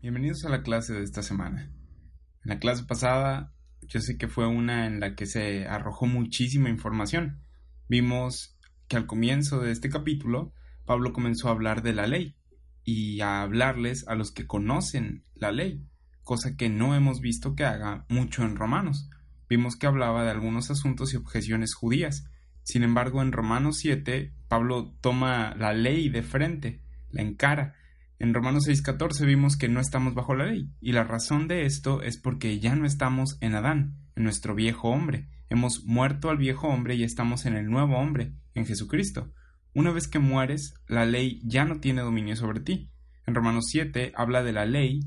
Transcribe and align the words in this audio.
Bienvenidos 0.00 0.46
a 0.46 0.48
la 0.48 0.62
clase 0.62 0.94
de 0.94 1.02
esta 1.02 1.22
semana. 1.22 1.70
En 2.42 2.48
la 2.48 2.58
clase 2.58 2.84
pasada 2.84 3.52
yo 3.82 4.00
sé 4.00 4.16
que 4.16 4.28
fue 4.28 4.46
una 4.46 4.86
en 4.86 4.98
la 4.98 5.14
que 5.14 5.26
se 5.26 5.66
arrojó 5.66 6.06
muchísima 6.06 6.70
información. 6.70 7.44
Vimos 7.86 8.58
que 8.88 8.96
al 8.96 9.04
comienzo 9.04 9.60
de 9.60 9.72
este 9.72 9.90
capítulo 9.90 10.54
Pablo 10.86 11.12
comenzó 11.12 11.48
a 11.48 11.50
hablar 11.50 11.82
de 11.82 11.92
la 11.92 12.06
ley 12.06 12.34
y 12.82 13.20
a 13.20 13.42
hablarles 13.42 14.08
a 14.08 14.14
los 14.14 14.32
que 14.32 14.46
conocen 14.46 15.22
la 15.34 15.52
ley, 15.52 15.84
cosa 16.22 16.56
que 16.56 16.70
no 16.70 16.94
hemos 16.94 17.20
visto 17.20 17.54
que 17.54 17.66
haga 17.66 18.06
mucho 18.08 18.42
en 18.42 18.56
Romanos. 18.56 19.10
Vimos 19.50 19.76
que 19.76 19.86
hablaba 19.86 20.24
de 20.24 20.30
algunos 20.30 20.70
asuntos 20.70 21.12
y 21.12 21.18
objeciones 21.18 21.74
judías. 21.74 22.24
Sin 22.62 22.82
embargo, 22.82 23.20
en 23.20 23.32
Romanos 23.32 23.76
7, 23.80 24.32
Pablo 24.48 24.96
toma 25.02 25.54
la 25.58 25.74
ley 25.74 26.08
de 26.08 26.22
frente, 26.22 26.80
la 27.10 27.20
encara 27.20 27.74
en 28.18 28.34
Romanos 28.34 28.64
6:14 28.66 29.24
vimos 29.26 29.56
que 29.56 29.68
no 29.68 29.80
estamos 29.80 30.14
bajo 30.14 30.34
la 30.34 30.46
ley, 30.46 30.70
y 30.80 30.92
la 30.92 31.04
razón 31.04 31.46
de 31.46 31.66
esto 31.66 32.02
es 32.02 32.16
porque 32.18 32.58
ya 32.58 32.74
no 32.74 32.84
estamos 32.84 33.38
en 33.40 33.54
Adán, 33.54 33.96
en 34.16 34.24
nuestro 34.24 34.54
viejo 34.54 34.88
hombre. 34.88 35.28
Hemos 35.50 35.84
muerto 35.84 36.28
al 36.28 36.36
viejo 36.36 36.68
hombre 36.68 36.96
y 36.96 37.04
estamos 37.04 37.46
en 37.46 37.54
el 37.54 37.70
nuevo 37.70 37.96
hombre, 37.96 38.32
en 38.54 38.66
Jesucristo. 38.66 39.32
Una 39.72 39.92
vez 39.92 40.08
que 40.08 40.18
mueres, 40.18 40.74
la 40.88 41.06
ley 41.06 41.40
ya 41.44 41.64
no 41.64 41.78
tiene 41.78 42.02
dominio 42.02 42.34
sobre 42.34 42.60
ti. 42.60 42.90
En 43.26 43.34
Romanos 43.34 43.66
7 43.70 44.12
habla 44.16 44.42
de 44.42 44.52
la 44.52 44.66
ley 44.66 45.00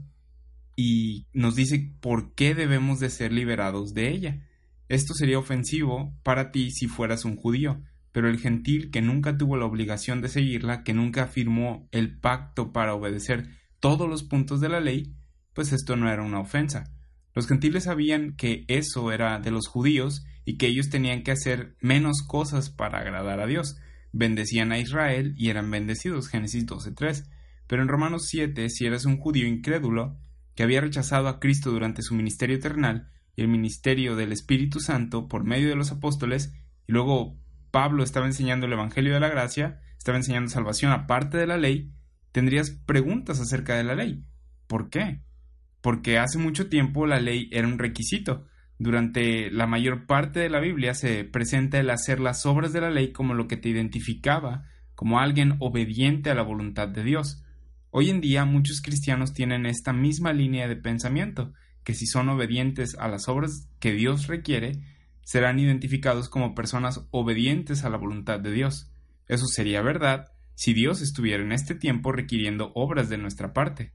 y 0.76 1.28
nos 1.34 1.56
dice 1.56 1.94
por 2.00 2.34
qué 2.34 2.56
debemos 2.56 3.00
de 3.00 3.10
ser 3.10 3.34
liberados 3.34 3.94
de 3.94 4.10
ella. 4.10 4.48
Esto 4.88 5.14
sería 5.14 5.40
ofensivo 5.40 6.14
para 6.24 6.52
ti 6.52 6.72
si 6.72 6.88
fueras 6.88 7.26
un 7.26 7.36
judío, 7.36 7.82
pero 8.12 8.30
el 8.30 8.40
gentil 8.40 8.92
que 8.92 9.02
nunca 9.02 9.38
tuvo 9.38 9.58
la 9.58 9.66
obligación 9.66 10.22
de 10.22 10.30
seguirla, 10.30 10.84
que 10.84 10.94
nunca 10.94 11.28
firmó 11.28 11.88
el 11.92 12.18
pacto 12.18 12.72
para 12.72 12.94
obedecer 12.94 13.50
todos 13.80 14.10
los 14.10 14.24
puntos 14.24 14.60
de 14.62 14.70
la 14.70 14.80
ley, 14.80 15.16
pues 15.54 15.72
esto 15.72 15.96
no 15.96 16.10
era 16.10 16.24
una 16.24 16.40
ofensa. 16.40 16.92
Los 17.34 17.48
gentiles 17.48 17.86
sabían 17.86 18.36
que 18.36 18.66
eso 18.68 19.12
era 19.12 19.40
de 19.40 19.52
los 19.52 19.68
judíos 19.68 20.26
y 20.46 20.58
que 20.58 20.68
ellos 20.68 20.90
tenían 20.90 21.24
que 21.24 21.32
hacer 21.32 21.76
menos 21.80 22.22
cosas 22.28 22.70
para 22.70 23.00
agradar 23.00 23.40
a 23.40 23.48
Dios. 23.48 23.78
Bendecían 24.12 24.72
a 24.72 24.80
Israel 24.80 25.34
y 25.38 25.50
eran 25.50 25.72
bendecidos, 25.72 26.28
Génesis 26.28 26.66
12.3. 26.66 27.30
Pero 27.68 27.82
en 27.82 27.88
Romanos 27.88 28.28
7, 28.28 28.68
si 28.70 28.86
eras 28.86 29.06
un 29.06 29.18
judío 29.18 29.48
incrédulo, 29.48 30.20
que 30.56 30.64
había 30.64 30.82
rechazado 30.82 31.30
a 31.30 31.40
Cristo 31.40 31.72
durante 31.72 32.02
su 32.02 32.16
ministerio 32.16 32.58
eternal 32.58 33.10
y 33.36 33.42
el 33.42 33.48
ministerio 33.48 34.18
del 34.18 34.34
Espíritu 34.34 34.82
Santo 34.82 35.30
por 35.30 35.46
medio 35.46 35.70
de 35.70 35.76
los 35.76 35.92
apóstoles, 35.92 36.54
y 36.88 36.92
luego 36.92 37.41
Pablo 37.72 38.04
estaba 38.04 38.26
enseñando 38.26 38.66
el 38.66 38.74
Evangelio 38.74 39.14
de 39.14 39.20
la 39.20 39.30
Gracia, 39.30 39.82
estaba 39.98 40.18
enseñando 40.18 40.50
salvación 40.50 40.92
aparte 40.92 41.38
de 41.38 41.48
la 41.48 41.58
ley, 41.58 41.92
tendrías 42.32 42.70
preguntas 42.70 43.40
acerca 43.40 43.76
de 43.76 43.84
la 43.84 43.96
ley. 43.96 44.24
¿Por 44.68 44.90
qué? 44.90 45.22
Porque 45.82 46.18
hace 46.18 46.38
mucho 46.38 46.70
tiempo 46.70 47.08
la 47.08 47.20
ley 47.20 47.50
era 47.52 47.68
un 47.68 47.80
requisito. 47.80 48.46
Durante 48.78 49.50
la 49.52 49.68
mayor 49.68 50.06
parte 50.06 50.40
de 50.40 50.50
la 50.50 50.60
Biblia 50.60 50.94
se 50.94 51.24
presenta 51.24 51.80
el 51.80 51.90
hacer 51.90 52.20
las 52.20 52.46
obras 52.46 52.74
de 52.74 52.82
la 52.82 52.90
ley 52.90 53.12
como 53.12 53.34
lo 53.34 53.48
que 53.48 53.58
te 53.58 53.70
identificaba 53.70 54.66
como 55.02 55.20
alguien 55.20 55.56
obediente 55.58 56.30
a 56.30 56.36
la 56.36 56.44
voluntad 56.44 56.88
de 56.88 57.04
Dios. 57.04 57.44
Hoy 57.90 58.12
en 58.12 58.22
día 58.22 58.46
muchos 58.46 58.84
cristianos 58.84 59.34
tienen 59.34 59.66
esta 59.66 59.94
misma 59.94 60.32
línea 60.32 60.68
de 60.68 60.76
pensamiento, 60.76 61.54
que 61.84 61.96
si 61.96 62.06
son 62.06 62.30
obedientes 62.30 62.96
a 63.00 63.08
las 63.08 63.28
obras 63.28 63.68
que 63.80 63.94
Dios 63.94 64.28
requiere, 64.28 64.74
serán 65.24 65.60
identificados 65.60 66.30
como 66.30 66.56
personas 66.56 67.08
obedientes 67.12 67.84
a 67.84 67.90
la 67.90 67.98
voluntad 67.98 68.40
de 68.40 68.52
Dios. 68.52 68.92
Eso 69.28 69.46
sería 69.48 69.82
verdad 69.82 70.32
si 70.56 70.74
Dios 70.74 71.02
estuviera 71.02 71.44
en 71.44 71.52
este 71.52 71.76
tiempo 71.76 72.12
requiriendo 72.12 72.72
obras 72.76 73.10
de 73.10 73.18
nuestra 73.18 73.54
parte. 73.54 73.94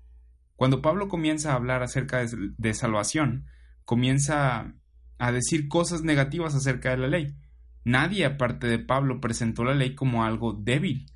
Cuando 0.57 0.81
Pablo 0.81 1.09
comienza 1.09 1.53
a 1.53 1.57
hablar 1.57 1.83
acerca 1.83 2.25
de, 2.25 2.75
salvación, 2.75 3.47
comienza 3.85 4.75
a 5.19 5.33
decir 5.33 5.69
cosas 5.69 6.03
negativas 6.03 6.55
acerca 6.55 6.91
de 6.91 6.97
la 6.97 7.09
ley. 7.09 7.35
Nadie 7.85 8.25
aparte 8.25 8.67
de 8.67 8.79
Pablo 8.79 9.21
presentó 9.21 9.65
la 9.65 9.75
ley 9.75 9.95
como 9.95 10.25
algo 10.25 10.55
débil. 10.55 11.07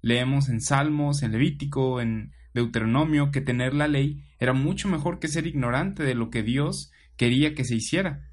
Leemos 0.00 0.48
en 0.48 0.60
Salmos, 0.60 1.22
en 1.22 1.32
Levítico, 1.32 2.00
en 2.00 2.32
Deuteronomio 2.54 3.32
que 3.32 3.40
tener 3.40 3.74
la 3.74 3.88
ley 3.88 4.24
era 4.38 4.52
mucho 4.52 4.88
mejor 4.88 5.18
que 5.18 5.28
ser 5.28 5.46
ignorante 5.46 6.04
de 6.04 6.14
lo 6.14 6.30
que 6.30 6.42
Dios 6.42 6.92
quería 7.16 7.54
que 7.54 7.64
se 7.64 7.74
hiciera. 7.74 8.30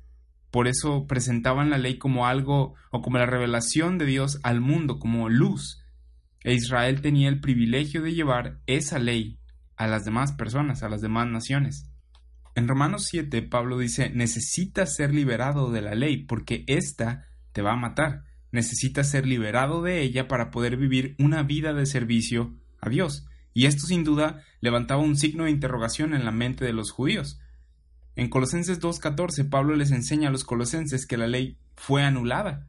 Por 0.52 0.68
eso 0.68 1.08
presentaban 1.08 1.70
la 1.70 1.78
ley 1.78 1.98
como 1.98 2.28
algo 2.28 2.76
o 2.92 3.02
como 3.02 3.18
la 3.18 3.26
revelación 3.26 3.98
de 3.98 4.06
Dios 4.06 4.40
al 4.44 4.60
mundo, 4.62 5.00
como 5.00 5.30
luz. 5.30 5.82
E 6.44 6.54
Israel 6.54 7.02
tenía 7.02 7.30
el 7.30 7.40
privilegio 7.40 8.02
de 8.02 8.14
llevar 8.14 8.60
esa 8.68 9.00
ley 9.00 9.40
a 9.78 9.88
las 9.88 10.04
demás 10.04 10.34
personas, 10.34 10.84
a 10.84 10.90
las 10.90 11.02
demás 11.02 11.28
naciones. 11.28 11.90
En 12.54 12.68
Romanos 12.68 13.06
7, 13.10 13.42
Pablo 13.44 13.78
dice, 13.78 14.10
necesitas 14.10 14.96
ser 14.96 15.14
liberado 15.14 15.72
de 15.72 15.82
la 15.82 15.96
ley 15.96 16.26
porque 16.26 16.66
ésta 16.68 17.28
te 17.54 17.62
va 17.62 17.74
a 17.74 17.78
matar. 17.78 18.26
Necesitas 18.52 19.10
ser 19.10 19.26
liberado 19.26 19.82
de 19.82 20.02
ella 20.02 20.28
para 20.28 20.52
poder 20.52 20.76
vivir 20.76 21.16
una 21.18 21.44
vida 21.44 21.74
de 21.74 21.86
servicio 21.86 22.54
a 22.82 22.90
Dios. 22.90 23.26
Y 23.54 23.66
esto 23.66 23.88
sin 23.88 24.04
duda 24.04 24.44
levantaba 24.60 25.02
un 25.02 25.16
signo 25.16 25.46
de 25.46 25.52
interrogación 25.52 26.14
en 26.14 26.26
la 26.26 26.32
mente 26.32 26.66
de 26.66 26.74
los 26.74 26.92
judíos. 26.92 27.40
En 28.16 28.30
Colosenses 28.30 28.82
2.14 28.82 29.50
Pablo 29.50 29.76
les 29.76 29.92
enseña 29.92 30.30
a 30.30 30.32
los 30.32 30.44
colosenses 30.44 31.06
que 31.06 31.18
la 31.18 31.28
ley 31.28 31.58
fue 31.76 32.04
anulada. 32.04 32.68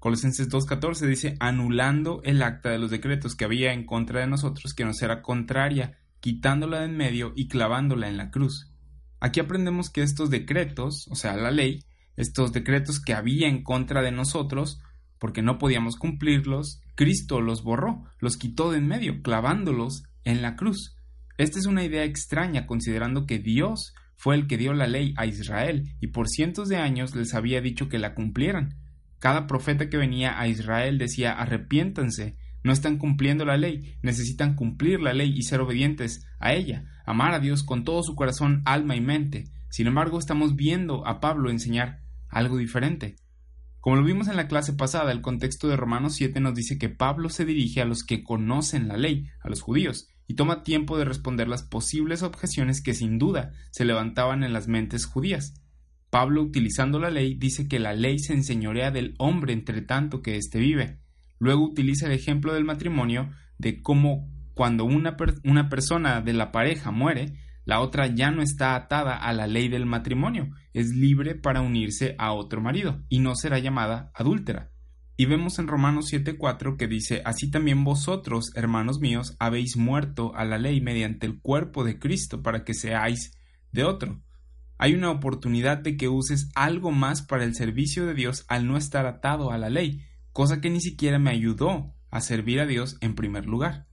Colosenses 0.00 0.48
2.14 0.50 1.06
dice 1.06 1.36
anulando 1.38 2.20
el 2.24 2.42
acta 2.42 2.70
de 2.70 2.78
los 2.78 2.90
decretos 2.90 3.36
que 3.36 3.44
había 3.44 3.72
en 3.72 3.86
contra 3.86 4.20
de 4.20 4.26
nosotros 4.26 4.74
que 4.74 4.84
nos 4.84 5.00
era 5.00 5.22
contraria, 5.22 5.98
quitándola 6.18 6.80
de 6.80 6.86
en 6.86 6.96
medio 6.96 7.32
y 7.36 7.46
clavándola 7.46 8.08
en 8.08 8.16
la 8.16 8.30
cruz. 8.30 8.72
Aquí 9.20 9.38
aprendemos 9.38 9.90
que 9.90 10.02
estos 10.02 10.30
decretos, 10.30 11.06
o 11.08 11.14
sea, 11.14 11.36
la 11.36 11.52
ley, 11.52 11.84
estos 12.16 12.52
decretos 12.52 13.00
que 13.00 13.14
había 13.14 13.46
en 13.46 13.62
contra 13.62 14.02
de 14.02 14.10
nosotros, 14.10 14.80
porque 15.20 15.42
no 15.42 15.58
podíamos 15.58 15.94
cumplirlos, 15.94 16.80
Cristo 16.96 17.40
los 17.40 17.62
borró, 17.62 18.02
los 18.18 18.36
quitó 18.36 18.72
de 18.72 18.78
en 18.78 18.88
medio, 18.88 19.22
clavándolos 19.22 20.02
en 20.24 20.42
la 20.42 20.56
cruz. 20.56 20.96
Esta 21.38 21.60
es 21.60 21.66
una 21.66 21.84
idea 21.84 22.02
extraña 22.02 22.66
considerando 22.66 23.24
que 23.26 23.38
Dios 23.38 23.94
fue 24.22 24.36
el 24.36 24.46
que 24.46 24.56
dio 24.56 24.72
la 24.72 24.86
ley 24.86 25.14
a 25.16 25.26
Israel 25.26 25.96
y 25.98 26.06
por 26.06 26.28
cientos 26.28 26.68
de 26.68 26.76
años 26.76 27.16
les 27.16 27.34
había 27.34 27.60
dicho 27.60 27.88
que 27.88 27.98
la 27.98 28.14
cumplieran. 28.14 28.78
Cada 29.18 29.48
profeta 29.48 29.90
que 29.90 29.96
venía 29.96 30.38
a 30.38 30.46
Israel 30.46 30.96
decía 30.96 31.32
arrepiéntanse, 31.32 32.36
no 32.62 32.72
están 32.72 32.98
cumpliendo 32.98 33.44
la 33.44 33.56
ley, 33.56 33.96
necesitan 34.00 34.54
cumplir 34.54 35.00
la 35.00 35.12
ley 35.12 35.34
y 35.36 35.42
ser 35.42 35.60
obedientes 35.60 36.24
a 36.38 36.52
ella, 36.52 36.84
amar 37.04 37.34
a 37.34 37.40
Dios 37.40 37.64
con 37.64 37.82
todo 37.82 38.04
su 38.04 38.14
corazón, 38.14 38.62
alma 38.64 38.94
y 38.94 39.00
mente. 39.00 39.50
Sin 39.70 39.88
embargo, 39.88 40.20
estamos 40.20 40.54
viendo 40.54 41.04
a 41.04 41.18
Pablo 41.18 41.50
enseñar 41.50 42.02
algo 42.28 42.58
diferente. 42.58 43.16
Como 43.80 43.96
lo 43.96 44.04
vimos 44.04 44.28
en 44.28 44.36
la 44.36 44.46
clase 44.46 44.72
pasada, 44.72 45.10
el 45.10 45.20
contexto 45.20 45.66
de 45.66 45.74
Romanos 45.74 46.14
7 46.14 46.38
nos 46.38 46.54
dice 46.54 46.78
que 46.78 46.90
Pablo 46.90 47.28
se 47.28 47.44
dirige 47.44 47.80
a 47.80 47.86
los 47.86 48.04
que 48.04 48.22
conocen 48.22 48.86
la 48.86 48.96
ley, 48.96 49.26
a 49.42 49.48
los 49.48 49.62
judíos, 49.62 50.06
y 50.26 50.34
toma 50.34 50.62
tiempo 50.62 50.98
de 50.98 51.04
responder 51.04 51.48
las 51.48 51.62
posibles 51.62 52.22
objeciones 52.22 52.82
que 52.82 52.94
sin 52.94 53.18
duda 53.18 53.52
se 53.70 53.84
levantaban 53.84 54.44
en 54.44 54.52
las 54.52 54.68
mentes 54.68 55.06
judías. 55.06 55.54
Pablo, 56.10 56.42
utilizando 56.42 56.98
la 56.98 57.10
ley, 57.10 57.34
dice 57.34 57.68
que 57.68 57.78
la 57.78 57.94
ley 57.94 58.18
se 58.18 58.34
enseñorea 58.34 58.90
del 58.90 59.14
hombre 59.18 59.52
entre 59.52 59.80
tanto 59.80 60.20
que 60.20 60.36
éste 60.36 60.58
vive. 60.58 60.98
Luego 61.38 61.64
utiliza 61.64 62.06
el 62.06 62.12
ejemplo 62.12 62.52
del 62.52 62.64
matrimonio 62.64 63.30
de 63.58 63.80
cómo 63.80 64.30
cuando 64.54 64.84
una, 64.84 65.16
una 65.44 65.68
persona 65.68 66.20
de 66.20 66.32
la 66.34 66.52
pareja 66.52 66.90
muere, 66.90 67.38
la 67.64 67.80
otra 67.80 68.08
ya 68.08 68.30
no 68.30 68.42
está 68.42 68.74
atada 68.74 69.16
a 69.16 69.32
la 69.32 69.46
ley 69.46 69.68
del 69.68 69.86
matrimonio, 69.86 70.50
es 70.72 70.88
libre 70.88 71.34
para 71.34 71.60
unirse 71.60 72.14
a 72.18 72.32
otro 72.32 72.60
marido 72.60 73.02
y 73.08 73.20
no 73.20 73.34
será 73.34 73.58
llamada 73.58 74.10
adúltera. 74.14 74.71
Y 75.16 75.26
vemos 75.26 75.58
en 75.58 75.68
Romanos 75.68 76.10
7:4 76.10 76.76
que 76.76 76.88
dice, 76.88 77.22
Así 77.24 77.50
también 77.50 77.84
vosotros, 77.84 78.50
hermanos 78.54 78.98
míos, 79.00 79.36
habéis 79.38 79.76
muerto 79.76 80.34
a 80.34 80.44
la 80.44 80.58
ley 80.58 80.80
mediante 80.80 81.26
el 81.26 81.38
cuerpo 81.40 81.84
de 81.84 81.98
Cristo 81.98 82.42
para 82.42 82.64
que 82.64 82.74
seáis 82.74 83.36
de 83.72 83.84
otro. 83.84 84.22
Hay 84.78 84.94
una 84.94 85.10
oportunidad 85.10 85.78
de 85.78 85.96
que 85.96 86.08
uses 86.08 86.50
algo 86.54 86.90
más 86.90 87.22
para 87.22 87.44
el 87.44 87.54
servicio 87.54 88.06
de 88.06 88.14
Dios 88.14 88.44
al 88.48 88.66
no 88.66 88.76
estar 88.76 89.06
atado 89.06 89.52
a 89.52 89.58
la 89.58 89.70
ley, 89.70 90.04
cosa 90.32 90.60
que 90.60 90.70
ni 90.70 90.80
siquiera 90.80 91.18
me 91.18 91.30
ayudó 91.30 91.94
a 92.10 92.20
servir 92.20 92.60
a 92.60 92.66
Dios 92.66 92.96
en 93.00 93.14
primer 93.14 93.46
lugar. 93.46 93.86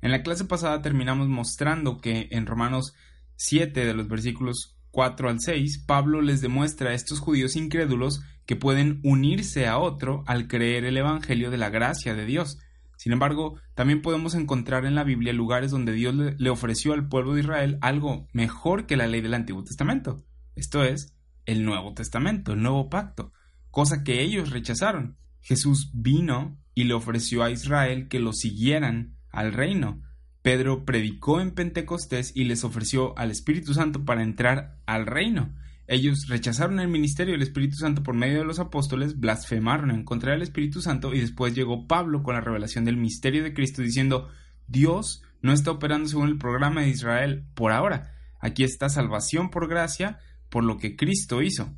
En 0.00 0.10
la 0.10 0.22
clase 0.22 0.44
pasada 0.44 0.80
terminamos 0.80 1.28
mostrando 1.28 2.00
que 2.00 2.28
en 2.30 2.46
Romanos 2.46 2.94
7 3.36 3.84
de 3.84 3.94
los 3.94 4.08
versículos 4.08 4.76
4 4.90 5.28
al 5.28 5.40
6, 5.40 5.84
Pablo 5.86 6.22
les 6.22 6.40
demuestra 6.40 6.90
a 6.90 6.94
estos 6.94 7.20
judíos 7.20 7.56
incrédulos 7.56 8.22
que 8.50 8.56
pueden 8.56 8.98
unirse 9.04 9.68
a 9.68 9.78
otro 9.78 10.24
al 10.26 10.48
creer 10.48 10.84
el 10.84 10.96
Evangelio 10.96 11.52
de 11.52 11.56
la 11.56 11.70
gracia 11.70 12.16
de 12.16 12.26
Dios. 12.26 12.58
Sin 12.96 13.12
embargo, 13.12 13.60
también 13.76 14.02
podemos 14.02 14.34
encontrar 14.34 14.86
en 14.86 14.96
la 14.96 15.04
Biblia 15.04 15.32
lugares 15.32 15.70
donde 15.70 15.92
Dios 15.92 16.16
le 16.16 16.50
ofreció 16.50 16.92
al 16.92 17.08
pueblo 17.08 17.34
de 17.34 17.42
Israel 17.42 17.78
algo 17.80 18.26
mejor 18.32 18.86
que 18.86 18.96
la 18.96 19.06
ley 19.06 19.20
del 19.20 19.34
Antiguo 19.34 19.62
Testamento. 19.62 20.24
Esto 20.56 20.82
es, 20.82 21.14
el 21.46 21.64
Nuevo 21.64 21.94
Testamento, 21.94 22.54
el 22.54 22.62
Nuevo 22.62 22.90
Pacto, 22.90 23.32
cosa 23.70 24.02
que 24.02 24.20
ellos 24.20 24.50
rechazaron. 24.50 25.16
Jesús 25.42 25.92
vino 25.94 26.58
y 26.74 26.82
le 26.82 26.94
ofreció 26.94 27.44
a 27.44 27.52
Israel 27.52 28.08
que 28.08 28.18
lo 28.18 28.32
siguieran 28.32 29.14
al 29.30 29.52
reino. 29.52 30.02
Pedro 30.42 30.84
predicó 30.84 31.40
en 31.40 31.52
Pentecostés 31.52 32.32
y 32.34 32.46
les 32.46 32.64
ofreció 32.64 33.16
al 33.16 33.30
Espíritu 33.30 33.74
Santo 33.74 34.04
para 34.04 34.24
entrar 34.24 34.80
al 34.86 35.06
reino. 35.06 35.54
Ellos 35.90 36.28
rechazaron 36.28 36.78
el 36.78 36.86
ministerio 36.86 37.32
del 37.32 37.42
Espíritu 37.42 37.74
Santo 37.74 38.04
por 38.04 38.14
medio 38.14 38.38
de 38.38 38.44
los 38.44 38.60
apóstoles, 38.60 39.18
blasfemaron 39.18 39.90
en 39.90 40.04
contra 40.04 40.30
del 40.30 40.42
Espíritu 40.42 40.80
Santo 40.80 41.12
y 41.12 41.18
después 41.18 41.52
llegó 41.52 41.88
Pablo 41.88 42.22
con 42.22 42.36
la 42.36 42.40
revelación 42.40 42.84
del 42.84 42.96
misterio 42.96 43.42
de 43.42 43.52
Cristo 43.52 43.82
diciendo 43.82 44.28
Dios 44.68 45.24
no 45.42 45.52
está 45.52 45.72
operando 45.72 46.08
según 46.08 46.28
el 46.28 46.38
programa 46.38 46.82
de 46.82 46.90
Israel 46.90 47.44
por 47.54 47.72
ahora. 47.72 48.14
Aquí 48.38 48.62
está 48.62 48.88
salvación 48.88 49.50
por 49.50 49.68
gracia 49.68 50.20
por 50.48 50.62
lo 50.62 50.78
que 50.78 50.94
Cristo 50.94 51.42
hizo. 51.42 51.74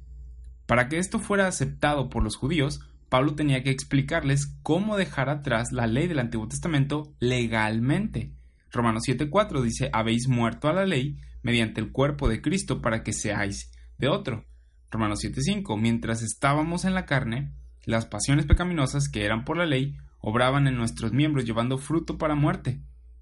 Para 0.66 0.90
que 0.90 0.98
esto 0.98 1.18
fuera 1.18 1.46
aceptado 1.46 2.10
por 2.10 2.22
los 2.22 2.36
judíos, 2.36 2.80
Pablo 3.08 3.34
tenía 3.34 3.62
que 3.62 3.70
explicarles 3.70 4.58
cómo 4.62 4.98
dejar 4.98 5.30
atrás 5.30 5.72
la 5.72 5.86
ley 5.86 6.06
del 6.06 6.18
Antiguo 6.18 6.48
Testamento 6.48 7.14
legalmente. 7.18 8.34
Romanos 8.70 9.04
7:4 9.08 9.62
dice, 9.62 9.88
habéis 9.90 10.28
muerto 10.28 10.68
a 10.68 10.74
la 10.74 10.84
ley 10.84 11.18
mediante 11.42 11.80
el 11.80 11.92
cuerpo 11.92 12.28
de 12.28 12.42
Cristo 12.42 12.82
para 12.82 13.02
que 13.02 13.14
seáis 13.14 13.71
de 14.02 14.08
otro. 14.08 14.44
Romanos 14.90 15.20
7:5, 15.22 15.78
mientras 15.78 16.22
estábamos 16.22 16.84
en 16.84 16.92
la 16.92 17.06
carne, 17.06 17.52
las 17.84 18.04
pasiones 18.04 18.46
pecaminosas 18.46 19.08
que 19.08 19.24
eran 19.24 19.44
por 19.44 19.56
la 19.56 19.64
ley 19.64 19.96
obraban 20.18 20.66
en 20.66 20.76
nuestros 20.76 21.12
miembros 21.12 21.44
llevando 21.44 21.78
fruto 21.78 22.18
para 22.18 22.34
muerte. 22.34 22.80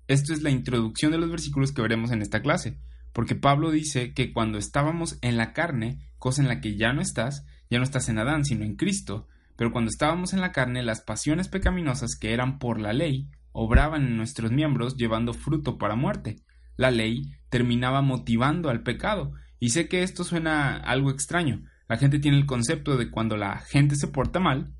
Esto 0.08 0.32
es 0.32 0.42
la 0.42 0.50
introducción 0.50 1.12
de 1.12 1.18
los 1.18 1.30
versículos 1.30 1.72
que 1.72 1.82
veremos 1.82 2.12
en 2.12 2.22
esta 2.22 2.40
clase, 2.40 2.78
porque 3.12 3.34
Pablo 3.34 3.70
dice 3.70 4.14
que 4.14 4.32
cuando 4.32 4.56
estábamos 4.56 5.18
en 5.20 5.36
la 5.36 5.52
carne, 5.52 5.98
cosa 6.18 6.40
en 6.40 6.48
la 6.48 6.62
que 6.62 6.76
ya 6.76 6.94
no 6.94 7.02
estás, 7.02 7.44
ya 7.68 7.76
no 7.76 7.84
estás 7.84 8.08
en 8.08 8.18
Adán, 8.18 8.46
sino 8.46 8.64
en 8.64 8.76
Cristo, 8.76 9.28
pero 9.56 9.72
cuando 9.72 9.90
estábamos 9.90 10.32
en 10.32 10.40
la 10.40 10.50
carne, 10.50 10.82
las 10.82 11.02
pasiones 11.02 11.48
pecaminosas 11.48 12.16
que 12.18 12.32
eran 12.32 12.58
por 12.58 12.80
la 12.80 12.94
ley 12.94 13.28
obraban 13.52 14.06
en 14.06 14.16
nuestros 14.16 14.50
miembros 14.50 14.96
llevando 14.96 15.34
fruto 15.34 15.76
para 15.76 15.94
muerte. 15.94 16.36
La 16.76 16.90
ley 16.90 17.34
terminaba 17.50 18.00
motivando 18.00 18.70
al 18.70 18.82
pecado, 18.82 19.34
y 19.60 19.70
sé 19.70 19.88
que 19.88 20.02
esto 20.02 20.24
suena 20.24 20.76
algo 20.78 21.10
extraño. 21.10 21.64
La 21.86 21.98
gente 21.98 22.18
tiene 22.18 22.38
el 22.38 22.46
concepto 22.46 22.96
de 22.96 23.10
cuando 23.10 23.36
la 23.36 23.58
gente 23.58 23.94
se 23.94 24.08
porta 24.08 24.40
mal, 24.40 24.74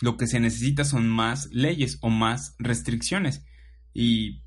lo 0.00 0.16
que 0.18 0.26
se 0.26 0.38
necesita 0.38 0.84
son 0.84 1.08
más 1.08 1.48
leyes 1.50 1.98
o 2.02 2.10
más 2.10 2.54
restricciones. 2.58 3.44
Y 3.94 4.44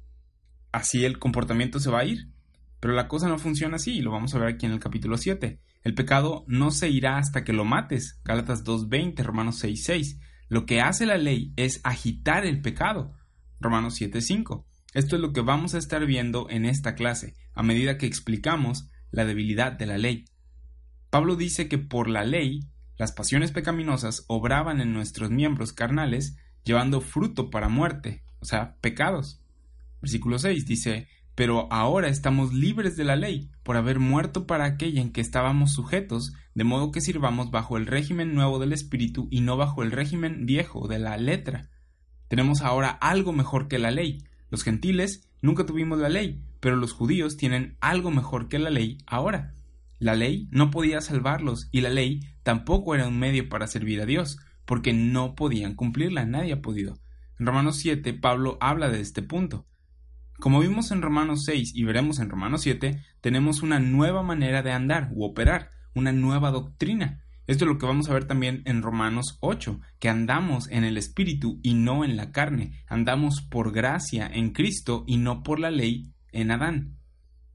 así 0.71 1.03
el 1.03 1.17
comportamiento 1.17 1.79
se 1.79 1.89
va 1.89 2.01
a 2.01 2.05
ir. 2.05 2.31
Pero 2.79 2.93
la 2.93 3.07
cosa 3.07 3.27
no 3.27 3.39
funciona 3.39 3.75
así, 3.75 3.97
y 3.97 4.01
lo 4.01 4.11
vamos 4.11 4.33
a 4.33 4.39
ver 4.39 4.49
aquí 4.49 4.65
en 4.65 4.71
el 4.71 4.79
capítulo 4.79 5.17
7. 5.17 5.59
El 5.83 5.95
pecado 5.95 6.45
no 6.47 6.71
se 6.71 6.89
irá 6.89 7.17
hasta 7.17 7.43
que 7.43 7.51
lo 7.51 7.65
mates. 7.65 8.21
Gálatas 8.23 8.63
2.20, 8.63 9.23
Romanos 9.23 9.63
6.6. 9.63 10.19
Lo 10.47 10.65
que 10.65 10.81
hace 10.81 11.05
la 11.05 11.17
ley 11.17 11.53
es 11.57 11.81
agitar 11.83 12.45
el 12.45 12.61
pecado. 12.61 13.15
Romanos 13.59 13.99
7.5. 13.99 14.65
Esto 14.93 15.15
es 15.15 15.21
lo 15.21 15.33
que 15.33 15.41
vamos 15.41 15.73
a 15.73 15.77
estar 15.77 16.05
viendo 16.05 16.49
en 16.49 16.65
esta 16.65 16.95
clase, 16.95 17.35
a 17.53 17.63
medida 17.63 17.97
que 17.97 18.05
explicamos 18.05 18.89
la 19.11 19.25
debilidad 19.25 19.71
de 19.71 19.85
la 19.85 19.97
ley. 19.97 20.25
Pablo 21.09 21.35
dice 21.35 21.67
que 21.67 21.77
por 21.77 22.09
la 22.09 22.23
ley 22.23 22.61
las 22.99 23.13
pasiones 23.13 23.51
pecaminosas 23.53 24.25
obraban 24.27 24.81
en 24.81 24.93
nuestros 24.93 25.31
miembros 25.31 25.71
carnales, 25.71 26.37
llevando 26.65 26.99
fruto 26.99 27.49
para 27.49 27.69
muerte, 27.69 28.23
o 28.41 28.45
sea, 28.45 28.75
pecados. 28.81 29.41
Versículo 30.01 30.37
6 30.37 30.65
dice, 30.65 31.07
pero 31.33 31.71
ahora 31.71 32.09
estamos 32.09 32.53
libres 32.53 32.97
de 32.97 33.05
la 33.05 33.15
ley, 33.15 33.49
por 33.63 33.77
haber 33.77 33.99
muerto 33.99 34.45
para 34.45 34.65
aquella 34.65 35.01
en 35.01 35.13
que 35.13 35.21
estábamos 35.21 35.71
sujetos, 35.71 36.33
de 36.53 36.65
modo 36.65 36.91
que 36.91 36.99
sirvamos 36.99 37.51
bajo 37.51 37.77
el 37.77 37.85
régimen 37.85 38.35
nuevo 38.35 38.59
del 38.59 38.73
Espíritu 38.73 39.29
y 39.31 39.39
no 39.39 39.55
bajo 39.55 39.81
el 39.81 39.91
régimen 39.91 40.45
viejo 40.45 40.89
de 40.89 40.99
la 40.99 41.15
letra. 41.15 41.69
Tenemos 42.27 42.61
ahora 42.61 42.89
algo 42.89 43.31
mejor 43.31 43.69
que 43.69 43.79
la 43.79 43.91
ley. 43.91 44.25
Los 44.49 44.63
gentiles 44.63 45.29
nunca 45.41 45.65
tuvimos 45.65 45.99
la 45.99 46.09
ley, 46.09 46.43
pero 46.59 46.75
los 46.75 46.93
judíos 46.93 47.37
tienen 47.37 47.77
algo 47.79 48.11
mejor 48.11 48.47
que 48.47 48.59
la 48.59 48.69
ley 48.69 48.97
ahora. 49.05 49.53
La 49.99 50.15
ley 50.15 50.47
no 50.51 50.71
podía 50.71 51.01
salvarlos 51.01 51.67
y 51.71 51.81
la 51.81 51.89
ley 51.89 52.21
tampoco 52.43 52.95
era 52.95 53.07
un 53.07 53.19
medio 53.19 53.49
para 53.49 53.67
servir 53.67 54.01
a 54.01 54.05
Dios, 54.05 54.39
porque 54.65 54.93
no 54.93 55.35
podían 55.35 55.75
cumplirla, 55.75 56.25
nadie 56.25 56.53
ha 56.53 56.61
podido. 56.61 56.99
En 57.37 57.45
Romanos 57.45 57.77
7 57.77 58.13
Pablo 58.13 58.57
habla 58.61 58.89
de 58.89 59.01
este 59.01 59.21
punto. 59.21 59.65
Como 60.39 60.61
vimos 60.61 60.91
en 60.91 61.01
Romanos 61.01 61.43
6 61.45 61.73
y 61.75 61.83
veremos 61.83 62.19
en 62.19 62.29
Romanos 62.29 62.61
7, 62.61 63.03
tenemos 63.19 63.61
una 63.61 63.79
nueva 63.79 64.23
manera 64.23 64.61
de 64.61 64.71
andar 64.71 65.09
u 65.11 65.25
operar, 65.25 65.69
una 65.93 66.13
nueva 66.13 66.51
doctrina. 66.51 67.21
Esto 67.45 67.65
es 67.65 67.69
lo 67.69 67.77
que 67.77 67.85
vamos 67.85 68.09
a 68.09 68.13
ver 68.13 68.25
también 68.25 68.61
en 68.65 68.81
Romanos 68.81 69.37
8, 69.41 69.81
que 69.99 70.07
andamos 70.07 70.69
en 70.69 70.85
el 70.85 70.97
Espíritu 70.97 71.59
y 71.61 71.73
no 71.73 72.05
en 72.05 72.15
la 72.15 72.31
carne, 72.31 72.83
andamos 72.87 73.41
por 73.41 73.73
gracia 73.73 74.29
en 74.31 74.51
Cristo 74.51 75.03
y 75.07 75.17
no 75.17 75.43
por 75.43 75.59
la 75.59 75.71
ley 75.71 76.13
en 76.31 76.51
Adán. 76.51 76.97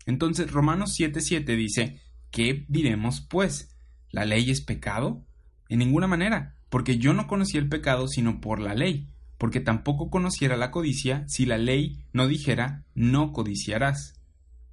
Entonces 0.07 0.51
Romanos 0.51 0.95
7:7 0.99 1.57
dice, 1.57 2.01
¿qué 2.31 2.65
diremos 2.69 3.21
pues? 3.21 3.77
¿La 4.11 4.25
ley 4.25 4.51
es 4.51 4.61
pecado? 4.61 5.25
En 5.69 5.79
ninguna 5.79 6.07
manera, 6.07 6.57
porque 6.69 6.99
yo 6.99 7.15
no 7.15 7.27
conocí 7.27 7.57
el 7.57 7.69
pecado 7.69 8.09
sino 8.09 8.41
por 8.41 8.61
la 8.61 8.75
ley, 8.75 9.09
porque 9.39 9.61
tampoco 9.61 10.11
conociera 10.11 10.57
la 10.57 10.71
codicia 10.71 11.25
si 11.27 11.47
la 11.47 11.59
ley 11.59 12.05
no 12.13 12.29
dijera 12.29 12.85
no 12.95 13.33
codiciarás. 13.33 14.21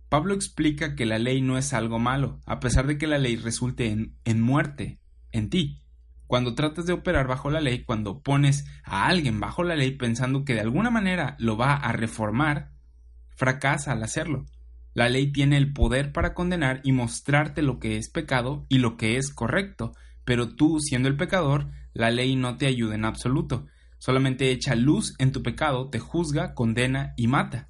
Pablo 0.09 0.33
explica 0.33 0.95
que 0.95 1.05
la 1.05 1.19
ley 1.19 1.41
no 1.41 1.57
es 1.57 1.73
algo 1.73 1.97
malo, 1.97 2.41
a 2.45 2.59
pesar 2.59 2.85
de 2.85 2.97
que 2.97 3.07
la 3.07 3.17
ley 3.17 3.37
resulte 3.37 3.87
en, 3.87 4.17
en 4.25 4.41
muerte, 4.41 4.99
en 5.31 5.49
ti. 5.49 5.81
Cuando 6.27 6.53
tratas 6.53 6.85
de 6.85 6.93
operar 6.93 7.27
bajo 7.27 7.49
la 7.49 7.61
ley, 7.61 7.83
cuando 7.83 8.21
pones 8.21 8.65
a 8.83 9.07
alguien 9.07 9.39
bajo 9.39 9.63
la 9.63 9.75
ley 9.75 9.91
pensando 9.91 10.43
que 10.43 10.53
de 10.53 10.61
alguna 10.61 10.89
manera 10.89 11.35
lo 11.39 11.55
va 11.55 11.75
a 11.75 11.91
reformar, 11.93 12.71
fracasa 13.41 13.93
al 13.93 14.03
hacerlo. 14.03 14.45
La 14.93 15.09
ley 15.09 15.31
tiene 15.31 15.57
el 15.57 15.73
poder 15.73 16.11
para 16.11 16.35
condenar 16.35 16.79
y 16.83 16.91
mostrarte 16.91 17.63
lo 17.63 17.79
que 17.79 17.97
es 17.97 18.11
pecado 18.11 18.67
y 18.69 18.77
lo 18.77 18.97
que 18.97 19.17
es 19.17 19.33
correcto, 19.33 19.93
pero 20.25 20.53
tú, 20.53 20.79
siendo 20.79 21.09
el 21.09 21.17
pecador, 21.17 21.71
la 21.93 22.11
ley 22.11 22.35
no 22.35 22.57
te 22.57 22.67
ayuda 22.67 22.93
en 22.93 23.03
absoluto. 23.03 23.65
Solamente 23.97 24.51
echa 24.51 24.75
luz 24.75 25.15
en 25.17 25.31
tu 25.31 25.41
pecado, 25.41 25.89
te 25.89 25.97
juzga, 25.97 26.53
condena 26.53 27.15
y 27.17 27.25
mata. 27.25 27.67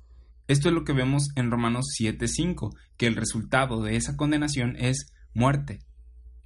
Esto 0.49 0.67
es 0.67 0.75
lo 0.75 0.83
que 0.83 0.91
vemos 0.91 1.29
en 1.37 1.51
Romanos 1.51 1.85
7:5, 1.97 2.75
que 2.97 3.07
el 3.07 3.15
resultado 3.15 3.81
de 3.81 3.95
esa 3.95 4.17
condenación 4.17 4.75
es 4.77 5.13
muerte. 5.33 5.79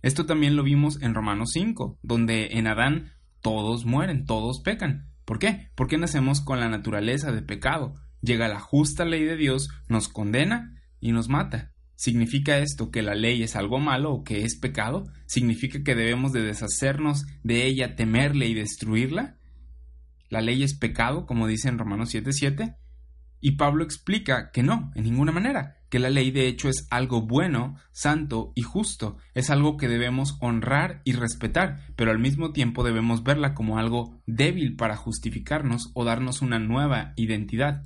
Esto 0.03 0.27
también 0.27 0.55
lo 0.55 0.62
vimos 0.62 1.01
en 1.01 1.15
Romanos 1.15 1.50
5, 1.53 1.98
donde 2.03 2.50
en 2.51 2.67
Adán 2.67 3.13
todos 3.41 3.86
mueren, 3.86 4.25
todos 4.25 4.62
pecan. 4.63 5.10
¿Por 5.25 5.39
qué? 5.39 5.72
Porque 5.74 5.98
nacemos 5.98 6.41
con 6.41 6.60
la 6.60 6.70
naturaleza 6.70 7.32
de 7.32 7.41
pecado 7.41 7.96
llega 8.25 8.48
la 8.48 8.60
justa 8.60 9.05
ley 9.05 9.24
de 9.24 9.38
Dios, 9.38 9.70
nos 9.88 10.10
condena 10.10 10.82
y 11.00 11.12
nos 11.12 11.29
mata. 11.29 11.72
¿Significa 11.96 12.58
esto 12.58 12.91
que 12.91 13.01
la 13.01 13.15
ley 13.15 13.41
es 13.41 13.55
algo 13.55 13.79
malo 13.79 14.12
o 14.12 14.24
que 14.24 14.44
es 14.44 14.58
pecado? 14.58 15.05
¿Significa 15.27 15.82
que 15.84 15.96
debemos 15.96 16.34
de 16.34 16.44
deshacernos 16.44 17.25
de 17.44 17.65
ella, 17.65 17.96
temerle 17.96 18.48
y 18.48 18.53
destruirla? 18.53 19.38
¿La 20.29 20.41
ley 20.41 20.63
es 20.63 20.74
pecado, 20.74 21.25
como 21.25 21.48
dice 21.48 21.70
en 21.70 21.77
Romanos 21.77 22.13
7:7? 22.13 22.75
Y 23.39 23.51
Pablo 23.51 23.84
explica 23.84 24.51
que 24.51 24.63
no, 24.63 24.91
en 24.96 25.03
ninguna 25.03 25.32
manera, 25.32 25.77
que 25.89 26.00
la 26.00 26.10
ley 26.10 26.32
de 26.32 26.48
hecho 26.48 26.67
es 26.67 26.88
algo 26.89 27.22
bueno, 27.22 27.77
santo 27.91 28.51
y 28.55 28.63
justo, 28.63 29.17
es 29.34 29.50
algo 29.50 29.77
que 29.77 29.88
debemos 29.88 30.36
honrar 30.41 31.01
y 31.05 31.13
respetar, 31.13 31.86
pero 31.96 32.12
al 32.12 32.20
mismo 32.20 32.51
tiempo 32.51 32.84
debemos 32.84 33.24
verla 33.24 33.53
como 33.53 33.77
algo 33.77 34.20
débil 34.25 34.75
para 34.75 34.98
justificarnos 34.98 35.91
o 35.94 36.03
darnos 36.03 36.41
una 36.41 36.60
nueva 36.60 37.13
identidad. 37.15 37.86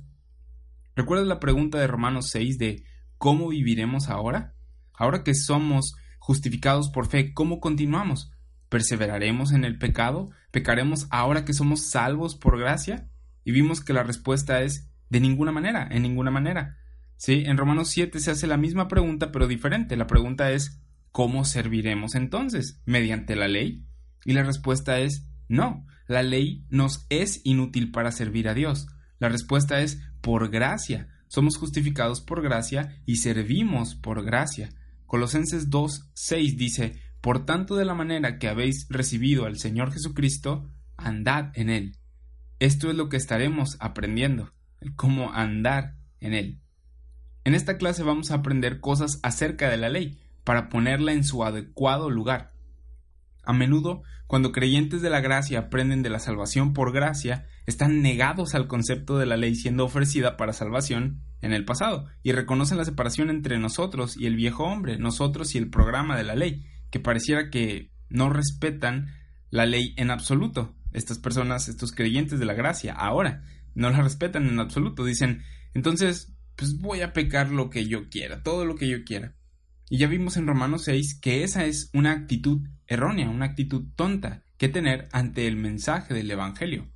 ¿Recuerdas 1.00 1.28
la 1.28 1.40
pregunta 1.40 1.78
de 1.78 1.86
Romanos 1.86 2.28
6 2.28 2.58
de 2.58 2.84
¿cómo 3.16 3.48
viviremos 3.48 4.10
ahora? 4.10 4.54
Ahora 4.92 5.24
que 5.24 5.34
somos 5.34 5.94
justificados 6.18 6.90
por 6.90 7.06
fe, 7.06 7.32
¿cómo 7.32 7.58
continuamos? 7.58 8.30
¿Perseveraremos 8.68 9.52
en 9.52 9.64
el 9.64 9.78
pecado? 9.78 10.28
¿Pecaremos 10.50 11.06
ahora 11.08 11.46
que 11.46 11.54
somos 11.54 11.88
salvos 11.88 12.36
por 12.36 12.58
gracia? 12.58 13.08
Y 13.44 13.52
vimos 13.52 13.80
que 13.80 13.94
la 13.94 14.02
respuesta 14.02 14.60
es 14.60 14.90
de 15.08 15.20
ninguna 15.20 15.52
manera, 15.52 15.88
en 15.90 16.02
ninguna 16.02 16.30
manera. 16.30 16.76
Sí, 17.16 17.44
en 17.46 17.56
Romanos 17.56 17.88
7 17.88 18.20
se 18.20 18.32
hace 18.32 18.46
la 18.46 18.58
misma 18.58 18.86
pregunta 18.86 19.32
pero 19.32 19.48
diferente. 19.48 19.96
La 19.96 20.06
pregunta 20.06 20.50
es 20.50 20.82
¿cómo 21.12 21.46
serviremos 21.46 22.14
entonces? 22.14 22.82
¿Mediante 22.84 23.36
la 23.36 23.48
ley? 23.48 23.86
Y 24.26 24.34
la 24.34 24.42
respuesta 24.42 25.00
es 25.00 25.30
no, 25.48 25.86
la 26.08 26.22
ley 26.22 26.66
nos 26.68 27.06
es 27.08 27.40
inútil 27.44 27.90
para 27.90 28.12
servir 28.12 28.50
a 28.50 28.54
Dios. 28.54 28.86
La 29.18 29.30
respuesta 29.30 29.80
es 29.80 30.02
por 30.20 30.50
gracia. 30.50 31.08
Somos 31.28 31.56
justificados 31.56 32.20
por 32.20 32.42
gracia 32.42 33.00
y 33.06 33.16
servimos 33.16 33.94
por 33.94 34.24
gracia. 34.24 34.70
Colosenses 35.06 35.70
2, 35.70 36.10
6 36.12 36.56
dice, 36.56 37.00
Por 37.20 37.44
tanto, 37.44 37.76
de 37.76 37.84
la 37.84 37.94
manera 37.94 38.38
que 38.38 38.48
habéis 38.48 38.86
recibido 38.88 39.46
al 39.46 39.58
Señor 39.58 39.92
Jesucristo, 39.92 40.70
andad 40.96 41.50
en 41.54 41.70
Él. 41.70 41.96
Esto 42.58 42.90
es 42.90 42.96
lo 42.96 43.08
que 43.08 43.16
estaremos 43.16 43.76
aprendiendo, 43.80 44.52
cómo 44.96 45.32
andar 45.32 45.96
en 46.20 46.34
Él. 46.34 46.60
En 47.44 47.54
esta 47.54 47.78
clase 47.78 48.02
vamos 48.02 48.30
a 48.30 48.36
aprender 48.36 48.80
cosas 48.80 49.18
acerca 49.22 49.70
de 49.70 49.78
la 49.78 49.88
ley, 49.88 50.20
para 50.44 50.68
ponerla 50.68 51.12
en 51.12 51.24
su 51.24 51.44
adecuado 51.44 52.10
lugar. 52.10 52.52
A 53.44 53.52
menudo, 53.52 54.02
cuando 54.26 54.52
creyentes 54.52 55.02
de 55.02 55.10
la 55.10 55.20
gracia 55.20 55.58
aprenden 55.58 56.02
de 56.02 56.10
la 56.10 56.18
salvación 56.18 56.72
por 56.72 56.92
gracia, 56.92 57.46
están 57.70 58.02
negados 58.02 58.54
al 58.54 58.66
concepto 58.66 59.18
de 59.18 59.26
la 59.26 59.36
ley 59.36 59.54
siendo 59.54 59.84
ofrecida 59.84 60.36
para 60.36 60.52
salvación 60.52 61.22
en 61.40 61.52
el 61.52 61.64
pasado, 61.64 62.06
y 62.22 62.32
reconocen 62.32 62.76
la 62.76 62.84
separación 62.84 63.30
entre 63.30 63.58
nosotros 63.58 64.16
y 64.16 64.26
el 64.26 64.36
viejo 64.36 64.64
hombre, 64.64 64.98
nosotros 64.98 65.54
y 65.54 65.58
el 65.58 65.70
programa 65.70 66.16
de 66.16 66.24
la 66.24 66.34
ley, 66.34 66.66
que 66.90 67.00
pareciera 67.00 67.48
que 67.50 67.90
no 68.10 68.28
respetan 68.28 69.08
la 69.50 69.66
ley 69.66 69.94
en 69.96 70.10
absoluto. 70.10 70.74
Estas 70.92 71.18
personas, 71.18 71.68
estos 71.68 71.92
creyentes 71.92 72.38
de 72.38 72.44
la 72.44 72.54
gracia, 72.54 72.92
ahora 72.92 73.44
no 73.74 73.88
la 73.90 74.02
respetan 74.02 74.48
en 74.48 74.58
absoluto. 74.58 75.04
Dicen, 75.04 75.42
entonces, 75.72 76.34
pues 76.56 76.78
voy 76.78 77.00
a 77.00 77.12
pecar 77.12 77.50
lo 77.50 77.70
que 77.70 77.86
yo 77.86 78.08
quiera, 78.10 78.42
todo 78.42 78.64
lo 78.64 78.74
que 78.74 78.88
yo 78.88 79.04
quiera. 79.04 79.34
Y 79.88 79.98
ya 79.98 80.08
vimos 80.08 80.36
en 80.36 80.46
Romanos 80.46 80.84
6 80.84 81.20
que 81.20 81.42
esa 81.42 81.64
es 81.64 81.90
una 81.92 82.12
actitud 82.12 82.60
errónea, 82.86 83.28
una 83.28 83.46
actitud 83.46 83.86
tonta 83.96 84.42
que 84.56 84.68
tener 84.68 85.08
ante 85.12 85.46
el 85.46 85.56
mensaje 85.56 86.14
del 86.14 86.30
Evangelio. 86.30 86.88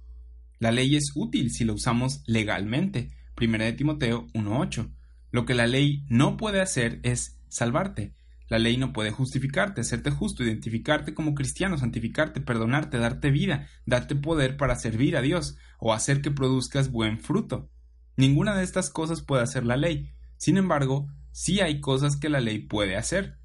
La 0.58 0.72
ley 0.72 0.96
es 0.96 1.12
útil 1.14 1.50
si 1.50 1.64
la 1.64 1.72
usamos 1.72 2.22
legalmente. 2.26 3.10
1 3.40 3.58
de 3.58 3.72
Timoteo 3.72 4.26
1.8. 4.34 4.90
Lo 5.30 5.44
que 5.44 5.54
la 5.54 5.66
ley 5.66 6.04
no 6.08 6.36
puede 6.36 6.60
hacer 6.60 7.00
es 7.02 7.40
salvarte. 7.48 8.14
La 8.48 8.58
ley 8.58 8.76
no 8.76 8.92
puede 8.92 9.10
justificarte, 9.10 9.80
hacerte 9.80 10.10
justo, 10.10 10.44
identificarte 10.44 11.14
como 11.14 11.34
cristiano, 11.34 11.78
santificarte, 11.78 12.40
perdonarte, 12.40 12.98
darte 12.98 13.30
vida, 13.30 13.68
darte 13.86 14.14
poder 14.14 14.56
para 14.56 14.76
servir 14.76 15.16
a 15.16 15.22
Dios 15.22 15.56
o 15.78 15.92
hacer 15.92 16.20
que 16.20 16.30
produzcas 16.30 16.90
buen 16.90 17.18
fruto. 17.18 17.70
Ninguna 18.16 18.54
de 18.54 18.62
estas 18.62 18.90
cosas 18.90 19.22
puede 19.22 19.42
hacer 19.42 19.64
la 19.64 19.76
ley. 19.76 20.12
Sin 20.36 20.56
embargo, 20.56 21.08
sí 21.32 21.60
hay 21.60 21.80
cosas 21.80 22.16
que 22.16 22.28
la 22.28 22.40
ley 22.40 22.58
puede 22.60 22.96
hacer. 22.96 23.38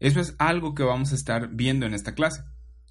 Eso 0.00 0.20
es 0.20 0.34
algo 0.38 0.74
que 0.74 0.82
vamos 0.82 1.12
a 1.12 1.14
estar 1.14 1.50
viendo 1.54 1.86
en 1.86 1.94
esta 1.94 2.14
clase. 2.14 2.42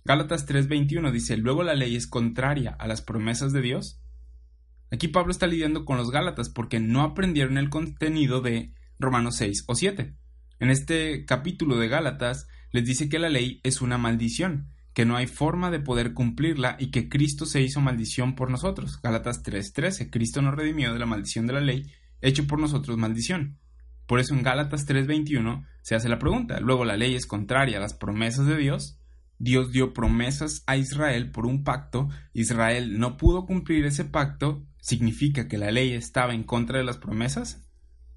Gálatas 0.06 0.46
3:21 0.46 1.12
dice, 1.12 1.38
luego 1.38 1.64
la 1.64 1.76
ley 1.76 1.96
es 1.96 2.08
contraria 2.08 2.72
a 2.72 2.88
las 2.88 3.02
promesas 3.02 3.54
de 3.54 3.62
Dios. 3.62 4.02
Aquí 4.92 5.08
Pablo 5.08 5.32
está 5.32 5.48
lidiando 5.48 5.86
con 5.86 5.98
los 5.98 6.12
Gálatas 6.12 6.50
porque 6.50 6.80
no 6.80 7.02
aprendieron 7.02 7.58
el 7.58 7.70
contenido 7.70 8.42
de 8.42 8.74
Romanos 9.00 9.38
6 9.38 9.64
o 9.68 9.76
7. 9.76 10.14
En 10.60 10.70
este 10.70 11.26
capítulo 11.26 11.78
de 11.78 11.88
Gálatas 11.88 12.48
les 12.72 12.86
dice 12.86 13.10
que 13.10 13.20
la 13.20 13.30
ley 13.30 13.60
es 13.64 13.82
una 13.82 13.98
maldición, 13.98 14.70
que 14.94 15.06
no 15.06 15.16
hay 15.16 15.28
forma 15.28 15.72
de 15.72 15.80
poder 15.80 16.14
cumplirla 16.14 16.76
y 16.80 16.92
que 16.92 17.10
Cristo 17.10 17.46
se 17.46 17.62
hizo 17.62 17.82
maldición 17.82 18.36
por 18.36 18.52
nosotros. 18.52 19.00
Gálatas 19.02 19.42
3:13, 19.42 20.10
Cristo 20.10 20.42
nos 20.42 20.56
redimió 20.56 20.94
de 20.94 21.00
la 21.00 21.06
maldición 21.06 21.48
de 21.48 21.54
la 21.54 21.62
ley, 21.62 21.92
hecho 22.22 22.46
por 22.46 22.60
nosotros 22.60 22.98
maldición. 22.98 23.58
Por 24.06 24.20
eso 24.20 24.34
en 24.36 24.44
Gálatas 24.44 24.86
3:21 24.86 25.66
se 25.82 25.96
hace 25.96 26.10
la 26.10 26.20
pregunta, 26.20 26.60
luego 26.60 26.86
la 26.86 26.98
ley 26.98 27.16
es 27.16 27.26
contraria 27.26 27.78
a 27.78 27.82
las 27.82 27.94
promesas 27.94 28.46
de 28.46 28.58
Dios. 28.58 29.00
Dios 29.40 29.72
dio 29.72 29.94
promesas 29.94 30.64
a 30.68 30.78
Israel 30.78 31.32
por 31.32 31.46
un 31.46 31.64
pacto, 31.64 32.10
Israel 32.34 33.00
no 33.00 33.18
pudo 33.18 33.46
cumplir 33.46 33.86
ese 33.86 34.06
pacto, 34.06 34.66
¿significa 34.80 35.48
que 35.48 35.58
la 35.58 35.72
ley 35.72 35.94
estaba 35.94 36.34
en 36.34 36.44
contra 36.44 36.78
de 36.78 36.84
las 36.84 36.98
promesas? 36.98 37.66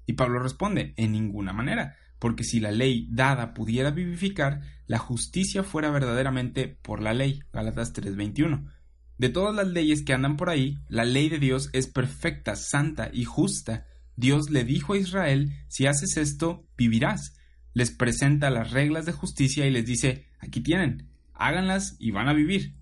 Y 0.05 0.13
Pablo 0.13 0.39
responde, 0.39 0.93
en 0.97 1.11
ninguna 1.11 1.53
manera, 1.53 1.95
porque 2.19 2.43
si 2.43 2.59
la 2.59 2.71
ley 2.71 3.07
dada 3.11 3.53
pudiera 3.53 3.91
vivificar, 3.91 4.61
la 4.87 4.99
justicia 4.99 5.63
fuera 5.63 5.91
verdaderamente 5.91 6.67
por 6.67 7.01
la 7.01 7.13
ley. 7.13 7.41
Gálatas 7.51 7.93
3:21. 7.93 8.71
De 9.17 9.29
todas 9.29 9.55
las 9.55 9.67
leyes 9.67 10.03
que 10.03 10.13
andan 10.13 10.37
por 10.37 10.49
ahí, 10.49 10.77
la 10.87 11.03
ley 11.03 11.29
de 11.29 11.39
Dios 11.39 11.69
es 11.73 11.87
perfecta, 11.87 12.55
santa 12.55 13.09
y 13.11 13.25
justa, 13.25 13.85
Dios 14.17 14.49
le 14.49 14.63
dijo 14.63 14.93
a 14.93 14.97
Israel, 14.97 15.53
si 15.67 15.85
haces 15.85 16.17
esto, 16.17 16.67
vivirás. 16.75 17.36
Les 17.77 17.91
presenta 17.91 18.49
las 18.49 18.71
reglas 18.71 19.05
de 19.05 19.11
justicia 19.11 19.67
y 19.67 19.69
les 19.69 19.85
dice, 19.85 20.25
aquí 20.39 20.61
tienen, 20.61 21.11
háganlas 21.35 21.95
y 21.99 22.09
van 22.09 22.27
a 22.27 22.33
vivir. 22.33 22.73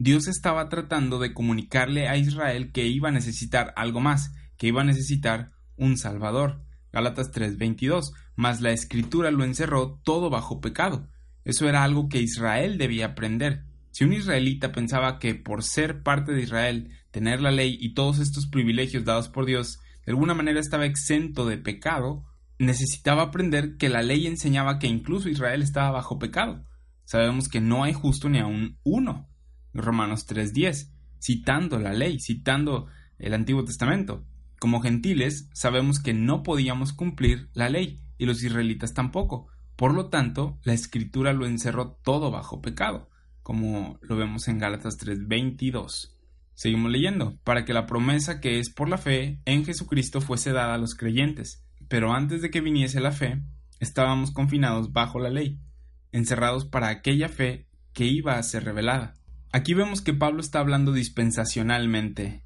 Dios 0.00 0.26
estaba 0.26 0.68
tratando 0.68 1.20
de 1.20 1.32
comunicarle 1.32 2.08
a 2.08 2.16
Israel 2.16 2.72
que 2.72 2.88
iba 2.88 3.10
a 3.10 3.12
necesitar 3.12 3.72
algo 3.76 4.00
más, 4.00 4.32
que 4.56 4.66
iba 4.66 4.80
a 4.80 4.84
necesitar 4.84 5.52
un 5.76 5.96
Salvador. 5.96 6.64
Gálatas 6.92 7.30
3:22, 7.30 8.12
mas 8.34 8.60
la 8.60 8.72
escritura 8.72 9.30
lo 9.30 9.44
encerró 9.44 10.00
todo 10.02 10.30
bajo 10.30 10.60
pecado. 10.60 11.08
Eso 11.44 11.68
era 11.68 11.84
algo 11.84 12.08
que 12.08 12.20
Israel 12.20 12.76
debía 12.76 13.06
aprender. 13.06 13.62
Si 13.92 14.02
un 14.02 14.14
israelita 14.14 14.72
pensaba 14.72 15.20
que 15.20 15.36
por 15.36 15.62
ser 15.62 16.02
parte 16.02 16.32
de 16.32 16.42
Israel, 16.42 16.90
tener 17.12 17.40
la 17.40 17.52
ley 17.52 17.78
y 17.80 17.94
todos 17.94 18.18
estos 18.18 18.48
privilegios 18.48 19.04
dados 19.04 19.28
por 19.28 19.46
Dios, 19.46 19.78
de 20.04 20.10
alguna 20.10 20.34
manera 20.34 20.58
estaba 20.58 20.86
exento 20.86 21.46
de 21.46 21.56
pecado, 21.56 22.24
necesitaba 22.60 23.22
aprender 23.22 23.78
que 23.78 23.88
la 23.88 24.02
ley 24.02 24.26
enseñaba 24.26 24.78
que 24.78 24.86
incluso 24.86 25.30
Israel 25.30 25.62
estaba 25.62 25.90
bajo 25.90 26.18
pecado. 26.18 26.64
Sabemos 27.04 27.48
que 27.48 27.60
no 27.60 27.82
hay 27.84 27.94
justo 27.94 28.28
ni 28.28 28.38
aun 28.38 28.78
uno. 28.84 29.28
Romanos 29.72 30.28
3.10, 30.28 30.92
citando 31.18 31.78
la 31.78 31.94
ley, 31.94 32.20
citando 32.20 32.86
el 33.18 33.32
Antiguo 33.32 33.64
Testamento. 33.64 34.26
Como 34.58 34.82
gentiles, 34.82 35.48
sabemos 35.54 36.00
que 36.00 36.12
no 36.12 36.42
podíamos 36.42 36.92
cumplir 36.92 37.48
la 37.54 37.70
ley, 37.70 38.02
y 38.18 38.26
los 38.26 38.42
israelitas 38.44 38.92
tampoco. 38.92 39.48
Por 39.74 39.94
lo 39.94 40.10
tanto, 40.10 40.58
la 40.62 40.74
escritura 40.74 41.32
lo 41.32 41.46
encerró 41.46 41.98
todo 42.04 42.30
bajo 42.30 42.60
pecado, 42.60 43.08
como 43.42 43.98
lo 44.02 44.16
vemos 44.16 44.46
en 44.48 44.58
Gálatas 44.58 44.98
3.22. 44.98 46.14
Seguimos 46.52 46.92
leyendo, 46.92 47.38
para 47.42 47.64
que 47.64 47.72
la 47.72 47.86
promesa 47.86 48.38
que 48.38 48.58
es 48.58 48.68
por 48.68 48.90
la 48.90 48.98
fe 48.98 49.40
en 49.46 49.64
Jesucristo 49.64 50.20
fuese 50.20 50.52
dada 50.52 50.74
a 50.74 50.78
los 50.78 50.94
creyentes. 50.94 51.64
Pero 51.90 52.12
antes 52.12 52.40
de 52.40 52.50
que 52.50 52.60
viniese 52.60 53.00
la 53.00 53.10
fe, 53.10 53.42
estábamos 53.80 54.30
confinados 54.30 54.92
bajo 54.92 55.18
la 55.18 55.28
ley, 55.28 55.58
encerrados 56.12 56.64
para 56.64 56.86
aquella 56.86 57.28
fe 57.28 57.66
que 57.92 58.04
iba 58.04 58.38
a 58.38 58.42
ser 58.44 58.62
revelada. 58.62 59.14
Aquí 59.50 59.74
vemos 59.74 60.00
que 60.00 60.14
Pablo 60.14 60.40
está 60.40 60.60
hablando 60.60 60.92
dispensacionalmente. 60.92 62.44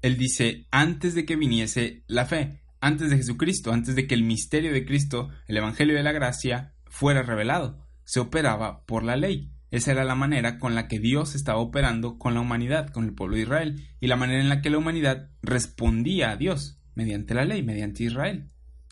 Él 0.00 0.16
dice, 0.16 0.66
antes 0.70 1.14
de 1.14 1.26
que 1.26 1.36
viniese 1.36 2.04
la 2.06 2.24
fe, 2.24 2.62
antes 2.80 3.10
de 3.10 3.18
Jesucristo, 3.18 3.70
antes 3.70 3.96
de 3.96 4.06
que 4.06 4.14
el 4.14 4.22
misterio 4.22 4.72
de 4.72 4.86
Cristo, 4.86 5.28
el 5.46 5.58
Evangelio 5.58 5.94
de 5.94 6.02
la 6.02 6.12
Gracia, 6.12 6.72
fuera 6.86 7.22
revelado, 7.22 7.86
se 8.04 8.20
operaba 8.20 8.86
por 8.86 9.02
la 9.02 9.16
ley. 9.16 9.52
Esa 9.70 9.92
era 9.92 10.04
la 10.04 10.14
manera 10.14 10.58
con 10.58 10.74
la 10.74 10.88
que 10.88 11.00
Dios 11.00 11.34
estaba 11.34 11.58
operando 11.58 12.16
con 12.16 12.32
la 12.32 12.40
humanidad, 12.40 12.88
con 12.88 13.04
el 13.04 13.12
pueblo 13.12 13.36
de 13.36 13.42
Israel, 13.42 13.86
y 14.00 14.06
la 14.06 14.16
manera 14.16 14.40
en 14.40 14.48
la 14.48 14.62
que 14.62 14.70
la 14.70 14.78
humanidad 14.78 15.28
respondía 15.42 16.30
a 16.30 16.36
Dios, 16.36 16.80
mediante 16.94 17.34
la 17.34 17.44
ley, 17.44 17.62
mediante 17.62 18.04
Israel. 18.04 18.48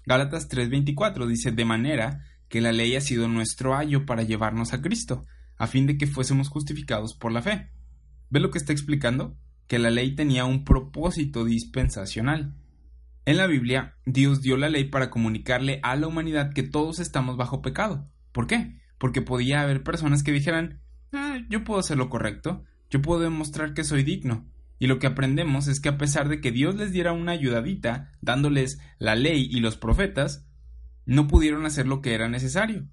Gálatas 0.06 0.48
3:24 0.48 1.26
dice, 1.26 1.52
de 1.52 1.64
manera 1.64 2.24
que 2.48 2.60
la 2.60 2.72
ley 2.72 2.94
ha 2.96 3.00
sido 3.00 3.28
nuestro 3.28 3.76
ayo 3.76 4.06
para 4.06 4.22
llevarnos 4.22 4.72
a 4.72 4.82
Cristo, 4.82 5.24
a 5.56 5.66
fin 5.66 5.86
de 5.86 5.96
que 5.96 6.06
fuésemos 6.06 6.48
justificados 6.48 7.14
por 7.14 7.32
la 7.32 7.42
fe. 7.42 7.70
¿Ve 8.30 8.40
lo 8.40 8.50
que 8.50 8.58
está 8.58 8.72
explicando? 8.72 9.36
Que 9.66 9.78
la 9.78 9.90
ley 9.90 10.14
tenía 10.14 10.44
un 10.44 10.64
propósito 10.64 11.44
dispensacional. 11.44 12.54
En 13.24 13.38
la 13.38 13.46
Biblia, 13.46 13.96
Dios 14.04 14.42
dio 14.42 14.56
la 14.56 14.68
ley 14.68 14.84
para 14.84 15.10
comunicarle 15.10 15.80
a 15.82 15.96
la 15.96 16.06
humanidad 16.06 16.52
que 16.52 16.62
todos 16.62 16.98
estamos 16.98 17.36
bajo 17.36 17.62
pecado. 17.62 18.10
¿Por 18.32 18.46
qué? 18.46 18.78
porque 19.04 19.20
podía 19.20 19.60
haber 19.60 19.82
personas 19.82 20.22
que 20.22 20.32
dijeran, 20.32 20.80
ah, 21.12 21.38
yo 21.48 21.64
puedo 21.64 21.80
hacer 21.80 21.98
lo 21.98 22.08
correcto, 22.08 22.64
yo 22.88 23.02
puedo 23.02 23.20
demostrar 23.20 23.74
que 23.74 23.84
soy 23.84 24.02
digno. 24.02 24.46
Y 24.78 24.86
lo 24.86 24.98
que 24.98 25.06
aprendemos 25.06 25.68
es 25.68 25.80
que 25.80 25.88
a 25.88 25.98
pesar 25.98 26.28
de 26.28 26.40
que 26.40 26.50
Dios 26.52 26.74
les 26.74 26.92
diera 26.92 27.12
una 27.12 27.32
ayudadita, 27.32 28.12
dándoles 28.20 28.78
la 28.98 29.14
ley 29.14 29.48
y 29.50 29.60
los 29.60 29.76
profetas, 29.76 30.46
no 31.06 31.28
pudieron 31.28 31.66
hacer 31.66 31.86
lo 31.86 32.00
que 32.00 32.14
era 32.14 32.28
necesario. 32.28 32.86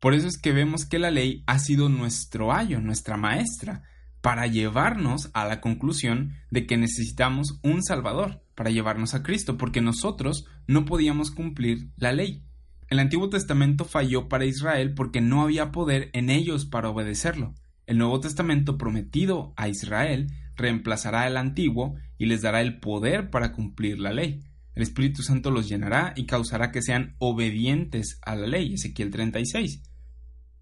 Por 0.00 0.14
eso 0.14 0.28
es 0.28 0.38
que 0.38 0.52
vemos 0.52 0.84
que 0.84 0.98
la 0.98 1.10
ley 1.10 1.42
ha 1.46 1.58
sido 1.58 1.88
nuestro 1.88 2.52
ayo, 2.52 2.80
nuestra 2.80 3.16
maestra, 3.16 3.82
para 4.20 4.46
llevarnos 4.46 5.30
a 5.34 5.46
la 5.46 5.60
conclusión 5.60 6.32
de 6.50 6.66
que 6.66 6.76
necesitamos 6.76 7.58
un 7.62 7.82
Salvador, 7.82 8.42
para 8.54 8.70
llevarnos 8.70 9.14
a 9.14 9.22
Cristo, 9.22 9.56
porque 9.56 9.80
nosotros 9.80 10.46
no 10.66 10.84
podíamos 10.84 11.30
cumplir 11.30 11.90
la 11.96 12.12
ley. 12.12 12.42
El 12.88 12.98
Antiguo 12.98 13.28
Testamento 13.30 13.84
falló 13.84 14.28
para 14.28 14.44
Israel 14.44 14.94
porque 14.94 15.20
no 15.20 15.42
había 15.42 15.72
poder 15.72 16.10
en 16.12 16.30
ellos 16.30 16.66
para 16.66 16.88
obedecerlo. 16.88 17.54
El 17.86 17.98
Nuevo 17.98 18.20
Testamento 18.20 18.78
prometido 18.78 19.54
a 19.56 19.68
Israel 19.68 20.32
reemplazará 20.56 21.26
el 21.26 21.36
antiguo 21.36 21.94
y 22.18 22.26
les 22.26 22.42
dará 22.42 22.60
el 22.60 22.80
poder 22.80 23.30
para 23.30 23.52
cumplir 23.52 23.98
la 23.98 24.12
ley. 24.12 24.40
El 24.74 24.82
Espíritu 24.82 25.22
Santo 25.22 25.50
los 25.50 25.68
llenará 25.68 26.12
y 26.16 26.26
causará 26.26 26.70
que 26.70 26.82
sean 26.82 27.16
obedientes 27.18 28.18
a 28.22 28.34
la 28.34 28.46
ley. 28.46 28.74
Ezequiel 28.74 29.10
36. 29.10 29.82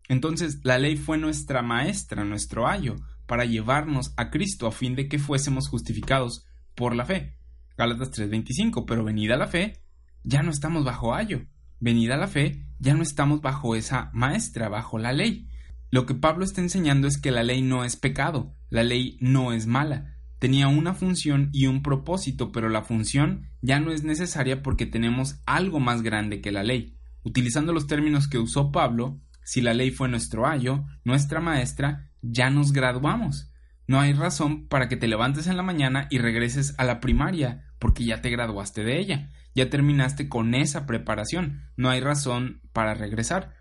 Entonces, 0.09 0.61
la 0.63 0.79
ley 0.79 0.97
fue 0.97 1.19
nuestra 1.19 1.63
maestra, 1.63 2.25
nuestro 2.25 2.69
ayo, 2.69 2.97
para 3.27 3.45
llevarnos 3.45 4.13
a 4.17 4.31
Cristo 4.31 4.67
a 4.67 4.73
fin 4.73 4.95
de 4.95 5.09
que 5.09 5.19
fuésemos 5.19 5.69
justificados 5.69 6.47
por 6.75 6.95
la 6.95 7.05
fe. 7.05 7.37
Gálatas 7.77 8.11
3:25, 8.13 8.85
pero 8.87 9.05
venida 9.05 9.37
la 9.37 9.49
fe, 9.49 9.81
ya 10.23 10.43
no 10.43 10.51
estamos 10.51 10.85
bajo 10.85 11.15
ayo. 11.15 11.47
Venida 11.81 12.17
la 12.17 12.29
fe, 12.29 12.67
ya 12.79 12.95
no 12.95 13.03
estamos 13.03 13.41
bajo 13.41 13.75
esa 13.75 14.11
maestra, 14.13 14.69
bajo 14.69 14.99
la 14.99 15.13
ley. 15.13 15.49
Lo 15.95 16.07
que 16.07 16.15
Pablo 16.17 16.45
está 16.45 16.61
enseñando 16.61 17.07
es 17.07 17.19
que 17.19 17.31
la 17.31 17.45
ley 17.45 17.63
no 17.63 17.85
es 17.85 17.95
pecado, 17.95 18.57
la 18.69 18.83
ley 18.83 19.17
no 19.21 19.53
es 19.53 19.69
mala. 19.69 20.17
Tenía 20.41 20.67
una 20.67 20.93
función 20.93 21.51
y 21.53 21.69
un 21.69 21.85
propósito, 21.85 22.51
pero 22.51 22.69
la 22.69 22.83
función 22.83 23.49
ya 23.63 23.79
no 23.79 23.93
es 23.93 24.03
necesaria 24.03 24.61
porque 24.61 24.87
tenemos 24.87 25.41
algo 25.47 25.79
más 25.79 26.03
grande 26.03 26.41
que 26.41 26.51
la 26.51 26.65
ley. 26.65 26.99
Utilizando 27.23 27.73
los 27.73 27.87
términos 27.87 28.27
que 28.27 28.41
usó 28.41 28.73
Pablo, 28.73 29.21
si 29.45 29.61
la 29.61 29.73
ley 29.73 29.93
fue 29.93 30.09
nuestro 30.09 30.49
ayo, 30.49 30.85
nuestra 31.05 31.39
maestra, 31.39 32.11
ya 32.23 32.51
nos 32.51 32.73
graduamos. 32.73 33.53
No 33.87 34.01
hay 34.01 34.15
razón 34.15 34.67
para 34.67 34.89
que 34.89 34.97
te 34.97 35.07
levantes 35.07 35.47
en 35.47 35.57
la 35.57 35.63
mañana 35.63 36.09
y 36.11 36.19
regreses 36.19 36.75
a 36.77 36.83
la 36.83 36.99
primaria, 36.99 37.73
porque 37.79 38.05
ya 38.05 38.21
te 38.21 38.31
graduaste 38.31 38.83
de 38.83 38.99
ella, 38.99 39.31
ya 39.55 39.71
terminaste 39.71 40.29
con 40.29 40.57
esa 40.57 40.87
preparación, 40.87 41.71
no 41.77 41.89
hay 41.89 42.01
razón 42.01 42.63
para 42.73 42.95
regresar, 42.95 43.55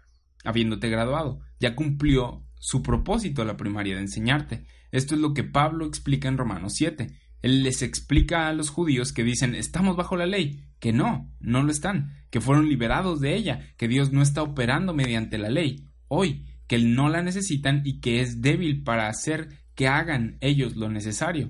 habiéndote 0.44 0.90
graduado, 0.90 1.42
ya 1.64 1.76
cumplió 1.76 2.46
su 2.60 2.84
propósito 2.84 3.46
la 3.46 3.56
primaria 3.56 3.96
de 3.96 4.02
enseñarte. 4.02 4.66
Esto 4.92 5.16
es 5.16 5.22
lo 5.22 5.34
que 5.34 5.46
Pablo 5.46 5.86
explica 5.86 6.28
en 6.28 6.38
Romanos 6.38 6.74
7. 6.76 7.08
Él 7.42 7.64
les 7.64 7.82
explica 7.82 8.50
a 8.50 8.54
los 8.54 8.70
judíos 8.70 9.14
que 9.14 9.24
dicen 9.24 9.56
estamos 9.56 9.96
bajo 9.96 10.18
la 10.18 10.26
ley, 10.26 10.66
que 10.80 10.92
no, 10.92 11.32
no 11.40 11.64
lo 11.64 11.72
están, 11.72 12.18
que 12.30 12.42
fueron 12.42 12.68
liberados 12.68 13.22
de 13.22 13.36
ella, 13.36 13.62
que 13.78 13.88
Dios 13.88 14.12
no 14.12 14.22
está 14.22 14.44
operando 14.44 14.94
mediante 14.94 15.38
la 15.38 15.50
ley, 15.50 15.88
hoy, 16.10 16.46
que 16.68 16.80
no 16.80 17.08
la 17.08 17.24
necesitan 17.24 17.82
y 17.86 18.02
que 18.02 18.20
es 18.20 18.42
débil 18.42 18.84
para 18.84 19.08
hacer 19.08 19.48
que 19.74 19.88
hagan 19.88 20.38
ellos 20.42 20.76
lo 20.76 20.90
necesario. 20.90 21.50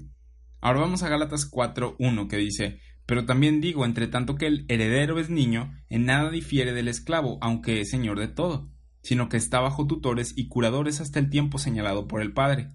Ahora 0.61 0.81
vamos 0.81 1.01
a 1.01 1.09
Gálatas 1.09 1.49
4.1 1.49 2.27
que 2.27 2.37
dice, 2.37 2.79
pero 3.07 3.25
también 3.25 3.61
digo, 3.61 3.83
entre 3.83 4.07
tanto 4.07 4.35
que 4.35 4.45
el 4.45 4.65
heredero 4.69 5.19
es 5.19 5.31
niño, 5.31 5.73
en 5.89 6.05
nada 6.05 6.29
difiere 6.29 6.71
del 6.71 6.87
esclavo, 6.87 7.39
aunque 7.41 7.81
es 7.81 7.89
señor 7.89 8.19
de 8.19 8.27
todo, 8.27 8.72
sino 9.03 9.29
que 9.29 9.37
está 9.37 9.59
bajo 9.59 9.85
tutores 9.85 10.33
y 10.35 10.47
curadores 10.47 11.01
hasta 11.01 11.19
el 11.19 11.29
tiempo 11.29 11.59
señalado 11.59 12.07
por 12.07 12.21
el 12.21 12.33
Padre. 12.33 12.71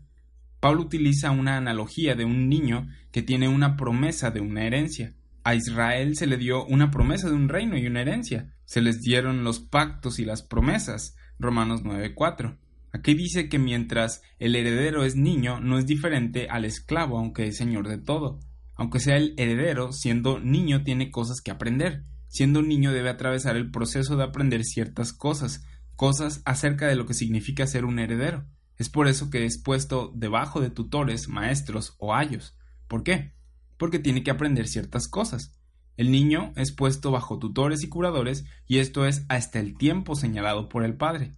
Pablo 0.61 0.83
utiliza 0.83 1.31
una 1.31 1.57
analogía 1.57 2.15
de 2.15 2.25
un 2.25 2.49
niño 2.49 2.89
que 3.11 3.23
tiene 3.23 3.49
una 3.49 3.77
promesa 3.77 4.31
de 4.31 4.41
una 4.41 4.65
herencia. 4.65 5.15
A 5.45 5.55
Israel 5.55 6.17
se 6.17 6.27
le 6.27 6.37
dio 6.37 6.65
una 6.67 6.91
promesa 6.91 7.29
de 7.29 7.35
un 7.35 7.49
reino 7.49 7.79
y 7.79 7.87
una 7.87 8.03
herencia. 8.03 8.55
Se 8.65 8.83
les 8.83 9.01
dieron 9.01 9.45
los 9.45 9.61
pactos 9.61 10.19
y 10.19 10.25
las 10.25 10.43
promesas. 10.43 11.17
Romanos 11.39 11.83
9.4. 11.85 12.59
Aquí 12.93 13.15
dice 13.15 13.49
que 13.49 13.59
mientras 13.59 14.23
el 14.39 14.57
heredero 14.57 15.05
es 15.05 15.15
niño, 15.15 15.61
no 15.61 15.79
es 15.79 15.87
diferente 15.87 16.49
al 16.51 16.65
esclavo, 16.65 17.19
aunque 17.19 17.47
es 17.47 17.57
señor 17.57 17.89
de 17.89 17.99
todo. 17.99 18.41
Aunque 18.75 19.01
sea 19.01 19.17
el 19.17 19.35
heredero, 19.37 19.93
siendo 19.93 20.41
niño 20.41 20.83
tiene 20.83 21.11
cosas 21.11 21.41
que 21.41 21.51
aprender. 21.51 22.05
Siendo 22.29 22.63
niño 22.63 22.93
debe 22.93 23.11
atravesar 23.11 23.57
el 23.57 23.71
proceso 23.71 24.17
de 24.17 24.25
aprender 24.25 24.65
ciertas 24.65 25.13
cosas, 25.13 25.65
cosas 25.99 26.43
acerca 26.45 26.87
de 26.87 26.95
lo 26.95 27.07
que 27.07 27.13
significa 27.13 27.67
ser 27.67 27.85
un 27.85 27.99
heredero. 27.99 28.47
Es 28.77 28.89
por 28.89 29.09
eso 29.09 29.31
que 29.31 29.45
es 29.45 29.59
puesto 29.59 30.13
debajo 30.15 30.61
de 30.61 30.71
tutores, 30.71 31.29
maestros 31.29 31.97
o 31.99 32.15
ayos. 32.15 32.57
¿Por 32.87 33.03
qué? 33.03 33.35
Porque 33.77 33.99
tiene 33.99 34.23
que 34.23 34.31
aprender 34.31 34.69
ciertas 34.69 35.09
cosas. 35.09 35.59
El 35.97 36.13
niño 36.13 36.53
es 36.55 36.71
puesto 36.71 37.11
bajo 37.11 37.41
tutores 37.41 37.83
y 37.83 37.89
curadores 37.89 38.45
y 38.69 38.79
esto 38.79 39.07
es 39.07 39.27
hasta 39.29 39.59
el 39.59 39.77
tiempo 39.77 40.15
señalado 40.15 40.69
por 40.69 40.85
el 40.85 40.95
padre. 40.95 41.33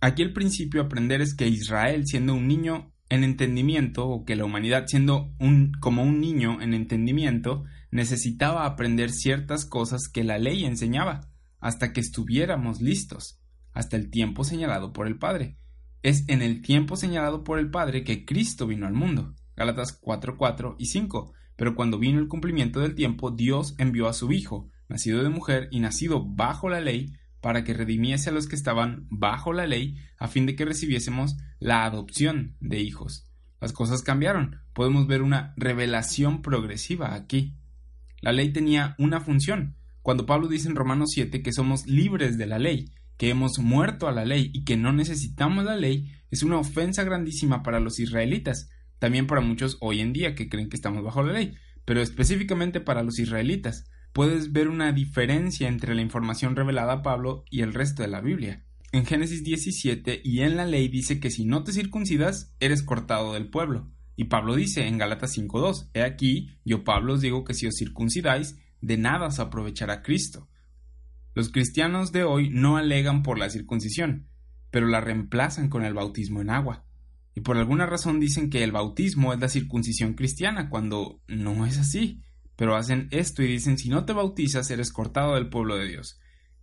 Aquí 0.00 0.22
el 0.22 0.32
principio 0.32 0.80
aprender 0.80 1.20
es 1.20 1.34
que 1.34 1.46
Israel, 1.46 2.06
siendo 2.06 2.32
un 2.32 2.48
niño 2.48 2.90
en 3.10 3.24
entendimiento, 3.24 4.08
o 4.08 4.24
que 4.24 4.36
la 4.36 4.46
humanidad 4.46 4.86
siendo 4.86 5.34
un, 5.38 5.72
como 5.80 6.02
un 6.02 6.18
niño 6.18 6.62
en 6.62 6.72
entendimiento, 6.72 7.64
necesitaba 7.90 8.64
aprender 8.64 9.10
ciertas 9.10 9.66
cosas 9.66 10.08
que 10.08 10.24
la 10.24 10.38
ley 10.38 10.64
enseñaba, 10.64 11.28
hasta 11.60 11.92
que 11.92 12.00
estuviéramos 12.00 12.80
listos, 12.80 13.37
hasta 13.78 13.96
el 13.96 14.10
tiempo 14.10 14.42
señalado 14.42 14.92
por 14.92 15.06
el 15.06 15.18
Padre. 15.18 15.56
Es 16.02 16.28
en 16.28 16.42
el 16.42 16.62
tiempo 16.62 16.96
señalado 16.96 17.44
por 17.44 17.60
el 17.60 17.70
Padre 17.70 18.02
que 18.02 18.24
Cristo 18.24 18.66
vino 18.66 18.88
al 18.88 18.92
mundo. 18.92 19.36
Gálatas 19.54 19.92
4, 19.92 20.36
4 20.36 20.74
y 20.80 20.86
5. 20.86 21.32
Pero 21.54 21.76
cuando 21.76 21.96
vino 22.00 22.18
el 22.18 22.26
cumplimiento 22.26 22.80
del 22.80 22.96
tiempo, 22.96 23.30
Dios 23.30 23.76
envió 23.78 24.08
a 24.08 24.14
su 24.14 24.32
Hijo, 24.32 24.68
nacido 24.88 25.22
de 25.22 25.28
mujer 25.28 25.68
y 25.70 25.78
nacido 25.78 26.24
bajo 26.24 26.68
la 26.68 26.80
ley, 26.80 27.12
para 27.40 27.62
que 27.62 27.72
redimiese 27.72 28.30
a 28.30 28.32
los 28.32 28.48
que 28.48 28.56
estaban 28.56 29.06
bajo 29.10 29.52
la 29.52 29.68
ley, 29.68 29.96
a 30.18 30.26
fin 30.26 30.44
de 30.44 30.56
que 30.56 30.64
recibiésemos 30.64 31.36
la 31.60 31.84
adopción 31.84 32.56
de 32.58 32.80
hijos. 32.80 33.30
Las 33.60 33.72
cosas 33.72 34.02
cambiaron. 34.02 34.60
Podemos 34.72 35.06
ver 35.06 35.22
una 35.22 35.54
revelación 35.56 36.42
progresiva 36.42 37.14
aquí. 37.14 37.54
La 38.22 38.32
ley 38.32 38.52
tenía 38.52 38.96
una 38.98 39.20
función. 39.20 39.76
Cuando 40.02 40.26
Pablo 40.26 40.48
dice 40.48 40.68
en 40.68 40.74
Romanos 40.74 41.10
7 41.12 41.42
que 41.42 41.52
somos 41.52 41.86
libres 41.86 42.38
de 42.38 42.46
la 42.46 42.58
ley, 42.58 42.90
que 43.18 43.28
hemos 43.28 43.58
muerto 43.58 44.08
a 44.08 44.12
la 44.12 44.24
ley 44.24 44.50
y 44.54 44.64
que 44.64 44.76
no 44.76 44.92
necesitamos 44.92 45.64
la 45.64 45.76
ley, 45.76 46.10
es 46.30 46.42
una 46.42 46.58
ofensa 46.58 47.04
grandísima 47.04 47.62
para 47.62 47.80
los 47.80 47.98
israelitas, 47.98 48.70
también 48.98 49.26
para 49.26 49.40
muchos 49.42 49.76
hoy 49.80 50.00
en 50.00 50.12
día 50.12 50.34
que 50.34 50.48
creen 50.48 50.70
que 50.70 50.76
estamos 50.76 51.04
bajo 51.04 51.22
la 51.22 51.34
ley, 51.34 51.54
pero 51.84 52.00
específicamente 52.00 52.80
para 52.80 53.02
los 53.02 53.18
israelitas 53.18 53.90
puedes 54.12 54.52
ver 54.52 54.68
una 54.68 54.92
diferencia 54.92 55.68
entre 55.68 55.94
la 55.94 56.02
información 56.02 56.56
revelada 56.56 56.94
a 56.94 57.02
Pablo 57.02 57.44
y 57.50 57.60
el 57.60 57.74
resto 57.74 58.02
de 58.02 58.08
la 58.08 58.20
Biblia. 58.20 58.64
En 58.92 59.04
Génesis 59.04 59.44
17 59.44 60.22
y 60.24 60.40
en 60.40 60.56
la 60.56 60.64
ley 60.64 60.88
dice 60.88 61.20
que 61.20 61.30
si 61.30 61.44
no 61.44 61.62
te 61.62 61.72
circuncidas, 61.72 62.54
eres 62.58 62.82
cortado 62.82 63.34
del 63.34 63.50
pueblo. 63.50 63.90
Y 64.16 64.24
Pablo 64.24 64.54
dice 64.54 64.86
en 64.86 64.98
Galatas 64.98 65.36
5.2, 65.36 65.90
He 65.92 66.02
aquí, 66.02 66.56
yo 66.64 66.84
Pablo 66.84 67.14
os 67.14 67.20
digo 67.20 67.44
que 67.44 67.54
si 67.54 67.66
os 67.66 67.76
circuncidáis, 67.76 68.58
de 68.80 68.96
nada 68.96 69.26
os 69.26 69.38
aprovechará 69.38 70.02
Cristo. 70.02 70.48
Los 71.38 71.52
cristianos 71.52 72.10
de 72.10 72.24
hoy 72.24 72.50
no 72.50 72.78
alegan 72.78 73.22
por 73.22 73.38
la 73.38 73.48
circuncisión, 73.48 74.26
pero 74.72 74.88
la 74.88 75.00
reemplazan 75.00 75.68
con 75.68 75.84
el 75.84 75.94
bautismo 75.94 76.40
en 76.40 76.50
agua. 76.50 76.84
Y 77.36 77.42
por 77.42 77.58
alguna 77.58 77.86
razón 77.86 78.18
dicen 78.18 78.50
que 78.50 78.64
el 78.64 78.72
bautismo 78.72 79.32
es 79.32 79.38
la 79.38 79.48
circuncisión 79.48 80.14
cristiana, 80.14 80.68
cuando 80.68 81.22
no 81.28 81.64
es 81.64 81.78
así 81.78 82.24
pero 82.56 82.74
hacen 82.74 83.06
esto 83.12 83.44
y 83.44 83.46
dicen 83.46 83.78
si 83.78 83.88
no 83.88 84.04
te 84.04 84.12
bautizas 84.12 84.68
eres 84.72 84.90
cortado 84.90 85.36
del 85.36 85.48
pueblo 85.48 85.76
de 85.76 85.86
Dios. 85.86 86.18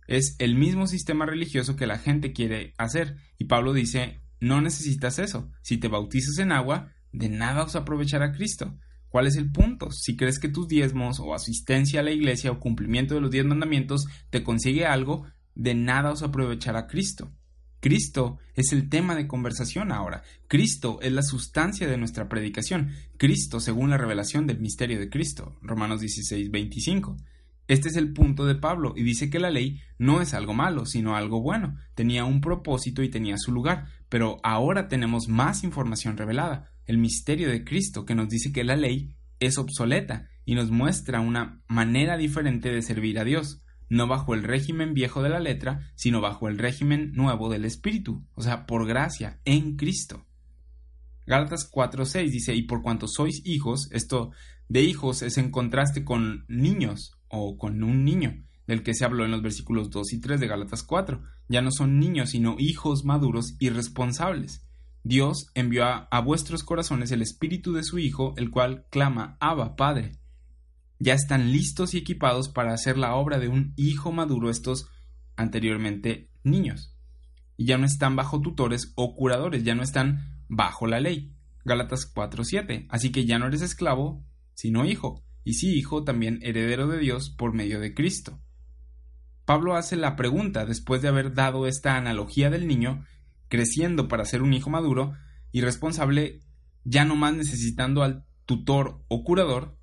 Es 0.06 0.36
el 0.40 0.54
mismo 0.54 0.86
sistema 0.86 1.24
religioso 1.24 1.74
que 1.74 1.86
la 1.86 1.98
gente 1.98 2.34
quiere 2.34 2.74
hacer 2.76 3.16
y 3.38 3.46
Pablo 3.46 3.72
dice 3.72 4.20
no 4.38 4.60
necesitas 4.60 5.18
eso. 5.18 5.50
Si 5.62 5.78
te 5.78 5.88
bautizas 5.88 6.36
en 6.36 6.52
agua, 6.52 6.92
de 7.12 7.30
nada 7.30 7.64
os 7.64 7.76
aprovechará 7.76 8.32
Cristo. 8.32 8.76
¿Cuál 9.08 9.26
es 9.26 9.36
el 9.36 9.50
punto? 9.50 9.90
Si 9.90 10.16
crees 10.16 10.38
que 10.38 10.48
tus 10.48 10.68
diezmos 10.68 11.20
o 11.20 11.34
asistencia 11.34 12.00
a 12.00 12.02
la 12.02 12.10
iglesia 12.10 12.50
o 12.50 12.60
cumplimiento 12.60 13.14
de 13.14 13.20
los 13.20 13.30
diez 13.30 13.44
mandamientos 13.44 14.06
te 14.30 14.42
consigue 14.42 14.86
algo, 14.86 15.26
de 15.54 15.74
nada 15.74 16.10
os 16.10 16.22
aprovechará 16.22 16.86
Cristo. 16.86 17.32
Cristo 17.80 18.38
es 18.54 18.72
el 18.72 18.88
tema 18.88 19.14
de 19.14 19.28
conversación 19.28 19.92
ahora. 19.92 20.22
Cristo 20.48 20.98
es 21.02 21.12
la 21.12 21.22
sustancia 21.22 21.86
de 21.86 21.96
nuestra 21.96 22.28
predicación. 22.28 22.90
Cristo 23.16 23.60
según 23.60 23.90
la 23.90 23.98
revelación 23.98 24.46
del 24.46 24.60
misterio 24.60 24.98
de 24.98 25.08
Cristo. 25.08 25.56
Romanos 25.62 26.00
16, 26.00 26.50
25. 26.50 27.16
Este 27.68 27.88
es 27.88 27.96
el 27.96 28.12
punto 28.12 28.46
de 28.46 28.54
Pablo 28.54 28.94
y 28.96 29.02
dice 29.02 29.28
que 29.28 29.40
la 29.40 29.50
ley 29.50 29.80
no 29.98 30.20
es 30.20 30.34
algo 30.34 30.54
malo, 30.54 30.86
sino 30.86 31.16
algo 31.16 31.42
bueno. 31.42 31.76
Tenía 31.94 32.24
un 32.24 32.40
propósito 32.40 33.02
y 33.02 33.08
tenía 33.08 33.38
su 33.38 33.52
lugar, 33.52 33.86
pero 34.08 34.38
ahora 34.44 34.88
tenemos 34.88 35.28
más 35.28 35.64
información 35.64 36.16
revelada, 36.16 36.70
el 36.86 36.98
misterio 36.98 37.48
de 37.48 37.64
Cristo 37.64 38.04
que 38.04 38.14
nos 38.14 38.28
dice 38.28 38.52
que 38.52 38.64
la 38.64 38.76
ley 38.76 39.14
es 39.40 39.58
obsoleta 39.58 40.28
y 40.44 40.54
nos 40.54 40.70
muestra 40.70 41.20
una 41.20 41.62
manera 41.68 42.16
diferente 42.16 42.70
de 42.70 42.82
servir 42.82 43.18
a 43.18 43.24
Dios 43.24 43.62
no 43.88 44.06
bajo 44.06 44.34
el 44.34 44.42
régimen 44.42 44.94
viejo 44.94 45.22
de 45.22 45.28
la 45.28 45.40
letra, 45.40 45.92
sino 45.94 46.20
bajo 46.20 46.48
el 46.48 46.58
régimen 46.58 47.12
nuevo 47.12 47.48
del 47.48 47.64
Espíritu, 47.64 48.24
o 48.34 48.42
sea, 48.42 48.66
por 48.66 48.86
gracia, 48.86 49.40
en 49.44 49.76
Cristo. 49.76 50.26
Gálatas 51.26 51.70
4:6 51.70 52.30
dice, 52.30 52.54
y 52.54 52.62
por 52.62 52.82
cuanto 52.82 53.08
sois 53.08 53.42
hijos, 53.44 53.88
esto 53.92 54.32
de 54.68 54.82
hijos 54.82 55.22
es 55.22 55.38
en 55.38 55.50
contraste 55.50 56.04
con 56.04 56.44
niños 56.48 57.18
o 57.28 57.56
con 57.56 57.82
un 57.82 58.04
niño, 58.04 58.44
del 58.66 58.82
que 58.82 58.94
se 58.94 59.04
habló 59.04 59.24
en 59.24 59.30
los 59.30 59.42
versículos 59.42 59.90
2 59.90 60.12
y 60.12 60.20
3 60.20 60.40
de 60.40 60.48
Gálatas 60.48 60.82
4. 60.82 61.22
Ya 61.48 61.62
no 61.62 61.70
son 61.70 62.00
niños, 62.00 62.30
sino 62.30 62.56
hijos 62.58 63.04
maduros 63.04 63.54
y 63.60 63.70
responsables. 63.70 64.65
Dios 65.08 65.52
envió 65.54 65.84
a, 65.84 66.20
vuestros 66.20 66.64
corazones 66.64 67.12
el 67.12 67.22
espíritu 67.22 67.72
de 67.72 67.84
su 67.84 68.00
Hijo, 68.00 68.34
el 68.36 68.50
cual 68.50 68.86
clama, 68.90 69.36
Abba, 69.38 69.76
Padre 69.76 70.18
ya 70.98 71.14
están 71.14 71.52
listos 71.52 71.94
y 71.94 71.98
equipados 71.98 72.48
para 72.48 72.72
hacer 72.72 72.98
la 72.98 73.14
obra 73.14 73.38
de 73.38 73.46
un 73.46 73.72
hijo 73.76 74.10
maduro 74.10 74.50
estos 74.50 74.88
anteriormente 75.36 76.30
niños. 76.42 76.96
Y 77.56 77.66
ya 77.66 77.78
no 77.78 77.86
están 77.86 78.16
bajo 78.16 78.40
tutores 78.40 78.92
o 78.96 79.14
curadores, 79.14 79.62
ya 79.62 79.76
no 79.76 79.84
están 79.84 80.42
bajo 80.48 80.88
la 80.88 80.98
ley. 80.98 81.36
Gálatas 81.64 82.12
4:7. 82.12 82.86
Así 82.88 83.12
que 83.12 83.26
ya 83.26 83.38
no 83.38 83.46
eres 83.46 83.62
esclavo, 83.62 84.24
sino 84.54 84.86
hijo, 84.86 85.22
y 85.44 85.54
sí 85.54 85.72
hijo 85.74 86.02
también 86.02 86.40
heredero 86.42 86.88
de 86.88 86.98
Dios 86.98 87.30
por 87.30 87.52
medio 87.52 87.78
de 87.78 87.94
Cristo. 87.94 88.40
Pablo 89.44 89.76
hace 89.76 89.94
la 89.94 90.16
pregunta 90.16 90.66
después 90.66 91.02
de 91.02 91.08
haber 91.08 91.32
dado 91.32 91.68
esta 91.68 91.96
analogía 91.96 92.50
del 92.50 92.66
niño 92.66 93.04
creciendo 93.48 94.08
para 94.08 94.24
ser 94.24 94.42
un 94.42 94.54
hijo 94.54 94.70
maduro 94.70 95.14
y 95.52 95.60
responsable, 95.60 96.40
ya 96.84 97.04
no 97.04 97.16
más 97.16 97.34
necesitando 97.34 98.02
al 98.02 98.24
tutor 98.44 99.02
o 99.08 99.24
curador, 99.24 99.76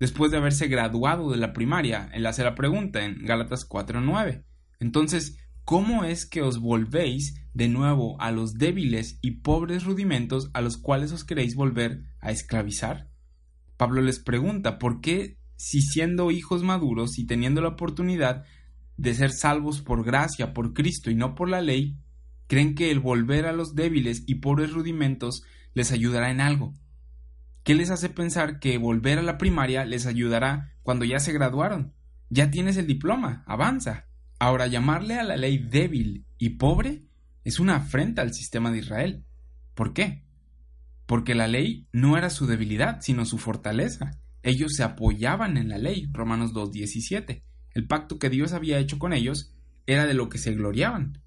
después 0.00 0.32
de 0.32 0.38
haberse 0.38 0.68
graduado 0.68 1.30
de 1.30 1.36
la 1.36 1.52
primaria. 1.52 2.10
Él 2.12 2.26
hace 2.26 2.42
la 2.42 2.54
pregunta 2.54 3.04
en 3.04 3.24
Gálatas 3.24 3.68
4.9. 3.68 4.44
Entonces, 4.80 5.38
¿cómo 5.64 6.04
es 6.04 6.26
que 6.26 6.42
os 6.42 6.58
volvéis 6.58 7.40
de 7.54 7.68
nuevo 7.68 8.20
a 8.20 8.32
los 8.32 8.54
débiles 8.54 9.18
y 9.22 9.42
pobres 9.42 9.84
rudimentos 9.84 10.50
a 10.54 10.60
los 10.60 10.76
cuales 10.76 11.12
os 11.12 11.24
queréis 11.24 11.54
volver 11.54 12.02
a 12.20 12.32
esclavizar? 12.32 13.08
Pablo 13.76 14.00
les 14.00 14.18
pregunta, 14.18 14.78
¿por 14.78 15.00
qué 15.00 15.38
si 15.56 15.80
siendo 15.80 16.32
hijos 16.32 16.64
maduros 16.64 17.18
y 17.18 17.26
teniendo 17.26 17.60
la 17.60 17.68
oportunidad 17.68 18.44
de 18.96 19.14
ser 19.14 19.30
salvos 19.30 19.80
por 19.80 20.04
gracia, 20.04 20.52
por 20.52 20.72
Cristo 20.72 21.10
y 21.10 21.14
no 21.14 21.36
por 21.36 21.48
la 21.48 21.60
ley, 21.60 21.96
creen 22.52 22.74
que 22.74 22.90
el 22.90 23.00
volver 23.00 23.46
a 23.46 23.52
los 23.52 23.74
débiles 23.74 24.24
y 24.26 24.34
pobres 24.34 24.74
rudimentos 24.74 25.42
les 25.72 25.90
ayudará 25.90 26.30
en 26.30 26.42
algo? 26.42 26.74
¿Qué 27.62 27.74
les 27.74 27.88
hace 27.88 28.10
pensar 28.10 28.60
que 28.60 28.76
volver 28.76 29.18
a 29.18 29.22
la 29.22 29.38
primaria 29.38 29.86
les 29.86 30.04
ayudará 30.04 30.74
cuando 30.82 31.06
ya 31.06 31.18
se 31.18 31.32
graduaron? 31.32 31.94
Ya 32.28 32.50
tienes 32.50 32.76
el 32.76 32.86
diploma, 32.86 33.42
avanza. 33.46 34.04
Ahora, 34.38 34.66
llamarle 34.66 35.14
a 35.14 35.22
la 35.22 35.38
ley 35.38 35.56
débil 35.56 36.26
y 36.36 36.50
pobre 36.50 37.06
es 37.42 37.58
una 37.58 37.76
afrenta 37.76 38.20
al 38.20 38.34
sistema 38.34 38.70
de 38.70 38.80
Israel. 38.80 39.24
¿Por 39.74 39.94
qué? 39.94 40.26
Porque 41.06 41.34
la 41.34 41.48
ley 41.48 41.88
no 41.90 42.18
era 42.18 42.28
su 42.28 42.46
debilidad, 42.46 43.00
sino 43.00 43.24
su 43.24 43.38
fortaleza. 43.38 44.20
Ellos 44.42 44.74
se 44.74 44.82
apoyaban 44.82 45.56
en 45.56 45.70
la 45.70 45.78
ley, 45.78 46.06
Romanos 46.12 46.52
2.17. 46.52 47.44
El 47.72 47.86
pacto 47.86 48.18
que 48.18 48.28
Dios 48.28 48.52
había 48.52 48.78
hecho 48.78 48.98
con 48.98 49.14
ellos 49.14 49.54
era 49.86 50.04
de 50.04 50.12
lo 50.12 50.28
que 50.28 50.36
se 50.36 50.52
gloriaban. 50.52 51.21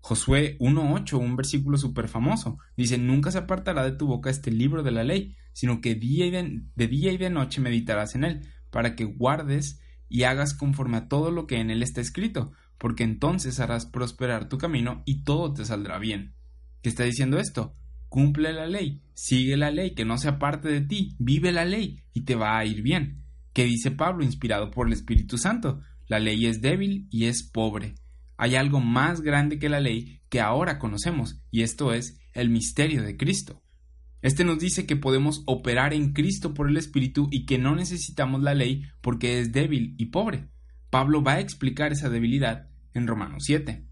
Josué 0.00 0.56
1.8, 0.58 1.18
un 1.18 1.36
versículo 1.36 1.76
súper 1.76 2.08
famoso, 2.08 2.58
dice, 2.76 2.98
Nunca 2.98 3.30
se 3.30 3.38
apartará 3.38 3.84
de 3.84 3.92
tu 3.92 4.06
boca 4.06 4.30
este 4.30 4.50
libro 4.50 4.82
de 4.82 4.90
la 4.90 5.04
ley, 5.04 5.36
sino 5.52 5.80
que 5.80 5.94
día 5.94 6.26
y 6.26 6.30
de, 6.30 6.62
de 6.74 6.86
día 6.86 7.12
y 7.12 7.18
de 7.18 7.30
noche 7.30 7.60
meditarás 7.60 8.14
en 8.14 8.24
él, 8.24 8.42
para 8.70 8.94
que 8.94 9.04
guardes 9.04 9.80
y 10.08 10.22
hagas 10.22 10.54
conforme 10.54 10.96
a 10.96 11.08
todo 11.08 11.30
lo 11.30 11.46
que 11.46 11.60
en 11.60 11.70
él 11.70 11.82
está 11.82 12.00
escrito, 12.00 12.52
porque 12.78 13.04
entonces 13.04 13.60
harás 13.60 13.86
prosperar 13.86 14.48
tu 14.48 14.58
camino 14.58 15.02
y 15.04 15.24
todo 15.24 15.52
te 15.52 15.64
saldrá 15.64 15.98
bien. 15.98 16.34
¿Qué 16.82 16.88
está 16.88 17.04
diciendo 17.04 17.38
esto? 17.38 17.74
Cumple 18.08 18.52
la 18.52 18.66
ley, 18.66 19.02
sigue 19.14 19.56
la 19.56 19.70
ley, 19.70 19.94
que 19.94 20.04
no 20.04 20.16
se 20.16 20.28
aparte 20.28 20.68
de 20.68 20.80
ti, 20.80 21.16
vive 21.18 21.52
la 21.52 21.64
ley 21.64 22.02
y 22.14 22.22
te 22.22 22.36
va 22.36 22.56
a 22.56 22.64
ir 22.64 22.82
bien. 22.82 23.24
¿Qué 23.52 23.64
dice 23.64 23.90
Pablo 23.90 24.24
inspirado 24.24 24.70
por 24.70 24.86
el 24.86 24.92
Espíritu 24.92 25.36
Santo? 25.36 25.80
La 26.06 26.18
ley 26.18 26.46
es 26.46 26.62
débil 26.62 27.08
y 27.10 27.24
es 27.24 27.42
pobre. 27.42 27.96
Hay 28.38 28.54
algo 28.54 28.80
más 28.80 29.20
grande 29.20 29.58
que 29.58 29.68
la 29.68 29.80
ley 29.80 30.22
que 30.30 30.40
ahora 30.40 30.78
conocemos, 30.78 31.42
y 31.50 31.62
esto 31.62 31.92
es 31.92 32.20
el 32.32 32.50
misterio 32.50 33.02
de 33.02 33.16
Cristo. 33.16 33.62
Este 34.22 34.44
nos 34.44 34.60
dice 34.60 34.86
que 34.86 34.96
podemos 34.96 35.42
operar 35.46 35.92
en 35.92 36.12
Cristo 36.12 36.54
por 36.54 36.68
el 36.68 36.76
Espíritu 36.76 37.28
y 37.32 37.46
que 37.46 37.58
no 37.58 37.74
necesitamos 37.74 38.40
la 38.42 38.54
ley 38.54 38.84
porque 39.00 39.40
es 39.40 39.52
débil 39.52 39.94
y 39.98 40.06
pobre. 40.06 40.48
Pablo 40.88 41.22
va 41.22 41.34
a 41.34 41.40
explicar 41.40 41.92
esa 41.92 42.08
debilidad 42.08 42.68
en 42.94 43.08
Romanos 43.08 43.42
7. 43.44 43.84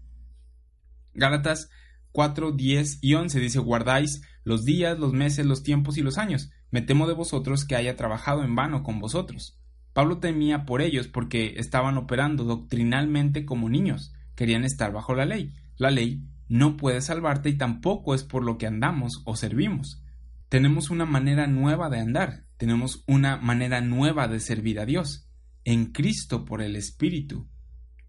Gálatas 1.13 1.69
4, 2.13 2.53
10 2.53 2.99
y 3.01 3.13
11 3.15 3.39
dice 3.39 3.59
guardáis 3.59 4.21
los 4.43 4.63
días, 4.63 4.97
los 4.97 5.11
meses, 5.11 5.45
los 5.45 5.61
tiempos 5.61 5.97
y 5.97 6.01
los 6.01 6.17
años. 6.17 6.51
Me 6.71 6.81
temo 6.81 7.05
de 7.07 7.13
vosotros 7.13 7.65
que 7.65 7.75
haya 7.75 7.97
trabajado 7.97 8.43
en 8.43 8.55
vano 8.55 8.81
con 8.81 8.99
vosotros. 8.99 9.59
Pablo 9.93 10.19
temía 10.19 10.65
por 10.65 10.81
ellos 10.81 11.07
porque 11.07 11.55
estaban 11.57 11.97
operando 11.97 12.43
doctrinalmente 12.43 13.45
como 13.45 13.69
niños, 13.69 14.13
querían 14.37 14.63
estar 14.63 14.93
bajo 14.93 15.13
la 15.13 15.25
ley. 15.25 15.51
La 15.75 15.91
ley 15.91 16.23
no 16.47 16.77
puede 16.77 17.01
salvarte 17.01 17.49
y 17.49 17.57
tampoco 17.57 18.15
es 18.15 18.23
por 18.23 18.45
lo 18.45 18.57
que 18.57 18.67
andamos 18.67 19.21
o 19.25 19.35
servimos 19.35 20.01
tenemos 20.49 20.89
una 20.89 21.05
manera 21.05 21.47
nueva 21.47 21.89
de 21.89 21.99
andar, 21.99 22.45
tenemos 22.57 23.03
una 23.07 23.37
manera 23.37 23.81
nueva 23.81 24.27
de 24.27 24.39
servir 24.39 24.79
a 24.79 24.85
Dios, 24.85 25.27
en 25.65 25.91
Cristo 25.91 26.45
por 26.45 26.61
el 26.61 26.75
Espíritu, 26.75 27.49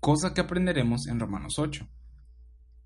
cosa 0.01 0.35
que 0.35 0.41
aprenderemos 0.41 1.09
en 1.09 1.19
Romanos 1.19 1.59
8. 1.59 1.89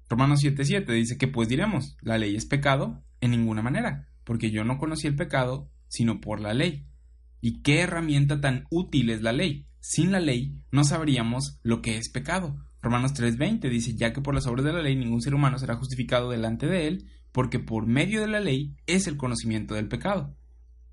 Romanos 0.08 0.42
7:7 0.42 0.92
dice 0.92 1.18
que 1.18 1.28
pues 1.28 1.48
diremos, 1.48 1.96
la 2.00 2.18
ley 2.18 2.34
es 2.34 2.46
pecado 2.46 3.04
en 3.20 3.32
ninguna 3.32 3.62
manera, 3.62 4.08
porque 4.24 4.50
yo 4.50 4.64
no 4.64 4.78
conocí 4.78 5.06
el 5.06 5.16
pecado 5.16 5.70
sino 5.88 6.20
por 6.20 6.40
la 6.40 6.54
ley. 6.54 6.86
¿Y 7.42 7.60
qué 7.60 7.80
herramienta 7.80 8.40
tan 8.40 8.64
útil 8.70 9.10
es 9.10 9.20
la 9.20 9.32
ley? 9.32 9.66
Sin 9.80 10.12
la 10.12 10.20
ley 10.20 10.56
no 10.70 10.84
sabríamos 10.84 11.60
lo 11.62 11.82
que 11.82 11.98
es 11.98 12.08
pecado. 12.08 12.56
Romanos 12.82 13.14
3:20 13.14 13.70
dice, 13.70 13.94
ya 13.94 14.12
que 14.12 14.20
por 14.20 14.34
las 14.34 14.46
obras 14.46 14.64
de 14.64 14.72
la 14.72 14.82
ley 14.82 14.96
ningún 14.96 15.22
ser 15.22 15.34
humano 15.34 15.56
será 15.58 15.76
justificado 15.76 16.30
delante 16.30 16.66
de 16.66 16.88
él, 16.88 17.08
porque 17.30 17.60
por 17.60 17.86
medio 17.86 18.20
de 18.20 18.26
la 18.26 18.40
ley 18.40 18.76
es 18.86 19.06
el 19.06 19.16
conocimiento 19.16 19.74
del 19.74 19.88
pecado. 19.88 20.36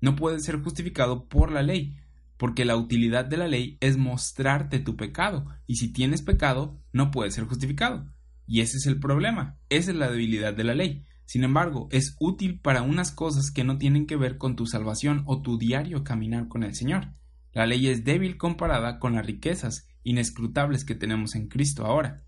No 0.00 0.14
puedes 0.14 0.44
ser 0.44 0.62
justificado 0.62 1.28
por 1.28 1.50
la 1.50 1.62
ley, 1.62 1.96
porque 2.36 2.64
la 2.64 2.76
utilidad 2.76 3.24
de 3.24 3.36
la 3.36 3.48
ley 3.48 3.76
es 3.80 3.98
mostrarte 3.98 4.78
tu 4.78 4.96
pecado, 4.96 5.46
y 5.66 5.76
si 5.76 5.92
tienes 5.92 6.22
pecado, 6.22 6.80
no 6.92 7.10
puedes 7.10 7.34
ser 7.34 7.44
justificado. 7.44 8.06
Y 8.46 8.60
ese 8.60 8.78
es 8.78 8.86
el 8.86 9.00
problema, 9.00 9.58
esa 9.68 9.90
es 9.90 9.96
la 9.96 10.10
debilidad 10.10 10.54
de 10.54 10.64
la 10.64 10.74
ley. 10.74 11.04
Sin 11.24 11.44
embargo, 11.44 11.88
es 11.90 12.16
útil 12.18 12.60
para 12.60 12.82
unas 12.82 13.12
cosas 13.12 13.50
que 13.50 13.64
no 13.64 13.78
tienen 13.78 14.06
que 14.06 14.16
ver 14.16 14.38
con 14.38 14.56
tu 14.56 14.66
salvación 14.66 15.22
o 15.26 15.42
tu 15.42 15.58
diario 15.58 16.02
caminar 16.02 16.48
con 16.48 16.62
el 16.62 16.74
Señor. 16.74 17.14
La 17.52 17.66
ley 17.66 17.88
es 17.88 18.04
débil 18.04 18.36
comparada 18.36 18.98
con 19.00 19.14
las 19.14 19.26
riquezas 19.26 19.89
inescrutables 20.04 20.84
que 20.84 20.94
tenemos 20.94 21.34
en 21.34 21.48
Cristo 21.48 21.86
ahora. 21.86 22.24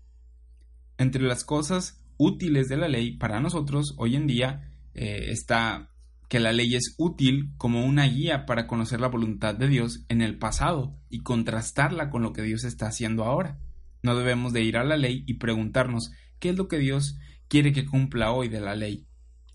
Entre 0.97 1.21
las 1.21 1.43
cosas 1.43 2.03
útiles 2.17 2.69
de 2.69 2.77
la 2.77 2.87
ley 2.87 3.17
para 3.17 3.39
nosotros 3.39 3.95
hoy 3.97 4.15
en 4.15 4.27
día 4.27 4.71
eh, 4.93 5.25
está 5.29 5.89
que 6.29 6.39
la 6.39 6.51
ley 6.51 6.75
es 6.75 6.95
útil 6.97 7.51
como 7.57 7.85
una 7.85 8.05
guía 8.07 8.45
para 8.45 8.65
conocer 8.65 8.99
la 8.99 9.07
voluntad 9.07 9.55
de 9.55 9.67
Dios 9.67 10.05
en 10.09 10.21
el 10.21 10.37
pasado 10.37 10.97
y 11.09 11.21
contrastarla 11.21 12.09
con 12.09 12.23
lo 12.23 12.33
que 12.33 12.41
Dios 12.41 12.63
está 12.63 12.87
haciendo 12.87 13.23
ahora. 13.23 13.59
No 14.01 14.15
debemos 14.15 14.51
de 14.51 14.63
ir 14.63 14.77
a 14.77 14.83
la 14.83 14.97
ley 14.97 15.23
y 15.27 15.35
preguntarnos 15.35 16.11
qué 16.39 16.49
es 16.49 16.57
lo 16.57 16.67
que 16.67 16.79
Dios 16.79 17.17
quiere 17.47 17.71
que 17.71 17.85
cumpla 17.85 18.31
hoy 18.31 18.49
de 18.49 18.61
la 18.61 18.75
ley. 18.75 19.05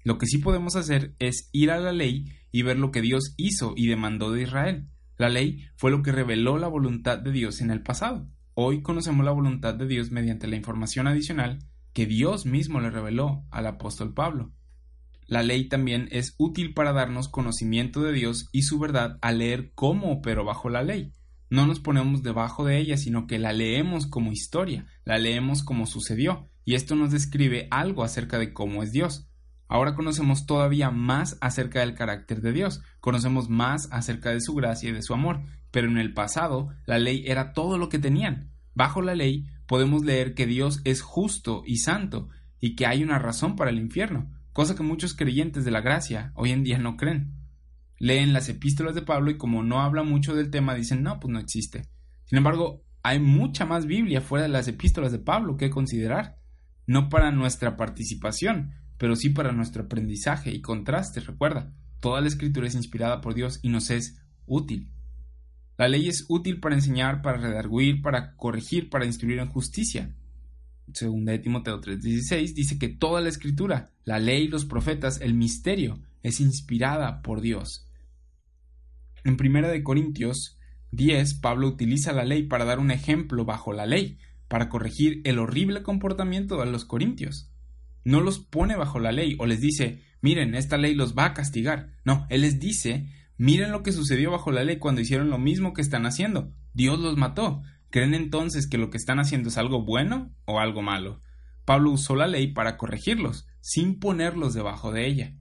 Lo 0.04 0.18
que 0.18 0.26
sí 0.26 0.38
podemos 0.38 0.76
hacer 0.76 1.14
es 1.18 1.50
ir 1.52 1.70
a 1.70 1.80
la 1.80 1.92
ley 1.92 2.26
y 2.52 2.62
ver 2.62 2.78
lo 2.78 2.90
que 2.92 3.02
Dios 3.02 3.34
hizo 3.36 3.74
y 3.76 3.88
demandó 3.88 4.30
de 4.30 4.42
Israel. 4.42 4.88
La 5.18 5.28
ley 5.28 5.66
fue 5.74 5.90
lo 5.90 6.02
que 6.02 6.12
reveló 6.12 6.58
la 6.58 6.68
voluntad 6.68 7.18
de 7.18 7.32
Dios 7.32 7.60
en 7.60 7.72
el 7.72 7.82
pasado. 7.82 8.28
Hoy 8.54 8.82
conocemos 8.82 9.24
la 9.24 9.32
voluntad 9.32 9.74
de 9.74 9.88
Dios 9.88 10.12
mediante 10.12 10.46
la 10.46 10.54
información 10.54 11.08
adicional 11.08 11.58
que 11.92 12.06
Dios 12.06 12.46
mismo 12.46 12.80
le 12.80 12.90
reveló 12.90 13.44
al 13.50 13.66
apóstol 13.66 14.14
Pablo. 14.14 14.52
La 15.26 15.42
ley 15.42 15.68
también 15.68 16.08
es 16.12 16.36
útil 16.38 16.72
para 16.72 16.92
darnos 16.92 17.28
conocimiento 17.28 18.00
de 18.00 18.12
Dios 18.12 18.48
y 18.52 18.62
su 18.62 18.78
verdad 18.78 19.18
al 19.20 19.38
leer 19.38 19.72
cómo 19.74 20.12
operó 20.12 20.44
bajo 20.44 20.70
la 20.70 20.84
ley. 20.84 21.12
No 21.50 21.66
nos 21.66 21.80
ponemos 21.80 22.22
debajo 22.22 22.64
de 22.64 22.78
ella, 22.78 22.96
sino 22.96 23.26
que 23.26 23.38
la 23.38 23.52
leemos 23.52 24.06
como 24.06 24.30
historia, 24.30 24.86
la 25.04 25.18
leemos 25.18 25.64
como 25.64 25.86
sucedió, 25.86 26.48
y 26.64 26.76
esto 26.76 26.94
nos 26.94 27.10
describe 27.10 27.66
algo 27.70 28.04
acerca 28.04 28.38
de 28.38 28.52
cómo 28.52 28.82
es 28.82 28.92
Dios. 28.92 29.27
Ahora 29.68 29.94
conocemos 29.94 30.46
todavía 30.46 30.90
más 30.90 31.36
acerca 31.40 31.80
del 31.80 31.94
carácter 31.94 32.40
de 32.40 32.52
Dios, 32.52 32.82
conocemos 33.00 33.50
más 33.50 33.88
acerca 33.92 34.30
de 34.30 34.40
su 34.40 34.54
gracia 34.54 34.88
y 34.88 34.92
de 34.92 35.02
su 35.02 35.12
amor, 35.12 35.42
pero 35.70 35.88
en 35.88 35.98
el 35.98 36.14
pasado 36.14 36.70
la 36.86 36.98
ley 36.98 37.24
era 37.26 37.52
todo 37.52 37.76
lo 37.76 37.90
que 37.90 37.98
tenían. 37.98 38.50
Bajo 38.74 39.02
la 39.02 39.14
ley 39.14 39.46
podemos 39.66 40.04
leer 40.04 40.34
que 40.34 40.46
Dios 40.46 40.80
es 40.84 41.02
justo 41.02 41.62
y 41.66 41.76
santo 41.76 42.30
y 42.60 42.76
que 42.76 42.86
hay 42.86 43.02
una 43.02 43.18
razón 43.18 43.56
para 43.56 43.70
el 43.70 43.78
infierno, 43.78 44.32
cosa 44.52 44.74
que 44.74 44.82
muchos 44.82 45.14
creyentes 45.14 45.64
de 45.66 45.70
la 45.70 45.82
gracia 45.82 46.32
hoy 46.34 46.52
en 46.52 46.64
día 46.64 46.78
no 46.78 46.96
creen. 46.96 47.34
Leen 47.98 48.32
las 48.32 48.48
epístolas 48.48 48.94
de 48.94 49.02
Pablo 49.02 49.30
y 49.30 49.36
como 49.36 49.62
no 49.62 49.82
habla 49.82 50.02
mucho 50.02 50.34
del 50.34 50.50
tema 50.50 50.74
dicen 50.74 51.02
no, 51.02 51.20
pues 51.20 51.30
no 51.30 51.40
existe. 51.40 51.88
Sin 52.24 52.38
embargo, 52.38 52.84
hay 53.02 53.20
mucha 53.20 53.66
más 53.66 53.86
Biblia 53.86 54.20
fuera 54.20 54.44
de 54.44 54.48
las 54.48 54.68
epístolas 54.68 55.12
de 55.12 55.18
Pablo 55.18 55.56
que 55.56 55.70
considerar, 55.70 56.38
no 56.86 57.08
para 57.08 57.32
nuestra 57.32 57.76
participación, 57.76 58.72
pero 58.98 59.16
sí 59.16 59.30
para 59.30 59.52
nuestro 59.52 59.84
aprendizaje 59.84 60.52
y 60.52 60.60
contraste. 60.60 61.20
Recuerda, 61.20 61.72
toda 62.00 62.20
la 62.20 62.28
escritura 62.28 62.66
es 62.66 62.74
inspirada 62.74 63.20
por 63.20 63.34
Dios 63.34 63.60
y 63.62 63.70
nos 63.70 63.90
es 63.90 64.20
útil. 64.46 64.90
La 65.78 65.88
ley 65.88 66.08
es 66.08 66.26
útil 66.28 66.58
para 66.58 66.74
enseñar, 66.74 67.22
para 67.22 67.38
redarguir, 67.38 68.02
para 68.02 68.34
corregir, 68.36 68.90
para 68.90 69.06
instruir 69.06 69.38
en 69.38 69.48
justicia. 69.48 70.12
Segunda 70.92 71.32
de 71.32 71.38
Timoteo 71.38 71.80
3:16 71.80 72.54
dice 72.54 72.78
que 72.78 72.88
toda 72.88 73.20
la 73.20 73.28
escritura, 73.28 73.92
la 74.04 74.18
ley, 74.18 74.48
los 74.48 74.64
profetas, 74.64 75.20
el 75.20 75.34
misterio, 75.34 76.00
es 76.22 76.40
inspirada 76.40 77.22
por 77.22 77.40
Dios. 77.40 77.86
En 79.24 79.36
Primera 79.36 79.68
de 79.68 79.82
Corintios 79.82 80.58
10, 80.90 81.34
Pablo 81.34 81.68
utiliza 81.68 82.12
la 82.12 82.24
ley 82.24 82.44
para 82.44 82.64
dar 82.64 82.78
un 82.78 82.90
ejemplo 82.90 83.44
bajo 83.44 83.72
la 83.72 83.86
ley, 83.86 84.18
para 84.48 84.68
corregir 84.68 85.20
el 85.24 85.38
horrible 85.38 85.82
comportamiento 85.82 86.58
de 86.58 86.66
los 86.66 86.84
corintios. 86.84 87.52
No 88.04 88.20
los 88.20 88.38
pone 88.38 88.76
bajo 88.76 88.98
la 88.98 89.12
ley 89.12 89.36
o 89.38 89.46
les 89.46 89.60
dice, 89.60 90.02
miren, 90.20 90.54
esta 90.54 90.76
ley 90.76 90.94
los 90.94 91.16
va 91.16 91.26
a 91.26 91.34
castigar. 91.34 91.92
No, 92.04 92.26
él 92.30 92.42
les 92.42 92.58
dice 92.58 93.08
Miren 93.38 93.70
lo 93.70 93.84
que 93.84 93.92
sucedió 93.92 94.32
bajo 94.32 94.50
la 94.50 94.64
ley 94.64 94.78
cuando 94.78 95.00
hicieron 95.00 95.30
lo 95.30 95.38
mismo 95.38 95.72
que 95.72 95.80
están 95.80 96.06
haciendo. 96.06 96.52
Dios 96.74 96.98
los 96.98 97.16
mató. 97.16 97.62
¿Creen 97.88 98.12
entonces 98.12 98.66
que 98.66 98.78
lo 98.78 98.90
que 98.90 98.98
están 98.98 99.20
haciendo 99.20 99.48
es 99.48 99.56
algo 99.56 99.84
bueno 99.84 100.34
o 100.44 100.58
algo 100.58 100.82
malo? 100.82 101.20
Pablo 101.64 101.92
usó 101.92 102.16
la 102.16 102.26
ley 102.26 102.48
para 102.48 102.76
corregirlos, 102.76 103.46
sin 103.60 104.00
ponerlos 104.00 104.54
debajo 104.54 104.90
de 104.90 105.06
ella. 105.06 105.34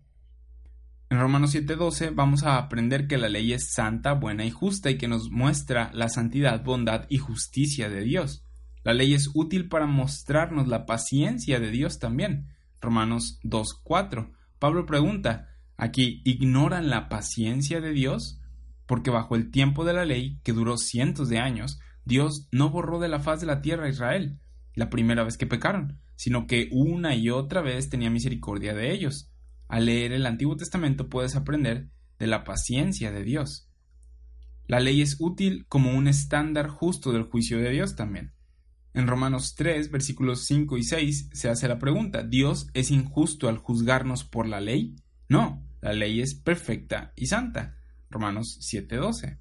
En 1.09 1.19
Romanos 1.19 1.55
7:12 1.55 2.11
vamos 2.13 2.43
a 2.43 2.57
aprender 2.57 3.07
que 3.07 3.17
la 3.17 3.29
ley 3.29 3.51
es 3.51 3.71
santa, 3.71 4.13
buena 4.13 4.45
y 4.45 4.51
justa 4.51 4.91
y 4.91 4.97
que 4.97 5.07
nos 5.07 5.31
muestra 5.31 5.89
la 5.93 6.07
santidad, 6.07 6.63
bondad 6.63 7.07
y 7.09 7.17
justicia 7.17 7.89
de 7.89 8.03
Dios. 8.03 8.45
La 8.87 8.93
ley 8.93 9.13
es 9.13 9.31
útil 9.33 9.67
para 9.67 9.85
mostrarnos 9.85 10.69
la 10.69 10.85
paciencia 10.85 11.59
de 11.59 11.71
Dios 11.71 11.99
también. 11.99 12.47
Romanos 12.79 13.37
2:4. 13.43 14.31
Pablo 14.59 14.85
pregunta, 14.85 15.49
¿aquí 15.75 16.21
ignoran 16.23 16.89
la 16.89 17.09
paciencia 17.09 17.81
de 17.81 17.91
Dios? 17.91 18.39
Porque 18.85 19.11
bajo 19.11 19.35
el 19.35 19.51
tiempo 19.51 19.83
de 19.83 19.91
la 19.91 20.05
ley, 20.05 20.39
que 20.41 20.53
duró 20.53 20.77
cientos 20.77 21.27
de 21.27 21.37
años, 21.37 21.81
Dios 22.05 22.47
no 22.53 22.69
borró 22.69 22.97
de 22.99 23.09
la 23.09 23.19
faz 23.19 23.41
de 23.41 23.47
la 23.47 23.61
tierra 23.61 23.87
a 23.87 23.89
Israel 23.89 24.39
la 24.73 24.89
primera 24.89 25.25
vez 25.25 25.35
que 25.35 25.47
pecaron, 25.47 25.99
sino 26.15 26.47
que 26.47 26.69
una 26.71 27.13
y 27.13 27.29
otra 27.29 27.59
vez 27.61 27.89
tenía 27.89 28.09
misericordia 28.09 28.73
de 28.73 28.93
ellos. 28.93 29.29
Al 29.67 29.87
leer 29.87 30.13
el 30.13 30.25
Antiguo 30.25 30.55
Testamento 30.55 31.09
puedes 31.09 31.35
aprender 31.35 31.89
de 32.19 32.27
la 32.27 32.45
paciencia 32.45 33.11
de 33.11 33.25
Dios. 33.25 33.69
La 34.65 34.79
ley 34.79 35.01
es 35.01 35.17
útil 35.19 35.65
como 35.67 35.91
un 35.91 36.07
estándar 36.07 36.69
justo 36.69 37.11
del 37.11 37.23
juicio 37.23 37.57
de 37.57 37.71
Dios 37.71 37.97
también. 37.97 38.36
En 38.97 39.05
Romanos 39.05 39.53
3, 39.55 39.91
versículos 39.91 40.45
5 40.45 40.75
y 40.75 40.83
6 40.83 41.29
se 41.31 41.49
hace 41.49 41.67
la 41.67 41.77
pregunta, 41.77 42.23
¿Dios 42.23 42.67
es 42.73 42.89
injusto 42.89 43.47
al 43.47 43.59
juzgarnos 43.59 44.23
por 44.23 44.47
la 44.47 44.59
ley? 44.59 44.95
No, 45.29 45.63
la 45.81 45.93
ley 45.93 46.19
es 46.19 46.33
perfecta 46.33 47.13
y 47.15 47.27
santa. 47.27 47.77
Romanos 48.09 48.57
7:12. 48.59 49.37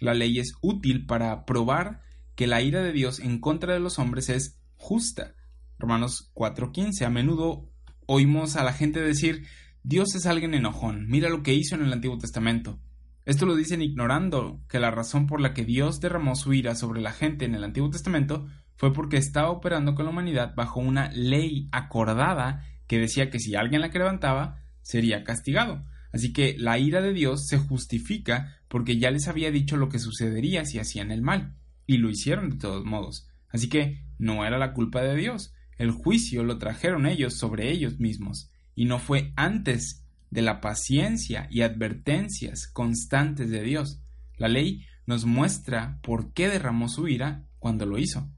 La 0.00 0.12
ley 0.12 0.38
es 0.38 0.52
útil 0.60 1.06
para 1.06 1.46
probar 1.46 2.02
que 2.34 2.46
la 2.46 2.60
ira 2.60 2.82
de 2.82 2.92
Dios 2.92 3.20
en 3.20 3.40
contra 3.40 3.72
de 3.72 3.80
los 3.80 3.98
hombres 3.98 4.28
es 4.28 4.60
justa. 4.76 5.34
Romanos 5.78 6.30
4:15. 6.34 7.06
A 7.06 7.08
menudo 7.08 7.70
oímos 8.04 8.56
a 8.56 8.64
la 8.64 8.74
gente 8.74 9.00
decir, 9.00 9.46
Dios 9.82 10.14
es 10.14 10.26
alguien 10.26 10.52
enojón, 10.52 11.08
mira 11.08 11.30
lo 11.30 11.42
que 11.42 11.54
hizo 11.54 11.74
en 11.74 11.84
el 11.84 11.94
Antiguo 11.94 12.18
Testamento. 12.18 12.78
Esto 13.24 13.46
lo 13.46 13.54
dicen 13.54 13.80
ignorando 13.80 14.60
que 14.68 14.78
la 14.78 14.90
razón 14.90 15.26
por 15.26 15.40
la 15.40 15.54
que 15.54 15.64
Dios 15.64 16.00
derramó 16.00 16.34
su 16.36 16.52
ira 16.52 16.74
sobre 16.74 17.00
la 17.00 17.12
gente 17.12 17.46
en 17.46 17.54
el 17.54 17.64
Antiguo 17.64 17.88
Testamento 17.88 18.46
fue 18.80 18.94
porque 18.94 19.18
estaba 19.18 19.50
operando 19.50 19.94
con 19.94 20.06
la 20.06 20.10
humanidad 20.10 20.54
bajo 20.56 20.80
una 20.80 21.10
ley 21.10 21.68
acordada 21.70 22.64
que 22.86 22.98
decía 22.98 23.28
que 23.28 23.38
si 23.38 23.54
alguien 23.54 23.82
la 23.82 23.90
que 23.90 23.98
levantaba 23.98 24.62
sería 24.80 25.22
castigado. 25.22 25.84
Así 26.14 26.32
que 26.32 26.56
la 26.56 26.78
ira 26.78 27.02
de 27.02 27.12
Dios 27.12 27.46
se 27.46 27.58
justifica 27.58 28.56
porque 28.68 28.98
ya 28.98 29.10
les 29.10 29.28
había 29.28 29.50
dicho 29.50 29.76
lo 29.76 29.90
que 29.90 29.98
sucedería 29.98 30.64
si 30.64 30.78
hacían 30.78 31.10
el 31.10 31.20
mal, 31.20 31.56
y 31.86 31.98
lo 31.98 32.08
hicieron 32.08 32.48
de 32.48 32.56
todos 32.56 32.86
modos. 32.86 33.28
Así 33.50 33.68
que 33.68 34.02
no 34.18 34.46
era 34.46 34.56
la 34.56 34.72
culpa 34.72 35.02
de 35.02 35.14
Dios, 35.14 35.52
el 35.76 35.90
juicio 35.90 36.42
lo 36.42 36.56
trajeron 36.56 37.04
ellos 37.04 37.36
sobre 37.36 37.70
ellos 37.70 38.00
mismos, 38.00 38.50
y 38.74 38.86
no 38.86 38.98
fue 38.98 39.34
antes 39.36 40.06
de 40.30 40.40
la 40.40 40.62
paciencia 40.62 41.48
y 41.50 41.60
advertencias 41.60 42.66
constantes 42.66 43.50
de 43.50 43.62
Dios. 43.62 44.00
La 44.38 44.48
ley 44.48 44.86
nos 45.04 45.26
muestra 45.26 45.98
por 46.00 46.32
qué 46.32 46.48
derramó 46.48 46.88
su 46.88 47.08
ira 47.08 47.44
cuando 47.58 47.84
lo 47.84 47.98
hizo. 47.98 48.30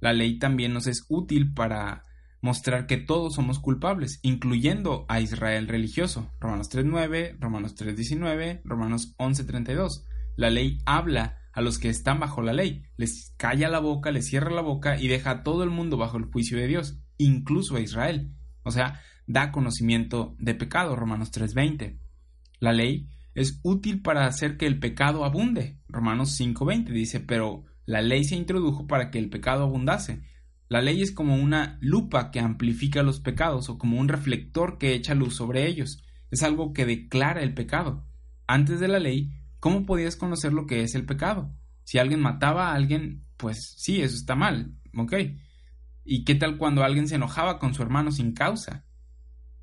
La 0.00 0.12
ley 0.12 0.38
también 0.38 0.72
nos 0.72 0.86
es 0.86 1.04
útil 1.08 1.54
para 1.54 2.04
mostrar 2.40 2.86
que 2.86 2.98
todos 2.98 3.34
somos 3.34 3.58
culpables, 3.58 4.20
incluyendo 4.22 5.06
a 5.08 5.20
Israel 5.20 5.66
religioso. 5.66 6.30
Romanos 6.40 6.68
3.9, 6.70 7.36
Romanos 7.40 7.74
3.19, 7.74 8.60
Romanos 8.64 9.14
11.32. 9.16 10.04
La 10.36 10.50
ley 10.50 10.78
habla 10.84 11.38
a 11.54 11.62
los 11.62 11.78
que 11.78 11.88
están 11.88 12.20
bajo 12.20 12.42
la 12.42 12.52
ley, 12.52 12.82
les 12.96 13.32
calla 13.36 13.68
la 13.68 13.78
boca, 13.78 14.10
les 14.10 14.26
cierra 14.26 14.50
la 14.50 14.60
boca 14.60 15.00
y 15.00 15.08
deja 15.08 15.30
a 15.30 15.42
todo 15.42 15.62
el 15.62 15.70
mundo 15.70 15.96
bajo 15.96 16.18
el 16.18 16.24
juicio 16.24 16.58
de 16.58 16.66
Dios, 16.66 16.98
incluso 17.16 17.76
a 17.76 17.80
Israel. 17.80 18.34
O 18.62 18.70
sea, 18.70 19.00
da 19.26 19.52
conocimiento 19.52 20.34
de 20.38 20.54
pecado, 20.54 20.96
Romanos 20.96 21.30
3:20. 21.30 21.98
La 22.58 22.72
ley 22.72 23.08
es 23.34 23.60
útil 23.62 24.02
para 24.02 24.26
hacer 24.26 24.56
que 24.56 24.66
el 24.66 24.78
pecado 24.78 25.24
abunde. 25.24 25.78
Romanos 25.88 26.38
5:20 26.38 26.92
dice, 26.92 27.20
pero 27.20 27.64
la 27.86 28.00
ley 28.00 28.24
se 28.24 28.36
introdujo 28.36 28.86
para 28.86 29.10
que 29.10 29.18
el 29.18 29.28
pecado 29.28 29.64
abundase. 29.64 30.22
La 30.68 30.80
ley 30.80 31.02
es 31.02 31.12
como 31.12 31.36
una 31.36 31.78
lupa 31.80 32.30
que 32.30 32.40
amplifica 32.40 33.02
los 33.02 33.20
pecados 33.20 33.68
o 33.68 33.78
como 33.78 33.98
un 33.98 34.08
reflector 34.08 34.78
que 34.78 34.94
echa 34.94 35.14
luz 35.14 35.36
sobre 35.36 35.66
ellos. 35.66 36.02
Es 36.30 36.42
algo 36.42 36.72
que 36.72 36.86
declara 36.86 37.42
el 37.42 37.54
pecado. 37.54 38.06
Antes 38.46 38.80
de 38.80 38.88
la 38.88 38.98
ley, 38.98 39.32
¿cómo 39.60 39.84
podías 39.84 40.16
conocer 40.16 40.52
lo 40.52 40.66
que 40.66 40.82
es 40.82 40.94
el 40.94 41.04
pecado? 41.04 41.54
Si 41.84 41.98
alguien 41.98 42.20
mataba 42.20 42.70
a 42.70 42.74
alguien, 42.74 43.26
pues 43.36 43.74
sí, 43.76 44.00
eso 44.00 44.16
está 44.16 44.34
mal, 44.34 44.74
ok. 44.96 45.14
¿Y 46.04 46.24
qué 46.24 46.34
tal 46.34 46.56
cuando 46.56 46.82
alguien 46.82 47.08
se 47.08 47.16
enojaba 47.16 47.58
con 47.58 47.74
su 47.74 47.82
hermano 47.82 48.10
sin 48.10 48.32
causa? 48.32 48.84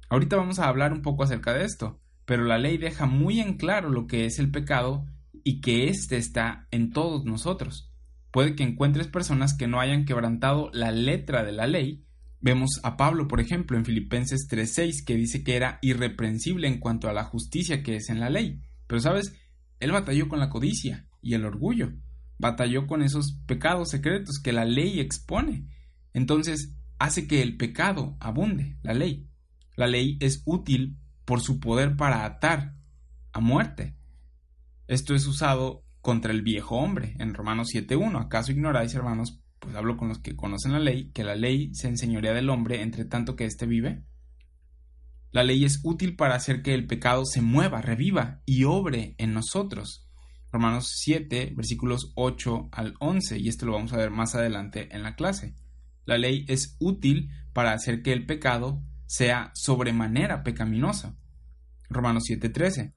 Ahorita 0.09 0.35
vamos 0.35 0.59
a 0.59 0.67
hablar 0.67 0.93
un 0.93 1.01
poco 1.01 1.23
acerca 1.23 1.53
de 1.53 1.65
esto, 1.65 1.99
pero 2.25 2.43
la 2.43 2.57
ley 2.57 2.77
deja 2.77 3.05
muy 3.05 3.39
en 3.39 3.57
claro 3.57 3.89
lo 3.89 4.07
que 4.07 4.25
es 4.25 4.39
el 4.39 4.51
pecado 4.51 5.05
y 5.43 5.61
que 5.61 5.87
éste 5.87 6.17
está 6.17 6.67
en 6.71 6.91
todos 6.91 7.25
nosotros. 7.25 7.90
Puede 8.31 8.55
que 8.55 8.63
encuentres 8.63 9.07
personas 9.07 9.53
que 9.53 9.67
no 9.67 9.79
hayan 9.79 10.05
quebrantado 10.05 10.69
la 10.73 10.91
letra 10.91 11.43
de 11.43 11.51
la 11.51 11.67
ley. 11.67 12.05
Vemos 12.39 12.79
a 12.83 12.97
Pablo, 12.97 13.27
por 13.27 13.41
ejemplo, 13.41 13.77
en 13.77 13.85
Filipenses 13.85 14.47
3.6, 14.49 15.05
que 15.05 15.15
dice 15.15 15.43
que 15.43 15.55
era 15.55 15.79
irreprensible 15.81 16.67
en 16.67 16.79
cuanto 16.79 17.09
a 17.09 17.13
la 17.13 17.25
justicia 17.25 17.83
que 17.83 17.97
es 17.97 18.09
en 18.09 18.19
la 18.19 18.29
ley. 18.29 18.61
Pero 18.87 19.01
sabes, 19.01 19.35
él 19.79 19.91
batalló 19.91 20.29
con 20.29 20.39
la 20.39 20.49
codicia 20.49 21.07
y 21.21 21.33
el 21.33 21.45
orgullo, 21.45 21.91
batalló 22.37 22.87
con 22.87 23.03
esos 23.03 23.39
pecados 23.45 23.89
secretos 23.89 24.39
que 24.41 24.53
la 24.53 24.65
ley 24.65 24.99
expone. 24.99 25.67
Entonces, 26.13 26.75
hace 26.99 27.27
que 27.27 27.41
el 27.41 27.57
pecado 27.57 28.15
abunde, 28.19 28.77
la 28.81 28.93
ley. 28.93 29.27
La 29.75 29.87
ley 29.87 30.17
es 30.19 30.41
útil 30.45 30.97
por 31.25 31.41
su 31.41 31.59
poder 31.59 31.95
para 31.97 32.25
atar 32.25 32.75
a 33.33 33.39
muerte. 33.39 33.95
Esto 34.87 35.15
es 35.15 35.27
usado 35.27 35.83
contra 36.01 36.31
el 36.31 36.41
viejo 36.41 36.77
hombre 36.77 37.15
en 37.19 37.33
Romanos 37.33 37.69
7.1. 37.73 38.25
¿Acaso 38.25 38.51
ignoráis, 38.51 38.93
hermanos? 38.93 39.41
Pues 39.59 39.75
hablo 39.75 39.97
con 39.97 40.09
los 40.09 40.19
que 40.19 40.35
conocen 40.35 40.73
la 40.73 40.79
ley, 40.79 41.11
que 41.13 41.23
la 41.23 41.35
ley 41.35 41.73
se 41.73 41.87
enseñorea 41.87 42.33
del 42.33 42.49
hombre 42.49 42.81
entre 42.81 43.05
tanto 43.05 43.35
que 43.35 43.45
éste 43.45 43.65
vive. 43.65 44.03
La 45.31 45.43
ley 45.43 45.63
es 45.63 45.79
útil 45.83 46.15
para 46.15 46.35
hacer 46.35 46.61
que 46.61 46.73
el 46.73 46.87
pecado 46.87 47.25
se 47.25 47.41
mueva, 47.41 47.81
reviva 47.81 48.41
y 48.45 48.65
obre 48.65 49.15
en 49.17 49.33
nosotros. 49.33 50.09
Romanos 50.51 50.91
7, 50.97 51.53
versículos 51.55 52.11
8 52.15 52.69
al 52.71 52.95
11, 52.99 53.39
y 53.39 53.47
esto 53.47 53.65
lo 53.65 53.73
vamos 53.73 53.93
a 53.93 53.97
ver 53.97 54.09
más 54.09 54.35
adelante 54.35 54.89
en 54.91 55.03
la 55.03 55.15
clase. 55.15 55.55
La 56.05 56.17
ley 56.17 56.45
es 56.49 56.75
útil 56.79 57.29
para 57.53 57.71
hacer 57.71 58.01
que 58.01 58.11
el 58.11 58.25
pecado 58.25 58.83
sea 59.05 59.51
sobremanera 59.53 60.43
pecaminosa. 60.43 61.17
Romanos 61.89 62.23
7:13. 62.27 62.93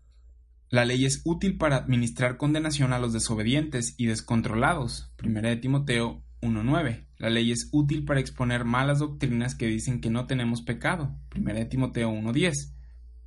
La 0.74 0.84
ley 0.84 1.04
es 1.04 1.22
útil 1.24 1.56
para 1.56 1.76
administrar 1.76 2.36
condenación 2.36 2.92
a 2.92 2.98
los 2.98 3.12
desobedientes 3.12 3.94
y 3.96 4.06
descontrolados. 4.06 5.14
1 5.22 5.60
Timoteo 5.60 6.24
1.9. 6.42 7.06
La 7.18 7.30
ley 7.30 7.52
es 7.52 7.68
útil 7.70 8.04
para 8.04 8.18
exponer 8.18 8.64
malas 8.64 8.98
doctrinas 8.98 9.54
que 9.54 9.68
dicen 9.68 10.00
que 10.00 10.10
no 10.10 10.26
tenemos 10.26 10.62
pecado. 10.62 11.16
1 11.36 11.68
Timoteo 11.68 12.10
1.10. 12.10 12.74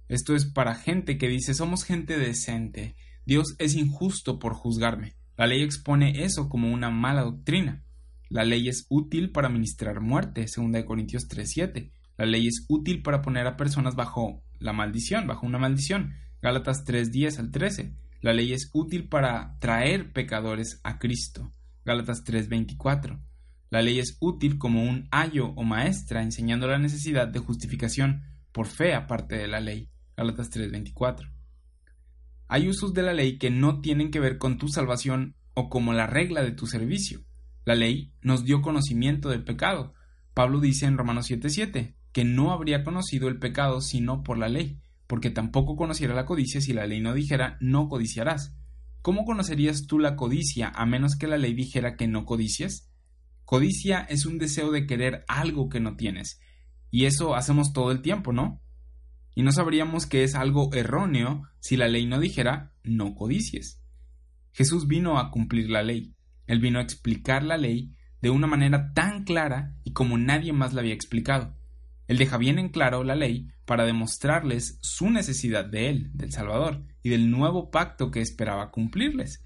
Esto 0.09 0.35
es 0.35 0.43
para 0.43 0.75
gente 0.75 1.17
que 1.17 1.29
dice 1.29 1.53
somos 1.53 1.85
gente 1.85 2.17
decente. 2.17 2.97
Dios 3.25 3.55
es 3.59 3.75
injusto 3.75 4.39
por 4.39 4.53
juzgarme. 4.53 5.13
La 5.37 5.47
ley 5.47 5.63
expone 5.63 6.25
eso 6.25 6.49
como 6.49 6.73
una 6.73 6.89
mala 6.89 7.21
doctrina. 7.21 7.81
La 8.27 8.43
ley 8.43 8.67
es 8.67 8.87
útil 8.89 9.31
para 9.31 9.47
ministrar 9.47 10.01
muerte. 10.01 10.47
2 10.53 10.83
Corintios 10.83 11.29
3.7. 11.29 11.93
La 12.17 12.25
ley 12.25 12.45
es 12.47 12.65
útil 12.67 13.01
para 13.01 13.21
poner 13.21 13.47
a 13.47 13.55
personas 13.55 13.95
bajo 13.95 14.43
la 14.59 14.73
maldición, 14.73 15.27
bajo 15.27 15.45
una 15.45 15.59
maldición. 15.59 16.26
Gálatas 16.47 16.85
3.10 16.85 17.39
al 17.39 17.51
13. 17.51 17.93
La 18.21 18.31
ley 18.31 18.53
es 18.53 18.69
útil 18.71 19.09
para 19.09 19.59
traer 19.59 20.13
pecadores 20.13 20.79
a 20.81 20.97
Cristo. 20.97 21.51
Gálatas 21.83 22.23
3:24. 22.23 23.19
La 23.69 23.81
ley 23.81 23.99
es 23.99 24.15
útil 24.21 24.57
como 24.57 24.81
un 24.81 25.09
ayo 25.11 25.49
o 25.57 25.63
maestra 25.63 26.23
enseñando 26.23 26.65
la 26.65 26.79
necesidad 26.79 27.27
de 27.27 27.39
justificación 27.39 28.23
por 28.53 28.67
fe 28.67 28.93
aparte 28.93 29.35
de 29.35 29.49
la 29.49 29.59
ley. 29.59 29.89
Gálatas 30.15 30.49
3:24. 30.49 31.29
Hay 32.47 32.69
usos 32.69 32.93
de 32.93 33.01
la 33.01 33.13
ley 33.13 33.37
que 33.37 33.49
no 33.49 33.81
tienen 33.81 34.09
que 34.09 34.21
ver 34.21 34.37
con 34.37 34.57
tu 34.57 34.69
salvación 34.69 35.35
o 35.53 35.67
como 35.67 35.91
la 35.91 36.07
regla 36.07 36.43
de 36.43 36.53
tu 36.53 36.65
servicio. 36.65 37.25
La 37.65 37.75
ley 37.75 38.13
nos 38.21 38.45
dio 38.45 38.61
conocimiento 38.61 39.27
del 39.27 39.43
pecado. 39.43 39.95
Pablo 40.33 40.61
dice 40.61 40.85
en 40.85 40.97
Romanos 40.97 41.29
7:7 41.29 41.97
que 42.13 42.23
no 42.23 42.53
habría 42.53 42.85
conocido 42.85 43.27
el 43.27 43.37
pecado 43.37 43.81
sino 43.81 44.23
por 44.23 44.37
la 44.37 44.47
ley, 44.47 44.79
porque 45.07 45.29
tampoco 45.29 45.75
conociera 45.75 46.13
la 46.13 46.25
codicia 46.25 46.61
si 46.61 46.73
la 46.73 46.85
ley 46.85 47.01
no 47.01 47.13
dijera 47.13 47.57
no 47.61 47.87
codiciarás. 47.87 48.55
¿Cómo 49.01 49.25
conocerías 49.25 49.87
tú 49.87 49.99
la 49.99 50.15
codicia 50.15 50.69
a 50.69 50.85
menos 50.85 51.15
que 51.15 51.27
la 51.27 51.37
ley 51.37 51.53
dijera 51.53 51.95
que 51.95 52.07
no 52.07 52.25
codicias? 52.25 52.91
Codicia 53.45 54.01
es 54.01 54.25
un 54.25 54.37
deseo 54.37 54.71
de 54.71 54.85
querer 54.85 55.23
algo 55.29 55.69
que 55.69 55.79
no 55.79 55.95
tienes, 55.95 56.41
y 56.91 57.05
eso 57.05 57.35
hacemos 57.35 57.73
todo 57.73 57.91
el 57.91 58.01
tiempo, 58.01 58.33
¿no? 58.33 58.61
Y 59.35 59.43
no 59.43 59.51
sabríamos 59.51 60.05
que 60.05 60.23
es 60.23 60.35
algo 60.35 60.73
erróneo 60.73 61.43
si 61.59 61.77
la 61.77 61.87
ley 61.87 62.05
no 62.05 62.19
dijera 62.19 62.73
no 62.83 63.13
codicies. 63.15 63.81
Jesús 64.51 64.87
vino 64.87 65.19
a 65.19 65.29
cumplir 65.29 65.69
la 65.69 65.83
ley. 65.83 66.15
Él 66.47 66.59
vino 66.59 66.79
a 66.79 66.81
explicar 66.81 67.43
la 67.43 67.57
ley 67.57 67.93
de 68.21 68.31
una 68.31 68.47
manera 68.47 68.93
tan 68.93 69.23
clara 69.23 69.75
y 69.83 69.93
como 69.93 70.17
nadie 70.17 70.53
más 70.53 70.73
la 70.73 70.81
había 70.81 70.93
explicado. 70.93 71.56
Él 72.07 72.17
deja 72.17 72.37
bien 72.37 72.57
en 72.59 72.69
claro 72.69 73.03
la 73.03 73.15
ley 73.15 73.49
para 73.65 73.85
demostrarles 73.85 74.79
su 74.81 75.09
necesidad 75.09 75.65
de 75.65 75.89
Él, 75.89 76.11
del 76.13 76.31
Salvador, 76.31 76.83
y 77.03 77.09
del 77.09 77.29
nuevo 77.29 77.69
pacto 77.69 78.11
que 78.11 78.21
esperaba 78.21 78.71
cumplirles. 78.71 79.43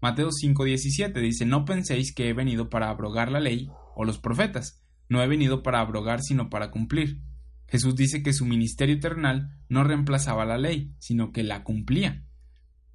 Mateo 0.00 0.30
5:17 0.30 1.20
dice, 1.20 1.46
No 1.46 1.64
penséis 1.64 2.14
que 2.14 2.28
he 2.28 2.32
venido 2.32 2.70
para 2.70 2.88
abrogar 2.88 3.30
la 3.30 3.40
ley 3.40 3.70
o 3.94 4.04
los 4.04 4.18
profetas, 4.18 4.82
no 5.08 5.22
he 5.22 5.28
venido 5.28 5.62
para 5.62 5.80
abrogar 5.80 6.22
sino 6.22 6.48
para 6.48 6.70
cumplir. 6.70 7.20
Jesús 7.68 7.96
dice 7.96 8.22
que 8.22 8.32
su 8.32 8.44
ministerio 8.44 8.96
eternal 8.96 9.58
no 9.68 9.84
reemplazaba 9.84 10.44
la 10.44 10.58
ley, 10.58 10.94
sino 10.98 11.32
que 11.32 11.42
la 11.42 11.64
cumplía. 11.64 12.24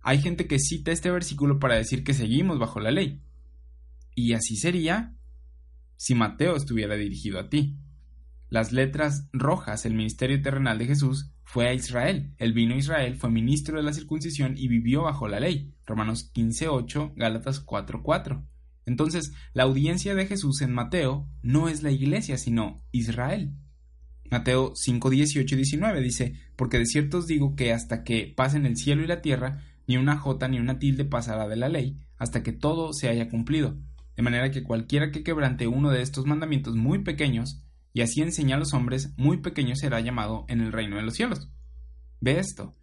Hay 0.01 0.21
gente 0.21 0.47
que 0.47 0.59
cita 0.59 0.91
este 0.91 1.11
versículo 1.11 1.59
para 1.59 1.75
decir 1.75 2.03
que 2.03 2.13
seguimos 2.13 2.59
bajo 2.59 2.79
la 2.79 2.91
ley. 2.91 3.21
Y 4.15 4.33
así 4.33 4.55
sería 4.55 5.15
si 5.95 6.15
Mateo 6.15 6.55
estuviera 6.55 6.95
dirigido 6.95 7.39
a 7.39 7.49
ti. 7.49 7.77
Las 8.49 8.71
letras 8.71 9.27
rojas, 9.33 9.85
el 9.85 9.93
ministerio 9.93 10.41
terrenal 10.41 10.77
de 10.77 10.85
Jesús, 10.85 11.31
fue 11.43 11.67
a 11.67 11.73
Israel. 11.73 12.33
Él 12.37 12.53
vino 12.53 12.75
a 12.75 12.77
Israel, 12.77 13.15
fue 13.15 13.29
ministro 13.29 13.77
de 13.77 13.83
la 13.83 13.93
circuncisión 13.93 14.55
y 14.57 14.67
vivió 14.67 15.03
bajo 15.03 15.27
la 15.27 15.39
ley. 15.39 15.73
Romanos 15.85 16.31
15.8, 16.33 17.13
Gálatas 17.15 17.65
4.4. 17.65 18.43
Entonces, 18.85 19.33
la 19.53 19.63
audiencia 19.63 20.15
de 20.15 20.25
Jesús 20.25 20.61
en 20.61 20.73
Mateo 20.73 21.27
no 21.41 21.67
es 21.67 21.83
la 21.83 21.91
iglesia, 21.91 22.37
sino 22.37 22.83
Israel. 22.91 23.53
Mateo 24.31 24.73
5, 24.75 25.09
18 25.09 25.55
y 25.55 25.57
19 25.57 26.01
dice, 26.01 26.35
porque 26.55 26.79
de 26.79 26.85
cierto 26.85 27.19
os 27.19 27.27
digo 27.27 27.55
que 27.55 27.73
hasta 27.73 28.03
que 28.03 28.33
pasen 28.35 28.65
el 28.65 28.77
cielo 28.77 29.03
y 29.03 29.07
la 29.07 29.21
tierra, 29.21 29.61
ni 29.87 29.97
una 29.97 30.17
jota 30.17 30.47
ni 30.47 30.59
una 30.59 30.79
tilde 30.79 31.05
pasará 31.05 31.47
de 31.47 31.55
la 31.55 31.69
ley, 31.69 31.97
hasta 32.17 32.43
que 32.43 32.51
todo 32.51 32.93
se 32.93 33.09
haya 33.09 33.29
cumplido. 33.29 33.77
De 34.15 34.23
manera 34.23 34.51
que 34.51 34.63
cualquiera 34.63 35.11
que 35.11 35.23
quebrante 35.23 35.67
uno 35.67 35.91
de 35.91 36.01
estos 36.01 36.25
mandamientos 36.25 36.75
muy 36.75 37.03
pequeños, 37.03 37.63
y 37.97 38.01
así 38.01 38.21
enseña 38.21 38.57
a 38.57 38.59
los 38.59 38.75
hombres, 38.75 39.11
muy 39.17 39.37
pequeño 39.37 39.75
será 39.75 39.99
llamado 40.01 40.45
en 40.49 40.61
el 40.61 40.71
reino 40.71 40.97
de 40.97 41.01
los 41.01 41.15
cielos. 41.15 41.49
Ve 42.21 42.37
esto. 42.37 42.75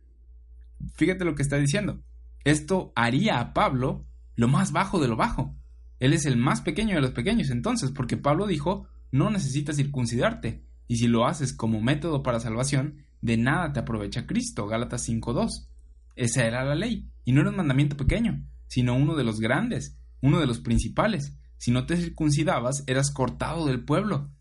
Fíjate 0.97 1.25
lo 1.25 1.37
que 1.37 1.43
está 1.43 1.57
diciendo. 1.57 2.01
Esto 2.43 2.93
haría 2.97 3.39
a 3.39 3.55
Pablo 3.55 4.05
lo 4.35 4.49
más 4.49 4.73
bajo 4.73 4.99
de 4.99 5.07
lo 5.07 5.15
bajo. 5.15 5.55
Él 6.01 6.15
es 6.15 6.27
el 6.27 6.37
más 6.37 6.63
pequeño 6.63 6.97
de 6.97 7.01
los 7.01 7.13
pequeños 7.13 7.51
entonces, 7.51 7.93
porque 7.93 8.17
Pablo 8.17 8.49
dijo, 8.49 8.89
no 9.13 9.31
necesitas 9.31 9.77
circuncidarte, 9.77 10.65
y 10.89 10.97
si 10.97 11.07
lo 11.07 11.29
haces 11.29 11.53
como 11.53 11.81
método 11.81 12.25
para 12.25 12.41
salvación, 12.41 13.05
de 13.21 13.37
nada 13.37 13.73
te 13.73 13.79
aprovecha 13.79 14.27
Cristo. 14.27 14.67
Gálatas 14.67 15.09
5.2. 15.09 15.69
Esa 16.17 16.45
era 16.45 16.65
la 16.65 16.75
ley, 16.75 17.09
y 17.25 17.31
no 17.31 17.43
era 17.43 17.51
un 17.51 17.57
mandamiento 17.57 17.97
pequeño, 17.97 18.45
sino 18.67 18.97
uno 18.97 19.15
de 19.15 19.23
los 19.23 19.39
grandes, 19.39 19.97
uno 20.23 20.41
de 20.41 20.49
los 20.49 20.59
principales. 20.59 21.39
Si 21.57 21.71
no 21.71 21.87
te 21.87 21.97
circuncidabas, 21.97 22.83
eras 22.89 23.13
cortado 23.13 23.65
del 23.67 23.85
pueblo. 23.85 24.34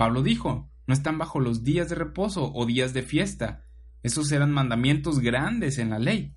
Pablo 0.00 0.22
dijo, 0.22 0.72
no 0.86 0.94
están 0.94 1.18
bajo 1.18 1.40
los 1.40 1.62
días 1.62 1.90
de 1.90 1.94
reposo 1.94 2.50
o 2.54 2.64
días 2.64 2.94
de 2.94 3.02
fiesta. 3.02 3.66
Esos 4.02 4.32
eran 4.32 4.50
mandamientos 4.50 5.18
grandes 5.18 5.76
en 5.76 5.90
la 5.90 5.98
ley. 5.98 6.34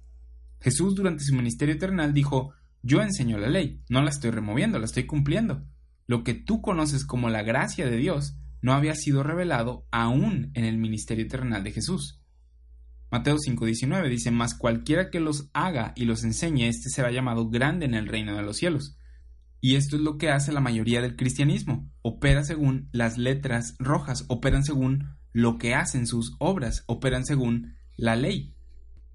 Jesús 0.60 0.96
durante 0.96 1.24
su 1.24 1.34
ministerio 1.34 1.74
eternal 1.74 2.14
dijo, 2.14 2.52
yo 2.82 3.02
enseño 3.02 3.38
la 3.38 3.48
ley, 3.48 3.82
no 3.88 4.02
la 4.02 4.10
estoy 4.10 4.32
removiendo, 4.32 4.80
la 4.80 4.86
estoy 4.86 5.06
cumpliendo. 5.06 5.64
Lo 6.08 6.26
que 6.26 6.34
tú 6.34 6.62
conoces 6.62 7.06
como 7.06 7.30
la 7.30 7.42
gracia 7.42 7.86
de 7.86 7.96
Dios 7.96 8.36
no 8.62 8.74
había 8.74 8.96
sido 8.96 9.24
revelado 9.24 9.88
aún 9.92 10.52
en 10.56 10.66
el 10.66 10.78
ministerio 10.78 11.24
eternal 11.24 11.64
de 11.64 11.72
Jesús. 11.72 12.22
Mateo 13.12 13.38
5:19 13.38 14.10
dice, 14.10 14.30
Mas 14.32 14.56
cualquiera 14.56 15.10
que 15.10 15.22
los 15.22 15.50
haga 15.54 15.94
y 15.96 16.04
los 16.04 16.26
enseñe, 16.26 16.68
éste 16.68 16.90
será 16.90 17.12
llamado 17.12 17.50
grande 17.50 17.86
en 17.86 17.94
el 17.94 18.08
reino 18.08 18.36
de 18.36 18.44
los 18.44 18.58
cielos. 18.58 18.98
Y 19.66 19.78
esto 19.78 19.96
es 19.96 20.02
lo 20.02 20.18
que 20.18 20.30
hace 20.30 20.52
la 20.52 20.60
mayoría 20.60 21.02
del 21.02 21.16
cristianismo. 21.16 21.90
Opera 22.02 22.44
según 22.44 22.90
las 22.92 23.18
letras 23.18 23.76
rojas, 23.80 24.26
operan 24.28 24.66
según 24.66 25.16
lo 25.32 25.58
que 25.58 25.74
hacen 25.74 26.06
sus 26.06 26.36
obras, 26.40 26.84
operan 26.86 27.24
según 27.24 27.74
la 27.96 28.18
ley. 28.18 28.58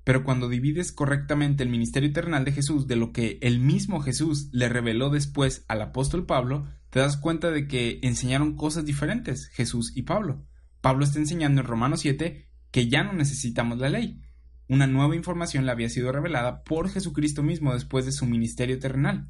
Pero 0.04 0.24
cuando 0.24 0.48
divides 0.48 0.90
correctamente 0.90 1.62
el 1.62 1.68
ministerio 1.68 2.08
eternal 2.08 2.46
de 2.46 2.52
Jesús 2.52 2.87
de 2.87 2.96
lo 2.96 3.12
que 3.12 3.38
el 3.42 3.61
mismo 3.61 4.00
Jesús 4.00 4.48
le 4.50 4.70
reveló 4.70 5.11
después 5.11 5.66
al 5.68 5.82
apóstol 5.82 6.24
Pablo, 6.24 6.66
te 6.88 7.00
das 7.00 7.18
cuenta 7.18 7.50
de 7.50 7.68
que 7.68 8.00
enseñaron 8.02 8.56
cosas 8.56 8.87
diferentes 8.87 9.48
Jesús 9.48 9.92
y 9.94 10.04
Pablo. 10.04 10.46
Pablo 10.80 11.04
está 11.04 11.18
enseñando 11.18 11.61
en 11.61 11.66
Romanos 11.66 12.00
7 12.00 12.48
que 12.70 12.88
ya 12.88 13.04
no 13.04 13.12
necesitamos 13.12 13.80
la 13.80 13.90
ley. 13.90 14.22
Una 14.66 14.87
nueva 14.87 15.14
información 15.14 15.66
le 15.66 15.72
había 15.72 15.90
sido 15.90 16.11
revelada 16.11 16.64
por 16.64 16.88
Jesucristo 16.88 17.42
mismo 17.42 17.74
después 17.74 18.06
de 18.06 18.12
su 18.12 18.24
ministerio 18.24 18.78
terrenal. 18.78 19.28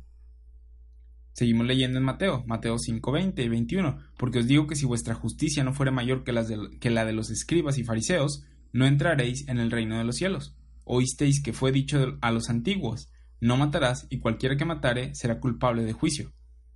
Seguimos 1.39 1.67
leyendo 1.67 1.99
en 1.99 2.05
Mateo, 2.05 2.43
Mateo 2.47 2.79
5, 2.79 3.13
20 3.13 3.43
y 3.43 3.49
21, 3.49 3.99
porque 4.17 4.41
os 4.41 4.49
digo 4.49 4.67
que 4.67 4.75
si 4.75 4.87
vuestra 4.87 5.15
justicia 5.15 5.63
no 5.63 5.73
fuera 5.73 5.93
mayor 5.93 6.25
que, 6.25 6.35
que 6.81 6.91
la 6.91 7.05
de 7.05 7.13
los 7.13 7.31
escribas 7.31 7.79
y 7.79 7.85
fariseos, 7.85 8.45
no 8.73 8.87
entraréis 8.87 9.47
en 9.47 9.59
el 9.59 9.71
reino 9.71 9.97
de 9.97 10.05
los 10.05 10.17
cielos 10.17 10.59
oísteis 10.89 11.43
que 11.43 11.53
fue 11.53 11.71
dicho 11.71 12.19
a 12.21 12.33
los 12.33 12.49
antiguos, 12.49 13.13
no 13.41 13.57
matarás 13.57 14.07
y 14.11 14.19
cualquiera 14.19 14.57
que 14.57 14.65
matare 14.65 15.15
será 15.15 15.39
culpable 15.39 15.85
de 15.85 15.93
juicio. 15.93 16.33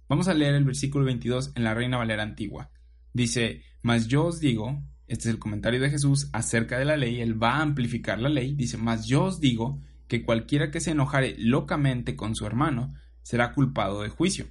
Vamos 0.09 0.29
a 0.29 0.35
leer 0.35 0.55
el 0.55 0.65
versículo 0.65 1.07
22 1.07 1.53
en 1.57 1.65
la 1.65 1.75
Reina 1.75 1.97
Valera 1.97 2.23
Antigua. 2.23 2.71
Dice, 3.15 3.63
mas 3.81 4.07
yo 4.07 4.27
os 4.27 4.39
digo, 4.39 4.83
este 5.07 5.29
es 5.29 5.35
el 5.35 5.41
comentario 5.41 5.81
de 5.81 5.91
Jesús 5.91 6.29
acerca 6.33 6.79
de 6.79 6.85
la 6.85 6.97
ley, 6.97 7.21
él 7.21 7.43
va 7.43 7.57
a 7.57 7.63
amplificar 7.63 8.21
la 8.21 8.29
ley, 8.29 8.55
dice, 8.55 8.77
mas 8.77 9.07
yo 9.07 9.25
os 9.25 9.41
digo 9.41 9.81
que 10.09 10.23
cualquiera 10.23 10.71
que 10.71 10.81
se 10.81 10.91
enojare 10.91 11.35
locamente 11.39 12.15
con 12.15 12.37
su 12.37 12.47
hermano 12.47 12.95
será 13.23 13.53
culpado 13.53 14.03
de 14.03 14.09
juicio. 14.09 14.47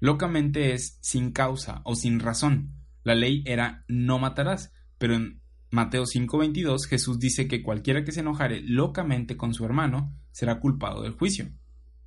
Locamente 0.00 0.72
es 0.72 0.98
sin 1.02 1.30
causa 1.32 1.82
o 1.84 1.94
sin 1.94 2.20
razón. 2.20 2.74
La 3.02 3.14
ley 3.14 3.42
era 3.46 3.84
no 3.88 4.18
matarás, 4.18 4.72
pero 4.98 5.14
en 5.14 5.42
Mateo 5.70 6.04
5:22 6.04 6.86
Jesús 6.86 7.18
dice 7.18 7.46
que 7.46 7.62
cualquiera 7.62 8.04
que 8.04 8.12
se 8.12 8.20
enojare 8.20 8.62
locamente 8.62 9.36
con 9.36 9.54
su 9.54 9.64
hermano 9.64 10.16
será 10.32 10.58
culpado 10.58 11.02
del 11.02 11.12
juicio. 11.12 11.50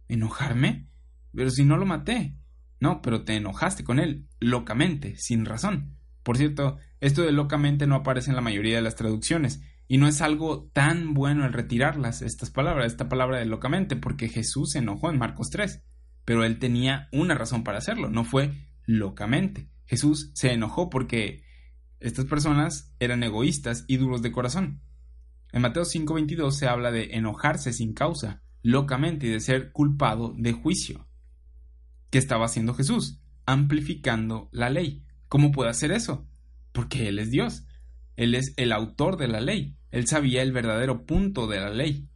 ¿Enojarme? 0.08 0.90
Pero 1.34 1.50
si 1.50 1.64
no 1.64 1.78
lo 1.78 1.86
maté. 1.86 2.38
No, 2.80 3.02
pero 3.02 3.24
te 3.24 3.36
enojaste 3.36 3.84
con 3.84 4.00
él, 4.00 4.28
locamente, 4.40 5.16
sin 5.18 5.46
razón. 5.46 5.98
Por 6.24 6.38
cierto, 6.38 6.78
esto 7.00 7.22
de 7.22 7.32
locamente 7.32 7.88
no 7.88 7.96
aparece 7.96 8.30
en 8.30 8.36
la 8.36 8.42
mayoría 8.42 8.76
de 8.76 8.82
las 8.82 8.96
traducciones, 8.96 9.62
y 9.88 9.98
no 9.98 10.08
es 10.08 10.22
algo 10.22 10.70
tan 10.74 11.14
bueno 11.14 11.46
el 11.46 11.54
retirarlas, 11.54 12.22
estas 12.22 12.50
palabras, 12.50 12.88
esta 12.88 13.10
palabra 13.10 13.40
de 13.40 13.46
locamente, 13.46 13.96
porque 13.96 14.30
Jesús 14.30 14.72
se 14.72 14.80
enojó 14.80 15.10
en 15.10 15.20
Marcos 15.20 15.50
3, 15.50 15.84
pero 16.26 16.44
él 16.44 16.60
tenía 16.60 17.10
una 17.12 17.36
razón 17.36 17.64
para 17.64 17.80
hacerlo, 17.80 18.10
no 18.10 18.24
fue 18.24 18.54
locamente. 18.86 19.70
Jesús 19.86 20.32
se 20.34 20.52
enojó 20.52 20.90
porque 20.90 21.44
estas 22.00 22.26
personas 22.26 22.94
eran 23.00 23.24
egoístas 23.24 23.86
y 23.88 23.98
duros 23.98 24.22
de 24.22 24.32
corazón. 24.32 24.82
En 25.52 25.62
Mateo 25.62 25.84
5:22 25.86 26.52
se 26.52 26.68
habla 26.68 26.92
de 26.92 27.16
enojarse 27.16 27.74
sin 27.74 27.94
causa, 27.94 28.42
locamente 28.62 29.28
y 29.28 29.30
de 29.30 29.40
ser 29.40 29.72
culpado 29.72 30.34
de 30.38 30.54
juicio. 30.54 31.08
¿Qué 32.10 32.18
estaba 32.18 32.46
haciendo 32.46 32.74
Jesús? 32.74 33.22
Amplificando 33.46 34.50
la 34.52 34.70
ley. 34.70 35.06
¿Cómo 35.28 35.52
puede 35.52 35.70
hacer 35.70 35.92
eso? 35.92 36.28
Porque 36.72 37.08
Él 37.08 37.20
es 37.20 37.30
Dios. 37.30 37.66
Él 38.16 38.36
es 38.36 38.54
el 38.58 38.72
autor 38.72 39.18
de 39.18 39.28
la 39.28 39.42
ley. 39.42 39.76
Él 39.92 40.08
sabía 40.08 40.42
el 40.42 40.52
verdadero 40.52 41.06
punto 41.06 41.48
de 41.48 41.60
la 41.60 41.70
ley. 41.70 42.08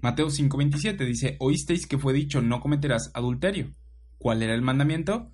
Mateo 0.00 0.28
5:27 0.28 1.04
dice, 1.04 1.36
oísteis 1.38 1.86
que 1.86 1.98
fue 1.98 2.12
dicho, 2.12 2.42
no 2.42 2.60
cometerás 2.60 3.10
adulterio. 3.14 3.74
¿Cuál 4.18 4.42
era 4.42 4.54
el 4.54 4.62
mandamiento? 4.62 5.32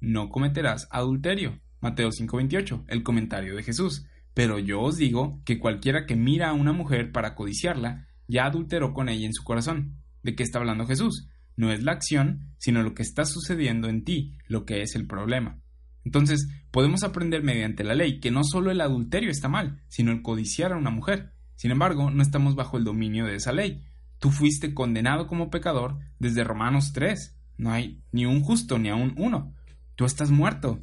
No 0.00 0.28
cometerás 0.28 0.88
adulterio. 0.90 1.60
Mateo 1.80 2.10
5:28, 2.10 2.84
el 2.88 3.02
comentario 3.02 3.56
de 3.56 3.62
Jesús. 3.62 4.06
Pero 4.34 4.58
yo 4.58 4.80
os 4.80 4.96
digo 4.96 5.40
que 5.44 5.58
cualquiera 5.58 6.06
que 6.06 6.16
mira 6.16 6.50
a 6.50 6.52
una 6.52 6.72
mujer 6.72 7.12
para 7.12 7.34
codiciarla, 7.34 8.06
ya 8.28 8.44
adulteró 8.44 8.92
con 8.94 9.08
ella 9.08 9.26
en 9.26 9.34
su 9.34 9.42
corazón. 9.42 9.96
¿De 10.22 10.34
qué 10.34 10.42
está 10.42 10.58
hablando 10.58 10.86
Jesús? 10.86 11.28
No 11.56 11.72
es 11.72 11.82
la 11.82 11.92
acción, 11.92 12.54
sino 12.58 12.82
lo 12.82 12.94
que 12.94 13.02
está 13.02 13.24
sucediendo 13.24 13.88
en 13.88 14.04
ti, 14.04 14.36
lo 14.46 14.64
que 14.64 14.82
es 14.82 14.94
el 14.94 15.06
problema. 15.06 15.60
Entonces, 16.04 16.48
podemos 16.70 17.02
aprender 17.02 17.42
mediante 17.42 17.84
la 17.84 17.94
ley 17.94 18.20
que 18.20 18.30
no 18.30 18.44
solo 18.44 18.70
el 18.70 18.80
adulterio 18.80 19.30
está 19.30 19.48
mal, 19.48 19.82
sino 19.88 20.12
el 20.12 20.22
codiciar 20.22 20.72
a 20.72 20.76
una 20.76 20.90
mujer. 20.90 21.32
Sin 21.56 21.70
embargo, 21.70 22.10
no 22.10 22.22
estamos 22.22 22.54
bajo 22.54 22.78
el 22.78 22.84
dominio 22.84 23.26
de 23.26 23.36
esa 23.36 23.52
ley. 23.52 23.84
Tú 24.18 24.30
fuiste 24.30 24.74
condenado 24.74 25.26
como 25.26 25.50
pecador 25.50 25.98
desde 26.18 26.44
Romanos 26.44 26.92
3. 26.92 27.36
No 27.58 27.72
hay 27.72 28.02
ni 28.12 28.26
un 28.26 28.40
justo 28.42 28.78
ni 28.78 28.88
aún 28.88 29.14
uno. 29.16 29.54
Tú 29.94 30.04
estás 30.04 30.30
muerto. 30.30 30.80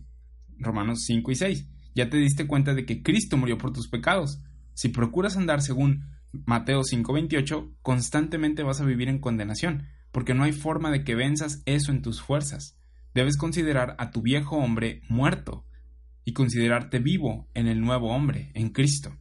Romanos 0.60 1.04
5 1.06 1.32
y 1.32 1.36
6. 1.36 1.68
Ya 1.96 2.10
te 2.10 2.18
diste 2.18 2.46
cuenta 2.46 2.76
de 2.76 2.86
que 2.86 3.02
Cristo 3.02 3.38
murió 3.38 3.58
por 3.58 3.74
tus 3.74 3.88
pecados. 3.88 4.42
Si 4.74 4.90
procuras 4.90 5.38
andar 5.38 5.64
según 5.64 6.06
Mateo 6.46 6.84
5:28, 6.84 7.74
constantemente 7.82 8.64
vas 8.64 8.82
a 8.82 8.86
vivir 8.86 9.10
en 9.10 9.20
condenación, 9.20 9.88
porque 10.12 10.34
no 10.34 10.44
hay 10.44 10.52
forma 10.52 10.92
de 10.92 11.04
que 11.04 11.16
venzas 11.16 11.64
eso 11.66 11.92
en 11.92 12.04
tus 12.04 12.22
fuerzas. 12.22 12.77
Debes 13.18 13.36
considerar 13.36 13.96
a 13.98 14.12
tu 14.12 14.22
viejo 14.22 14.58
hombre 14.58 15.02
muerto 15.10 15.66
y 16.24 16.34
considerarte 16.34 17.00
vivo 17.00 17.50
en 17.56 17.66
el 17.66 17.82
nuevo 17.82 18.14
hombre, 18.14 18.52
en 18.54 18.70
Cristo. 18.70 19.18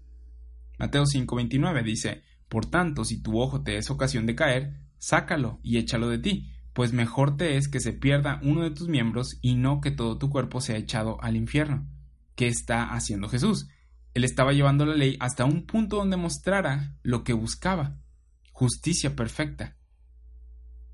Mateo 0.78 1.04
5:29 1.06 1.82
dice, 1.82 2.22
Por 2.46 2.66
tanto, 2.66 3.06
si 3.06 3.22
tu 3.22 3.40
ojo 3.40 3.62
te 3.62 3.78
es 3.78 3.88
ocasión 3.88 4.26
de 4.26 4.34
caer, 4.34 4.74
sácalo 4.98 5.60
y 5.62 5.78
échalo 5.78 6.10
de 6.10 6.18
ti, 6.18 6.52
pues 6.74 6.92
mejor 6.92 7.38
te 7.38 7.56
es 7.56 7.68
que 7.68 7.80
se 7.80 7.94
pierda 7.94 8.38
uno 8.42 8.64
de 8.64 8.70
tus 8.70 8.86
miembros 8.86 9.38
y 9.40 9.54
no 9.54 9.80
que 9.80 9.92
todo 9.92 10.18
tu 10.18 10.28
cuerpo 10.28 10.60
sea 10.60 10.76
echado 10.76 11.16
al 11.22 11.34
infierno. 11.34 11.88
que 12.34 12.48
está 12.48 12.92
haciendo 12.92 13.30
Jesús. 13.30 13.66
Él 14.12 14.24
estaba 14.24 14.52
llevando 14.52 14.84
la 14.84 14.94
ley 14.94 15.16
hasta 15.20 15.46
un 15.46 15.64
punto 15.64 15.96
donde 15.96 16.18
mostrara 16.18 16.94
lo 17.02 17.24
que 17.24 17.32
buscaba, 17.32 17.96
justicia 18.52 19.16
perfecta, 19.16 19.78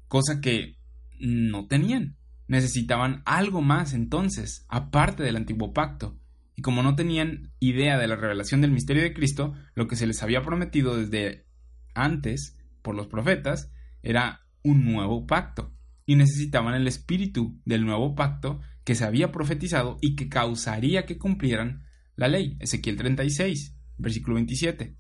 cosa 0.07 0.41
que 0.41 0.79
no 1.19 1.67
tenían. 1.67 2.22
Necesitaban 2.53 3.23
algo 3.25 3.63
más 3.63 3.95
entonces, 3.95 4.67
aparte 4.69 5.23
del 5.23 5.37
antiguo 5.37 5.73
pacto. 5.73 6.21
Y 6.55 6.61
como 6.61 6.83
no 6.83 6.95
tenían 6.95 7.51
idea 7.61 7.97
de 7.97 8.07
la 8.07 8.15
revelación 8.15 8.61
del 8.61 8.73
misterio 8.73 9.03
de 9.03 9.15
Cristo, 9.15 9.55
lo 9.75 9.89
que 9.89 9.97
se 9.97 10.07
les 10.07 10.23
había 10.23 10.43
prometido 10.43 10.99
desde 10.99 11.47
antes 11.95 12.59
por 12.83 12.95
los 12.95 13.07
profetas 13.07 13.73
era 14.03 14.43
un 14.63 14.85
nuevo 14.85 15.27
pacto. 15.27 15.73
Y 16.05 16.17
necesitaban 16.17 16.75
el 16.75 16.87
espíritu 16.87 17.59
del 17.65 17.87
nuevo 17.87 18.15
pacto 18.15 18.61
que 18.85 18.97
se 18.97 19.07
había 19.07 19.33
profetizado 19.33 19.97
y 20.03 20.15
que 20.15 20.29
causaría 20.29 21.07
que 21.07 21.17
cumplieran 21.17 21.87
la 22.17 22.29
ley. 22.29 22.59
Ezequiel 22.61 22.99
36, 22.99 23.79
versículo 23.97 24.35
27. 24.35 24.95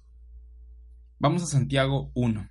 Vamos 1.19 1.43
a 1.43 1.47
Santiago 1.49 2.13
1. 2.15 2.49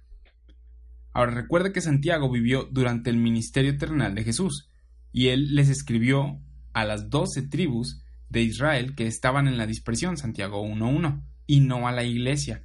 Ahora 1.11 1.31
recuerda 1.31 1.73
que 1.73 1.81
Santiago 1.81 2.29
vivió 2.29 2.69
durante 2.71 3.09
el 3.09 3.17
ministerio 3.17 3.75
terrenal 3.79 4.13
de 4.13 4.23
Jesús, 4.23 4.70
y 5.11 5.27
él 5.27 5.55
les 5.55 5.69
escribió 5.69 6.39
a 6.73 6.85
las 6.85 7.09
doce 7.09 7.41
tribus 7.41 8.03
de 8.29 8.41
Israel 8.41 8.95
que 8.95 9.07
estaban 9.07 9.47
en 9.47 9.57
la 9.57 9.67
dispersión, 9.67 10.17
Santiago 10.17 10.63
1.1, 10.65 11.23
y 11.47 11.59
no 11.59 11.87
a 11.87 11.91
la 11.91 12.03
iglesia. 12.03 12.63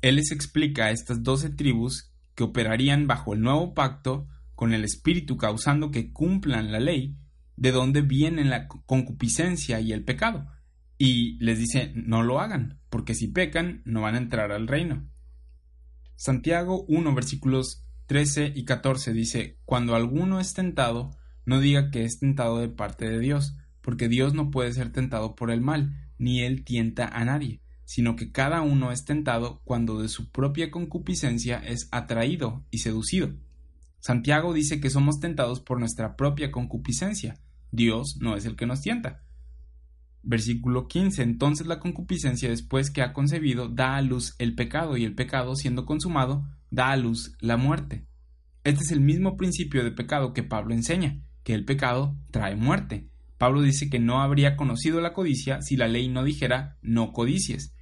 Él 0.00 0.16
les 0.16 0.32
explica 0.32 0.86
a 0.86 0.90
estas 0.90 1.22
doce 1.22 1.50
tribus 1.50 2.10
que 2.34 2.44
operarían 2.44 3.06
bajo 3.06 3.34
el 3.34 3.40
nuevo 3.40 3.74
pacto 3.74 4.26
con 4.54 4.72
el 4.72 4.84
Espíritu 4.84 5.36
causando 5.36 5.90
que 5.90 6.12
cumplan 6.12 6.72
la 6.72 6.80
ley, 6.80 7.16
de 7.56 7.72
donde 7.72 8.02
vienen 8.02 8.50
la 8.50 8.68
concupiscencia 8.68 9.80
y 9.80 9.92
el 9.92 10.04
pecado. 10.04 10.46
Y 10.96 11.36
les 11.44 11.58
dice, 11.58 11.92
no 11.94 12.22
lo 12.22 12.40
hagan, 12.40 12.80
porque 12.88 13.14
si 13.14 13.28
pecan, 13.28 13.82
no 13.84 14.02
van 14.02 14.14
a 14.14 14.18
entrar 14.18 14.52
al 14.52 14.68
reino. 14.68 15.08
Santiago 16.16 16.84
1 16.88 17.14
versículos 17.14 17.84
13 18.06 18.52
y 18.54 18.64
14 18.64 19.12
dice, 19.12 19.58
Cuando 19.64 19.94
alguno 19.94 20.40
es 20.40 20.54
tentado, 20.54 21.10
no 21.48 21.60
diga 21.60 21.90
que 21.90 22.04
es 22.04 22.18
tentado 22.18 22.58
de 22.58 22.68
parte 22.68 23.08
de 23.08 23.18
Dios, 23.18 23.56
porque 23.80 24.08
Dios 24.08 24.34
no 24.34 24.50
puede 24.50 24.70
ser 24.74 24.92
tentado 24.92 25.34
por 25.34 25.50
el 25.50 25.62
mal, 25.62 25.96
ni 26.18 26.42
él 26.42 26.62
tienta 26.62 27.08
a 27.08 27.24
nadie, 27.24 27.62
sino 27.86 28.16
que 28.16 28.32
cada 28.32 28.60
uno 28.60 28.92
es 28.92 29.06
tentado 29.06 29.62
cuando 29.64 30.02
de 30.02 30.08
su 30.08 30.30
propia 30.30 30.70
concupiscencia 30.70 31.56
es 31.56 31.88
atraído 31.90 32.66
y 32.70 32.80
seducido. 32.80 33.34
Santiago 33.98 34.52
dice 34.52 34.78
que 34.78 34.90
somos 34.90 35.20
tentados 35.20 35.60
por 35.60 35.80
nuestra 35.80 36.16
propia 36.16 36.52
concupiscencia. 36.52 37.40
Dios 37.72 38.18
no 38.20 38.36
es 38.36 38.44
el 38.44 38.54
que 38.54 38.66
nos 38.66 38.82
tienta. 38.82 39.24
Versículo 40.22 40.86
15. 40.86 41.22
Entonces 41.22 41.66
la 41.66 41.80
concupiscencia 41.80 42.50
después 42.50 42.90
que 42.90 43.00
ha 43.00 43.14
concebido 43.14 43.68
da 43.68 43.96
a 43.96 44.02
luz 44.02 44.34
el 44.38 44.54
pecado 44.54 44.98
y 44.98 45.04
el 45.04 45.14
pecado 45.14 45.56
siendo 45.56 45.86
consumado 45.86 46.46
da 46.70 46.90
a 46.90 46.96
luz 46.98 47.36
la 47.40 47.56
muerte. 47.56 48.06
Este 48.64 48.84
es 48.84 48.92
el 48.92 49.00
mismo 49.00 49.38
principio 49.38 49.82
de 49.82 49.92
pecado 49.92 50.34
que 50.34 50.42
Pablo 50.42 50.74
enseña, 50.74 51.22
que 51.48 51.54
el 51.54 51.64
pecado 51.64 52.14
trae 52.30 52.56
muerte. 52.56 53.08
Pablo 53.38 53.62
dice 53.62 53.88
que 53.88 53.98
no 53.98 54.20
habría 54.20 54.54
conocido 54.54 55.00
la 55.00 55.14
codicia 55.14 55.62
si 55.62 55.78
la 55.78 55.88
ley 55.88 56.10
no 56.10 56.22
dijera 56.22 56.76
no 56.82 57.14
codicies. 57.14 57.74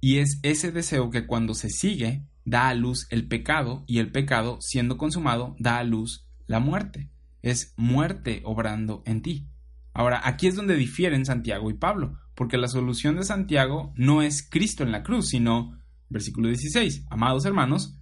Y 0.00 0.18
es 0.18 0.40
ese 0.42 0.72
deseo 0.72 1.10
que 1.10 1.24
cuando 1.24 1.54
se 1.54 1.68
sigue 1.68 2.26
da 2.44 2.68
a 2.68 2.74
luz 2.74 3.06
el 3.10 3.28
pecado 3.28 3.84
y 3.86 4.00
el 4.00 4.10
pecado 4.10 4.58
siendo 4.60 4.96
consumado 4.98 5.54
da 5.60 5.78
a 5.78 5.84
luz 5.84 6.26
la 6.48 6.58
muerte. 6.58 7.08
Es 7.40 7.72
muerte 7.76 8.42
obrando 8.44 9.04
en 9.06 9.22
ti. 9.22 9.46
Ahora, 9.92 10.20
aquí 10.24 10.48
es 10.48 10.56
donde 10.56 10.74
difieren 10.74 11.24
Santiago 11.24 11.70
y 11.70 11.74
Pablo, 11.74 12.18
porque 12.34 12.58
la 12.58 12.66
solución 12.66 13.14
de 13.14 13.22
Santiago 13.22 13.92
no 13.94 14.22
es 14.22 14.42
Cristo 14.42 14.82
en 14.82 14.90
la 14.90 15.04
cruz, 15.04 15.28
sino, 15.28 15.78
versículo 16.08 16.48
16, 16.48 17.06
amados 17.10 17.44
hermanos, 17.44 17.96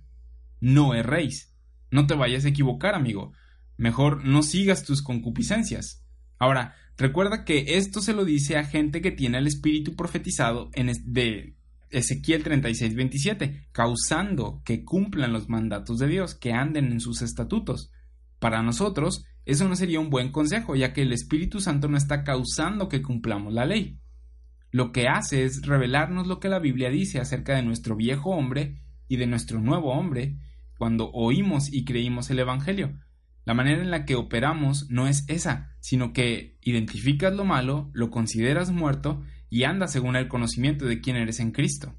no 0.59 0.95
erréis. 0.95 1.55
No 1.91 2.07
te 2.07 2.15
vayas 2.15 2.47
a 2.47 2.49
equivocar, 2.49 2.95
amigo. 2.95 3.35
Mejor 3.83 4.25
no 4.25 4.45
sigas 4.45 4.85
tus 4.85 5.03
concupiscencias. 5.03 6.07
Ahora, 6.39 6.77
recuerda 6.97 7.45
que 7.45 7.65
esto 7.67 8.01
se 8.01 8.13
lo 8.13 8.25
dice 8.25 8.57
a 8.57 8.63
gente 8.63 9.01
que 9.01 9.11
tiene 9.11 9.39
el 9.39 9.49
espíritu 9.49 9.97
profetizado 9.97 10.71
en 10.75 10.93
de 11.13 11.57
Ezequiel 11.91 12.45
36, 12.45 12.95
27, 12.95 13.71
causando 13.73 14.63
que 14.65 14.85
cumplan 14.85 15.33
los 15.33 15.49
mandatos 15.49 15.99
de 15.99 16.07
Dios, 16.07 16.37
que 16.37 16.53
anden 16.53 16.93
en 16.93 17.01
sus 17.01 17.23
estatutos. 17.23 17.91
Para 18.39 18.63
nosotros, 18.63 19.25
eso 19.47 19.69
no 19.69 19.75
sería 19.75 19.99
un 19.99 20.11
buen 20.11 20.31
consejo, 20.31 20.77
ya 20.77 20.93
que 20.93 21.03
el 21.03 21.13
Espíritu 21.13 21.59
Santo 21.59 21.89
no 21.89 21.97
está 21.97 22.23
causando 22.23 22.89
que 22.89 23.03
cumplamos 23.03 23.53
la 23.53 23.67
ley. 23.67 23.99
Lo 24.71 24.93
que 24.93 25.09
hace 25.09 25.43
es 25.43 25.67
revelarnos 25.67 26.29
lo 26.29 26.39
que 26.39 26.49
la 26.49 26.61
Biblia 26.61 26.89
dice 26.89 27.19
acerca 27.19 27.57
de 27.57 27.65
nuestro 27.65 27.97
viejo 27.97 28.31
hombre 28.31 28.81
y 29.09 29.17
de 29.17 29.27
nuestro 29.27 29.61
nuevo 29.61 29.93
hombre 29.93 30.39
cuando 30.79 31.11
oímos 31.11 31.73
y 31.73 31.85
creímos 31.85 32.31
el 32.31 32.39
Evangelio. 32.39 32.97
La 33.45 33.55
manera 33.55 33.83
en 33.83 33.91
la 33.91 34.05
que 34.05 34.15
operamos 34.15 34.89
no 34.91 35.09
es 35.09 35.25
esa, 35.29 35.75
sino 35.81 36.13
que 36.13 36.59
identificas 36.63 37.35
lo 37.35 37.45
malo, 37.45 37.91
lo 37.93 38.11
consideras 38.11 38.71
muerto 38.71 39.23
y 39.51 39.65
andas 39.65 39.93
según 39.93 40.17
el 40.17 40.29
conocimiento 40.29 40.87
de 40.87 41.01
quién 41.01 41.17
eres 41.17 41.41
en 41.41 41.51
Cristo. 41.51 41.95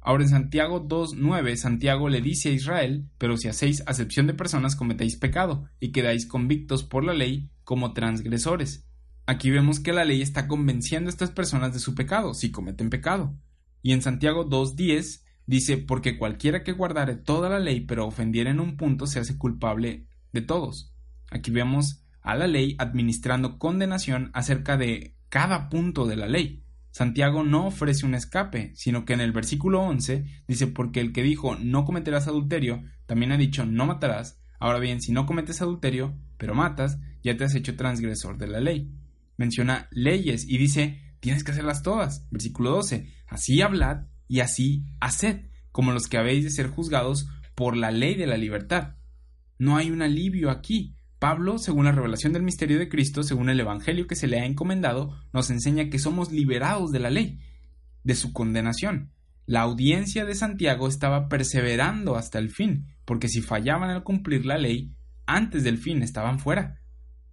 Ahora 0.00 0.22
en 0.22 0.30
Santiago 0.30 0.88
2.9, 0.88 1.56
Santiago 1.56 2.08
le 2.08 2.22
dice 2.22 2.48
a 2.48 2.52
Israel, 2.52 3.10
pero 3.18 3.36
si 3.36 3.48
hacéis 3.48 3.82
acepción 3.86 4.26
de 4.26 4.32
personas 4.32 4.74
cometéis 4.74 5.16
pecado, 5.16 5.68
y 5.80 5.92
quedáis 5.92 6.26
convictos 6.26 6.82
por 6.82 7.04
la 7.04 7.12
ley 7.12 7.50
como 7.62 7.92
transgresores. 7.92 8.88
Aquí 9.26 9.50
vemos 9.50 9.80
que 9.80 9.92
la 9.92 10.06
ley 10.06 10.22
está 10.22 10.48
convenciendo 10.48 11.08
a 11.08 11.12
estas 11.12 11.30
personas 11.30 11.74
de 11.74 11.80
su 11.80 11.94
pecado, 11.94 12.32
si 12.32 12.50
cometen 12.50 12.88
pecado. 12.88 13.36
Y 13.82 13.92
en 13.92 14.00
Santiago 14.00 14.48
2.10 14.48 15.24
dice, 15.44 15.76
porque 15.76 16.16
cualquiera 16.16 16.64
que 16.64 16.72
guardare 16.72 17.16
toda 17.16 17.50
la 17.50 17.60
ley 17.60 17.80
pero 17.80 18.06
ofendiera 18.06 18.50
en 18.50 18.60
un 18.60 18.78
punto 18.78 19.06
se 19.06 19.20
hace 19.20 19.36
culpable 19.36 20.07
de 20.32 20.42
todos. 20.42 20.92
Aquí 21.30 21.50
vemos 21.50 22.04
a 22.22 22.34
la 22.34 22.46
ley 22.46 22.76
administrando 22.78 23.58
condenación 23.58 24.30
acerca 24.34 24.76
de 24.76 25.14
cada 25.28 25.68
punto 25.68 26.06
de 26.06 26.16
la 26.16 26.26
ley. 26.26 26.62
Santiago 26.90 27.44
no 27.44 27.66
ofrece 27.66 28.06
un 28.06 28.14
escape, 28.14 28.72
sino 28.74 29.04
que 29.04 29.12
en 29.12 29.20
el 29.20 29.32
versículo 29.32 29.82
11 29.82 30.24
dice, 30.48 30.66
porque 30.66 31.00
el 31.00 31.12
que 31.12 31.22
dijo 31.22 31.56
no 31.56 31.84
cometerás 31.84 32.26
adulterio, 32.26 32.82
también 33.06 33.32
ha 33.32 33.36
dicho 33.36 33.64
no 33.64 33.86
matarás, 33.86 34.40
ahora 34.58 34.78
bien, 34.78 35.00
si 35.00 35.12
no 35.12 35.26
cometes 35.26 35.62
adulterio, 35.62 36.18
pero 36.36 36.54
matas, 36.54 36.98
ya 37.22 37.36
te 37.36 37.44
has 37.44 37.54
hecho 37.54 37.76
transgresor 37.76 38.38
de 38.38 38.48
la 38.48 38.60
ley. 38.60 38.90
Menciona 39.36 39.88
leyes 39.90 40.44
y 40.48 40.58
dice, 40.58 41.00
tienes 41.20 41.44
que 41.44 41.52
hacerlas 41.52 41.82
todas. 41.82 42.26
Versículo 42.30 42.70
12, 42.70 43.12
así 43.28 43.60
hablad 43.60 44.06
y 44.26 44.40
así 44.40 44.84
haced, 45.00 45.46
como 45.72 45.92
los 45.92 46.08
que 46.08 46.18
habéis 46.18 46.44
de 46.44 46.50
ser 46.50 46.68
juzgados 46.68 47.28
por 47.54 47.76
la 47.76 47.90
ley 47.90 48.14
de 48.14 48.26
la 48.26 48.36
libertad. 48.36 48.97
No 49.58 49.76
hay 49.76 49.90
un 49.90 50.02
alivio 50.02 50.50
aquí, 50.50 50.94
Pablo, 51.18 51.58
según 51.58 51.86
la 51.86 51.92
revelación 51.92 52.32
del 52.32 52.44
misterio 52.44 52.78
de 52.78 52.88
Cristo, 52.88 53.24
según 53.24 53.50
el 53.50 53.58
Evangelio 53.58 54.06
que 54.06 54.14
se 54.14 54.28
le 54.28 54.38
ha 54.38 54.46
encomendado, 54.46 55.18
nos 55.32 55.50
enseña 55.50 55.90
que 55.90 55.98
somos 55.98 56.30
liberados 56.30 56.92
de 56.92 57.00
la 57.00 57.10
ley, 57.10 57.40
de 58.04 58.14
su 58.14 58.32
condenación. 58.32 59.12
La 59.44 59.62
audiencia 59.62 60.24
de 60.24 60.34
Santiago 60.34 60.86
estaba 60.86 61.28
perseverando 61.28 62.16
hasta 62.16 62.38
el 62.38 62.50
fin, 62.50 62.86
porque 63.04 63.28
si 63.28 63.40
fallaban 63.40 63.90
al 63.90 64.04
cumplir 64.04 64.46
la 64.46 64.58
ley, 64.58 64.94
antes 65.26 65.64
del 65.64 65.78
fin 65.78 66.02
estaban 66.02 66.38
fuera. 66.38 66.80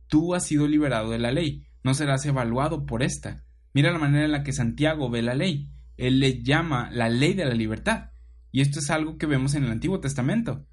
Tú 0.07 0.34
has 0.34 0.45
sido 0.47 0.67
liberado 0.67 1.11
de 1.11 1.19
la 1.19 1.32
ley, 1.32 1.67
no 1.84 1.93
serás 1.93 2.26
evaluado 2.26 2.86
por 2.86 3.03
esta. 3.03 3.43
Mira 3.73 3.91
la 3.91 3.99
manera 3.99 4.26
en 4.26 4.32
la 4.32 4.43
que 4.43 4.53
Santiago 4.53 5.09
ve 5.09 5.21
la 5.21 5.36
ley. 5.36 5.69
Él 5.97 6.19
le 6.19 6.41
llama 6.41 6.89
la 6.91 7.09
ley 7.09 7.34
de 7.34 7.45
la 7.45 7.53
libertad. 7.53 8.11
Y 8.51 8.61
esto 8.61 8.80
es 8.80 8.89
algo 8.89 9.17
que 9.17 9.26
vemos 9.28 9.53
en 9.53 9.65
el 9.65 9.71
Antiguo 9.71 9.99
Testamento. 9.99 10.65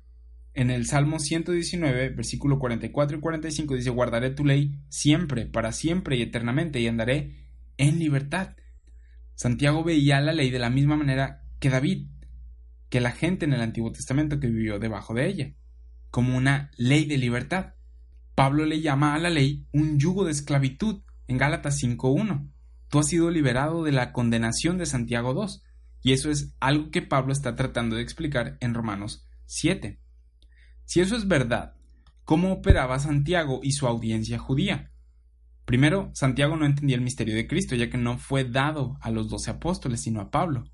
En 0.55 0.70
el 0.70 0.86
Salmo 0.86 1.18
119, 1.18 2.11
versículo 2.11 2.59
44 2.59 3.16
y 3.16 3.20
45 3.20 3.74
dice, 3.74 3.90
guardaré 3.90 4.30
tu 4.30 4.44
ley 4.44 4.78
siempre, 4.88 5.46
para 5.46 5.72
siempre 5.72 6.16
y 6.16 6.22
eternamente, 6.22 6.80
y 6.80 6.88
andaré 6.88 7.48
en 7.78 7.98
libertad. 7.98 8.57
Santiago 9.34 9.82
veía 9.82 10.20
la 10.20 10.32
ley 10.32 10.50
de 10.50 10.59
la 10.59 10.68
misma 10.68 10.96
manera 10.96 11.42
que 11.59 11.70
David, 11.70 12.09
que 12.90 13.00
la 13.00 13.12
gente 13.12 13.46
en 13.46 13.55
el 13.55 13.62
Antiguo 13.62 13.92
Testamento 13.92 14.40
que 14.40 14.48
vivió 14.48 14.78
debajo 14.78 15.14
de 15.14 15.26
ella, 15.26 15.55
como 16.11 16.36
una 16.36 16.70
ley 16.76 17.07
de 17.07 17.16
libertad. 17.16 17.74
Pablo 18.34 18.66
le 18.66 18.82
llama 18.82 19.14
a 19.14 19.18
la 19.18 19.30
ley 19.30 19.66
un 19.72 19.98
yugo 19.98 20.24
de 20.26 20.32
esclavitud 20.32 21.00
en 21.28 21.38
Gálatas 21.38 21.82
5.1. 21.82 22.50
Tú 22.88 22.98
has 22.98 23.09
sido 23.09 23.30
liberado 23.30 23.84
de 23.84 23.92
la 23.92 24.12
condenación 24.12 24.76
de 24.76 24.84
Santiago 24.84 25.32
2, 25.32 25.64
y 26.03 26.12
eso 26.12 26.30
es 26.30 26.55
algo 26.61 26.90
que 26.90 27.00
Pablo 27.00 27.32
está 27.32 27.57
tratando 27.57 27.96
de 27.96 28.03
explicar 28.03 28.59
en 28.61 28.74
Romanos 28.74 29.26
7. 29.46 30.01
Si 30.85 31.01
eso 31.01 31.16
es 31.16 31.28
verdad, 31.28 31.74
¿cómo 32.24 32.53
operaba 32.53 32.99
Santiago 32.99 33.61
y 33.62 33.72
su 33.72 33.87
audiencia 33.87 34.39
judía? 34.39 34.91
Primero, 35.64 36.11
Santiago 36.14 36.57
no 36.57 36.66
entendía 36.66 36.97
el 36.97 37.03
misterio 37.03 37.35
de 37.35 37.47
Cristo, 37.47 37.76
ya 37.76 37.89
que 37.89 37.99
no 37.99 38.18
fue 38.18 38.45
dado 38.45 38.99
a 39.01 39.11
los 39.11 39.28
doce 39.28 39.51
apóstoles, 39.51 40.03
sino 40.03 40.20
a 40.20 40.30
Pablo. 40.30 40.64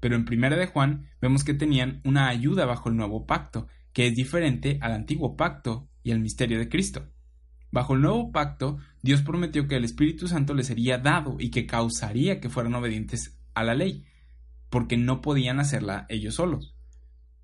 Pero 0.00 0.16
en 0.16 0.24
Primera 0.24 0.56
de 0.56 0.66
Juan 0.66 1.08
vemos 1.20 1.44
que 1.44 1.54
tenían 1.54 2.00
una 2.04 2.28
ayuda 2.28 2.66
bajo 2.66 2.88
el 2.88 2.96
nuevo 2.96 3.24
pacto, 3.24 3.68
que 3.92 4.08
es 4.08 4.14
diferente 4.14 4.78
al 4.82 4.92
antiguo 4.92 5.36
pacto 5.36 5.88
y 6.02 6.10
el 6.10 6.20
misterio 6.20 6.58
de 6.58 6.68
Cristo. 6.68 7.08
Bajo 7.70 7.94
el 7.94 8.02
nuevo 8.02 8.32
pacto, 8.32 8.78
Dios 9.00 9.22
prometió 9.22 9.66
que 9.68 9.76
el 9.76 9.84
Espíritu 9.84 10.28
Santo 10.28 10.54
les 10.54 10.66
sería 10.66 10.98
dado 10.98 11.36
y 11.38 11.50
que 11.50 11.66
causaría 11.66 12.40
que 12.40 12.50
fueran 12.50 12.74
obedientes 12.74 13.38
a 13.54 13.62
la 13.62 13.74
ley, 13.74 14.04
porque 14.68 14.96
no 14.96 15.20
podían 15.20 15.60
hacerla 15.60 16.04
ellos 16.08 16.34
solos. 16.34 16.74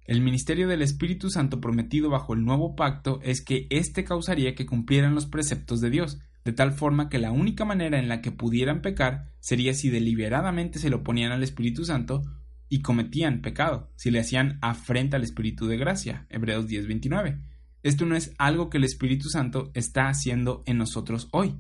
El 0.09 0.23
ministerio 0.23 0.69
del 0.69 0.81
Espíritu 0.81 1.29
Santo 1.29 1.61
prometido 1.61 2.09
bajo 2.09 2.33
el 2.33 2.43
nuevo 2.43 2.75
pacto 2.75 3.21
es 3.23 3.45
que 3.45 3.67
éste 3.69 4.05
causaría 4.05 4.55
que 4.55 4.65
cumplieran 4.65 5.15
los 5.15 5.27
preceptos 5.27 5.83
de 5.83 5.91
Dios, 5.91 6.19
de 6.47 6.55
tal 6.55 6.73
forma 6.73 7.11
que 7.11 7.19
la 7.19 7.31
única 7.31 7.67
manera 7.67 7.99
en 7.99 8.09
la 8.09 8.23
que 8.23 8.33
pudieran 8.33 8.81
pecar 8.81 9.35
sería 9.39 9.75
si 9.75 9.91
deliberadamente 9.91 10.79
se 10.79 10.89
lo 10.89 10.97
oponían 10.97 11.31
al 11.31 11.43
Espíritu 11.43 11.85
Santo 11.85 12.23
y 12.71 12.81
cometían 12.81 13.43
pecado, 13.43 13.93
si 13.97 14.11
le 14.11 14.21
hacían 14.21 14.59
afrenta 14.63 15.19
al 15.19 15.25
Espíritu 15.25 15.67
de 15.67 15.77
gracia. 15.77 16.27
Hebreos 16.31 16.67
10:29. 16.67 17.43
Esto 17.83 18.07
no 18.07 18.17
es 18.17 18.33
algo 18.39 18.71
que 18.71 18.79
el 18.79 18.85
Espíritu 18.85 19.29
Santo 19.29 19.71
está 19.75 20.09
haciendo 20.09 20.63
en 20.65 20.79
nosotros 20.79 21.29
hoy. 21.33 21.55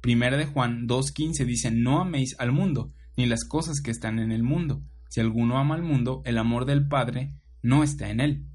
Primera 0.00 0.36
de 0.36 0.46
Juan 0.46 0.88
2:15 0.88 1.44
dice, 1.44 1.70
no 1.70 2.00
améis 2.00 2.34
al 2.40 2.50
mundo, 2.50 2.92
ni 3.16 3.26
las 3.26 3.44
cosas 3.44 3.80
que 3.80 3.92
están 3.92 4.18
en 4.18 4.32
el 4.32 4.42
mundo. 4.42 4.82
Si 5.08 5.20
alguno 5.20 5.58
ama 5.58 5.76
al 5.76 5.84
mundo, 5.84 6.22
el 6.24 6.38
amor 6.38 6.64
del 6.64 6.88
Padre 6.88 7.30
no 7.64 7.82
está 7.82 8.10
en 8.10 8.20
él. 8.20 8.46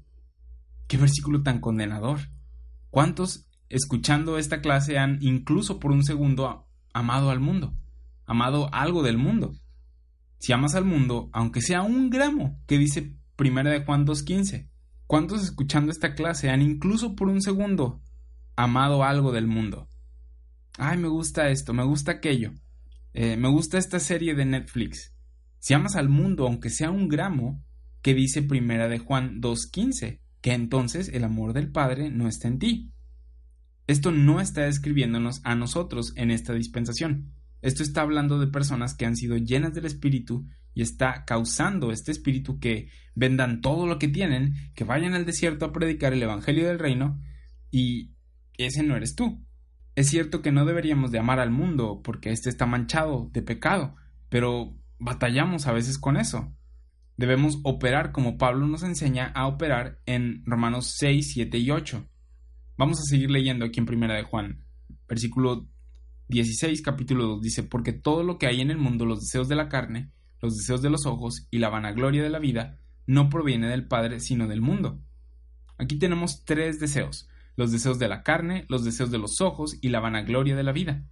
Qué 0.86 0.96
versículo 0.96 1.42
tan 1.42 1.60
condenador. 1.60 2.20
¿Cuántos 2.90 3.48
escuchando 3.68 4.38
esta 4.38 4.60
clase 4.60 4.98
han 4.98 5.18
incluso 5.20 5.80
por 5.80 5.90
un 5.90 6.04
segundo 6.04 6.68
amado 6.92 7.30
al 7.30 7.40
mundo, 7.40 7.74
amado 8.24 8.72
algo 8.72 9.02
del 9.02 9.18
mundo? 9.18 9.52
Si 10.38 10.52
amas 10.52 10.76
al 10.76 10.84
mundo, 10.84 11.28
aunque 11.32 11.60
sea 11.60 11.82
un 11.82 12.08
gramo, 12.08 12.62
que 12.68 12.78
dice 12.78 13.16
Primera 13.34 13.72
de 13.72 13.84
Juan 13.84 14.06
2.15. 14.06 14.68
¿Cuántos 15.08 15.42
escuchando 15.42 15.90
esta 15.90 16.14
clase 16.14 16.48
han 16.48 16.62
incluso 16.62 17.16
por 17.16 17.28
un 17.28 17.42
segundo 17.42 18.00
amado 18.54 19.02
algo 19.02 19.32
del 19.32 19.48
mundo? 19.48 19.88
Ay, 20.78 20.98
me 20.98 21.08
gusta 21.08 21.48
esto, 21.48 21.74
me 21.74 21.82
gusta 21.82 22.12
aquello, 22.12 22.52
eh, 23.12 23.36
me 23.36 23.48
gusta 23.48 23.76
esta 23.76 23.98
serie 23.98 24.36
de 24.36 24.44
Netflix. 24.44 25.12
Si 25.58 25.74
amas 25.74 25.96
al 25.96 26.08
mundo, 26.08 26.46
aunque 26.46 26.70
sea 26.70 26.92
un 26.92 27.08
gramo, 27.08 27.60
que 28.02 28.14
dice 28.14 28.42
Primera 28.42 28.88
de 28.88 28.98
Juan 28.98 29.40
2.15, 29.40 30.20
que 30.40 30.52
entonces 30.52 31.08
el 31.08 31.24
amor 31.24 31.52
del 31.52 31.70
Padre 31.70 32.10
no 32.10 32.28
está 32.28 32.48
en 32.48 32.58
ti. 32.58 32.92
Esto 33.86 34.10
no 34.12 34.40
está 34.40 34.62
describiéndonos 34.62 35.40
a 35.44 35.54
nosotros 35.54 36.12
en 36.16 36.30
esta 36.30 36.52
dispensación. 36.54 37.34
Esto 37.62 37.82
está 37.82 38.02
hablando 38.02 38.38
de 38.38 38.46
personas 38.46 38.94
que 38.94 39.04
han 39.04 39.16
sido 39.16 39.36
llenas 39.36 39.74
del 39.74 39.84
Espíritu 39.84 40.46
y 40.72 40.82
está 40.82 41.24
causando 41.24 41.92
este 41.92 42.12
Espíritu 42.12 42.58
que 42.58 42.88
vendan 43.14 43.60
todo 43.60 43.86
lo 43.86 43.98
que 43.98 44.08
tienen, 44.08 44.54
que 44.74 44.84
vayan 44.84 45.14
al 45.14 45.26
desierto 45.26 45.66
a 45.66 45.72
predicar 45.72 46.12
el 46.12 46.22
Evangelio 46.22 46.66
del 46.68 46.78
Reino 46.78 47.20
y 47.70 48.14
ese 48.56 48.82
no 48.82 48.96
eres 48.96 49.14
tú. 49.14 49.44
Es 49.94 50.08
cierto 50.08 50.40
que 50.40 50.52
no 50.52 50.64
deberíamos 50.64 51.10
de 51.10 51.18
amar 51.18 51.40
al 51.40 51.50
mundo 51.50 52.00
porque 52.02 52.30
éste 52.30 52.48
está 52.48 52.64
manchado 52.64 53.28
de 53.32 53.42
pecado, 53.42 53.96
pero 54.28 54.78
batallamos 54.98 55.66
a 55.66 55.72
veces 55.72 55.98
con 55.98 56.16
eso. 56.16 56.54
Debemos 57.20 57.58
operar 57.64 58.12
como 58.12 58.38
Pablo 58.38 58.66
nos 58.66 58.82
enseña 58.82 59.26
a 59.34 59.46
operar 59.46 60.00
en 60.06 60.42
Romanos 60.46 60.94
6, 60.96 61.32
7 61.34 61.58
y 61.58 61.70
8. 61.70 62.08
Vamos 62.78 62.98
a 62.98 63.02
seguir 63.02 63.30
leyendo 63.30 63.66
aquí 63.66 63.78
en 63.78 63.84
Primera 63.84 64.14
de 64.14 64.22
Juan, 64.22 64.64
versículo 65.06 65.68
16, 66.28 66.80
capítulo 66.80 67.26
2 67.26 67.42
dice, 67.42 67.62
porque 67.62 67.92
todo 67.92 68.22
lo 68.22 68.38
que 68.38 68.46
hay 68.46 68.62
en 68.62 68.70
el 68.70 68.78
mundo, 68.78 69.04
los 69.04 69.20
deseos 69.20 69.48
de 69.48 69.54
la 69.54 69.68
carne, 69.68 70.10
los 70.40 70.56
deseos 70.56 70.80
de 70.80 70.88
los 70.88 71.04
ojos 71.04 71.46
y 71.50 71.58
la 71.58 71.68
vanagloria 71.68 72.22
de 72.22 72.30
la 72.30 72.38
vida, 72.38 72.78
no 73.06 73.28
proviene 73.28 73.68
del 73.68 73.86
Padre, 73.86 74.20
sino 74.20 74.48
del 74.48 74.62
mundo. 74.62 74.98
Aquí 75.76 75.98
tenemos 75.98 76.46
tres 76.46 76.80
deseos, 76.80 77.28
los 77.54 77.70
deseos 77.70 77.98
de 77.98 78.08
la 78.08 78.22
carne, 78.22 78.64
los 78.70 78.82
deseos 78.82 79.10
de 79.10 79.18
los 79.18 79.42
ojos 79.42 79.76
y 79.82 79.90
la 79.90 80.00
vanagloria 80.00 80.56
de 80.56 80.62
la 80.62 80.72
vida. 80.72 81.04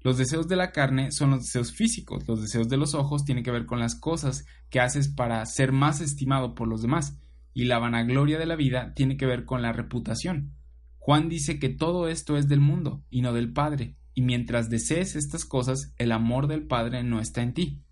Los 0.00 0.16
deseos 0.16 0.46
de 0.48 0.56
la 0.56 0.70
carne 0.70 1.10
son 1.10 1.30
los 1.30 1.40
deseos 1.40 1.72
físicos, 1.72 2.26
los 2.28 2.40
deseos 2.40 2.68
de 2.68 2.76
los 2.76 2.94
ojos 2.94 3.24
tienen 3.24 3.42
que 3.42 3.50
ver 3.50 3.66
con 3.66 3.80
las 3.80 3.98
cosas 3.98 4.44
que 4.70 4.80
haces 4.80 5.08
para 5.08 5.44
ser 5.46 5.72
más 5.72 6.00
estimado 6.00 6.54
por 6.54 6.68
los 6.68 6.82
demás, 6.82 7.18
y 7.52 7.64
la 7.64 7.78
vanagloria 7.78 8.38
de 8.38 8.46
la 8.46 8.54
vida 8.54 8.94
tiene 8.94 9.16
que 9.16 9.26
ver 9.26 9.44
con 9.44 9.62
la 9.62 9.72
reputación. 9.72 10.54
Juan 10.98 11.28
dice 11.28 11.58
que 11.58 11.68
todo 11.68 12.06
esto 12.06 12.36
es 12.36 12.48
del 12.48 12.60
mundo 12.60 13.02
y 13.10 13.22
no 13.22 13.32
del 13.32 13.52
Padre, 13.52 13.96
y 14.14 14.22
mientras 14.22 14.68
desees 14.68 15.16
estas 15.16 15.44
cosas, 15.44 15.94
el 15.96 16.12
amor 16.12 16.46
del 16.46 16.66
Padre 16.66 17.02
no 17.02 17.20
está 17.20 17.42
en 17.42 17.54
ti. 17.54 17.82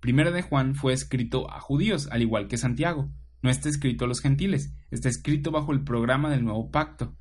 Primera 0.00 0.30
de 0.30 0.42
Juan 0.42 0.74
fue 0.74 0.92
escrito 0.92 1.50
a 1.50 1.60
judíos, 1.60 2.08
al 2.12 2.22
igual 2.22 2.46
que 2.46 2.58
Santiago. 2.58 3.10
No 3.42 3.50
está 3.50 3.68
escrito 3.68 4.04
a 4.04 4.08
los 4.08 4.20
gentiles, 4.20 4.74
está 4.90 5.08
escrito 5.08 5.50
bajo 5.50 5.72
el 5.72 5.82
programa 5.82 6.30
del 6.30 6.44
nuevo 6.44 6.70
pacto. 6.70 7.16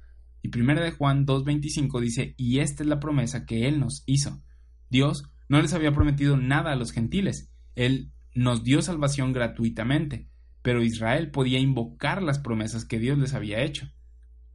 Y 0.46 0.50
Primera 0.50 0.84
de 0.84 0.92
Juan 0.92 1.26
2.25 1.26 2.00
dice, 2.00 2.36
y 2.38 2.60
esta 2.60 2.84
es 2.84 2.88
la 2.88 3.00
promesa 3.00 3.48
que 3.48 3.68
Él 3.68 3.80
nos 3.80 4.04
hizo. 4.06 4.44
Dios 4.92 5.24
no 5.50 5.60
les 5.60 5.74
había 5.74 5.92
prometido 5.92 6.38
nada 6.38 6.72
a 6.72 6.76
los 6.76 6.92
gentiles, 6.92 7.52
Él 7.74 8.12
nos 8.36 8.64
dio 8.64 8.84
salvación 8.84 9.34
gratuitamente, 9.34 10.30
pero 10.62 10.84
Israel 10.84 11.32
podía 11.32 11.58
invocar 11.58 12.22
las 12.22 12.38
promesas 12.38 12.86
que 12.86 13.00
Dios 13.00 13.18
les 13.18 13.34
había 13.34 13.64
hecho. 13.64 13.92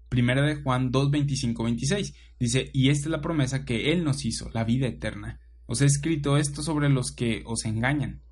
Primera 0.08 0.42
de 0.42 0.62
Juan 0.62 0.92
2, 0.92 1.10
25, 1.10 1.64
26. 1.64 2.14
Dice, 2.38 2.70
y 2.72 2.90
esta 2.90 3.08
es 3.08 3.10
la 3.10 3.20
promesa 3.20 3.64
que 3.64 3.90
Él 3.90 4.04
nos 4.04 4.24
hizo, 4.24 4.48
la 4.54 4.62
vida 4.62 4.86
eterna. 4.86 5.40
Os 5.66 5.82
he 5.82 5.86
escrito 5.86 6.36
esto 6.36 6.62
sobre 6.62 6.88
los 6.88 7.10
que 7.10 7.42
os 7.46 7.64
engañan. 7.64 8.22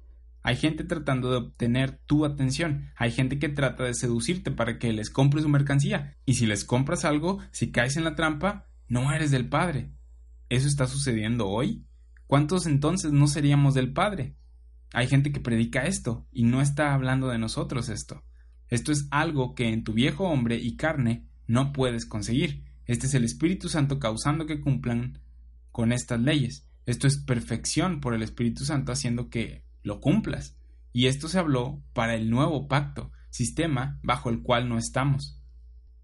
Hay 0.48 0.56
gente 0.56 0.82
tratando 0.82 1.30
de 1.30 1.36
obtener 1.36 2.00
tu 2.06 2.24
atención, 2.24 2.90
hay 2.96 3.10
gente 3.10 3.38
que 3.38 3.50
trata 3.50 3.84
de 3.84 3.92
seducirte 3.92 4.50
para 4.50 4.78
que 4.78 4.94
les 4.94 5.10
compres 5.10 5.42
su 5.42 5.50
mercancía, 5.50 6.16
y 6.24 6.36
si 6.36 6.46
les 6.46 6.64
compras 6.64 7.04
algo, 7.04 7.40
si 7.50 7.70
caes 7.70 7.98
en 7.98 8.04
la 8.04 8.14
trampa, 8.14 8.66
no 8.88 9.12
eres 9.12 9.30
del 9.30 9.50
Padre. 9.50 9.92
¿Eso 10.48 10.66
está 10.66 10.86
sucediendo 10.86 11.48
hoy? 11.48 11.84
¿Cuántos 12.26 12.64
entonces 12.64 13.12
no 13.12 13.26
seríamos 13.26 13.74
del 13.74 13.92
Padre? 13.92 14.36
Hay 14.94 15.06
gente 15.06 15.32
que 15.32 15.40
predica 15.40 15.84
esto, 15.84 16.26
y 16.32 16.44
no 16.44 16.62
está 16.62 16.94
hablando 16.94 17.28
de 17.28 17.36
nosotros 17.36 17.90
esto. 17.90 18.24
Esto 18.68 18.90
es 18.90 19.06
algo 19.10 19.54
que 19.54 19.68
en 19.68 19.84
tu 19.84 19.92
viejo 19.92 20.30
hombre 20.30 20.56
y 20.56 20.76
carne 20.76 21.28
no 21.46 21.74
puedes 21.74 22.06
conseguir. 22.06 22.64
Este 22.86 23.06
es 23.06 23.12
el 23.12 23.24
Espíritu 23.24 23.68
Santo 23.68 23.98
causando 23.98 24.46
que 24.46 24.62
cumplan 24.62 25.20
con 25.72 25.92
estas 25.92 26.20
leyes. 26.20 26.66
Esto 26.86 27.06
es 27.06 27.18
perfección 27.18 28.00
por 28.00 28.14
el 28.14 28.22
Espíritu 28.22 28.64
Santo 28.64 28.92
haciendo 28.92 29.28
que 29.28 29.67
lo 29.82 30.00
cumplas. 30.00 30.56
Y 30.92 31.06
esto 31.06 31.28
se 31.28 31.38
habló 31.38 31.82
para 31.92 32.14
el 32.14 32.30
nuevo 32.30 32.68
pacto, 32.68 33.12
sistema 33.30 33.98
bajo 34.02 34.30
el 34.30 34.42
cual 34.42 34.68
no 34.68 34.78
estamos. 34.78 35.40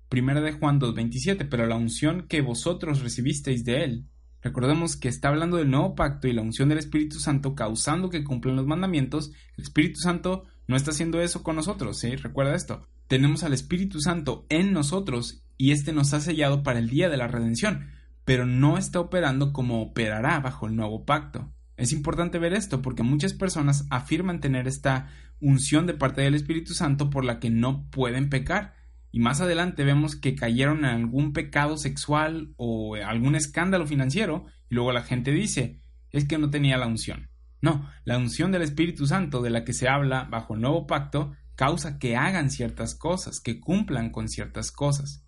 Primera 0.09 0.41
de 0.41 0.53
Juan 0.53 0.81
2.27, 0.81 1.49
pero 1.49 1.67
la 1.67 1.77
unción 1.77 2.27
que 2.29 2.41
vosotros 2.41 3.03
recibisteis 3.03 3.65
de 3.65 3.85
él. 3.85 4.09
Recordemos 4.43 4.97
que 4.97 5.09
está 5.09 5.29
hablando 5.29 5.57
del 5.57 5.71
nuevo 5.71 5.95
pacto 5.95 6.29
y 6.29 6.33
la 6.33 6.43
unción 6.43 6.69
del 6.69 6.79
Espíritu 6.79 7.19
Santo 7.19 7.55
causando 7.55 8.11
que 8.11 8.25
cumplan 8.25 8.57
los 8.57 8.67
mandamientos. 8.67 9.33
El 9.57 9.65
Espíritu 9.65 10.01
Santo 10.01 10.45
no 10.69 10.77
está 10.77 10.91
haciendo 10.91 11.21
eso 11.21 11.43
con 11.43 11.57
nosotros, 11.57 11.99
¿sí? 11.99 12.15
Recuerda 12.17 12.55
esto 12.55 12.87
tenemos 13.09 13.45
al 13.45 13.53
Espíritu 13.53 14.01
Santo 14.01 14.47
en 14.49 14.73
nosotros 14.73 15.45
y 15.57 15.73
éste 15.73 15.93
nos 15.93 16.13
ha 16.15 16.21
sellado 16.21 16.63
para 16.63 16.79
el 16.79 16.89
día 16.89 17.09
de 17.09 17.17
la 17.17 17.29
redención, 17.29 17.91
pero 18.25 18.47
no 18.47 18.79
está 18.79 19.01
operando 19.01 19.53
como 19.53 19.83
operará 19.83 20.41
bajo 20.41 20.67
el 20.67 20.77
nuevo 20.77 21.05
pacto. 21.05 21.53
Es 21.77 21.93
importante 21.93 22.39
ver 22.39 22.55
esto 22.55 22.83
porque 22.83 23.03
muchas 23.03 23.35
personas 23.35 23.87
afirman 23.91 24.41
tener 24.41 24.69
esta 24.69 25.09
unción 25.41 25.87
de 25.87 25.95
parte 25.95 26.21
del 26.23 26.35
Espíritu 26.35 26.75
Santo 26.75 27.11
por 27.11 27.25
la 27.25 27.41
que 27.41 27.51
no 27.51 27.89
pueden 27.91 28.29
pecar. 28.31 28.75
Y 29.11 29.21
más 29.21 29.41
adelante 29.41 29.85
vemos 29.85 30.17
que 30.17 30.35
cayeron 30.35 30.79
en 30.81 30.87
algún 30.87 31.33
pecado 31.33 31.77
sexual 31.77 32.53
o 32.57 32.97
algún 32.97 33.35
escándalo 33.35 33.87
financiero 33.87 34.47
y 34.69 34.75
luego 34.75 34.93
la 34.93 35.03
gente 35.03 35.33
dice, 35.33 35.81
es 36.11 36.25
que 36.25 36.39
no 36.39 36.51
tenía 36.51 36.79
la 36.79 36.87
unción. 36.87 37.31
No, 37.61 37.89
la 38.05 38.19
unción 38.19 38.53
del 38.53 38.63
Espíritu 38.63 39.07
Santo 39.07 39.41
de 39.43 39.51
la 39.51 39.65
que 39.65 39.73
se 39.73 39.89
habla 39.89 40.25
bajo 40.25 40.55
el 40.55 40.61
nuevo 40.61 40.87
pacto 40.87 41.33
causa 41.57 41.99
que 41.99 42.17
hagan 42.17 42.51
ciertas 42.51 42.95
cosas, 42.95 43.41
que 43.41 43.61
cumplan 43.61 44.11
con 44.11 44.29
ciertas 44.29 44.71
cosas. 44.71 45.25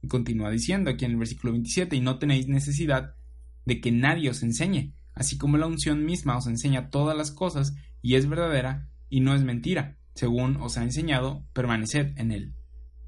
Y 0.00 0.08
continúa 0.08 0.50
diciendo 0.50 0.90
aquí 0.90 1.04
en 1.04 1.12
el 1.12 1.16
versículo 1.16 1.52
27, 1.52 1.96
y 1.96 2.00
no 2.00 2.18
tenéis 2.18 2.48
necesidad 2.48 3.14
de 3.64 3.80
que 3.80 3.92
nadie 3.92 4.30
os 4.30 4.42
enseñe, 4.42 4.94
así 5.14 5.38
como 5.38 5.56
la 5.56 5.66
unción 5.66 6.04
misma 6.04 6.36
os 6.36 6.46
enseña 6.46 6.90
todas 6.90 7.16
las 7.16 7.30
cosas, 7.30 7.74
y 8.00 8.16
es 8.16 8.28
verdadera 8.28 8.88
y 9.08 9.20
no 9.20 9.34
es 9.34 9.42
mentira, 9.42 9.96
según 10.14 10.56
os 10.56 10.76
ha 10.78 10.82
enseñado, 10.82 11.44
permaneced 11.52 12.18
en 12.18 12.32
él. 12.32 12.54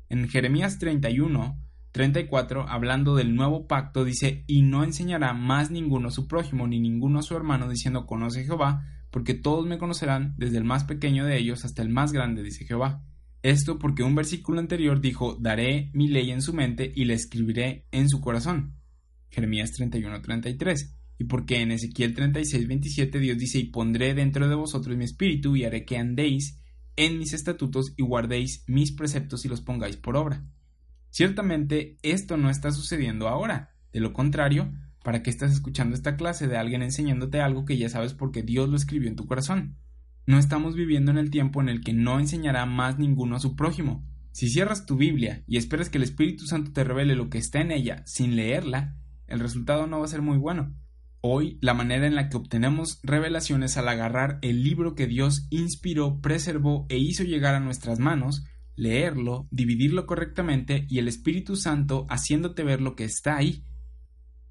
En 0.09 0.29
Jeremías 0.29 0.79
31, 0.79 1.59
34, 1.93 2.69
hablando 2.69 3.15
del 3.15 3.35
nuevo 3.35 3.67
pacto, 3.67 4.05
dice, 4.05 4.45
y 4.47 4.63
no 4.63 4.85
enseñará 4.85 5.33
más 5.33 5.71
ninguno 5.71 6.09
a 6.09 6.11
su 6.11 6.27
prójimo, 6.27 6.67
ni 6.67 6.81
ninguno 6.81 7.21
a 7.21 7.23
su 7.23 7.37
hermano, 7.37 7.69
diciendo, 7.69 8.07
conoce 8.07 8.45
Jehová, 8.45 8.85
porque 9.11 9.35
todos 9.35 9.67
me 9.67 9.79
conocerán, 9.79 10.35
desde 10.37 10.59
el 10.59 10.65
más 10.65 10.85
pequeño 10.85 11.25
de 11.25 11.39
ellos 11.39 11.65
hasta 11.65 11.83
el 11.83 11.89
más 11.89 12.13
grande, 12.13 12.43
dice 12.43 12.65
Jehová. 12.65 13.03
Esto 13.43 13.79
porque 13.79 14.03
un 14.03 14.15
versículo 14.15 14.59
anterior 14.59 15.01
dijo, 15.01 15.37
daré 15.39 15.91
mi 15.93 16.09
ley 16.09 16.31
en 16.31 16.43
su 16.43 16.53
mente 16.53 16.93
y 16.97 17.05
la 17.05 17.15
escribiré 17.15 17.87
en 17.93 18.09
su 18.09 18.21
corazón. 18.21 18.75
Jeremías 19.31 19.73
31-33. 19.79 20.95
Y 21.19 21.25
porque 21.25 21.61
en 21.61 21.71
Ezequiel 21.71 22.15
36-27 22.15 23.19
Dios 23.19 23.39
dice, 23.39 23.59
y 23.59 23.65
pondré 23.65 24.15
dentro 24.15 24.49
de 24.49 24.55
vosotros 24.55 24.97
mi 24.97 25.05
espíritu 25.05 25.57
y 25.57 25.65
haré 25.65 25.85
que 25.85 25.97
andéis 25.97 26.61
en 26.97 27.19
mis 27.19 27.33
estatutos 27.33 27.95
y 27.97 28.03
guardéis 28.03 28.65
mis 28.67 28.93
preceptos 28.93 29.45
y 29.45 29.49
los 29.49 29.61
pongáis 29.61 29.97
por 29.97 30.17
obra. 30.17 30.45
Ciertamente 31.11 31.97
esto 32.03 32.37
no 32.37 32.51
está 32.51 32.73
sucediendo 32.73 33.29
ahora. 33.29 33.71
De 33.93 34.01
lo 34.01 34.13
contrario, 34.13 34.73
¿Para 35.05 35.23
qué 35.23 35.29
estás 35.29 35.53
escuchando 35.53 35.95
esta 35.95 36.17
clase 36.17 36.49
de 36.49 36.57
alguien 36.57 36.81
enseñándote 36.81 37.43
algo 37.43 37.67
que 37.67 37.77
ya 37.77 37.91
sabes 37.91 38.15
porque 38.15 38.43
Dios 38.43 38.71
lo 38.71 38.77
escribió 38.77 39.11
en 39.11 39.17
tu 39.17 39.27
corazón? 39.27 39.77
No 40.27 40.39
estamos 40.39 40.75
viviendo 40.75 41.11
en 41.11 41.19
el 41.19 41.29
tiempo 41.29 41.61
en 41.61 41.69
el 41.69 41.83
que 41.83 41.93
no 41.93 42.19
enseñará 42.19 42.65
más 42.65 42.99
ninguno 42.99 43.37
a 43.37 43.41
su 43.41 43.55
prójimo. 43.55 44.03
Si 44.33 44.49
cierras 44.49 44.87
tu 44.87 44.97
Biblia 44.97 45.45
y 45.47 45.59
esperas 45.59 45.91
que 45.91 45.99
el 45.99 46.05
Espíritu 46.05 46.47
Santo 46.47 46.73
te 46.73 46.85
revele 46.85 47.17
lo 47.17 47.29
que 47.29 47.37
está 47.37 47.61
en 47.61 47.71
ella 47.71 48.03
sin 48.07 48.35
leerla, 48.35 48.97
el 49.27 49.41
resultado 49.41 49.87
no 49.87 49.99
va 49.99 50.07
a 50.07 50.09
ser 50.09 50.23
muy 50.23 50.39
bueno. 50.39 50.75
Hoy, 51.27 51.57
la 51.63 51.73
manera 51.73 52.07
en 52.07 52.17
la 52.17 52.29
que 52.29 52.37
obtenemos 52.37 53.01
revelaciones 53.03 53.79
al 53.79 53.89
agarrar 53.89 54.39
el 54.43 54.63
libro 54.63 54.95
que 54.95 55.07
Dios 55.07 55.47
inspiró, 55.49 56.21
preservó 56.21 56.85
e 56.91 56.99
hizo 56.99 57.25
llegar 57.25 57.55
a 57.55 57.61
nuestras 57.61 57.99
manos, 57.99 58.45
leerlo, 58.77 59.49
dividirlo 59.51 60.05
correctamente 60.05 60.85
y 60.87 60.99
el 60.99 61.09
Espíritu 61.09 61.57
Santo 61.57 62.05
haciéndote 62.11 62.63
ver 62.63 62.83
lo 62.83 62.95
que 62.95 63.05
está 63.05 63.39
ahí. 63.39 63.65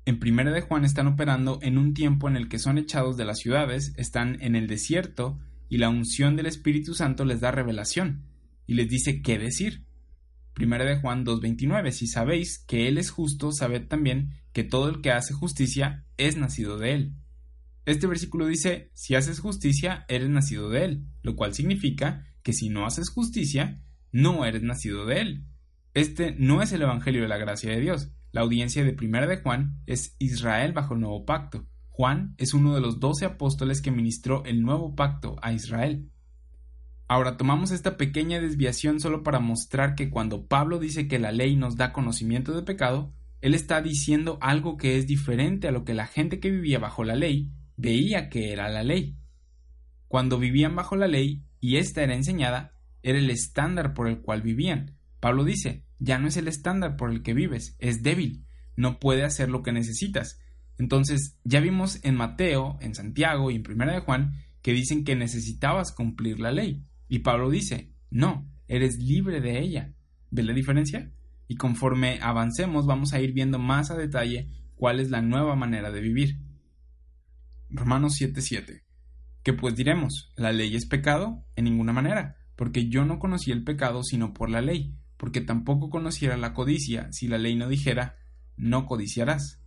En 0.05 0.17
Primera 0.17 0.51
de 0.51 0.61
Juan 0.61 0.83
están 0.83 1.05
operando 1.05 1.59
en 1.61 1.77
un 1.77 1.93
tiempo 1.93 2.27
en 2.27 2.37
el 2.37 2.49
que 2.49 2.57
son 2.57 2.79
echados 2.79 3.17
de 3.17 3.25
las 3.25 3.37
ciudades, 3.37 3.93
están 3.97 4.41
en 4.41 4.55
el 4.55 4.65
desierto 4.65 5.37
y 5.69 5.77
la 5.77 5.89
unción 5.89 6.35
del 6.35 6.47
Espíritu 6.47 6.95
Santo 6.95 7.23
les 7.23 7.39
da 7.39 7.51
revelación 7.51 8.23
y 8.65 8.73
les 8.73 8.89
dice 8.89 9.21
qué 9.21 9.37
decir. 9.37 9.85
Primera 10.55 10.85
de 10.85 10.99
Juan 10.99 11.23
2.29 11.23 11.91
Si 11.91 12.07
sabéis 12.07 12.57
que 12.65 12.87
Él 12.87 12.97
es 12.97 13.11
justo, 13.11 13.51
sabed 13.51 13.85
también 13.87 14.42
que 14.53 14.63
todo 14.63 14.87
el 14.87 15.01
que 15.01 15.11
hace 15.11 15.33
justicia 15.33 16.05
es 16.17 16.37
nacido 16.37 16.77
de 16.77 16.93
Él. 16.93 17.13
Este 17.85 18.07
versículo 18.07 18.45
dice, 18.45 18.91
si 18.93 19.15
haces 19.15 19.39
justicia, 19.39 20.05
eres 20.07 20.29
nacido 20.29 20.69
de 20.69 20.85
Él, 20.85 21.07
lo 21.21 21.35
cual 21.35 21.53
significa 21.53 22.25
que 22.41 22.53
si 22.53 22.69
no 22.69 22.85
haces 22.85 23.09
justicia, 23.09 23.81
no 24.11 24.45
eres 24.45 24.63
nacido 24.63 25.05
de 25.05 25.19
Él. 25.19 25.45
Este 25.93 26.35
no 26.37 26.61
es 26.61 26.71
el 26.71 26.83
Evangelio 26.83 27.23
de 27.23 27.27
la 27.27 27.37
gracia 27.37 27.71
de 27.71 27.81
Dios. 27.81 28.09
La 28.31 28.41
audiencia 28.41 28.83
de 28.83 28.93
Primera 28.93 29.27
de 29.27 29.37
Juan 29.37 29.81
es 29.85 30.15
Israel 30.17 30.71
bajo 30.71 30.93
el 30.93 31.01
nuevo 31.01 31.25
pacto. 31.25 31.67
Juan 31.89 32.33
es 32.37 32.53
uno 32.53 32.73
de 32.73 32.81
los 32.81 32.99
doce 32.99 33.25
apóstoles 33.25 33.81
que 33.81 33.91
ministró 33.91 34.43
el 34.45 34.63
nuevo 34.63 34.95
pacto 34.95 35.35
a 35.41 35.53
Israel. 35.53 36.09
Ahora 37.07 37.37
tomamos 37.37 37.69
esta 37.71 37.97
pequeña 37.97 38.39
desviación 38.39 38.99
solo 38.99 39.21
para 39.21 39.39
mostrar 39.39 39.93
que 39.93 40.09
cuando 40.09 40.47
Pablo 40.47 40.79
dice 40.79 41.07
que 41.07 41.19
la 41.19 41.31
ley 41.31 41.55
nos 41.55 41.75
da 41.75 41.93
conocimiento 41.93 42.55
de 42.55 42.63
pecado, 42.63 43.13
él 43.43 43.55
está 43.55 43.81
diciendo 43.81 44.37
algo 44.39 44.77
que 44.77 44.97
es 44.97 45.05
diferente 45.05 45.67
a 45.67 45.73
lo 45.73 45.83
que 45.83 45.93
la 45.93 46.07
gente 46.07 46.39
que 46.39 46.49
vivía 46.49 46.79
bajo 46.79 47.03
la 47.03 47.17
ley 47.17 47.51
veía 47.75 48.29
que 48.29 48.53
era 48.53 48.69
la 48.69 48.83
ley. 48.83 49.17
Cuando 50.07 50.39
vivían 50.39 50.77
bajo 50.77 50.95
la 50.95 51.09
ley 51.09 51.43
y 51.59 51.75
ésta 51.75 52.03
era 52.03 52.15
enseñada, 52.15 52.73
era 53.01 53.17
el 53.17 53.29
estándar 53.29 53.93
por 53.93 54.07
el 54.07 54.21
cual 54.21 54.43
vivían. 54.43 54.97
Pablo 55.19 55.43
dice, 55.43 55.83
ya 55.99 56.19
no 56.19 56.29
es 56.29 56.37
el 56.37 56.47
estándar 56.47 56.95
por 56.95 57.11
el 57.11 57.21
que 57.21 57.33
vives, 57.33 57.75
es 57.79 58.01
débil, 58.01 58.45
no 58.77 58.97
puede 58.97 59.25
hacer 59.25 59.49
lo 59.49 59.61
que 59.61 59.73
necesitas. 59.73 60.39
Entonces, 60.77 61.37
ya 61.43 61.59
vimos 61.59 61.99
en 62.05 62.15
Mateo, 62.15 62.77
en 62.79 62.95
Santiago 62.95 63.51
y 63.51 63.55
en 63.55 63.63
Primera 63.63 63.91
de 63.91 63.99
Juan 63.99 64.35
que 64.61 64.71
dicen 64.71 65.03
que 65.03 65.17
necesitabas 65.17 65.91
cumplir 65.91 66.39
la 66.39 66.53
ley. 66.53 66.85
Y 67.09 67.19
Pablo 67.19 67.49
dice, 67.49 67.91
no, 68.09 68.49
eres 68.69 68.99
libre 68.99 69.41
de 69.41 69.59
ella. 69.59 69.93
¿Ves 70.31 70.45
la 70.45 70.53
diferencia? 70.53 71.11
Y 71.53 71.55
conforme 71.55 72.17
avancemos 72.19 72.87
vamos 72.87 73.13
a 73.13 73.21
ir 73.21 73.31
viendo 73.31 73.59
más 73.59 73.91
a 73.91 73.95
detalle 73.95 74.49
cuál 74.73 74.99
es 74.99 75.11
la 75.11 75.21
nueva 75.21 75.55
manera 75.55 75.91
de 75.91 76.01
vivir. 76.01 76.39
Romanos 77.69 78.15
7:7. 78.19 78.81
¿Qué 79.43 79.53
pues 79.53 79.75
diremos? 79.75 80.33
¿La 80.35 80.51
ley 80.51 80.75
es 80.75 80.87
pecado? 80.87 81.45
En 81.55 81.65
ninguna 81.65 81.93
manera, 81.93 82.37
porque 82.55 82.89
yo 82.89 83.05
no 83.05 83.19
conocí 83.19 83.51
el 83.51 83.63
pecado 83.63 84.01
sino 84.01 84.33
por 84.33 84.49
la 84.49 84.61
ley, 84.61 84.97
porque 85.15 85.41
tampoco 85.41 85.91
conociera 85.91 86.37
la 86.37 86.55
codicia 86.55 87.07
si 87.11 87.27
la 87.27 87.37
ley 87.37 87.55
no 87.55 87.67
dijera, 87.67 88.17
no 88.57 88.87
codiciarás. 88.87 89.61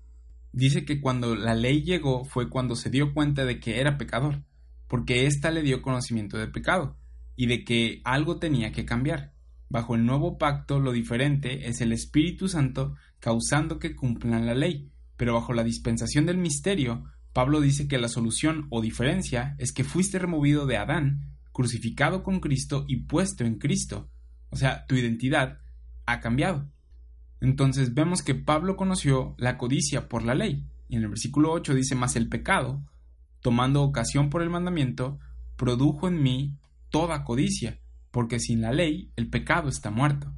Dice 0.51 0.85
que 0.85 1.01
cuando 1.01 1.37
la 1.37 1.55
ley 1.55 1.85
llegó 1.85 2.25
fue 2.25 2.51
cuando 2.51 2.75
se 2.75 2.91
dio 2.91 3.15
cuenta 3.15 3.45
de 3.45 3.61
que 3.61 3.79
era 3.79 3.97
pecador, 3.97 4.43
porque 4.89 5.27
ésta 5.27 5.53
le 5.53 5.63
dio 5.63 5.83
conocimiento 5.83 6.37
de 6.37 6.49
pecado 6.49 6.99
y 7.37 7.47
de 7.47 7.63
que 7.63 8.01
algo 8.03 8.41
tenía 8.41 8.73
que 8.73 8.85
cambiar. 8.85 9.36
Bajo 9.69 9.95
el 9.95 10.07
nuevo 10.07 10.39
pacto 10.39 10.79
lo 10.79 10.93
diferente 10.93 11.69
es 11.69 11.81
el 11.81 11.93
Espíritu 11.93 12.49
Santo 12.49 12.95
causando 13.19 13.79
que 13.79 13.97
cumplan 13.97 14.47
la 14.47 14.55
ley, 14.55 14.91
pero 15.17 15.35
bajo 15.35 15.53
la 15.53 15.65
dispensación 15.65 16.27
del 16.27 16.39
misterio, 16.39 17.05
Pablo 17.33 17.61
dice 17.61 17.89
que 17.89 17.99
la 17.99 18.09
solución 18.09 18.67
o 18.71 18.81
diferencia 18.81 19.57
es 19.59 19.73
que 19.73 19.85
fuiste 19.85 20.19
removido 20.19 20.67
de 20.67 20.77
Adán, 20.77 21.37
crucificado 21.53 22.23
con 22.23 22.41
Cristo 22.41 22.85
y 22.89 23.03
puesto 23.03 23.45
en 23.45 23.59
Cristo. 23.59 24.09
O 24.51 24.57
sea, 24.57 24.87
tu 24.87 24.95
identidad 24.95 25.59
ha 26.07 26.21
cambiado. 26.21 26.71
Entonces 27.41 27.93
vemos 27.93 28.23
que 28.23 28.35
Pablo 28.35 28.77
conoció 28.77 29.35
la 29.39 29.59
codicia 29.59 30.09
por 30.09 30.23
la 30.23 30.35
ley, 30.35 30.65
y 30.89 30.97
en 30.97 31.03
el 31.03 31.09
versículo 31.09 31.53
8 31.53 31.75
dice 31.75 31.95
más 31.95 32.17
el 32.17 32.29
pecado, 32.29 32.83
tomando 33.41 33.83
ocasión 33.83 34.31
por 34.31 34.43
el 34.43 34.51
mandamiento, 34.51 35.19
produjo 35.57 36.09
en 36.09 36.23
mí 36.23 36.57
toda 36.91 37.25
codicia, 37.25 37.81
porque 38.17 38.41
sin 38.41 38.63
la 38.63 38.73
ley 38.73 39.13
el 39.17 39.29
pecado 39.29 39.69
está 39.69 39.91
muerto. 39.91 40.33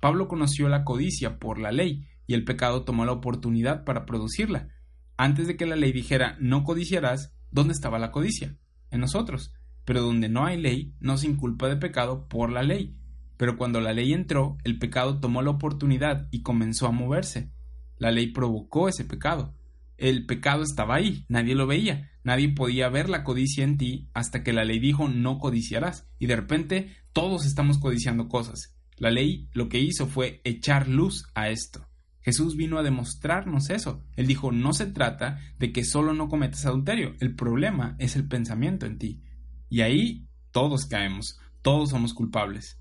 Pablo 0.00 0.28
conoció 0.28 0.66
la 0.70 0.82
codicia 0.82 1.38
por 1.38 1.58
la 1.58 1.70
ley 1.70 2.08
y 2.26 2.32
el 2.32 2.42
pecado 2.42 2.84
tomó 2.84 3.04
la 3.04 3.12
oportunidad 3.12 3.84
para 3.84 4.06
producirla. 4.06 4.70
Antes 5.18 5.46
de 5.46 5.58
que 5.58 5.66
la 5.66 5.76
ley 5.76 5.92
dijera 5.92 6.38
no 6.40 6.64
codiciarás, 6.64 7.36
¿dónde 7.50 7.74
estaba 7.74 7.98
la 7.98 8.12
codicia? 8.12 8.56
En 8.90 9.00
nosotros. 9.00 9.52
Pero 9.84 10.00
donde 10.00 10.30
no 10.30 10.46
hay 10.46 10.58
ley, 10.58 10.94
no 10.98 11.18
se 11.18 11.26
inculpa 11.26 11.68
de 11.68 11.76
pecado 11.76 12.28
por 12.28 12.50
la 12.50 12.62
ley. 12.62 12.96
Pero 13.36 13.58
cuando 13.58 13.82
la 13.82 13.92
ley 13.92 14.14
entró, 14.14 14.56
el 14.64 14.78
pecado 14.78 15.20
tomó 15.20 15.42
la 15.42 15.50
oportunidad 15.50 16.28
y 16.30 16.40
comenzó 16.40 16.86
a 16.86 16.92
moverse. 16.92 17.52
La 17.98 18.10
ley 18.10 18.28
provocó 18.28 18.88
ese 18.88 19.04
pecado. 19.04 19.54
El 19.98 20.26
pecado 20.26 20.62
estaba 20.62 20.96
ahí, 20.96 21.24
nadie 21.28 21.54
lo 21.54 21.66
veía, 21.66 22.10
Nadie 22.26 22.48
podía 22.48 22.88
ver 22.88 23.08
la 23.08 23.22
codicia 23.22 23.62
en 23.62 23.78
ti 23.78 24.10
hasta 24.12 24.42
que 24.42 24.52
la 24.52 24.64
ley 24.64 24.80
dijo 24.80 25.06
no 25.06 25.38
codiciarás. 25.38 26.08
Y 26.18 26.26
de 26.26 26.34
repente 26.34 26.96
todos 27.12 27.46
estamos 27.46 27.78
codiciando 27.78 28.26
cosas. 28.26 28.76
La 28.96 29.12
ley 29.12 29.48
lo 29.52 29.68
que 29.68 29.78
hizo 29.78 30.08
fue 30.08 30.40
echar 30.42 30.88
luz 30.88 31.28
a 31.36 31.50
esto. 31.50 31.86
Jesús 32.22 32.56
vino 32.56 32.80
a 32.80 32.82
demostrarnos 32.82 33.70
eso. 33.70 34.02
Él 34.16 34.26
dijo, 34.26 34.50
no 34.50 34.72
se 34.72 34.86
trata 34.86 35.38
de 35.60 35.70
que 35.70 35.84
solo 35.84 36.14
no 36.14 36.28
cometas 36.28 36.66
adulterio, 36.66 37.14
el 37.20 37.36
problema 37.36 37.94
es 38.00 38.16
el 38.16 38.26
pensamiento 38.26 38.86
en 38.86 38.98
ti. 38.98 39.22
Y 39.68 39.82
ahí 39.82 40.26
todos 40.50 40.86
caemos, 40.86 41.38
todos 41.62 41.90
somos 41.90 42.12
culpables. 42.12 42.80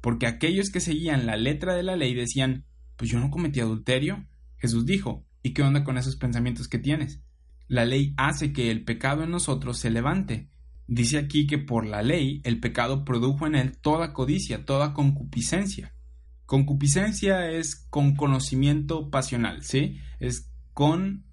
Porque 0.00 0.26
aquellos 0.26 0.70
que 0.70 0.80
seguían 0.80 1.26
la 1.26 1.36
letra 1.36 1.76
de 1.76 1.84
la 1.84 1.94
ley 1.94 2.12
decían, 2.12 2.64
pues 2.96 3.08
yo 3.08 3.20
no 3.20 3.30
cometí 3.30 3.60
adulterio. 3.60 4.26
Jesús 4.56 4.84
dijo, 4.84 5.24
¿y 5.42 5.52
qué 5.52 5.62
onda 5.62 5.84
con 5.84 5.98
esos 5.98 6.16
pensamientos 6.16 6.68
que 6.68 6.78
tienes? 6.78 7.20
la 7.70 7.84
ley 7.84 8.14
hace 8.16 8.52
que 8.52 8.72
el 8.72 8.84
pecado 8.84 9.22
en 9.22 9.30
nosotros 9.30 9.78
se 9.78 9.90
levante. 9.90 10.48
Dice 10.88 11.18
aquí 11.18 11.46
que 11.46 11.56
por 11.56 11.86
la 11.86 12.02
ley 12.02 12.40
el 12.42 12.58
pecado 12.58 13.04
produjo 13.04 13.46
en 13.46 13.54
él 13.54 13.78
toda 13.78 14.12
codicia, 14.12 14.64
toda 14.64 14.92
concupiscencia. 14.92 15.94
Concupiscencia 16.46 17.48
es 17.48 17.76
con 17.76 18.16
conocimiento 18.16 19.08
pasional, 19.08 19.62
¿sí? 19.62 20.00
Es 20.18 20.50
con 20.74 21.26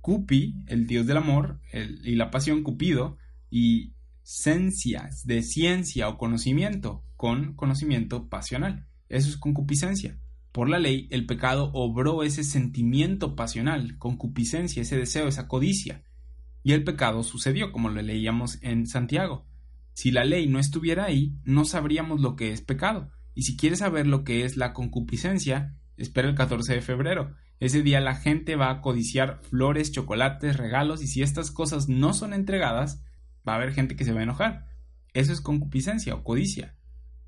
Cupi, 0.00 0.64
el 0.66 0.86
dios 0.86 1.06
del 1.06 1.18
amor, 1.18 1.60
y 1.72 2.14
la 2.14 2.30
pasión 2.30 2.62
Cupido, 2.62 3.18
y 3.50 3.92
ciencias, 4.22 5.26
de 5.26 5.42
ciencia 5.42 6.08
o 6.08 6.16
conocimiento, 6.16 7.04
con 7.16 7.52
conocimiento 7.52 8.30
pasional. 8.30 8.86
Eso 9.10 9.28
es 9.28 9.36
concupiscencia. 9.36 10.18
Por 10.52 10.68
la 10.68 10.78
ley, 10.78 11.08
el 11.10 11.24
pecado 11.24 11.70
obró 11.72 12.22
ese 12.22 12.44
sentimiento 12.44 13.34
pasional, 13.34 13.96
concupiscencia, 13.96 14.82
ese 14.82 14.98
deseo, 14.98 15.26
esa 15.26 15.48
codicia. 15.48 16.04
Y 16.62 16.72
el 16.72 16.84
pecado 16.84 17.22
sucedió, 17.22 17.72
como 17.72 17.88
lo 17.88 18.02
leíamos 18.02 18.58
en 18.62 18.86
Santiago. 18.86 19.46
Si 19.94 20.10
la 20.10 20.24
ley 20.24 20.46
no 20.48 20.58
estuviera 20.58 21.04
ahí, 21.04 21.38
no 21.44 21.64
sabríamos 21.64 22.20
lo 22.20 22.36
que 22.36 22.52
es 22.52 22.60
pecado. 22.60 23.10
Y 23.34 23.42
si 23.42 23.56
quieres 23.56 23.78
saber 23.78 24.06
lo 24.06 24.24
que 24.24 24.44
es 24.44 24.58
la 24.58 24.74
concupiscencia, 24.74 25.74
espera 25.96 26.28
el 26.28 26.34
14 26.34 26.74
de 26.74 26.82
febrero. 26.82 27.34
Ese 27.58 27.82
día 27.82 28.00
la 28.00 28.14
gente 28.14 28.54
va 28.56 28.70
a 28.70 28.80
codiciar 28.82 29.40
flores, 29.42 29.90
chocolates, 29.90 30.58
regalos, 30.58 31.02
y 31.02 31.06
si 31.06 31.22
estas 31.22 31.50
cosas 31.50 31.88
no 31.88 32.12
son 32.12 32.34
entregadas, 32.34 33.02
va 33.48 33.54
a 33.54 33.56
haber 33.56 33.72
gente 33.72 33.96
que 33.96 34.04
se 34.04 34.12
va 34.12 34.20
a 34.20 34.24
enojar. 34.24 34.66
Eso 35.14 35.32
es 35.32 35.40
concupiscencia 35.40 36.14
o 36.14 36.24
codicia. 36.24 36.76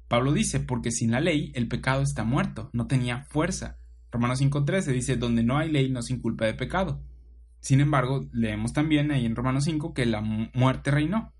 Pablo 0.09 0.33
dice, 0.33 0.61
porque 0.61 0.91
sin 0.91 1.11
la 1.11 1.21
ley 1.21 1.53
el 1.55 1.69
pecado 1.69 2.03
está 2.03 2.25
muerto, 2.25 2.71
no 2.73 2.87
tenía 2.87 3.25
fuerza. 3.25 3.79
Romanos 4.11 4.41
5.13 4.41 4.93
dice, 4.93 5.17
donde 5.17 5.43
no 5.43 5.59
hay 5.59 5.71
ley 5.71 5.91
no 5.91 6.03
se 6.03 6.13
inculpa 6.13 6.45
de 6.45 6.55
pecado. 6.55 7.03
Sin 7.61 7.81
embargo, 7.81 8.29
leemos 8.33 8.73
también 8.73 9.11
ahí 9.11 9.25
en 9.25 9.35
Romanos 9.35 9.65
5 9.65 9.95
que 9.95 10.07
la 10.07 10.21
muerte 10.21 10.91
reinó. 10.91 11.33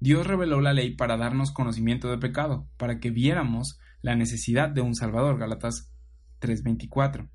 Dios 0.00 0.26
reveló 0.26 0.60
la 0.60 0.72
ley 0.72 0.96
para 0.96 1.16
darnos 1.16 1.52
conocimiento 1.52 2.10
de 2.10 2.18
pecado, 2.18 2.68
para 2.76 2.98
que 2.98 3.10
viéramos 3.10 3.78
la 4.02 4.16
necesidad 4.16 4.68
de 4.68 4.82
un 4.82 4.94
Salvador. 4.94 5.38
Galatas 5.38 5.94
3:24. 6.40 7.30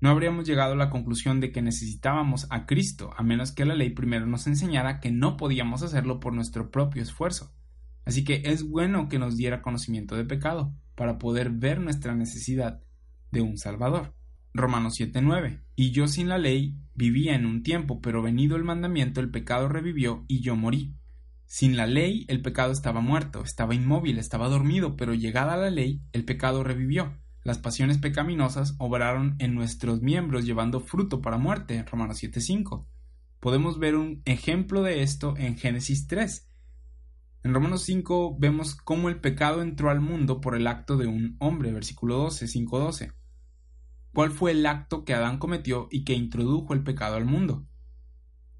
No 0.00 0.10
habríamos 0.10 0.46
llegado 0.46 0.74
a 0.74 0.76
la 0.76 0.90
conclusión 0.90 1.40
de 1.40 1.50
que 1.50 1.60
necesitábamos 1.60 2.46
a 2.50 2.66
Cristo, 2.66 3.10
a 3.16 3.24
menos 3.24 3.50
que 3.50 3.64
la 3.64 3.74
ley 3.74 3.90
primero 3.90 4.26
nos 4.26 4.46
enseñara 4.46 5.00
que 5.00 5.10
no 5.10 5.36
podíamos 5.36 5.82
hacerlo 5.82 6.20
por 6.20 6.34
nuestro 6.34 6.70
propio 6.70 7.02
esfuerzo. 7.02 7.52
Así 8.08 8.24
que 8.24 8.40
es 8.46 8.66
bueno 8.66 9.10
que 9.10 9.18
nos 9.18 9.36
diera 9.36 9.60
conocimiento 9.60 10.16
de 10.16 10.24
pecado 10.24 10.72
para 10.94 11.18
poder 11.18 11.50
ver 11.50 11.78
nuestra 11.78 12.14
necesidad 12.14 12.80
de 13.30 13.42
un 13.42 13.58
Salvador. 13.58 14.14
Romanos 14.54 14.94
7:9. 14.98 15.60
Y 15.76 15.90
yo 15.90 16.08
sin 16.08 16.30
la 16.30 16.38
ley 16.38 16.74
vivía 16.94 17.34
en 17.34 17.44
un 17.44 17.62
tiempo, 17.62 18.00
pero 18.00 18.22
venido 18.22 18.56
el 18.56 18.64
mandamiento 18.64 19.20
el 19.20 19.30
pecado 19.30 19.68
revivió 19.68 20.24
y 20.26 20.40
yo 20.40 20.56
morí. 20.56 20.96
Sin 21.44 21.76
la 21.76 21.86
ley 21.86 22.24
el 22.28 22.40
pecado 22.40 22.72
estaba 22.72 23.02
muerto, 23.02 23.42
estaba 23.42 23.74
inmóvil, 23.74 24.16
estaba 24.16 24.48
dormido, 24.48 24.96
pero 24.96 25.12
llegada 25.12 25.58
la 25.58 25.68
ley 25.68 26.00
el 26.12 26.24
pecado 26.24 26.64
revivió. 26.64 27.12
Las 27.44 27.58
pasiones 27.58 27.98
pecaminosas 27.98 28.74
obraron 28.78 29.36
en 29.38 29.54
nuestros 29.54 30.00
miembros 30.00 30.46
llevando 30.46 30.80
fruto 30.80 31.20
para 31.20 31.36
muerte. 31.36 31.82
Romanos 31.82 32.22
7:5. 32.22 32.86
Podemos 33.38 33.78
ver 33.78 33.96
un 33.96 34.22
ejemplo 34.24 34.82
de 34.82 35.02
esto 35.02 35.34
en 35.36 35.58
Génesis 35.58 36.06
3. 36.06 36.47
En 37.48 37.54
Romanos 37.54 37.84
5 37.84 38.36
vemos 38.38 38.74
cómo 38.74 39.08
el 39.08 39.20
pecado 39.20 39.62
entró 39.62 39.88
al 39.88 40.02
mundo 40.02 40.42
por 40.42 40.54
el 40.54 40.66
acto 40.66 40.98
de 40.98 41.06
un 41.06 41.36
hombre, 41.38 41.72
versículo 41.72 42.18
12, 42.18 42.46
5:12. 42.46 43.14
¿Cuál 44.12 44.32
fue 44.32 44.50
el 44.50 44.66
acto 44.66 45.02
que 45.06 45.14
Adán 45.14 45.38
cometió 45.38 45.88
y 45.90 46.04
que 46.04 46.12
introdujo 46.12 46.74
el 46.74 46.82
pecado 46.82 47.16
al 47.16 47.24
mundo? 47.24 47.66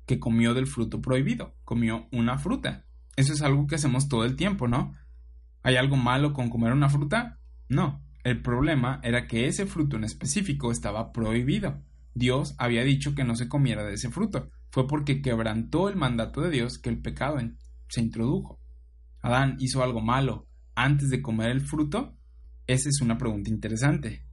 Que 0.07 0.19
comió 0.19 0.55
del 0.55 0.67
fruto 0.67 1.03
prohibido, 1.03 1.55
comió 1.65 2.09
una 2.13 2.39
fruta. 2.39 2.87
Eso 3.15 3.35
es 3.35 3.43
algo 3.43 3.67
que 3.67 3.75
hacemos 3.75 4.09
todo 4.09 4.25
el 4.25 4.37
tiempo, 4.37 4.69
¿no? 4.69 4.95
¿Hay 5.63 5.77
algo 5.77 5.97
malo 5.97 6.33
con 6.33 6.49
comer 6.49 6.73
una 6.73 6.89
fruta? 6.89 7.41
No. 7.69 8.03
El 8.25 8.41
problema 8.41 9.01
era 9.03 9.27
que 9.27 9.49
ese 9.49 9.67
fruto 9.67 9.99
en 9.99 10.05
específico 10.05 10.73
estaba 10.73 11.13
prohibido. 11.13 11.83
Dios 12.15 12.55
había 12.57 12.85
dicho 12.85 13.15
que 13.15 13.25
no 13.25 13.37
se 13.37 13.51
comiera 13.51 13.85
de 13.85 13.93
ese 13.93 14.09
fruto. 14.09 14.49
Fue 14.71 14.87
porque 14.87 15.21
quebrantó 15.21 15.91
el 15.91 15.97
mandato 15.97 16.41
de 16.41 16.49
Dios 16.49 16.79
que 16.79 16.89
el 16.89 17.03
pecado 17.03 17.37
se 17.89 18.01
introdujo. 18.01 18.59
¿Adán 19.29 19.57
hizo 19.61 19.83
algo 19.83 20.01
malo 20.01 20.49
antes 20.75 21.11
de 21.11 21.21
comer 21.21 21.51
el 21.51 21.61
fruto? 21.61 22.17
Esa 22.67 22.89
es 22.89 23.01
una 23.03 23.19
pregunta 23.19 23.51
interesante. 23.51 24.25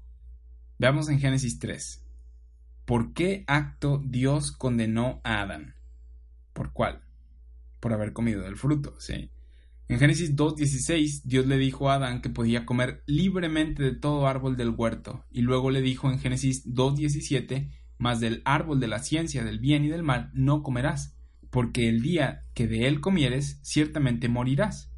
Veamos 0.79 1.09
en 1.09 1.19
Génesis 1.19 1.59
3. 1.59 2.05
¿Por 2.85 3.13
qué 3.13 3.43
acto 3.47 4.01
Dios 4.05 4.51
condenó 4.51 5.19
a 5.23 5.41
Adán? 5.41 5.75
¿Por 6.53 6.71
cuál? 6.71 7.03
Por 7.79 7.91
haber 7.93 8.13
comido 8.13 8.41
del 8.41 8.55
fruto, 8.55 8.95
sí. 8.99 9.31
En 9.87 9.99
Génesis 9.99 10.35
2.16, 10.35 11.23
Dios 11.25 11.45
le 11.45 11.57
dijo 11.57 11.89
a 11.89 11.95
Adán 11.95 12.21
que 12.21 12.29
podía 12.29 12.65
comer 12.65 13.03
libremente 13.05 13.83
de 13.83 13.95
todo 13.95 14.27
árbol 14.27 14.55
del 14.55 14.69
huerto, 14.69 15.25
y 15.29 15.41
luego 15.41 15.71
le 15.71 15.81
dijo 15.81 16.09
en 16.09 16.19
Génesis 16.19 16.65
2.17, 16.65 17.69
mas 17.97 18.19
del 18.19 18.41
árbol 18.45 18.79
de 18.79 18.87
la 18.87 18.99
ciencia 18.99 19.43
del 19.43 19.59
bien 19.59 19.83
y 19.83 19.89
del 19.89 20.03
mal 20.03 20.31
no 20.33 20.63
comerás, 20.63 21.14
porque 21.55 21.87
el 21.87 22.01
día 22.01 22.43
que 22.53 22.67
de 22.67 22.85
él 22.85 22.99
comieres, 22.99 23.61
ciertamente 23.63 24.27
morirás. 24.27 24.91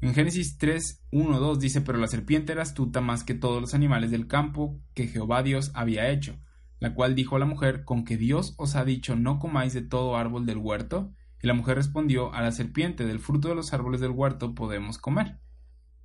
En 0.00 0.14
Génesis 0.14 0.56
3, 0.56 1.04
1, 1.10 1.40
2 1.40 1.58
dice, 1.58 1.80
pero 1.80 1.98
la 1.98 2.06
serpiente 2.06 2.52
era 2.52 2.62
astuta 2.62 3.00
más 3.00 3.24
que 3.24 3.34
todos 3.34 3.60
los 3.60 3.74
animales 3.74 4.12
del 4.12 4.28
campo 4.28 4.80
que 4.94 5.08
Jehová 5.08 5.42
Dios 5.42 5.72
había 5.74 6.10
hecho, 6.10 6.38
la 6.78 6.94
cual 6.94 7.16
dijo 7.16 7.34
a 7.34 7.38
la 7.40 7.46
mujer, 7.46 7.82
con 7.82 8.04
que 8.04 8.16
Dios 8.16 8.54
os 8.56 8.76
ha 8.76 8.84
dicho 8.84 9.16
no 9.16 9.40
comáis 9.40 9.74
de 9.74 9.82
todo 9.82 10.16
árbol 10.16 10.46
del 10.46 10.58
huerto, 10.58 11.12
y 11.42 11.48
la 11.48 11.54
mujer 11.54 11.74
respondió, 11.74 12.32
a 12.32 12.42
la 12.42 12.52
serpiente 12.52 13.04
del 13.04 13.18
fruto 13.18 13.48
de 13.48 13.56
los 13.56 13.72
árboles 13.72 14.00
del 14.00 14.12
huerto 14.12 14.54
podemos 14.54 14.98
comer. 14.98 15.40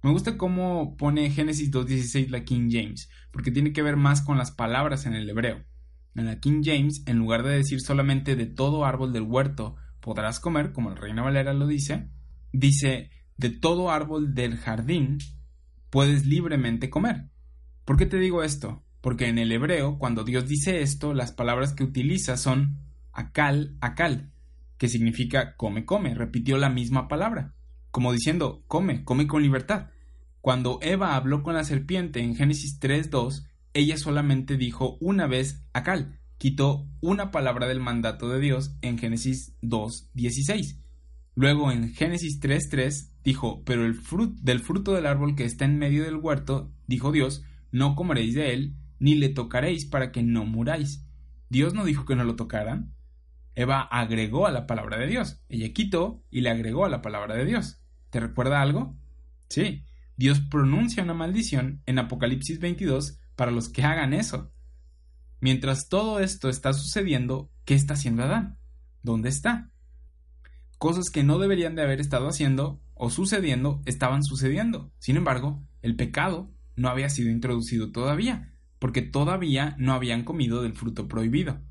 Me 0.02 0.10
gusta 0.10 0.36
cómo 0.36 0.98
pone 0.98 1.30
Génesis 1.30 1.72
2.16 1.72 2.30
la 2.30 2.44
King 2.44 2.70
James, 2.72 3.08
porque 3.30 3.52
tiene 3.52 3.72
que 3.72 3.84
ver 3.84 3.98
más 3.98 4.24
con 4.24 4.40
las 4.40 4.50
palabras 4.50 5.06
en 5.06 5.14
el 5.14 5.30
hebreo. 5.30 5.64
En 6.16 6.26
la 6.26 6.40
King 6.40 6.62
James, 6.64 7.04
en 7.06 7.18
lugar 7.18 7.44
de 7.44 7.56
decir 7.56 7.82
solamente 7.82 8.36
de 8.36 8.46
todo 8.46 8.86
árbol 8.86 9.14
del 9.14 9.24
huerto 9.24 9.76
podrás 10.00 10.40
comer, 10.40 10.72
como 10.72 10.90
el 10.90 10.98
Reina 10.98 11.22
Valera 11.22 11.54
lo 11.54 11.68
dice, 11.68 12.10
dice 12.52 13.12
de 13.38 13.50
todo 13.50 13.92
árbol 13.92 14.34
del 14.34 14.58
jardín 14.58 15.20
puedes 15.90 16.26
libremente 16.26 16.90
comer. 16.90 17.30
¿Por 17.86 17.98
qué 17.98 18.06
te 18.06 18.20
digo 18.20 18.44
esto? 18.44 18.84
Porque 19.02 19.28
en 19.28 19.38
el 19.38 19.52
hebreo, 19.52 19.98
cuando 19.98 20.24
Dios 20.24 20.48
dice 20.48 20.82
esto, 20.82 21.14
las 21.14 21.32
palabras 21.32 21.74
que 21.74 21.84
utiliza 21.84 22.38
son 22.38 22.80
akal, 23.12 23.78
akal, 23.82 24.32
que 24.78 24.90
significa 24.90 25.56
come, 25.56 25.86
come, 25.86 26.14
repitió 26.16 26.58
la 26.58 26.70
misma 26.70 27.08
palabra, 27.08 27.54
como 27.92 28.12
diciendo 28.12 28.64
come, 28.68 29.04
come 29.04 29.28
con 29.28 29.42
libertad. 29.42 29.88
Cuando 30.42 30.80
Eva 30.82 31.16
habló 31.16 31.44
con 31.44 31.54
la 31.54 31.64
serpiente 31.64 32.22
en 32.22 32.36
Génesis 32.36 32.80
3.2, 32.80 33.49
ella 33.80 33.98
solamente 33.98 34.58
dijo 34.58 34.98
una 35.00 35.28
vez 35.28 35.66
akal, 35.74 36.20
quitó 36.38 36.88
una 37.02 37.32
palabra 37.32 37.68
del 37.68 37.80
mandato 37.80 38.30
de 38.30 38.40
Dios 38.40 38.76
en 38.82 38.98
Génesis 38.98 39.58
2.16. 39.62 40.80
Luego 41.36 41.72
en 41.72 41.94
Génesis 41.94 42.40
3.3 42.42 43.12
dijo, 43.24 43.64
pero 43.64 43.86
el 43.86 43.96
fruto 43.96 44.36
del 44.42 44.60
fruto 44.60 44.94
del 44.94 45.06
árbol 45.06 45.36
que 45.36 45.46
está 45.46 45.66
en 45.66 45.78
medio 45.78 46.04
del 46.04 46.18
huerto, 46.18 46.74
dijo 46.88 47.12
Dios, 47.12 47.44
no 47.72 47.96
comeréis 47.96 48.36
de 48.36 48.54
él, 48.54 48.76
ni 49.00 49.16
le 49.16 49.30
tocaréis 49.30 49.86
para 49.86 50.12
que 50.12 50.24
no 50.24 50.46
muráis. 50.46 51.06
Dios 51.50 51.74
no 51.74 51.86
dijo 51.86 52.06
que 52.06 52.16
no 52.16 52.24
lo 52.24 52.36
tocaran. 52.36 52.94
Eva 53.56 53.82
agregó 53.82 54.48
a 54.48 54.52
la 54.52 54.68
palabra 54.68 54.98
de 54.98 55.08
Dios. 55.08 55.42
Ella 55.50 55.74
quitó 55.74 56.24
y 56.30 56.42
le 56.42 56.50
agregó 56.50 56.86
a 56.86 56.90
la 56.90 57.02
palabra 57.02 57.36
de 57.36 57.46
Dios. 57.46 57.82
¿Te 58.10 58.20
recuerda 58.20 58.62
algo? 58.62 58.98
Sí. 59.50 59.86
Dios 60.16 60.42
pronuncia 60.42 61.04
una 61.04 61.14
maldición 61.14 61.82
en 61.86 62.00
Apocalipsis 62.00 62.60
22 62.60 63.20
para 63.40 63.52
los 63.52 63.70
que 63.70 63.84
hagan 63.84 64.12
eso. 64.12 64.52
Mientras 65.40 65.88
todo 65.88 66.20
esto 66.20 66.50
está 66.50 66.74
sucediendo, 66.74 67.50
¿qué 67.64 67.74
está 67.74 67.94
haciendo 67.94 68.24
Adán? 68.24 68.58
¿Dónde 69.02 69.30
está? 69.30 69.72
Cosas 70.78 71.06
que 71.10 71.24
no 71.24 71.40
deberían 71.40 71.74
de 71.74 71.84
haber 71.84 72.02
estado 72.02 72.28
haciendo 72.28 72.82
o 72.96 73.10
sucediendo 73.10 73.82
estaban 73.86 74.26
sucediendo. 74.26 74.92
Sin 75.00 75.16
embargo, 75.16 75.64
el 75.82 75.96
pecado 75.96 76.52
no 76.76 76.90
había 76.90 77.08
sido 77.08 77.30
introducido 77.30 77.94
todavía, 77.94 78.54
porque 78.78 79.02
todavía 79.02 79.74
no 79.80 79.94
habían 79.94 80.26
comido 80.26 80.62
del 80.62 80.74
fruto 80.74 81.08
prohibido. 81.08 81.62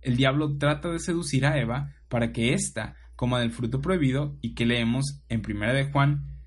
El 0.00 0.16
diablo 0.16 0.58
trata 0.58 0.90
de 0.90 0.98
seducir 0.98 1.46
a 1.46 1.56
Eva 1.56 1.94
para 2.08 2.32
que 2.32 2.52
ésta 2.52 2.96
coma 3.14 3.38
del 3.38 3.52
fruto 3.52 3.80
prohibido 3.80 4.36
y 4.40 4.56
que 4.56 4.66
leemos 4.66 5.22
en 5.28 5.42
1 5.48 5.72
de 5.72 5.84
Juan 5.84 6.42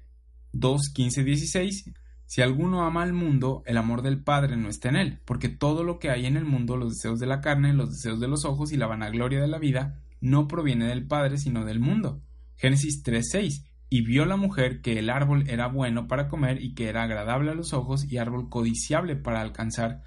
2, 0.52 0.90
15, 0.94 1.24
16 1.24 1.94
si 2.28 2.42
alguno 2.42 2.84
ama 2.84 3.04
al 3.04 3.14
mundo, 3.14 3.62
el 3.66 3.78
amor 3.78 4.02
del 4.02 4.24
Padre 4.24 4.58
no 4.58 4.68
está 4.68 4.90
en 4.90 4.96
él, 4.96 5.20
porque 5.26 5.48
todo 5.50 5.84
lo 5.84 6.00
que 6.00 6.10
hay 6.10 6.26
en 6.26 6.38
el 6.38 6.46
mundo, 6.46 6.76
los 6.76 6.94
deseos 6.96 7.20
de 7.20 7.28
la 7.28 7.40
carne, 7.40 7.74
los 7.74 7.92
deseos 7.92 8.20
de 8.20 8.28
los 8.28 8.46
ojos 8.46 8.72
y 8.72 8.78
la 8.78 8.88
vanagloria 8.88 9.40
de 9.40 9.48
la 9.48 9.60
vida, 9.60 10.02
no 10.22 10.48
proviene 10.48 10.88
del 10.88 11.06
Padre, 11.06 11.38
sino 11.38 11.66
del 11.66 11.80
mundo. 11.80 12.24
Génesis 12.56 13.04
3:6 13.04 13.66
Y 13.90 14.02
vio 14.02 14.26
la 14.26 14.38
mujer 14.38 14.82
que 14.82 14.98
el 14.98 15.12
árbol 15.12 15.48
era 15.48 15.68
bueno 15.68 16.08
para 16.08 16.28
comer 16.28 16.64
y 16.64 16.74
que 16.74 16.90
era 16.90 17.04
agradable 17.04 17.52
a 17.52 17.56
los 17.56 17.74
ojos 17.74 18.12
y 18.12 18.18
árbol 18.18 18.50
codiciable 18.50 19.16
para 19.16 19.42
alcanzar 19.42 20.02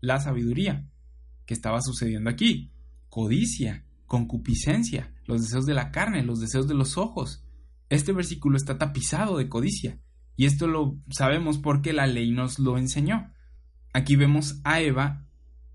la 0.00 0.20
sabiduría. 0.20 0.88
¿Qué 1.44 1.54
estaba 1.54 1.80
sucediendo 1.82 2.30
aquí? 2.30 2.70
Codicia, 3.08 3.84
concupiscencia, 4.06 5.12
los 5.24 5.42
deseos 5.42 5.66
de 5.66 5.74
la 5.74 5.90
carne, 5.90 6.22
los 6.22 6.40
deseos 6.40 6.68
de 6.68 6.74
los 6.74 6.96
ojos. 6.96 7.44
Este 7.88 8.12
versículo 8.12 8.56
está 8.56 8.78
tapizado 8.78 9.38
de 9.38 9.48
codicia, 9.48 9.98
y 10.36 10.46
esto 10.46 10.66
lo 10.66 10.98
sabemos 11.10 11.58
porque 11.58 11.92
la 11.92 12.06
ley 12.06 12.30
nos 12.30 12.58
lo 12.58 12.78
enseñó. 12.78 13.32
Aquí 13.92 14.16
vemos 14.16 14.60
a 14.64 14.80
Eva 14.80 15.26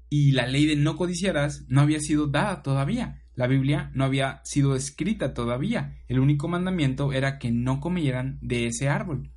y 0.09 0.31
la 0.31 0.47
ley 0.47 0.65
de 0.65 0.75
no 0.75 0.97
codiciarás 0.97 1.65
no 1.67 1.81
había 1.81 1.99
sido 1.99 2.27
dada 2.27 2.61
todavía. 2.61 3.23
La 3.35 3.47
Biblia 3.47 3.91
no 3.93 4.03
había 4.03 4.41
sido 4.43 4.75
escrita 4.75 5.33
todavía. 5.33 5.97
El 6.07 6.19
único 6.19 6.49
mandamiento 6.49 7.13
era 7.13 7.39
que 7.39 7.51
no 7.51 7.79
comieran 7.79 8.37
de 8.41 8.67
ese 8.67 8.89
árbol. 8.89 9.31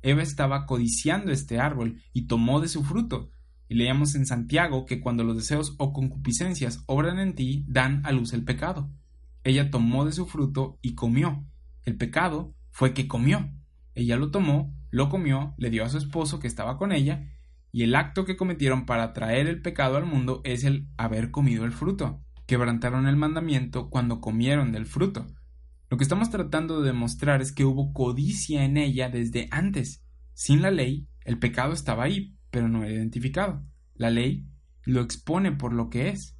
Eva 0.00 0.22
estaba 0.22 0.64
codiciando 0.64 1.32
este 1.32 1.58
árbol 1.58 2.00
y 2.14 2.28
tomó 2.28 2.60
de 2.60 2.68
su 2.68 2.82
fruto. 2.82 3.30
Y 3.68 3.74
leíamos 3.74 4.14
en 4.14 4.24
Santiago 4.24 4.86
que 4.86 5.00
cuando 5.00 5.24
los 5.24 5.36
deseos 5.36 5.74
o 5.78 5.92
concupiscencias 5.92 6.82
obran 6.86 7.18
en 7.18 7.34
ti, 7.34 7.64
dan 7.68 8.06
a 8.06 8.12
luz 8.12 8.32
el 8.32 8.44
pecado. 8.44 8.90
Ella 9.44 9.70
tomó 9.70 10.04
de 10.04 10.12
su 10.12 10.26
fruto 10.26 10.78
y 10.80 10.94
comió. 10.94 11.44
El 11.84 11.96
pecado 11.96 12.54
fue 12.70 12.94
que 12.94 13.06
comió. 13.06 13.50
Ella 13.96 14.16
lo 14.16 14.30
tomó, 14.30 14.72
lo 14.90 15.08
comió, 15.08 15.54
le 15.58 15.70
dio 15.70 15.84
a 15.84 15.88
su 15.88 15.98
esposo 15.98 16.38
que 16.38 16.46
estaba 16.46 16.78
con 16.78 16.92
ella, 16.92 17.28
y 17.72 17.82
el 17.82 17.96
acto 17.96 18.24
que 18.24 18.36
cometieron 18.36 18.86
para 18.86 19.12
traer 19.12 19.48
el 19.48 19.60
pecado 19.60 19.96
al 19.96 20.06
mundo 20.06 20.40
es 20.44 20.62
el 20.62 20.86
haber 20.96 21.32
comido 21.32 21.64
el 21.64 21.72
fruto 21.72 22.22
quebrantaron 22.46 23.06
el 23.06 23.16
mandamiento 23.16 23.90
cuando 23.90 24.20
comieron 24.20 24.72
del 24.72 24.86
fruto. 24.86 25.26
Lo 25.90 25.96
que 25.96 26.04
estamos 26.04 26.30
tratando 26.30 26.80
de 26.80 26.88
demostrar 26.88 27.42
es 27.42 27.52
que 27.52 27.64
hubo 27.64 27.92
codicia 27.92 28.64
en 28.64 28.76
ella 28.76 29.08
desde 29.08 29.48
antes. 29.50 30.04
Sin 30.32 30.62
la 30.62 30.70
ley, 30.70 31.08
el 31.24 31.38
pecado 31.38 31.72
estaba 31.72 32.04
ahí, 32.04 32.36
pero 32.50 32.68
no 32.68 32.84
era 32.84 32.94
identificado. 32.94 33.64
La 33.94 34.10
ley 34.10 34.46
lo 34.84 35.00
expone 35.00 35.52
por 35.52 35.72
lo 35.72 35.90
que 35.90 36.08
es. 36.08 36.36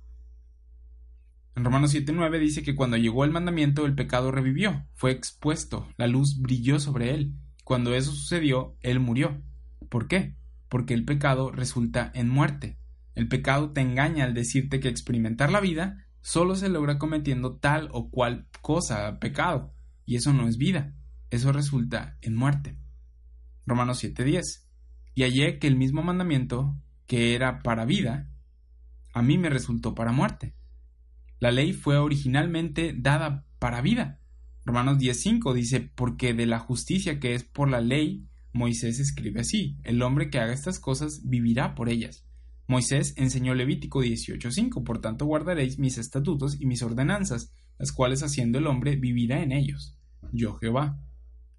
En 1.54 1.64
Romanos 1.64 1.94
7:9 1.94 2.38
dice 2.38 2.62
que 2.62 2.74
cuando 2.74 2.96
llegó 2.96 3.24
el 3.24 3.30
mandamiento 3.30 3.86
el 3.86 3.94
pecado 3.94 4.30
revivió, 4.30 4.86
fue 4.94 5.10
expuesto, 5.10 5.88
la 5.96 6.06
luz 6.06 6.38
brilló 6.40 6.78
sobre 6.78 7.14
él. 7.14 7.34
Cuando 7.66 7.96
eso 7.96 8.12
sucedió, 8.12 8.76
él 8.80 9.00
murió. 9.00 9.42
¿Por 9.88 10.06
qué? 10.06 10.36
Porque 10.68 10.94
el 10.94 11.04
pecado 11.04 11.50
resulta 11.50 12.12
en 12.14 12.28
muerte. 12.28 12.78
El 13.16 13.26
pecado 13.26 13.72
te 13.72 13.80
engaña 13.80 14.22
al 14.22 14.34
decirte 14.34 14.78
que 14.78 14.88
experimentar 14.88 15.50
la 15.50 15.58
vida 15.58 16.06
solo 16.20 16.54
se 16.54 16.68
logra 16.68 16.96
cometiendo 16.96 17.56
tal 17.56 17.88
o 17.90 18.08
cual 18.08 18.46
cosa, 18.62 19.18
pecado, 19.18 19.74
y 20.04 20.14
eso 20.14 20.32
no 20.32 20.46
es 20.46 20.58
vida, 20.58 20.94
eso 21.30 21.50
resulta 21.50 22.16
en 22.22 22.36
muerte. 22.36 22.78
Romanos 23.66 23.98
7:10. 24.00 24.68
Y 25.16 25.24
hallé 25.24 25.58
que 25.58 25.66
el 25.66 25.74
mismo 25.74 26.04
mandamiento 26.04 26.80
que 27.06 27.34
era 27.34 27.64
para 27.64 27.84
vida, 27.84 28.30
a 29.12 29.22
mí 29.22 29.38
me 29.38 29.50
resultó 29.50 29.92
para 29.92 30.12
muerte. 30.12 30.54
La 31.40 31.50
ley 31.50 31.72
fue 31.72 31.98
originalmente 31.98 32.94
dada 32.96 33.44
para 33.58 33.80
vida. 33.80 34.20
Romanos 34.66 34.98
10.5 34.98 35.54
dice, 35.54 35.80
porque 35.94 36.34
de 36.34 36.44
la 36.44 36.58
justicia 36.58 37.20
que 37.20 37.34
es 37.34 37.44
por 37.44 37.70
la 37.70 37.80
ley, 37.80 38.26
Moisés 38.52 38.98
escribe 38.98 39.40
así, 39.40 39.78
el 39.84 40.02
hombre 40.02 40.28
que 40.28 40.40
haga 40.40 40.52
estas 40.52 40.80
cosas 40.80 41.20
vivirá 41.24 41.76
por 41.76 41.88
ellas. 41.88 42.26
Moisés 42.66 43.14
enseñó 43.16 43.54
Levítico 43.54 44.02
18.5, 44.02 44.82
por 44.82 45.00
tanto 45.00 45.24
guardaréis 45.24 45.78
mis 45.78 45.98
estatutos 45.98 46.60
y 46.60 46.66
mis 46.66 46.82
ordenanzas, 46.82 47.52
las 47.78 47.92
cuales 47.92 48.24
haciendo 48.24 48.58
el 48.58 48.66
hombre 48.66 48.96
vivirá 48.96 49.40
en 49.40 49.52
ellos. 49.52 49.96
Yo 50.32 50.54
Jehová. 50.54 51.00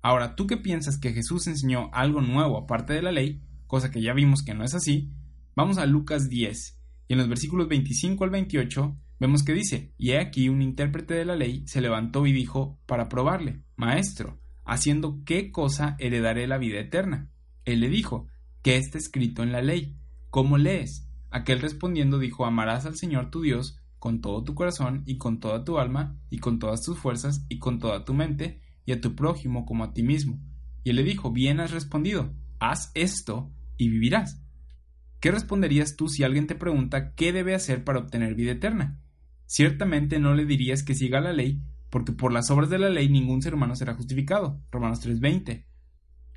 Ahora, 0.01 0.35
tú 0.35 0.45
que 0.45 0.57
piensas 0.57 0.97
que 0.97 1.13
Jesús 1.13 1.47
enseñó 1.47 1.89
algo 1.93 2.19
nuevo 2.19 2.57
aparte 2.57 2.91
de 2.91 3.01
la 3.01 3.13
ley, 3.13 3.41
cosa 3.67 3.89
que 3.89 4.01
ya 4.01 4.11
vimos 4.11 4.43
que 4.43 4.53
no 4.53 4.65
es 4.65 4.73
así, 4.73 5.13
vamos 5.55 5.77
a 5.77 5.85
Lucas 5.85 6.27
10, 6.27 6.77
y 7.07 7.13
en 7.13 7.19
los 7.19 7.29
versículos 7.29 7.69
25 7.69 8.25
al 8.25 8.31
28 8.31 8.97
vemos 9.19 9.43
que 9.43 9.53
dice, 9.53 9.93
y 9.97 10.11
he 10.11 10.19
aquí 10.19 10.49
un 10.49 10.61
intérprete 10.61 11.13
de 11.13 11.25
la 11.25 11.35
ley 11.35 11.63
se 11.67 11.81
levantó 11.81 12.25
y 12.25 12.33
dijo 12.33 12.79
para 12.85 13.09
probarle, 13.09 13.61
Maestro, 13.75 14.39
haciendo 14.65 15.23
qué 15.25 15.51
cosa 15.51 15.95
heredaré 15.99 16.47
la 16.47 16.57
vida 16.57 16.79
eterna. 16.79 17.29
Él 17.65 17.79
le 17.79 17.89
dijo, 17.89 18.27
¿qué 18.61 18.77
está 18.77 18.97
escrito 18.97 19.43
en 19.43 19.51
la 19.51 19.61
ley? 19.61 19.97
¿Cómo 20.29 20.57
lees? 20.57 21.07
Aquel 21.29 21.59
respondiendo 21.59 22.19
dijo, 22.19 22.45
amarás 22.45 22.85
al 22.85 22.95
Señor 22.95 23.29
tu 23.29 23.41
Dios 23.41 23.79
con 23.99 24.21
todo 24.21 24.43
tu 24.43 24.53
corazón 24.55 25.03
y 25.05 25.17
con 25.17 25.39
toda 25.39 25.63
tu 25.63 25.79
alma 25.79 26.19
y 26.29 26.39
con 26.39 26.59
todas 26.59 26.81
tus 26.83 26.97
fuerzas 26.97 27.45
y 27.49 27.59
con 27.59 27.79
toda 27.79 28.05
tu 28.05 28.13
mente 28.13 28.61
y 28.85 28.91
a 28.91 29.01
tu 29.01 29.15
prójimo 29.15 29.65
como 29.65 29.83
a 29.83 29.93
ti 29.93 30.03
mismo. 30.03 30.39
Y 30.83 30.91
él 30.91 30.97
le 30.97 31.03
dijo, 31.03 31.31
bien 31.31 31.59
has 31.59 31.71
respondido, 31.71 32.33
haz 32.59 32.91
esto 32.93 33.51
y 33.77 33.89
vivirás. 33.89 34.41
¿Qué 35.19 35.31
responderías 35.31 35.95
tú 35.95 36.07
si 36.07 36.23
alguien 36.23 36.47
te 36.47 36.55
pregunta 36.55 37.13
qué 37.15 37.33
debe 37.33 37.55
hacer 37.55 37.83
para 37.83 37.99
obtener 37.99 38.35
vida 38.35 38.51
eterna? 38.51 39.01
Ciertamente 39.47 40.19
no 40.19 40.35
le 40.35 40.45
dirías 40.45 40.83
que 40.83 40.93
siga 40.93 41.21
la 41.21 41.33
ley, 41.33 41.63
porque 41.89 42.11
por 42.11 42.33
las 42.33 42.51
obras 42.51 42.69
de 42.69 42.77
la 42.77 42.89
ley 42.89 43.09
ningún 43.09 43.41
ser 43.41 43.55
humano 43.55 43.75
será 43.75 43.95
justificado. 43.95 44.61
Romanos 44.71 44.99
3:20. 44.99 45.65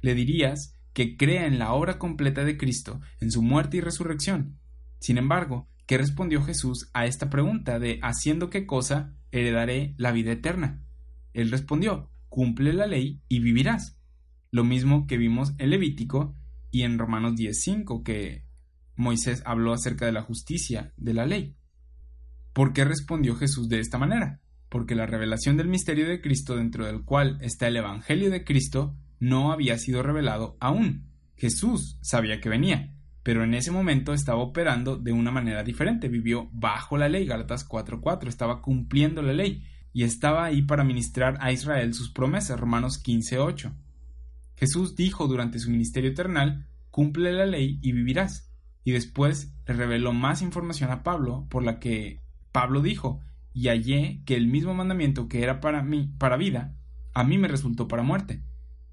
Le 0.01 0.15
dirías 0.15 0.81
que 0.93 1.17
crea 1.17 1.47
en 1.47 1.59
la 1.59 1.73
obra 1.73 1.99
completa 1.99 2.45
de 2.45 2.57
Cristo, 2.57 3.01
en 3.21 3.31
su 3.31 3.43
muerte 3.43 3.77
y 3.77 3.81
resurrección. 3.81 4.59
Sin 5.01 5.19
embargo, 5.19 5.69
¿qué 5.87 5.99
respondió 5.99 6.43
Jesús 6.43 6.89
a 6.95 7.05
esta 7.05 7.31
pregunta 7.31 7.79
de 7.79 7.99
haciendo 8.03 8.49
qué 8.49 8.65
cosa 8.65 9.15
heredaré 9.33 9.95
la 9.99 10.13
vida 10.13 10.33
eterna? 10.33 10.85
Él 11.33 11.51
respondió, 11.51 12.11
cumple 12.29 12.73
la 12.73 12.87
ley 12.87 13.21
y 13.29 13.41
vivirás. 13.41 13.99
Lo 14.53 14.65
mismo 14.65 15.07
que 15.09 15.17
vimos 15.17 15.53
en 15.59 15.71
Levítico 15.71 16.37
y 16.71 16.83
en 16.83 16.99
Romanos 16.99 17.35
10:5 17.35 18.05
que 18.05 18.45
Moisés 18.95 19.43
habló 19.45 19.73
acerca 19.73 20.07
de 20.07 20.13
la 20.13 20.23
justicia 20.23 20.93
de 20.97 21.15
la 21.15 21.27
ley. 21.27 21.57
¿Por 22.53 22.73
qué 22.73 22.85
respondió 22.85 23.37
Jesús 23.37 23.69
de 23.69 23.81
esta 23.81 23.99
manera? 23.99 24.41
Porque 24.69 24.95
la 24.95 25.07
revelación 25.07 25.57
del 25.57 25.69
misterio 25.69 26.09
de 26.09 26.21
Cristo 26.21 26.57
dentro 26.57 26.87
del 26.87 27.05
cual 27.05 27.39
está 27.41 27.69
el 27.69 27.77
Evangelio 27.77 28.31
de 28.31 28.45
Cristo 28.45 28.97
no 29.19 29.53
había 29.53 29.79
sido 29.79 30.03
revelado 30.03 30.57
aún. 30.61 31.07
Jesús 31.37 31.99
sabía 32.01 32.41
que 32.41 32.49
venía, 32.49 32.95
pero 33.23 33.45
en 33.45 33.55
ese 33.55 33.71
momento 33.71 34.13
estaba 34.13 34.43
operando 34.43 34.97
de 34.97 35.13
una 35.13 35.31
manera 35.31 35.63
diferente, 35.63 36.09
vivió 36.09 36.49
bajo 36.53 36.97
la 36.99 37.09
ley, 37.09 37.27
Galatas 37.27 37.65
4:4, 37.69 38.29
estaba 38.29 38.63
cumpliendo 38.63 39.23
la 39.23 39.33
ley 39.33 39.65
y 39.93 40.05
estaba 40.05 40.45
ahí 40.45 40.63
para 40.63 40.85
ministrar 40.85 41.37
a 41.41 41.53
Israel 41.53 41.95
sus 41.95 42.11
promesas, 42.11 42.59
Romanos 42.59 42.99
15:8. 43.03 43.73
Jesús 44.57 44.95
dijo 44.95 45.27
durante 45.27 45.59
su 45.59 45.71
ministerio 45.71 46.11
eternal, 46.11 46.67
cumple 46.91 47.33
la 47.33 47.47
ley 47.47 47.79
y 47.83 47.93
vivirás. 47.93 48.51
Y 48.85 48.93
después 48.93 49.55
le 49.67 49.75
reveló 49.75 50.13
más 50.13 50.43
información 50.43 50.91
a 50.91 51.03
Pablo, 51.03 51.47
por 51.51 51.63
la 51.63 51.79
que 51.79 52.21
Pablo 52.53 52.83
dijo, 52.83 53.21
y 53.53 53.69
hallé 53.69 54.23
que 54.25 54.37
el 54.37 54.47
mismo 54.47 54.75
mandamiento 54.75 55.29
que 55.29 55.43
era 55.43 55.61
para 55.61 55.83
mí, 55.83 56.13
para 56.19 56.37
vida, 56.37 56.75
a 57.15 57.25
mí 57.25 57.39
me 57.39 57.49
resultó 57.49 57.89
para 57.89 58.03
muerte. 58.03 58.43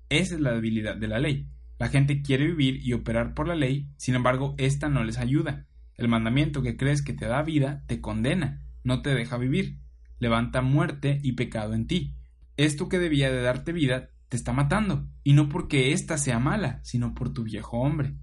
Esa 0.09 0.35
es 0.35 0.41
la 0.41 0.53
debilidad 0.53 0.95
de 0.95 1.07
la 1.07 1.19
ley. 1.19 1.49
La 1.79 1.89
gente 1.89 2.21
quiere 2.21 2.47
vivir 2.47 2.79
y 2.83 2.93
operar 2.93 3.33
por 3.33 3.47
la 3.47 3.55
ley, 3.55 3.89
sin 3.97 4.15
embargo, 4.15 4.55
esta 4.57 4.89
no 4.89 5.03
les 5.03 5.17
ayuda. 5.17 5.67
El 5.95 6.07
mandamiento 6.07 6.61
que 6.61 6.77
crees 6.77 7.01
que 7.01 7.13
te 7.13 7.27
da 7.27 7.41
vida 7.43 7.83
te 7.87 8.01
condena, 8.01 8.63
no 8.83 9.01
te 9.01 9.13
deja 9.13 9.37
vivir, 9.37 9.79
levanta 10.19 10.61
muerte 10.61 11.19
y 11.21 11.33
pecado 11.33 11.73
en 11.73 11.87
ti. 11.87 12.15
Esto 12.55 12.89
que 12.89 12.99
debía 12.99 13.31
de 13.31 13.41
darte 13.41 13.73
vida 13.73 14.09
te 14.29 14.37
está 14.37 14.53
matando, 14.53 15.07
y 15.23 15.33
no 15.33 15.49
porque 15.49 15.93
ésta 15.93 16.17
sea 16.17 16.39
mala, 16.39 16.79
sino 16.83 17.13
por 17.13 17.31
tu 17.31 17.43
viejo 17.43 17.77
hombre. 17.77 18.15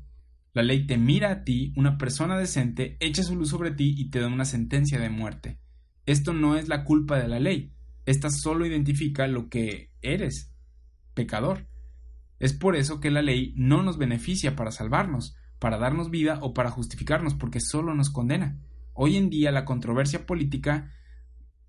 La 0.55 0.63
ley 0.63 0.87
te 0.87 0.97
mira 0.97 1.31
a 1.31 1.45
ti, 1.45 1.73
una 1.77 1.99
persona 1.99 2.39
decente, 2.39 2.97
echa 3.01 3.25
su 3.25 3.35
luz 3.35 3.51
sobre 3.51 3.73
ti 3.73 3.95
y 3.99 4.09
te 4.11 4.21
da 4.21 4.29
una 4.29 4.45
sentencia 4.45 5.01
de 5.01 5.11
muerte. 5.11 5.59
Esto 6.07 6.33
no 6.33 6.57
es 6.57 6.69
la 6.69 6.85
culpa 6.85 7.19
de 7.19 7.27
la 7.27 7.41
ley, 7.41 7.75
esta 8.07 8.31
solo 8.31 8.65
identifica 8.65 9.27
lo 9.27 9.49
que 9.49 9.91
eres, 10.01 10.55
pecador. 11.15 11.67
Es 12.39 12.53
por 12.53 12.77
eso 12.77 13.01
que 13.01 13.11
la 13.11 13.21
ley 13.21 13.53
no 13.57 13.83
nos 13.83 13.99
beneficia 13.99 14.55
para 14.55 14.71
salvarnos, 14.71 15.37
para 15.59 15.79
darnos 15.79 16.11
vida 16.11 16.39
o 16.41 16.55
para 16.55 16.71
justificarnos, 16.71 17.35
porque 17.35 17.61
solo 17.61 17.95
nos 17.95 18.11
condena. 18.11 18.61
Hoy 18.93 19.17
en 19.17 19.31
día 19.31 19.51
la 19.51 19.65
controversia 19.65 20.25
política 20.25 20.93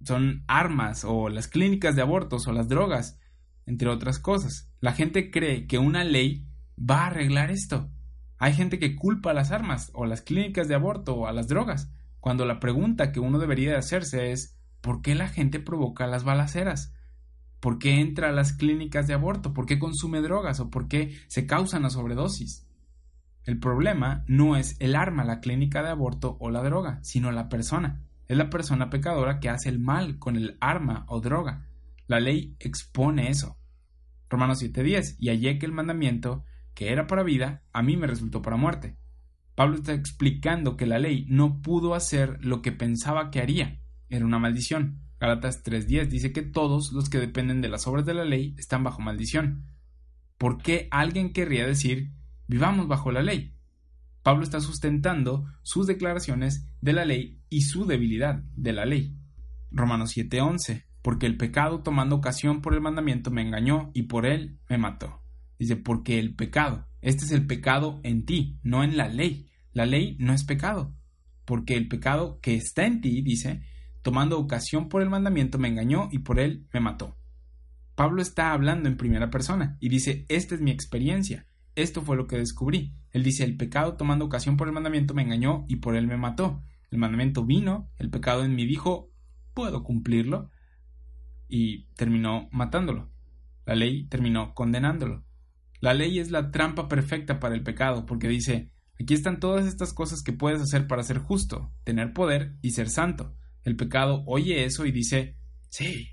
son 0.04 0.44
armas 0.48 1.06
o 1.06 1.30
las 1.30 1.48
clínicas 1.48 1.96
de 1.96 2.04
abortos 2.04 2.48
o 2.48 2.52
las 2.52 2.68
drogas, 2.68 3.20
entre 3.66 3.88
otras 3.88 4.20
cosas. 4.20 4.72
La 4.80 4.92
gente 4.92 5.32
cree 5.32 5.66
que 5.66 5.80
una 5.80 6.04
ley 6.04 6.46
va 6.78 7.04
a 7.04 7.08
arreglar 7.08 7.50
esto. 7.50 7.90
Hay 8.38 8.54
gente 8.54 8.80
que 8.80 8.96
culpa 8.96 9.32
a 9.32 9.34
las 9.34 9.52
armas 9.52 9.92
o 9.94 10.04
a 10.04 10.08
las 10.08 10.22
clínicas 10.22 10.68
de 10.68 10.76
aborto 10.76 11.16
o 11.16 11.28
a 11.28 11.34
las 11.34 11.48
drogas, 11.48 11.90
cuando 12.20 12.46
la 12.46 12.60
pregunta 12.60 13.12
que 13.12 13.20
uno 13.20 13.40
debería 13.40 13.78
hacerse 13.78 14.32
es 14.32 14.58
¿por 14.82 15.02
qué 15.02 15.16
la 15.16 15.28
gente 15.28 15.60
provoca 15.60 16.08
las 16.08 16.24
balaceras? 16.24 16.94
¿Por 17.60 17.80
qué 17.80 18.00
entra 18.00 18.30
a 18.30 18.32
las 18.32 18.54
clínicas 18.54 19.08
de 19.08 19.14
aborto? 19.14 19.54
¿Por 19.54 19.66
qué 19.66 19.80
consume 19.80 20.22
drogas? 20.22 20.60
¿O 20.60 20.70
por 20.70 20.88
qué 20.88 21.18
se 21.28 21.46
causa 21.46 21.80
una 21.80 21.90
sobredosis? 21.90 22.68
El 23.44 23.60
problema 23.60 24.24
no 24.28 24.56
es 24.56 24.76
el 24.80 24.96
arma, 24.96 25.24
la 25.24 25.40
clínica 25.40 25.84
de 25.84 25.90
aborto 25.90 26.36
o 26.40 26.50
la 26.50 26.64
droga, 26.64 27.00
sino 27.04 27.32
la 27.32 27.48
persona. 27.48 28.02
Es 28.28 28.38
la 28.38 28.50
persona 28.50 28.90
pecadora 28.90 29.40
que 29.40 29.50
hace 29.50 29.70
el 29.70 29.80
mal 29.80 30.18
con 30.18 30.36
el 30.36 30.58
arma 30.60 31.06
o 31.08 31.22
droga. 31.22 31.68
La 32.08 32.20
ley 32.20 32.56
expone 32.60 33.30
eso. 33.30 33.58
Romanos 34.30 34.62
7:10, 34.62 35.16
y 35.20 35.30
hallé 35.30 35.60
que 35.60 35.68
el 35.68 35.72
mandamiento, 35.72 36.44
que 36.76 36.92
era 36.92 37.08
para 37.08 37.24
vida, 37.24 37.64
a 37.74 37.82
mí 37.82 37.98
me 37.98 38.06
resultó 38.06 38.42
para 38.42 38.58
muerte. 38.58 38.98
Pablo 39.56 39.78
está 39.78 39.94
explicando 39.94 40.76
que 40.76 40.86
la 40.86 41.00
ley 41.00 41.26
no 41.30 41.62
pudo 41.62 41.96
hacer 41.96 42.38
lo 42.46 42.62
que 42.62 42.74
pensaba 42.74 43.32
que 43.32 43.40
haría. 43.40 43.82
Era 44.10 44.26
una 44.26 44.38
maldición. 44.38 45.00
Galatas 45.18 45.64
3.10 45.64 46.10
dice 46.10 46.34
que 46.34 46.42
todos 46.42 46.92
los 46.92 47.10
que 47.10 47.20
dependen 47.20 47.62
de 47.62 47.70
las 47.70 47.88
obras 47.88 48.06
de 48.06 48.14
la 48.14 48.26
ley 48.26 48.54
están 48.58 48.84
bajo 48.84 49.02
maldición. 49.02 49.66
¿Por 50.38 50.62
qué 50.62 50.90
alguien 50.92 51.32
querría 51.32 51.66
decir 51.66 52.12
vivamos 52.48 52.88
bajo 52.90 53.12
la 53.12 53.24
ley? 53.24 53.56
Pablo 54.22 54.44
está 54.44 54.60
sustentando 54.60 55.46
sus 55.64 55.88
declaraciones 55.88 56.68
de 56.82 56.94
la 56.94 57.06
ley 57.06 57.40
y 57.50 57.62
su 57.62 57.86
debilidad 57.86 58.44
de 58.56 58.74
la 58.74 58.86
ley. 58.86 59.16
Romanos 59.72 60.18
7:11 60.18 60.84
Porque 61.02 61.28
el 61.28 61.38
pecado 61.38 61.82
tomando 61.82 62.18
ocasión 62.18 62.62
por 62.62 62.74
el 62.74 62.82
mandamiento 62.82 63.32
me 63.32 63.42
engañó 63.42 63.92
y 63.94 64.04
por 64.04 64.26
él 64.26 64.60
me 64.68 64.78
mató. 64.78 65.25
Dice, 65.58 65.76
porque 65.76 66.20
el 66.20 66.36
pecado, 66.36 66.88
este 67.02 67.26
es 67.26 67.32
el 67.32 67.46
pecado 67.48 68.00
en 68.04 68.26
ti, 68.26 68.60
no 68.64 68.84
en 68.84 68.98
la 68.98 69.08
ley. 69.08 69.50
La 69.74 69.86
ley 69.86 70.18
no 70.20 70.34
es 70.34 70.44
pecado, 70.44 70.96
porque 71.46 71.76
el 71.76 71.88
pecado 71.88 72.40
que 72.42 72.56
está 72.56 72.86
en 72.86 73.02
ti, 73.02 73.22
dice, 73.22 73.64
tomando 74.02 74.40
ocasión 74.40 74.90
por 74.90 75.02
el 75.02 75.10
mandamiento, 75.10 75.58
me 75.58 75.68
engañó 75.68 76.10
y 76.12 76.20
por 76.20 76.40
él 76.40 76.68
me 76.74 76.80
mató. 76.80 77.18
Pablo 77.96 78.22
está 78.22 78.52
hablando 78.52 78.90
en 78.90 78.98
primera 78.98 79.30
persona 79.30 79.78
y 79.80 79.90
dice, 79.90 80.26
esta 80.30 80.56
es 80.56 80.62
mi 80.62 80.72
experiencia, 80.72 81.48
esto 81.76 82.02
fue 82.02 82.18
lo 82.18 82.28
que 82.28 82.38
descubrí. 82.38 82.94
Él 83.12 83.24
dice, 83.24 83.44
el 83.44 83.58
pecado 83.58 83.96
tomando 83.96 84.26
ocasión 84.26 84.58
por 84.58 84.68
el 84.68 84.74
mandamiento 84.74 85.14
me 85.14 85.22
engañó 85.22 85.66
y 85.68 85.78
por 85.78 85.96
él 85.96 86.08
me 86.08 86.18
mató. 86.18 86.64
El 86.92 87.00
mandamiento 87.00 87.46
vino, 87.46 87.90
el 87.98 88.10
pecado 88.10 88.44
en 88.44 88.56
mí 88.56 88.66
dijo, 88.66 89.12
puedo 89.54 89.84
cumplirlo, 89.84 90.52
y 91.48 91.86
terminó 91.96 92.48
matándolo. 92.52 93.10
La 93.66 93.76
ley 93.76 94.08
terminó 94.08 94.54
condenándolo. 94.54 95.25
La 95.86 95.94
ley 95.94 96.18
es 96.18 96.32
la 96.32 96.50
trampa 96.50 96.88
perfecta 96.88 97.40
para 97.40 97.54
el 97.54 97.62
pecado, 97.62 98.08
porque 98.08 98.28
dice, 98.28 98.72
aquí 99.00 99.14
están 99.14 99.40
todas 99.40 99.68
estas 99.68 99.94
cosas 99.94 100.24
que 100.24 100.34
puedes 100.34 100.60
hacer 100.60 100.88
para 100.88 101.04
ser 101.04 101.20
justo, 101.20 101.72
tener 101.84 102.12
poder 102.12 102.56
y 102.64 102.72
ser 102.72 102.90
santo. 102.90 103.36
El 103.62 103.76
pecado 103.76 104.24
oye 104.26 104.66
eso 104.66 104.88
y 104.88 104.92
dice, 104.92 105.38
sí, 105.70 106.10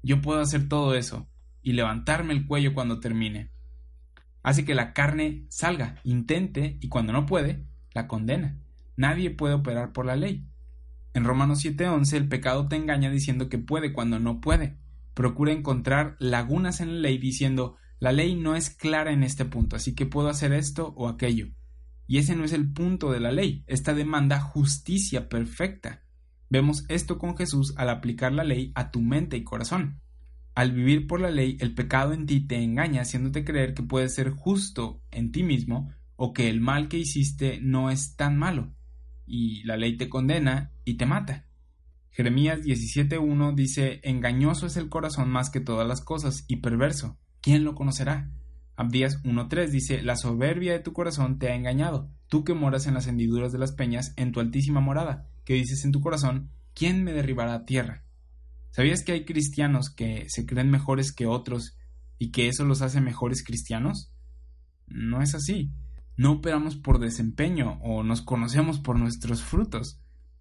yo 0.00 0.20
puedo 0.20 0.38
hacer 0.38 0.68
todo 0.68 0.94
eso 0.94 1.28
y 1.60 1.72
levantarme 1.72 2.34
el 2.34 2.46
cuello 2.46 2.72
cuando 2.72 3.00
termine. 3.00 3.50
Hace 4.44 4.64
que 4.64 4.76
la 4.76 4.92
carne 4.92 5.46
salga, 5.48 6.00
intente 6.04 6.78
y 6.80 6.88
cuando 6.88 7.12
no 7.12 7.26
puede, 7.26 7.66
la 7.94 8.06
condena. 8.06 8.60
Nadie 8.94 9.30
puede 9.30 9.54
operar 9.54 9.92
por 9.92 10.06
la 10.06 10.14
ley. 10.14 10.46
En 11.14 11.24
Romanos 11.24 11.64
7:11 11.64 12.16
el 12.16 12.28
pecado 12.28 12.68
te 12.68 12.76
engaña 12.76 13.10
diciendo 13.10 13.48
que 13.48 13.58
puede 13.58 13.92
cuando 13.92 14.20
no 14.20 14.40
puede. 14.40 14.78
Procura 15.14 15.50
encontrar 15.50 16.14
lagunas 16.20 16.80
en 16.80 16.94
la 16.94 17.08
ley 17.08 17.18
diciendo 17.18 17.76
la 17.98 18.12
ley 18.12 18.34
no 18.34 18.56
es 18.56 18.70
clara 18.70 19.12
en 19.12 19.22
este 19.22 19.44
punto, 19.44 19.76
así 19.76 19.94
que 19.94 20.06
puedo 20.06 20.28
hacer 20.28 20.52
esto 20.52 20.92
o 20.96 21.08
aquello. 21.08 21.48
Y 22.06 22.18
ese 22.18 22.36
no 22.36 22.44
es 22.44 22.52
el 22.52 22.72
punto 22.72 23.10
de 23.10 23.20
la 23.20 23.32
ley. 23.32 23.64
Esta 23.66 23.94
demanda 23.94 24.40
justicia 24.40 25.28
perfecta. 25.28 26.04
Vemos 26.48 26.84
esto 26.88 27.18
con 27.18 27.36
Jesús 27.36 27.74
al 27.76 27.88
aplicar 27.88 28.32
la 28.32 28.44
ley 28.44 28.70
a 28.74 28.90
tu 28.90 29.00
mente 29.00 29.36
y 29.36 29.44
corazón. 29.44 30.00
Al 30.54 30.72
vivir 30.72 31.06
por 31.06 31.20
la 31.20 31.30
ley, 31.30 31.56
el 31.60 31.74
pecado 31.74 32.12
en 32.12 32.26
ti 32.26 32.40
te 32.40 32.62
engaña 32.62 33.02
haciéndote 33.02 33.44
creer 33.44 33.74
que 33.74 33.82
puedes 33.82 34.14
ser 34.14 34.30
justo 34.30 35.02
en 35.10 35.32
ti 35.32 35.42
mismo 35.42 35.90
o 36.14 36.32
que 36.32 36.48
el 36.48 36.60
mal 36.60 36.88
que 36.88 36.98
hiciste 36.98 37.60
no 37.60 37.90
es 37.90 38.14
tan 38.14 38.38
malo. 38.38 38.72
Y 39.26 39.64
la 39.64 39.76
ley 39.76 39.96
te 39.96 40.08
condena 40.08 40.72
y 40.84 40.94
te 40.94 41.06
mata. 41.06 41.46
Jeremías 42.10 42.60
17.1 42.62 43.54
dice, 43.54 44.00
Engañoso 44.04 44.66
es 44.66 44.76
el 44.76 44.88
corazón 44.88 45.28
más 45.28 45.50
que 45.50 45.60
todas 45.60 45.86
las 45.86 46.00
cosas 46.00 46.44
y 46.46 46.56
perverso. 46.56 47.18
¿Quién 47.46 47.62
lo 47.62 47.76
conocerá? 47.76 48.28
Abdías 48.74 49.22
1.3 49.22 49.68
dice, 49.68 50.02
La 50.02 50.16
soberbia 50.16 50.72
de 50.72 50.80
tu 50.80 50.92
corazón 50.92 51.38
te 51.38 51.46
ha 51.46 51.54
engañado, 51.54 52.10
tú 52.26 52.42
que 52.42 52.54
moras 52.54 52.88
en 52.88 52.94
las 52.94 53.06
hendiduras 53.06 53.52
de 53.52 53.58
las 53.60 53.70
peñas, 53.70 54.12
en 54.16 54.32
tu 54.32 54.40
altísima 54.40 54.80
morada, 54.80 55.28
que 55.44 55.54
dices 55.54 55.84
en 55.84 55.92
tu 55.92 56.00
corazón, 56.00 56.50
¿quién 56.74 57.04
me 57.04 57.12
derribará 57.12 57.54
a 57.54 57.64
tierra? 57.64 58.02
¿Sabías 58.72 59.04
que 59.04 59.12
hay 59.12 59.24
cristianos 59.24 59.90
que 59.94 60.24
se 60.28 60.44
creen 60.44 60.72
mejores 60.72 61.12
que 61.12 61.26
otros 61.26 61.78
y 62.18 62.32
que 62.32 62.48
eso 62.48 62.64
los 62.64 62.82
hace 62.82 63.00
mejores 63.00 63.44
cristianos? 63.44 64.12
No 64.88 65.22
es 65.22 65.36
así. 65.36 65.70
No 66.16 66.32
operamos 66.32 66.74
por 66.74 66.98
desempeño 66.98 67.78
o 67.80 68.02
nos 68.02 68.22
conocemos 68.22 68.80
por 68.80 68.98
nuestros 68.98 69.44
frutos. 69.44 70.00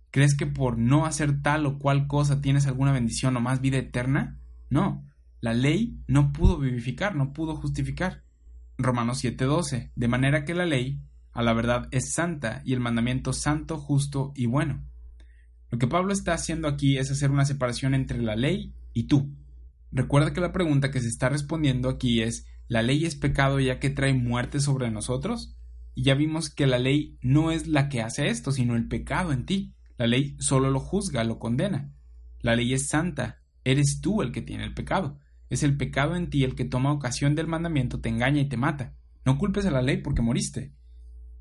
¿Crees 0.09 0.35
que 0.35 0.47
por 0.47 0.79
no 0.79 1.05
hacer 1.05 1.43
tal 1.43 1.67
o 1.67 1.77
cual 1.77 2.07
cosa 2.07 2.41
tienes 2.41 2.65
alguna 2.65 2.93
bendición 2.93 3.37
o 3.37 3.41
más 3.41 3.61
vida 3.61 3.77
eterna? 3.77 4.39
No. 4.71 5.05
La 5.45 5.53
ley 5.53 5.99
no 6.07 6.33
pudo 6.33 6.57
vivificar, 6.57 7.15
no 7.15 7.31
pudo 7.31 7.55
justificar. 7.55 8.23
Romanos 8.79 9.23
7:12. 9.23 9.91
De 9.95 10.07
manera 10.07 10.43
que 10.43 10.55
la 10.55 10.65
ley, 10.65 11.03
a 11.33 11.43
la 11.43 11.53
verdad, 11.53 11.87
es 11.91 12.13
santa 12.13 12.63
y 12.65 12.73
el 12.73 12.79
mandamiento 12.79 13.31
santo, 13.31 13.77
justo 13.77 14.33
y 14.35 14.47
bueno. 14.47 14.83
Lo 15.69 15.77
que 15.77 15.85
Pablo 15.85 16.13
está 16.13 16.33
haciendo 16.33 16.67
aquí 16.67 16.97
es 16.97 17.11
hacer 17.11 17.29
una 17.29 17.45
separación 17.45 17.93
entre 17.93 18.23
la 18.23 18.35
ley 18.35 18.73
y 18.91 19.03
tú. 19.03 19.35
Recuerda 19.91 20.33
que 20.33 20.41
la 20.41 20.51
pregunta 20.51 20.89
que 20.89 20.99
se 20.99 21.09
está 21.09 21.29
respondiendo 21.29 21.89
aquí 21.89 22.23
es 22.23 22.47
¿la 22.67 22.81
ley 22.81 23.05
es 23.05 23.15
pecado 23.15 23.59
ya 23.59 23.77
que 23.77 23.91
trae 23.91 24.15
muerte 24.15 24.59
sobre 24.59 24.89
nosotros? 24.89 25.55
Y 25.93 26.05
ya 26.05 26.15
vimos 26.15 26.49
que 26.49 26.65
la 26.65 26.79
ley 26.79 27.19
no 27.21 27.51
es 27.51 27.67
la 27.67 27.87
que 27.87 28.01
hace 28.01 28.29
esto, 28.29 28.51
sino 28.51 28.75
el 28.75 28.87
pecado 28.87 29.31
en 29.31 29.45
ti. 29.45 29.75
La 29.99 30.07
ley 30.07 30.37
solo 30.39 30.71
lo 30.71 30.79
juzga, 30.79 31.23
lo 31.23 31.37
condena. 31.37 31.93
La 32.39 32.55
ley 32.55 32.73
es 32.73 32.87
santa, 32.87 33.43
eres 33.63 34.01
tú 34.01 34.23
el 34.23 34.31
que 34.31 34.41
tiene 34.41 34.63
el 34.63 34.73
pecado. 34.73 35.19
Es 35.49 35.63
el 35.63 35.77
pecado 35.77 36.15
en 36.15 36.29
ti 36.29 36.43
el 36.43 36.55
que 36.55 36.65
toma 36.65 36.91
ocasión 36.91 37.35
del 37.35 37.47
mandamiento, 37.47 37.99
te 37.99 38.09
engaña 38.09 38.41
y 38.41 38.49
te 38.49 38.57
mata. 38.57 38.95
No 39.25 39.37
culpes 39.37 39.65
a 39.65 39.71
la 39.71 39.81
ley 39.81 39.97
porque 39.97 40.21
moriste. 40.21 40.73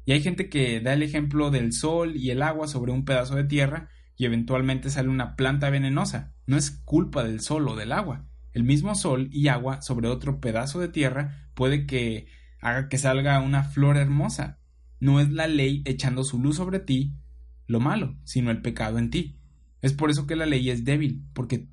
Y 0.05 0.13
hay 0.13 0.23
gente 0.23 0.49
que 0.49 0.81
da 0.81 0.93
el 0.93 1.03
ejemplo 1.03 1.51
del 1.51 1.73
sol 1.73 2.17
y 2.17 2.31
el 2.31 2.43
agua 2.43 2.69
sobre 2.69 2.93
un 2.93 3.05
pedazo 3.05 3.35
de 3.35 3.45
tierra 3.45 3.89
y 4.17 4.27
eventualmente 4.27 4.91
sale 4.91 5.09
una 5.09 5.37
planta 5.37 5.71
venenosa. 5.71 6.35
No 6.47 6.57
es 6.57 6.71
culpa 6.71 7.25
del 7.25 7.41
sol 7.41 7.69
o 7.69 7.77
del 7.77 7.93
agua. 7.93 8.27
El 8.53 8.65
mismo 8.65 8.95
sol 8.95 9.29
y 9.33 9.49
agua 9.49 9.83
sobre 9.83 10.09
otro 10.09 10.41
pedazo 10.41 10.79
de 10.79 10.89
tierra 10.89 11.49
puede 11.55 11.87
que 11.87 12.27
haga 12.61 12.89
que 12.89 12.99
salga 12.99 13.41
una 13.41 13.65
flor 13.65 13.97
hermosa. 13.97 14.59
No 15.01 15.21
es 15.21 15.31
la 15.31 15.49
ley 15.49 15.83
echando 15.85 16.23
su 16.25 16.39
luz 16.39 16.57
sobre 16.57 16.81
ti 16.81 17.15
lo 17.67 17.81
malo, 17.81 18.17
sino 18.25 18.51
el 18.51 18.63
pecado 18.63 18.99
en 18.99 19.11
ti. 19.11 19.39
Es 19.83 19.93
por 19.93 20.11
eso 20.11 20.27
que 20.27 20.37
la 20.37 20.47
ley 20.47 20.71
es 20.71 20.85
débil, 20.85 21.27
porque 21.33 21.69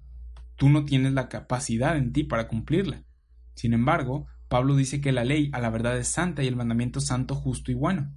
tú 0.62 0.70
no 0.70 0.86
tienes 0.86 1.14
la 1.14 1.28
capacidad 1.28 1.98
en 1.98 2.14
ti 2.14 2.24
para 2.24 2.48
cumplirla. 2.48 3.04
Sin 3.56 3.74
embargo, 3.74 4.28
Pablo 4.48 4.76
dice 4.76 5.02
que 5.02 5.12
la 5.12 5.24
ley 5.24 5.50
a 5.54 5.60
la 5.60 5.72
verdad 5.72 5.98
es 5.98 6.10
santa 6.10 6.44
y 6.44 6.48
el 6.48 6.56
mandamiento 6.56 7.02
santo, 7.02 7.34
justo 7.34 7.72
y 7.72 7.74
bueno. 7.74 8.14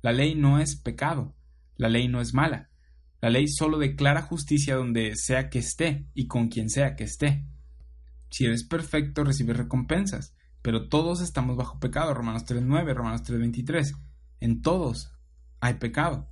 La 0.00 0.12
ley 0.12 0.36
no 0.36 0.60
es 0.60 0.76
pecado, 0.76 1.34
la 1.74 1.88
ley 1.88 2.06
no 2.06 2.20
es 2.20 2.34
mala, 2.34 2.70
la 3.20 3.30
ley 3.30 3.48
solo 3.48 3.78
declara 3.78 4.22
justicia 4.22 4.76
donde 4.76 5.16
sea 5.16 5.50
que 5.50 5.58
esté 5.58 6.06
y 6.14 6.28
con 6.28 6.46
quien 6.46 6.70
sea 6.70 6.94
que 6.94 7.02
esté. 7.02 7.44
Si 8.30 8.44
eres 8.44 8.62
perfecto, 8.62 9.24
recibes 9.24 9.56
recompensas, 9.56 10.36
pero 10.62 10.88
todos 10.88 11.20
estamos 11.20 11.56
bajo 11.56 11.80
pecado. 11.80 12.14
Romanos 12.14 12.46
3.9, 12.46 12.94
Romanos 12.94 13.24
3.23. 13.24 13.98
En 14.38 14.62
todos 14.62 15.10
hay 15.58 15.74
pecado. 15.74 16.30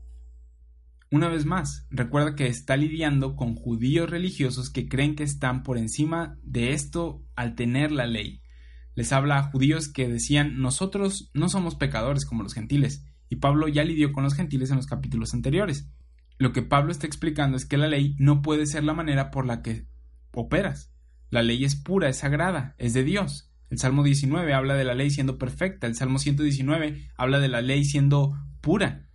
Una 1.11 1.29
vez 1.29 1.45
más, 1.45 1.87
recuerda 1.91 2.35
que 2.35 2.49
está 2.49 2.77
lidiando 2.77 3.37
con 3.37 3.55
judíos 3.55 4.11
religiosos 4.11 4.71
que 4.71 4.89
creen 4.89 5.15
que 5.15 5.23
están 5.23 5.63
por 5.63 5.79
encima 5.79 6.37
de 6.43 6.73
esto 6.73 7.25
al 7.37 7.55
tener 7.55 7.93
la 7.93 8.07
ley. 8.07 8.43
Les 8.97 9.13
habla 9.13 9.39
a 9.39 9.43
judíos 9.45 9.89
que 9.89 10.09
decían 10.09 10.61
nosotros 10.61 11.31
no 11.33 11.49
somos 11.49 11.77
pecadores 11.77 12.27
como 12.27 12.43
los 12.43 12.55
gentiles, 12.55 13.05
y 13.29 13.37
Pablo 13.37 13.69
ya 13.69 13.85
lidió 13.85 14.13
con 14.13 14.25
los 14.25 14.35
gentiles 14.35 14.71
en 14.71 14.77
los 14.77 14.87
capítulos 14.87 15.33
anteriores. 15.33 15.89
Lo 16.39 16.53
que 16.53 16.63
Pablo 16.63 16.91
está 16.91 17.07
explicando 17.07 17.57
es 17.57 17.67
que 17.67 17.77
la 17.77 17.89
ley 17.89 18.17
no 18.19 18.43
puede 18.43 18.67
ser 18.67 18.83
la 18.83 18.95
manera 18.95 19.31
por 19.31 19.47
la 19.47 19.63
que 19.63 19.87
operas. 20.33 20.93
La 21.31 21.43
ley 21.43 21.65
es 21.65 21.77
pura, 21.77 22.09
es 22.09 22.19
sagrada, 22.19 22.75
es 22.79 22.95
de 22.95 23.05
Dios. 23.05 23.53
El 23.71 23.79
Salmo 23.79 24.03
19 24.03 24.53
habla 24.55 24.75
de 24.75 24.85
la 24.85 24.95
ley 24.95 25.11
siendo 25.11 25.39
perfecta, 25.39 25.87
el 25.87 25.95
Salmo 25.95 26.19
119 26.19 27.11
habla 27.17 27.39
de 27.39 27.49
la 27.49 27.63
ley 27.63 27.85
siendo 27.85 28.33
pura. 28.61 29.09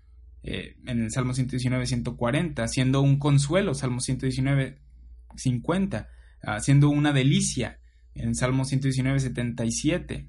Eh, 0.44 0.76
en 0.86 1.02
el 1.02 1.12
Salmo 1.12 1.34
119, 1.34 1.86
140, 1.86 2.68
siendo 2.68 3.02
un 3.02 3.20
consuelo, 3.20 3.74
Salmo 3.74 4.00
119, 4.00 4.80
50, 5.36 6.10
ah, 6.44 6.60
siendo 6.60 6.90
una 6.90 7.14
delicia, 7.14 7.80
en 8.16 8.30
el 8.30 8.36
Salmo 8.36 8.66
119, 8.66 9.20
77. 9.20 10.28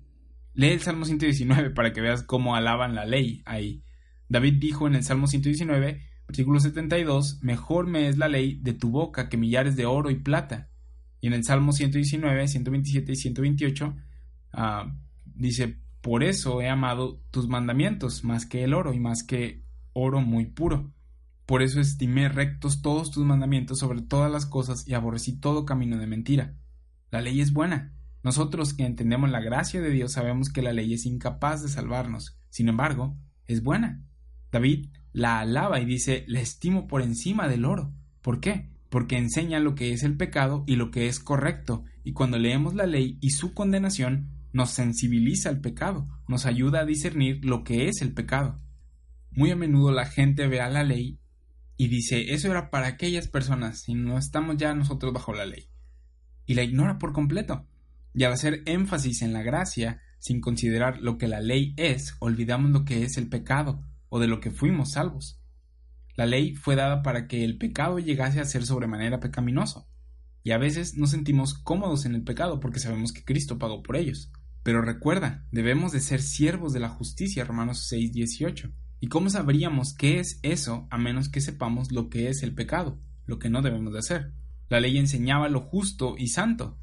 Lee 0.55 0.69
el 0.69 0.81
Salmo 0.81 1.05
119 1.05 1.71
para 1.71 1.93
que 1.93 2.01
veas 2.01 2.23
cómo 2.23 2.55
alaban 2.55 2.95
la 2.95 3.05
ley 3.05 3.43
ahí. 3.47 3.83
David 4.29 4.55
dijo 4.59 4.87
en 4.87 4.95
el 4.95 5.03
Salmo 5.03 5.27
119, 5.27 6.03
Versículo 6.33 6.61
72, 6.61 7.43
mejor 7.43 7.87
me 7.87 8.09
es 8.09 8.17
la 8.17 8.27
ley 8.27 8.59
de 8.63 8.73
tu 8.73 8.91
boca 8.91 9.29
que 9.29 9.37
millares 9.37 9.77
de 9.77 9.85
oro 9.85 10.11
y 10.11 10.15
plata. 10.15 10.71
Y 11.21 11.27
en 11.27 11.35
el 11.35 11.45
Salmo 11.45 11.73
119, 11.73 12.49
127 12.49 13.13
y 13.13 13.17
128 13.17 13.97
ah, 14.55 14.97
dice, 15.27 15.77
por 16.01 16.25
eso 16.25 16.63
he 16.63 16.71
amado 16.71 17.21
tus 17.31 17.49
mandamientos 17.49 18.25
más 18.25 18.47
que 18.47 18.65
el 18.65 18.73
oro 18.73 18.95
y 18.95 18.99
más 18.99 19.25
que 19.25 19.62
oro 19.93 20.21
muy 20.21 20.47
puro. 20.47 20.93
Por 21.47 21.63
eso 21.63 21.81
estimé 21.81 22.29
rectos 22.29 22.83
todos 22.83 23.11
tus 23.11 23.25
mandamientos 23.25 23.79
sobre 23.79 24.03
todas 24.03 24.31
las 24.31 24.47
cosas 24.47 24.87
y 24.87 24.95
aborrecí 24.95 25.39
todo 25.39 25.65
camino 25.65 25.99
de 25.99 26.07
mentira. 26.07 26.55
La 27.11 27.21
ley 27.21 27.41
es 27.41 27.53
buena. 27.53 27.93
Nosotros 28.23 28.75
que 28.75 28.87
entendemos 28.87 29.31
la 29.31 29.41
gracia 29.41 29.81
de 29.81 29.91
Dios 29.91 30.13
sabemos 30.13 30.49
que 30.49 30.63
la 30.63 30.73
ley 30.73 30.95
es 30.95 31.05
incapaz 31.05 31.63
de 31.63 31.69
salvarnos. 31.69 32.39
Sin 32.51 32.69
embargo, 32.69 33.17
es 33.47 33.63
buena. 33.63 34.03
David 34.51 34.89
la 35.13 35.41
alaba 35.41 35.81
y 35.81 35.85
dice, 35.85 36.25
la 36.29 36.41
estimo 36.41 36.87
por 36.87 37.03
encima 37.03 37.49
del 37.49 37.65
oro. 37.65 37.93
¿Por 38.23 38.41
qué? 38.41 38.71
Porque 38.89 39.19
enseña 39.19 39.59
lo 39.59 39.75
que 39.75 39.93
es 39.93 40.05
el 40.05 40.17
pecado 40.17 40.65
y 40.67 40.77
lo 40.77 40.91
que 40.91 41.09
es 41.09 41.19
correcto, 41.19 41.85
y 42.05 42.13
cuando 42.13 42.39
leemos 42.39 42.75
la 42.75 42.87
ley 42.87 43.19
y 43.21 43.31
su 43.31 43.55
condenación, 43.55 44.29
nos 44.53 44.71
sensibiliza 44.71 45.49
al 45.49 45.61
pecado, 45.61 46.07
nos 46.29 46.47
ayuda 46.47 46.81
a 46.81 46.85
discernir 46.85 47.45
lo 47.45 47.65
que 47.65 47.89
es 47.89 48.03
el 48.03 48.13
pecado. 48.13 48.59
Muy 49.35 49.51
a 49.51 49.57
menudo 49.57 49.93
la 49.93 50.07
gente 50.07 50.47
ve 50.47 50.61
a 50.61 50.69
la 50.69 50.85
ley 50.85 51.19
y 51.79 51.89
dice, 51.89 52.35
eso 52.35 52.51
era 52.51 52.71
para 52.71 52.87
aquellas 52.87 53.29
personas, 53.29 53.89
y 53.89 53.95
no 53.95 54.19
estamos 54.19 54.57
ya 54.57 54.75
nosotros 54.75 55.13
bajo 55.13 55.33
la 55.33 55.47
ley. 55.47 55.69
Y 56.47 56.55
la 56.55 56.63
ignora 56.63 56.99
por 56.99 57.13
completo. 57.13 57.67
Y 58.15 58.25
al 58.25 58.33
hacer 58.33 58.63
énfasis 58.67 59.23
en 59.23 59.33
la 59.33 59.43
gracia, 59.43 60.03
sin 60.19 60.41
considerar 60.41 61.01
lo 61.01 61.17
que 61.17 61.29
la 61.29 61.41
ley 61.41 61.75
es, 61.79 62.15
olvidamos 62.21 62.71
lo 62.71 62.85
que 62.85 63.05
es 63.05 63.17
el 63.17 63.29
pecado, 63.29 63.83
o 64.11 64.21
de 64.21 64.29
lo 64.29 64.39
que 64.39 64.51
fuimos 64.51 64.93
salvos. 64.93 65.41
La 66.15 66.27
ley 66.27 66.55
fue 66.55 66.77
dada 66.77 67.03
para 67.03 67.27
que 67.27 67.43
el 67.43 67.57
pecado 67.57 67.99
llegase 67.99 68.39
a 68.39 68.45
ser 68.45 68.67
sobremanera 68.67 69.19
pecaminoso, 69.19 69.89
y 70.45 70.51
a 70.51 70.59
veces 70.59 70.97
nos 70.99 71.11
sentimos 71.11 71.55
cómodos 71.55 72.05
en 72.05 72.15
el 72.15 72.23
pecado 72.23 72.61
porque 72.61 72.81
sabemos 72.81 73.13
que 73.13 73.25
Cristo 73.25 73.59
pagó 73.59 73.83
por 73.83 73.97
ellos. 73.97 74.31
Pero 74.63 74.83
recuerda, 74.83 75.47
debemos 75.51 75.93
de 75.93 76.01
ser 76.01 76.21
siervos 76.21 76.73
de 76.73 76.81
la 76.81 76.91
justicia, 76.91 77.45
Romanos 77.45 77.87
6, 77.89 78.13
18. 78.13 78.73
¿Y 79.03 79.09
cómo 79.09 79.31
sabríamos 79.31 79.95
qué 79.95 80.21
es 80.21 80.39
eso 80.45 80.87
a 80.89 80.97
menos 80.97 81.29
que 81.29 81.41
sepamos 81.41 81.91
lo 81.91 82.09
que 82.09 82.29
es 82.29 82.45
el 82.45 82.55
pecado, 82.55 83.01
lo 83.27 83.41
que 83.41 83.51
no 83.51 83.61
debemos 83.61 83.93
de 83.93 83.99
hacer? 83.99 84.33
La 84.69 84.79
ley 84.79 84.97
enseñaba 84.97 85.49
lo 85.49 85.61
justo 85.61 86.15
y 86.17 86.29
santo. 86.29 86.79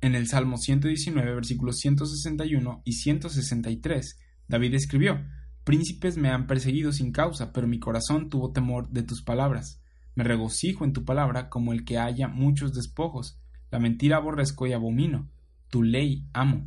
En 0.00 0.16
el 0.16 0.26
Salmo 0.26 0.56
119, 0.56 1.32
versículos 1.36 1.76
161 1.76 2.82
y 2.84 2.92
163, 2.94 4.18
David 4.48 4.74
escribió, 4.74 5.24
Príncipes 5.62 6.16
me 6.16 6.30
han 6.30 6.48
perseguido 6.48 6.90
sin 6.90 7.12
causa, 7.12 7.52
pero 7.52 7.68
mi 7.68 7.78
corazón 7.78 8.28
tuvo 8.28 8.50
temor 8.50 8.90
de 8.90 9.04
tus 9.04 9.22
palabras. 9.22 9.80
Me 10.16 10.24
regocijo 10.24 10.84
en 10.84 10.92
tu 10.92 11.04
palabra 11.04 11.48
como 11.48 11.72
el 11.72 11.84
que 11.84 11.96
haya 11.96 12.26
muchos 12.26 12.74
despojos. 12.74 13.38
La 13.70 13.78
mentira 13.78 14.16
aborrezco 14.16 14.66
y 14.66 14.72
abomino. 14.72 15.30
Tu 15.70 15.84
ley 15.84 16.26
amo. 16.32 16.66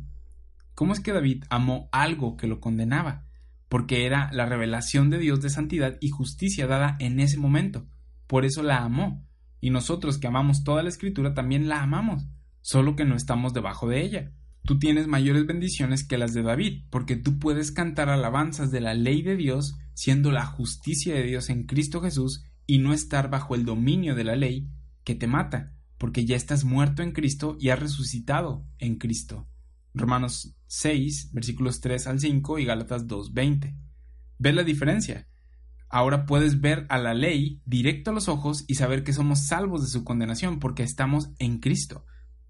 ¿Cómo 0.74 0.94
es 0.94 1.00
que 1.00 1.12
David 1.12 1.44
amó 1.50 1.90
algo 1.92 2.38
que 2.38 2.46
lo 2.46 2.60
condenaba? 2.60 3.25
Porque 3.68 4.06
era 4.06 4.30
la 4.32 4.46
revelación 4.46 5.10
de 5.10 5.18
Dios 5.18 5.40
de 5.40 5.50
santidad 5.50 5.96
y 6.00 6.10
justicia 6.10 6.66
dada 6.66 6.96
en 7.00 7.20
ese 7.20 7.38
momento. 7.38 7.86
Por 8.26 8.44
eso 8.44 8.62
la 8.62 8.78
amó. 8.78 9.26
Y 9.60 9.70
nosotros 9.70 10.18
que 10.18 10.26
amamos 10.26 10.64
toda 10.64 10.82
la 10.82 10.88
escritura 10.88 11.34
también 11.34 11.68
la 11.68 11.82
amamos, 11.82 12.26
solo 12.60 12.94
que 12.94 13.04
no 13.04 13.16
estamos 13.16 13.52
debajo 13.52 13.88
de 13.88 14.02
ella 14.02 14.32
tú 14.66 14.78
tienes 14.78 15.06
mayores 15.06 15.46
bendiciones 15.46 16.04
que 16.04 16.18
las 16.18 16.34
de 16.34 16.42
David, 16.42 16.82
porque 16.90 17.16
tú 17.16 17.38
puedes 17.38 17.70
cantar 17.70 18.10
alabanzas 18.10 18.70
de 18.70 18.80
la 18.80 18.94
ley 18.94 19.22
de 19.22 19.36
Dios 19.36 19.78
siendo 19.94 20.32
la 20.32 20.44
justicia 20.44 21.14
de 21.14 21.22
Dios 21.22 21.48
en 21.48 21.64
Cristo 21.64 22.02
Jesús 22.02 22.44
y 22.66 22.78
no 22.78 22.92
estar 22.92 23.30
bajo 23.30 23.54
el 23.54 23.64
dominio 23.64 24.14
de 24.14 24.24
la 24.24 24.36
ley 24.36 24.68
que 25.04 25.14
te 25.14 25.28
mata, 25.28 25.72
porque 25.98 26.26
ya 26.26 26.36
estás 26.36 26.64
muerto 26.64 27.02
en 27.02 27.12
Cristo 27.12 27.56
y 27.60 27.70
has 27.70 27.78
resucitado 27.78 28.66
en 28.78 28.96
Cristo. 28.96 29.48
Romanos 29.96 30.54
6, 30.66 31.30
versículos 31.32 31.80
3 31.80 32.06
al 32.06 32.20
5 32.20 32.58
y 32.58 32.66
Gálatas 32.66 33.06
2, 33.06 33.32
20. 33.32 33.74
¿Ves 34.38 34.54
la 34.54 34.62
diferencia? 34.62 35.26
Ahora 35.88 36.26
puedes 36.26 36.60
ver 36.60 36.84
a 36.90 36.98
la 36.98 37.14
ley 37.14 37.62
directo 37.64 38.10
a 38.10 38.14
los 38.14 38.28
ojos 38.28 38.64
y 38.68 38.74
saber 38.74 39.04
que 39.04 39.14
somos 39.14 39.46
salvos 39.46 39.82
de 39.82 39.88
su 39.88 40.04
condenación 40.04 40.58
porque 40.58 40.82
estamos 40.82 41.30
en 41.38 41.60
Cristo. 41.60 42.04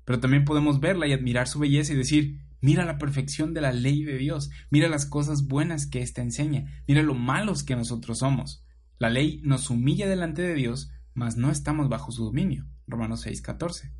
Pero 0.05 0.18
también 0.18 0.44
podemos 0.44 0.80
verla 0.80 1.07
y 1.07 1.12
admirar 1.12 1.47
su 1.47 1.61
belleza 1.61 1.92
y 1.92 1.97
decir, 1.97 2.40
mira 2.61 2.84
la 2.84 2.99
perfección 2.99 3.55
de 3.55 3.61
la 3.61 3.72
ley 3.72 4.03
de 4.03 4.18
Dios, 4.18 4.51
mira 4.70 4.88
las 4.88 5.07
cosas 5.07 5.47
buenas 5.47 5.86
que 5.86 6.03
ésta 6.03 6.22
enseña, 6.22 6.82
mira 6.88 7.03
lo 7.03 7.14
malos 7.14 7.62
que 7.62 7.76
nosotros 7.76 8.18
somos. 8.18 8.64
La 8.99 9.09
ley 9.09 9.40
nos 9.44 9.70
humilla 9.70 10.09
delante 10.09 10.42
de 10.42 10.55
Dios, 10.55 10.90
mas 11.14 11.36
no 11.36 11.53
estamos 11.53 11.88
bajo 11.88 12.11
su 12.11 12.24
dominio. 12.24 12.66
Romanos 12.88 13.24
6:14. 13.24 13.92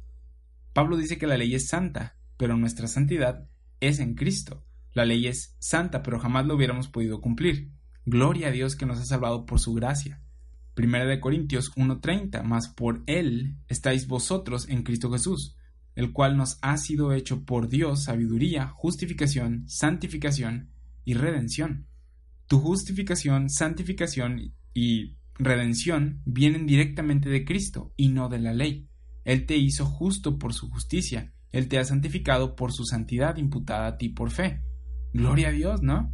Pablo 0.73 0.97
dice 0.97 1.17
que 1.17 1.29
la 1.29 1.37
ley 1.37 1.55
es 1.55 1.69
santa, 1.69 2.16
pero 2.37 2.57
nuestra 2.57 2.89
santidad 2.89 3.49
es 3.81 3.99
en 3.99 4.15
Cristo. 4.15 4.65
La 4.93 5.05
ley 5.05 5.27
es 5.27 5.57
santa, 5.59 6.03
pero 6.03 6.19
jamás 6.19 6.47
lo 6.47 6.55
hubiéramos 6.55 6.89
podido 6.89 7.21
cumplir. 7.21 7.71
Gloria 8.05 8.49
a 8.49 8.51
Dios 8.51 8.77
que 8.77 8.87
nos 8.87 8.99
ha 8.99 9.05
salvado 9.05 9.47
por 9.47 9.61
su 9.61 9.75
gracia. 9.75 10.23
Primera 10.75 11.07
de 11.07 11.21
Corintios 11.21 11.73
1:30, 11.77 12.43
mas 12.43 12.69
por 12.69 13.03
él 13.07 13.57
estáis 13.69 14.07
vosotros 14.07 14.69
en 14.69 14.83
Cristo 14.83 15.11
Jesús, 15.11 15.57
el 15.95 16.13
cual 16.13 16.37
nos 16.37 16.59
ha 16.63 16.77
sido 16.77 17.13
hecho 17.13 17.45
por 17.45 17.69
Dios 17.69 18.05
sabiduría, 18.05 18.69
justificación, 18.69 19.65
santificación 19.69 20.71
y 21.05 21.15
redención. 21.15 21.87
Tu 22.47 22.59
justificación, 22.61 23.51
santificación 23.51 24.55
y 24.73 25.17
redención 25.35 26.23
vienen 26.25 26.67
directamente 26.67 27.29
de 27.29 27.45
Cristo 27.45 27.93
y 27.97 28.09
no 28.11 28.29
de 28.29 28.39
la 28.39 28.53
ley. 28.53 28.89
Él 29.25 29.47
te 29.47 29.57
hizo 29.57 29.85
justo 29.85 30.39
por 30.39 30.55
su 30.55 30.71
justicia, 30.71 31.33
Él 31.57 31.69
te 31.69 31.79
ha 31.79 31.85
santificado 31.85 32.55
por 32.55 32.71
su 32.71 32.85
santidad 32.85 33.39
imputada 33.39 33.87
a 33.87 33.97
ti 33.97 34.11
por 34.11 34.31
fe. 34.31 34.61
Gloria 35.15 35.49
a 35.49 35.53
Dios, 35.53 35.81
¿no? 35.81 36.13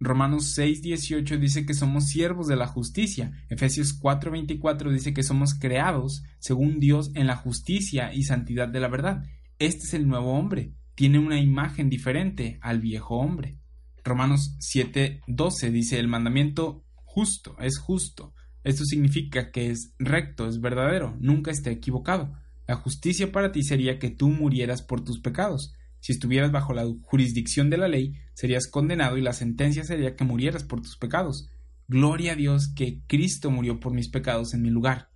Romanos 0.00 0.56
6:18 0.56 1.38
dice 1.38 1.66
que 1.66 1.74
somos 1.74 2.06
siervos 2.06 2.46
de 2.46 2.56
la 2.56 2.66
justicia. 2.66 3.32
Efesios 3.50 3.92
4:24 3.92 4.90
dice 4.90 5.12
que 5.12 5.22
somos 5.22 5.52
creados 5.52 6.22
según 6.38 6.80
Dios 6.80 7.10
en 7.14 7.26
la 7.26 7.36
justicia 7.36 8.14
y 8.14 8.22
santidad 8.22 8.66
de 8.66 8.80
la 8.80 8.88
verdad. 8.88 9.22
Este 9.58 9.84
es 9.84 9.92
el 9.92 10.08
nuevo 10.08 10.32
hombre. 10.32 10.72
Tiene 10.94 11.18
una 11.18 11.38
imagen 11.38 11.90
diferente 11.90 12.58
al 12.62 12.80
viejo 12.80 13.16
hombre. 13.16 13.58
Romanos 14.02 14.56
7:12 14.58 15.70
dice 15.70 15.98
el 15.98 16.08
mandamiento 16.08 16.82
justo, 17.04 17.56
es 17.60 17.78
justo. 17.78 18.32
Esto 18.64 18.86
significa 18.86 19.50
que 19.50 19.70
es 19.70 19.94
recto, 19.98 20.48
es 20.48 20.62
verdadero, 20.62 21.14
nunca 21.20 21.50
esté 21.50 21.72
equivocado. 21.72 22.32
La 22.72 22.78
justicia 22.78 23.32
para 23.32 23.52
ti 23.52 23.64
sería 23.64 23.98
que 23.98 24.08
tú 24.08 24.30
murieras 24.30 24.80
por 24.80 25.04
tus 25.04 25.20
pecados. 25.20 25.74
Si 26.00 26.10
estuvieras 26.12 26.52
bajo 26.52 26.72
la 26.72 26.86
jurisdicción 27.02 27.68
de 27.68 27.76
la 27.76 27.86
ley, 27.86 28.14
serías 28.32 28.66
condenado 28.66 29.18
y 29.18 29.20
la 29.20 29.34
sentencia 29.34 29.84
sería 29.84 30.16
que 30.16 30.24
murieras 30.24 30.64
por 30.64 30.80
tus 30.80 30.96
pecados. 30.96 31.50
Gloria 31.86 32.32
a 32.32 32.34
Dios 32.34 32.72
que 32.74 33.02
Cristo 33.06 33.50
murió 33.50 33.78
por 33.78 33.92
mis 33.92 34.08
pecados 34.08 34.54
en 34.54 34.62
mi 34.62 34.70
lugar. 34.70 35.10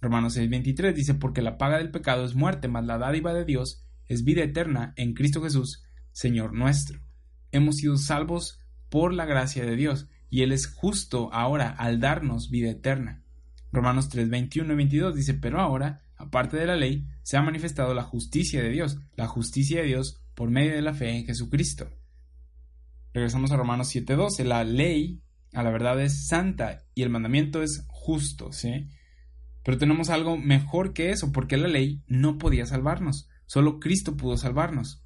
Romanos 0.00 0.38
6:23 0.38 0.94
dice, 0.94 1.12
porque 1.12 1.42
la 1.42 1.58
paga 1.58 1.76
del 1.76 1.90
pecado 1.90 2.24
es 2.24 2.34
muerte, 2.34 2.66
mas 2.66 2.86
la 2.86 2.96
dádiva 2.96 3.34
de 3.34 3.44
Dios 3.44 3.84
es 4.06 4.24
vida 4.24 4.42
eterna 4.42 4.94
en 4.96 5.12
Cristo 5.12 5.42
Jesús, 5.42 5.84
Señor 6.12 6.54
nuestro. 6.54 7.02
Hemos 7.52 7.76
sido 7.76 7.98
salvos 7.98 8.58
por 8.88 9.12
la 9.12 9.26
gracia 9.26 9.66
de 9.66 9.76
Dios, 9.76 10.08
y 10.30 10.40
Él 10.40 10.50
es 10.50 10.66
justo 10.66 11.30
ahora 11.34 11.68
al 11.68 12.00
darnos 12.00 12.48
vida 12.48 12.70
eterna. 12.70 13.22
Romanos 13.70 14.08
3, 14.08 14.30
21 14.30 14.72
y 14.72 14.76
22 14.76 15.14
dice, 15.14 15.34
pero 15.34 15.60
ahora, 15.60 16.05
aparte 16.16 16.56
de 16.56 16.66
la 16.66 16.76
ley, 16.76 17.06
se 17.22 17.36
ha 17.36 17.42
manifestado 17.42 17.94
la 17.94 18.02
justicia 18.02 18.62
de 18.62 18.70
Dios, 18.70 18.98
la 19.16 19.26
justicia 19.26 19.80
de 19.80 19.88
Dios 19.88 20.22
por 20.34 20.50
medio 20.50 20.74
de 20.74 20.82
la 20.82 20.94
fe 20.94 21.10
en 21.10 21.26
Jesucristo. 21.26 21.88
Regresamos 23.12 23.50
a 23.50 23.56
Romanos 23.56 23.88
7:12, 23.88 24.44
la 24.44 24.64
ley 24.64 25.22
a 25.52 25.62
la 25.62 25.70
verdad 25.70 26.00
es 26.00 26.26
santa 26.26 26.84
y 26.94 27.02
el 27.02 27.10
mandamiento 27.10 27.62
es 27.62 27.86
justo, 27.88 28.52
¿sí? 28.52 28.88
Pero 29.64 29.78
tenemos 29.78 30.10
algo 30.10 30.36
mejor 30.36 30.92
que 30.92 31.10
eso, 31.10 31.32
porque 31.32 31.56
la 31.56 31.68
ley 31.68 32.02
no 32.06 32.38
podía 32.38 32.66
salvarnos, 32.66 33.28
solo 33.46 33.80
Cristo 33.80 34.16
pudo 34.16 34.36
salvarnos. 34.36 35.02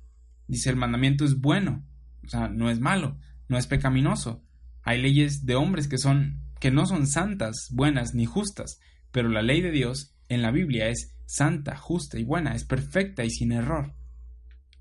Dice, 0.48 0.70
el 0.70 0.76
mandamiento 0.76 1.24
es 1.24 1.40
bueno, 1.40 1.86
o 2.24 2.28
sea, 2.28 2.48
no 2.48 2.68
es 2.68 2.80
malo, 2.80 3.18
no 3.48 3.56
es 3.56 3.66
pecaminoso, 3.68 4.44
hay 4.82 5.00
leyes 5.00 5.46
de 5.46 5.54
hombres 5.54 5.88
que 5.88 5.98
son 5.98 6.42
que 6.60 6.70
no 6.70 6.84
son 6.84 7.06
santas, 7.06 7.68
buenas 7.70 8.14
ni 8.14 8.26
justas, 8.26 8.80
pero 9.12 9.28
la 9.30 9.40
ley 9.40 9.62
de 9.62 9.70
Dios 9.70 10.14
en 10.30 10.40
la 10.40 10.50
Biblia 10.50 10.88
es 10.88 11.14
santa, 11.26 11.76
justa 11.76 12.18
y 12.18 12.24
buena, 12.24 12.54
es 12.54 12.64
perfecta 12.64 13.24
y 13.24 13.30
sin 13.30 13.52
error. 13.52 13.94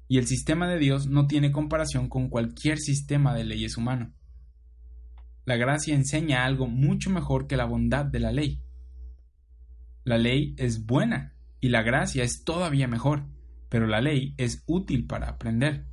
Y 0.08 0.18
el 0.18 0.28
sistema 0.28 0.68
de 0.70 0.80
Dios 0.80 1.08
no 1.08 1.28
tiene 1.28 1.52
comparación 1.52 2.08
con 2.08 2.30
cualquier 2.30 2.78
sistema 2.78 3.36
de 3.36 3.44
leyes 3.44 3.76
humano. 3.76 4.14
La 5.46 5.58
gracia 5.58 5.96
enseña 5.96 6.46
algo 6.46 6.68
mucho 6.68 7.10
mejor 7.10 7.48
que 7.48 7.58
la 7.58 7.66
bondad 7.66 8.06
de 8.06 8.20
la 8.20 8.32
ley. 8.32 8.62
La 10.04 10.18
ley 10.18 10.54
es 10.58 10.86
buena 10.86 11.34
y 11.60 11.70
la 11.70 11.82
gracia 11.82 12.24
es 12.24 12.44
todavía 12.44 12.88
mejor, 12.88 13.26
pero 13.68 13.88
la 13.88 14.02
ley 14.02 14.36
es 14.38 14.64
útil 14.68 15.08
para 15.08 15.30
aprender. 15.30 15.86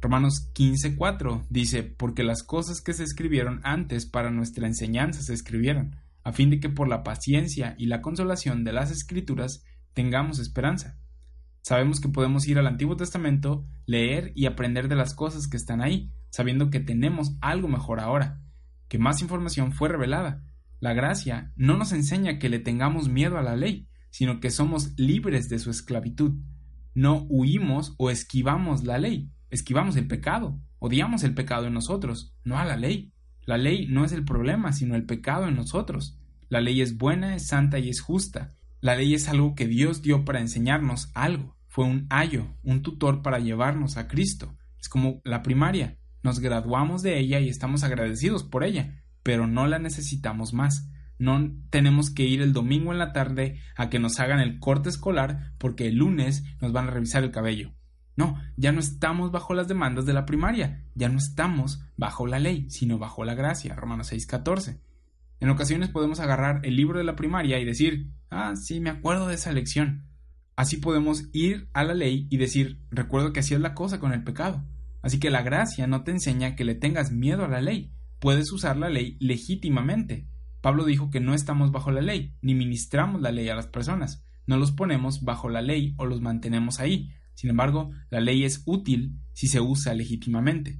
Romanos 0.00 0.50
15:4 0.54 1.46
dice, 1.50 1.82
porque 1.82 2.24
las 2.24 2.42
cosas 2.42 2.80
que 2.80 2.94
se 2.94 3.04
escribieron 3.04 3.60
antes 3.62 4.06
para 4.06 4.30
nuestra 4.30 4.66
enseñanza 4.66 5.20
se 5.20 5.34
escribieron, 5.34 5.96
a 6.30 6.32
fin 6.32 6.48
de 6.48 6.60
que 6.60 6.68
por 6.68 6.86
la 6.86 7.02
paciencia 7.02 7.74
y 7.76 7.86
la 7.86 8.00
consolación 8.02 8.62
de 8.62 8.72
las 8.72 8.92
escrituras 8.92 9.64
tengamos 9.94 10.38
esperanza. 10.38 10.96
Sabemos 11.60 12.00
que 12.00 12.08
podemos 12.08 12.46
ir 12.46 12.56
al 12.56 12.68
Antiguo 12.68 12.96
Testamento, 12.96 13.66
leer 13.84 14.30
y 14.36 14.46
aprender 14.46 14.86
de 14.86 14.94
las 14.94 15.12
cosas 15.12 15.48
que 15.48 15.56
están 15.56 15.82
ahí, 15.82 16.12
sabiendo 16.30 16.70
que 16.70 16.78
tenemos 16.78 17.36
algo 17.40 17.66
mejor 17.66 17.98
ahora, 17.98 18.40
que 18.86 19.00
más 19.00 19.22
información 19.22 19.72
fue 19.72 19.88
revelada. 19.88 20.44
La 20.78 20.94
gracia 20.94 21.52
no 21.56 21.76
nos 21.76 21.90
enseña 21.90 22.38
que 22.38 22.48
le 22.48 22.60
tengamos 22.60 23.08
miedo 23.08 23.36
a 23.36 23.42
la 23.42 23.56
ley, 23.56 23.88
sino 24.10 24.38
que 24.38 24.50
somos 24.50 24.96
libres 24.96 25.48
de 25.48 25.58
su 25.58 25.68
esclavitud. 25.68 26.38
No 26.94 27.26
huimos 27.28 27.96
o 27.98 28.08
esquivamos 28.08 28.84
la 28.84 28.98
ley, 28.98 29.32
esquivamos 29.50 29.96
el 29.96 30.06
pecado, 30.06 30.60
odiamos 30.78 31.24
el 31.24 31.34
pecado 31.34 31.66
en 31.66 31.74
nosotros, 31.74 32.36
no 32.44 32.56
a 32.56 32.64
la 32.64 32.76
ley. 32.76 33.12
La 33.46 33.58
ley 33.58 33.88
no 33.88 34.04
es 34.04 34.12
el 34.12 34.24
problema, 34.24 34.72
sino 34.72 34.94
el 34.94 35.06
pecado 35.06 35.48
en 35.48 35.56
nosotros. 35.56 36.19
La 36.50 36.60
ley 36.60 36.82
es 36.82 36.98
buena, 36.98 37.36
es 37.36 37.46
santa 37.46 37.78
y 37.78 37.88
es 37.88 38.00
justa. 38.00 38.56
La 38.80 38.96
ley 38.96 39.14
es 39.14 39.28
algo 39.28 39.54
que 39.54 39.68
Dios 39.68 40.02
dio 40.02 40.24
para 40.24 40.40
enseñarnos 40.40 41.12
algo. 41.14 41.56
Fue 41.68 41.84
un 41.84 42.08
ayo, 42.10 42.48
un 42.64 42.82
tutor 42.82 43.22
para 43.22 43.38
llevarnos 43.38 43.96
a 43.96 44.08
Cristo. 44.08 44.58
Es 44.80 44.88
como 44.88 45.20
la 45.22 45.44
primaria. 45.44 45.98
Nos 46.24 46.40
graduamos 46.40 47.02
de 47.02 47.20
ella 47.20 47.38
y 47.38 47.48
estamos 47.48 47.84
agradecidos 47.84 48.42
por 48.42 48.64
ella, 48.64 49.00
pero 49.22 49.46
no 49.46 49.68
la 49.68 49.78
necesitamos 49.78 50.52
más. 50.52 50.90
No 51.18 51.52
tenemos 51.70 52.10
que 52.10 52.24
ir 52.24 52.42
el 52.42 52.52
domingo 52.52 52.90
en 52.90 52.98
la 52.98 53.12
tarde 53.12 53.60
a 53.76 53.88
que 53.88 54.00
nos 54.00 54.18
hagan 54.18 54.40
el 54.40 54.58
corte 54.58 54.88
escolar 54.88 55.52
porque 55.56 55.86
el 55.86 55.94
lunes 55.94 56.42
nos 56.60 56.72
van 56.72 56.88
a 56.88 56.90
revisar 56.90 57.22
el 57.22 57.30
cabello. 57.30 57.70
No, 58.16 58.42
ya 58.56 58.72
no 58.72 58.80
estamos 58.80 59.30
bajo 59.30 59.54
las 59.54 59.68
demandas 59.68 60.04
de 60.04 60.14
la 60.14 60.26
primaria, 60.26 60.84
ya 60.96 61.08
no 61.08 61.18
estamos 61.18 61.80
bajo 61.96 62.26
la 62.26 62.40
ley, 62.40 62.68
sino 62.70 62.98
bajo 62.98 63.24
la 63.24 63.34
gracia. 63.34 63.76
Romanos 63.76 64.12
6:14. 64.12 64.80
En 65.40 65.48
ocasiones 65.48 65.88
podemos 65.88 66.20
agarrar 66.20 66.60
el 66.64 66.76
libro 66.76 66.98
de 66.98 67.04
la 67.04 67.16
primaria 67.16 67.58
y 67.58 67.64
decir, 67.64 68.12
ah, 68.30 68.54
sí, 68.56 68.80
me 68.80 68.90
acuerdo 68.90 69.26
de 69.26 69.34
esa 69.34 69.52
lección. 69.52 70.06
Así 70.54 70.76
podemos 70.76 71.24
ir 71.32 71.68
a 71.72 71.82
la 71.82 71.94
ley 71.94 72.26
y 72.30 72.36
decir, 72.36 72.80
recuerdo 72.90 73.32
que 73.32 73.40
así 73.40 73.54
es 73.54 73.60
la 73.60 73.74
cosa 73.74 73.98
con 73.98 74.12
el 74.12 74.22
pecado. 74.22 74.64
Así 75.02 75.18
que 75.18 75.30
la 75.30 75.42
gracia 75.42 75.86
no 75.86 76.04
te 76.04 76.10
enseña 76.10 76.54
que 76.54 76.64
le 76.64 76.74
tengas 76.74 77.10
miedo 77.10 77.44
a 77.44 77.48
la 77.48 77.62
ley. 77.62 77.92
Puedes 78.18 78.52
usar 78.52 78.76
la 78.76 78.90
ley 78.90 79.16
legítimamente. 79.18 80.28
Pablo 80.60 80.84
dijo 80.84 81.08
que 81.08 81.20
no 81.20 81.32
estamos 81.32 81.72
bajo 81.72 81.90
la 81.90 82.02
ley, 82.02 82.36
ni 82.42 82.54
ministramos 82.54 83.22
la 83.22 83.32
ley 83.32 83.48
a 83.48 83.54
las 83.54 83.66
personas. 83.66 84.26
No 84.46 84.58
los 84.58 84.72
ponemos 84.72 85.22
bajo 85.22 85.48
la 85.48 85.62
ley 85.62 85.94
o 85.96 86.04
los 86.04 86.20
mantenemos 86.20 86.80
ahí, 86.80 87.14
sin 87.40 87.48
embargo, 87.48 87.90
la 88.10 88.20
ley 88.20 88.44
es 88.44 88.62
útil 88.66 89.18
si 89.32 89.48
se 89.48 89.62
usa 89.62 89.94
legítimamente. 89.94 90.78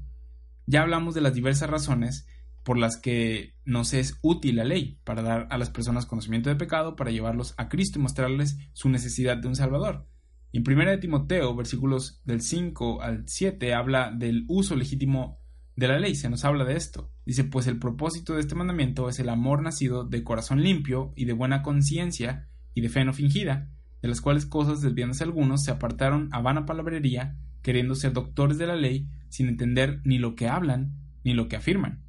Ya 0.67 0.83
hablamos 0.83 1.15
de 1.15 1.23
las 1.23 1.33
diversas 1.33 1.71
razones 1.71 2.27
por 2.71 2.79
las 2.79 2.97
que 2.97 3.57
nos 3.65 3.95
es 3.95 4.21
útil 4.23 4.55
la 4.55 4.63
ley, 4.63 5.01
para 5.03 5.23
dar 5.23 5.49
a 5.51 5.59
las 5.59 5.71
personas 5.71 6.07
conocimiento 6.07 6.51
de 6.51 6.55
pecado, 6.55 6.95
para 6.95 7.11
llevarlos 7.11 7.53
a 7.57 7.69
Cristo 7.69 7.99
y 7.99 8.03
mostrarles 8.03 8.59
su 8.75 8.89
necesidad 8.89 9.37
de 9.39 9.49
un 9.49 9.57
Salvador. 9.57 10.07
En 10.53 10.63
1 10.65 10.89
de 10.89 10.99
Timoteo, 10.99 11.57
versículos 11.57 12.23
del 12.25 12.43
5 12.43 13.03
al 13.03 13.25
7, 13.27 13.75
habla 13.75 14.13
del 14.13 14.45
uso 14.47 14.77
legítimo 14.77 15.41
de 15.75 15.89
la 15.89 15.99
ley, 15.99 16.15
se 16.15 16.31
nos 16.31 16.45
habla 16.45 16.65
de 16.65 16.77
esto. 16.77 17.13
Dice, 17.27 17.43
pues 17.43 17.67
el 17.67 17.81
propósito 17.81 18.35
de 18.35 18.41
este 18.41 18.55
mandamiento 18.55 19.09
es 19.09 19.19
el 19.19 19.31
amor 19.31 19.63
nacido 19.63 20.05
de 20.05 20.23
corazón 20.23 20.63
limpio 20.63 21.13
y 21.17 21.25
de 21.25 21.33
buena 21.33 21.63
conciencia 21.63 22.51
y 22.73 22.83
de 22.83 22.89
fe 22.89 23.05
no 23.05 23.13
fingida, 23.13 23.69
de 24.01 24.07
las 24.07 24.21
cuales 24.21 24.47
cosas 24.47 24.81
desviándose 24.81 25.25
algunos 25.25 25.65
se 25.65 25.73
apartaron 25.73 26.29
a 26.31 26.41
vana 26.41 26.67
palabrería, 26.67 27.37
queriendo 27.63 27.97
ser 27.97 28.13
doctores 28.13 28.59
de 28.59 28.69
la 28.69 28.77
ley, 28.77 29.09
sin 29.29 29.49
entender 29.49 30.01
ni 30.05 30.19
lo 30.19 30.37
que 30.37 30.47
hablan 30.47 30.95
ni 31.25 31.35
lo 31.35 31.49
que 31.49 31.57
afirman. 31.57 32.09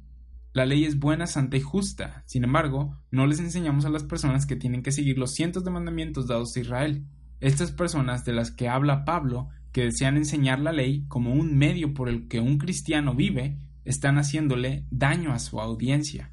La 0.54 0.66
ley 0.66 0.84
es 0.84 0.98
buena, 0.98 1.26
santa 1.26 1.56
y 1.56 1.60
justa. 1.60 2.22
Sin 2.26 2.44
embargo, 2.44 2.98
no 3.10 3.26
les 3.26 3.40
enseñamos 3.40 3.86
a 3.86 3.90
las 3.90 4.04
personas 4.04 4.44
que 4.44 4.54
tienen 4.54 4.82
que 4.82 4.92
seguir 4.92 5.16
los 5.16 5.32
cientos 5.32 5.64
de 5.64 5.70
mandamientos 5.70 6.26
dados 6.26 6.54
a 6.54 6.60
Israel. 6.60 7.06
Estas 7.40 7.72
personas 7.72 8.26
de 8.26 8.34
las 8.34 8.50
que 8.50 8.68
habla 8.68 9.06
Pablo, 9.06 9.48
que 9.72 9.84
desean 9.84 10.18
enseñar 10.18 10.58
la 10.60 10.72
ley 10.72 11.06
como 11.08 11.32
un 11.32 11.56
medio 11.56 11.94
por 11.94 12.10
el 12.10 12.28
que 12.28 12.40
un 12.40 12.58
cristiano 12.58 13.14
vive, 13.14 13.58
están 13.86 14.18
haciéndole 14.18 14.86
daño 14.90 15.32
a 15.32 15.38
su 15.38 15.58
audiencia. 15.58 16.32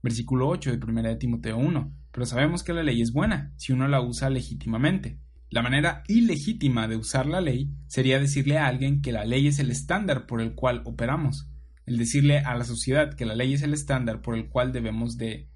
Versículo 0.00 0.48
8 0.48 0.76
de 0.76 0.86
1 0.86 1.02
de 1.02 1.16
Timoteo 1.16 1.58
1. 1.58 1.92
Pero 2.12 2.26
sabemos 2.26 2.62
que 2.62 2.74
la 2.74 2.84
ley 2.84 3.02
es 3.02 3.12
buena 3.12 3.52
si 3.56 3.72
uno 3.72 3.88
la 3.88 4.00
usa 4.00 4.30
legítimamente. 4.30 5.18
La 5.50 5.62
manera 5.62 6.04
ilegítima 6.06 6.86
de 6.86 6.96
usar 6.96 7.26
la 7.26 7.40
ley 7.40 7.72
sería 7.88 8.20
decirle 8.20 8.56
a 8.56 8.68
alguien 8.68 9.02
que 9.02 9.10
la 9.10 9.24
ley 9.24 9.48
es 9.48 9.58
el 9.58 9.72
estándar 9.72 10.26
por 10.26 10.40
el 10.40 10.54
cual 10.54 10.82
operamos, 10.84 11.50
el 11.88 11.98
decirle 11.98 12.38
a 12.38 12.54
la 12.56 12.64
sociedad 12.64 13.14
que 13.14 13.26
la 13.26 13.34
ley 13.34 13.54
es 13.54 13.62
el 13.62 13.74
estándar 13.74 14.22
por 14.22 14.36
el 14.36 14.48
cual 14.48 14.72
debemos 14.72 15.16
de 15.16 15.48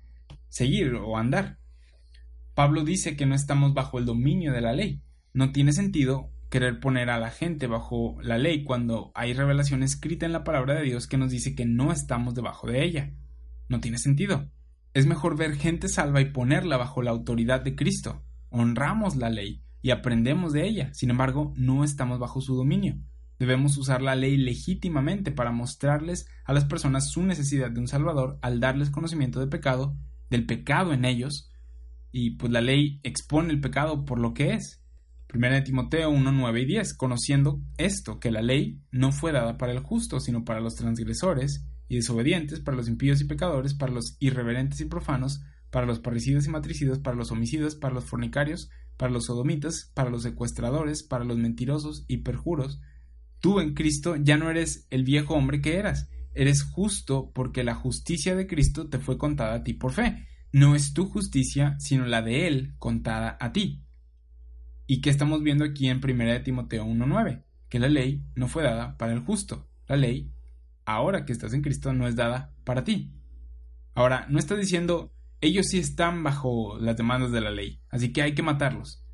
seguir 0.48 0.94
o 0.94 1.16
andar. 1.16 1.58
Pablo 2.54 2.84
dice 2.84 3.16
que 3.16 3.26
no 3.26 3.34
estamos 3.34 3.74
bajo 3.74 3.98
el 3.98 4.04
dominio 4.04 4.52
de 4.52 4.60
la 4.60 4.72
ley. 4.72 5.02
No 5.32 5.52
tiene 5.52 5.72
sentido 5.72 6.30
querer 6.50 6.80
poner 6.80 7.08
a 7.08 7.18
la 7.18 7.30
gente 7.30 7.66
bajo 7.66 8.18
la 8.22 8.36
ley 8.36 8.64
cuando 8.64 9.12
hay 9.14 9.32
revelación 9.32 9.82
escrita 9.82 10.26
en 10.26 10.32
la 10.32 10.44
palabra 10.44 10.74
de 10.74 10.82
Dios 10.82 11.06
que 11.06 11.16
nos 11.16 11.30
dice 11.30 11.54
que 11.54 11.64
no 11.64 11.92
estamos 11.92 12.34
debajo 12.34 12.66
de 12.66 12.84
ella. 12.84 13.12
No 13.68 13.80
tiene 13.80 13.98
sentido. 13.98 14.50
Es 14.92 15.06
mejor 15.06 15.36
ver 15.36 15.56
gente 15.56 15.88
salva 15.88 16.20
y 16.20 16.32
ponerla 16.32 16.76
bajo 16.76 17.00
la 17.02 17.10
autoridad 17.10 17.62
de 17.62 17.74
Cristo. 17.74 18.22
Honramos 18.50 19.16
la 19.16 19.30
ley, 19.30 19.62
y 19.82 19.90
aprendemos 19.90 20.52
de 20.52 20.66
ella. 20.66 20.94
Sin 20.94 21.10
embargo, 21.10 21.52
no 21.56 21.84
estamos 21.84 22.18
bajo 22.18 22.40
su 22.40 22.54
dominio. 22.54 22.98
Debemos 23.42 23.76
usar 23.76 24.02
la 24.02 24.14
ley 24.14 24.36
legítimamente 24.36 25.32
para 25.32 25.50
mostrarles 25.50 26.28
a 26.44 26.52
las 26.52 26.64
personas 26.64 27.10
su 27.10 27.24
necesidad 27.24 27.72
de 27.72 27.80
un 27.80 27.88
Salvador 27.88 28.38
al 28.40 28.60
darles 28.60 28.88
conocimiento 28.88 29.40
de 29.40 29.48
pecado, 29.48 29.96
del 30.30 30.46
pecado 30.46 30.92
en 30.92 31.04
ellos, 31.04 31.50
y 32.12 32.36
pues 32.36 32.52
la 32.52 32.60
ley 32.60 33.00
expone 33.02 33.52
el 33.52 33.60
pecado 33.60 34.04
por 34.04 34.20
lo 34.20 34.32
que 34.32 34.52
es. 34.52 34.80
1 35.34 35.64
Timoteo 35.64 36.08
1, 36.10 36.30
9 36.30 36.60
y 36.60 36.66
10, 36.66 36.94
conociendo 36.96 37.60
esto, 37.78 38.20
que 38.20 38.30
la 38.30 38.42
ley 38.42 38.80
no 38.92 39.10
fue 39.10 39.32
dada 39.32 39.58
para 39.58 39.72
el 39.72 39.80
justo, 39.80 40.20
sino 40.20 40.44
para 40.44 40.60
los 40.60 40.76
transgresores 40.76 41.66
y 41.88 41.96
desobedientes, 41.96 42.60
para 42.60 42.76
los 42.76 42.86
impíos 42.86 43.20
y 43.22 43.24
pecadores, 43.24 43.74
para 43.74 43.90
los 43.90 44.16
irreverentes 44.20 44.80
y 44.82 44.84
profanos, 44.84 45.42
para 45.68 45.86
los 45.86 45.98
parricidas 45.98 46.46
y 46.46 46.50
matricidas, 46.50 47.00
para 47.00 47.16
los 47.16 47.32
homicidas, 47.32 47.74
para 47.74 47.92
los 47.92 48.04
fornicarios, 48.04 48.70
para 48.96 49.10
los 49.10 49.24
sodomitas, 49.24 49.90
para 49.94 50.10
los 50.10 50.22
secuestradores, 50.22 51.02
para 51.02 51.24
los 51.24 51.38
mentirosos 51.38 52.04
y 52.06 52.18
perjuros. 52.18 52.80
Tú 53.42 53.60
en 53.60 53.74
Cristo 53.74 54.16
ya 54.16 54.38
no 54.38 54.48
eres 54.48 54.86
el 54.88 55.02
viejo 55.02 55.34
hombre 55.34 55.60
que 55.60 55.76
eras, 55.76 56.08
eres 56.32 56.62
justo 56.62 57.32
porque 57.34 57.64
la 57.64 57.74
justicia 57.74 58.34
de 58.34 58.46
Cristo 58.46 58.88
te 58.88 59.00
fue 59.00 59.18
contada 59.18 59.56
a 59.56 59.62
ti 59.64 59.74
por 59.74 59.92
fe. 59.92 60.26
No 60.52 60.74
es 60.74 60.94
tu 60.94 61.06
justicia, 61.06 61.76
sino 61.78 62.06
la 62.06 62.22
de 62.22 62.46
Él 62.46 62.74
contada 62.78 63.36
a 63.40 63.52
ti. 63.52 63.82
¿Y 64.86 65.00
qué 65.00 65.10
estamos 65.10 65.42
viendo 65.42 65.64
aquí 65.64 65.88
en 65.88 66.00
1 66.02 66.42
Timoteo 66.44 66.86
1.9? 66.86 67.42
Que 67.68 67.80
la 67.80 67.88
ley 67.88 68.24
no 68.36 68.46
fue 68.46 68.62
dada 68.62 68.96
para 68.96 69.12
el 69.12 69.20
justo. 69.20 69.68
La 69.88 69.96
ley, 69.96 70.30
ahora 70.84 71.24
que 71.24 71.32
estás 71.32 71.52
en 71.52 71.62
Cristo, 71.62 71.92
no 71.92 72.06
es 72.06 72.14
dada 72.14 72.54
para 72.64 72.84
ti. 72.84 73.12
Ahora, 73.94 74.26
no 74.30 74.38
está 74.38 74.54
diciendo 74.54 75.12
ellos 75.42 75.66
sí 75.68 75.80
están 75.80 76.22
bajo 76.22 76.78
las 76.78 76.96
demandas 76.96 77.32
de 77.32 77.40
la 77.40 77.50
ley, 77.50 77.80
así 77.90 78.12
que 78.12 78.22
hay 78.22 78.34
que 78.34 78.44
matarlos. 78.44 79.04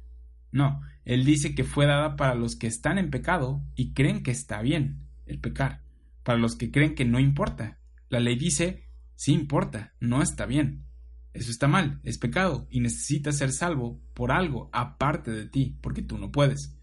No, 0.53 0.83
él 1.09 1.25
dice 1.25 1.55
que 1.55 1.65
fue 1.65 1.87
dada 1.87 2.17
para 2.17 2.35
los 2.35 2.55
que 2.55 2.67
están 2.67 2.99
en 2.99 3.09
pecado 3.09 3.65
y 3.75 3.95
creen 3.95 4.23
que 4.23 4.31
está 4.31 4.61
bien 4.61 5.09
el 5.25 5.41
pecar, 5.41 5.83
para 6.23 6.39
los 6.39 6.55
que 6.55 6.71
creen 6.71 6.95
que 6.95 7.07
no 7.07 7.19
importa. 7.19 7.79
La 8.11 8.21
ley 8.21 8.37
dice, 8.37 8.85
sí 9.15 9.33
importa, 9.33 9.95
no 10.01 10.21
está 10.21 10.45
bien. 10.45 10.85
Eso 11.33 11.51
está 11.51 11.67
mal, 11.67 11.99
es 12.05 12.19
pecado 12.19 12.67
y 12.71 12.81
necesitas 12.81 13.39
ser 13.39 13.53
salvo 13.53 14.03
por 14.13 14.33
algo 14.33 14.69
aparte 14.75 15.31
de 15.31 15.47
ti, 15.47 15.79
porque 15.81 16.03
tú 16.03 16.19
no 16.19 16.31
puedes. 16.31 16.77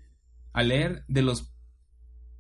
Al 0.54 0.70
leer 0.70 1.06
de 1.08 1.22
los 1.22 1.54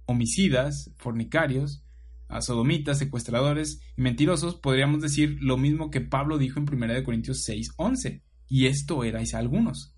homicidas, 0.07 0.91
fornicarios, 0.95 1.85
a 2.27 2.41
sodomitas, 2.41 2.97
secuestradores 2.97 3.79
y 3.95 4.01
mentirosos, 4.01 4.55
podríamos 4.55 5.03
decir 5.03 5.37
lo 5.39 5.57
mismo 5.57 5.91
que 5.91 6.01
Pablo 6.01 6.39
dijo 6.39 6.59
en 6.59 6.67
1 6.67 7.03
Corintios 7.03 7.43
6, 7.43 7.73
11, 7.77 8.23
y 8.47 8.65
esto 8.65 9.03
erais 9.03 9.35
algunos. 9.35 9.94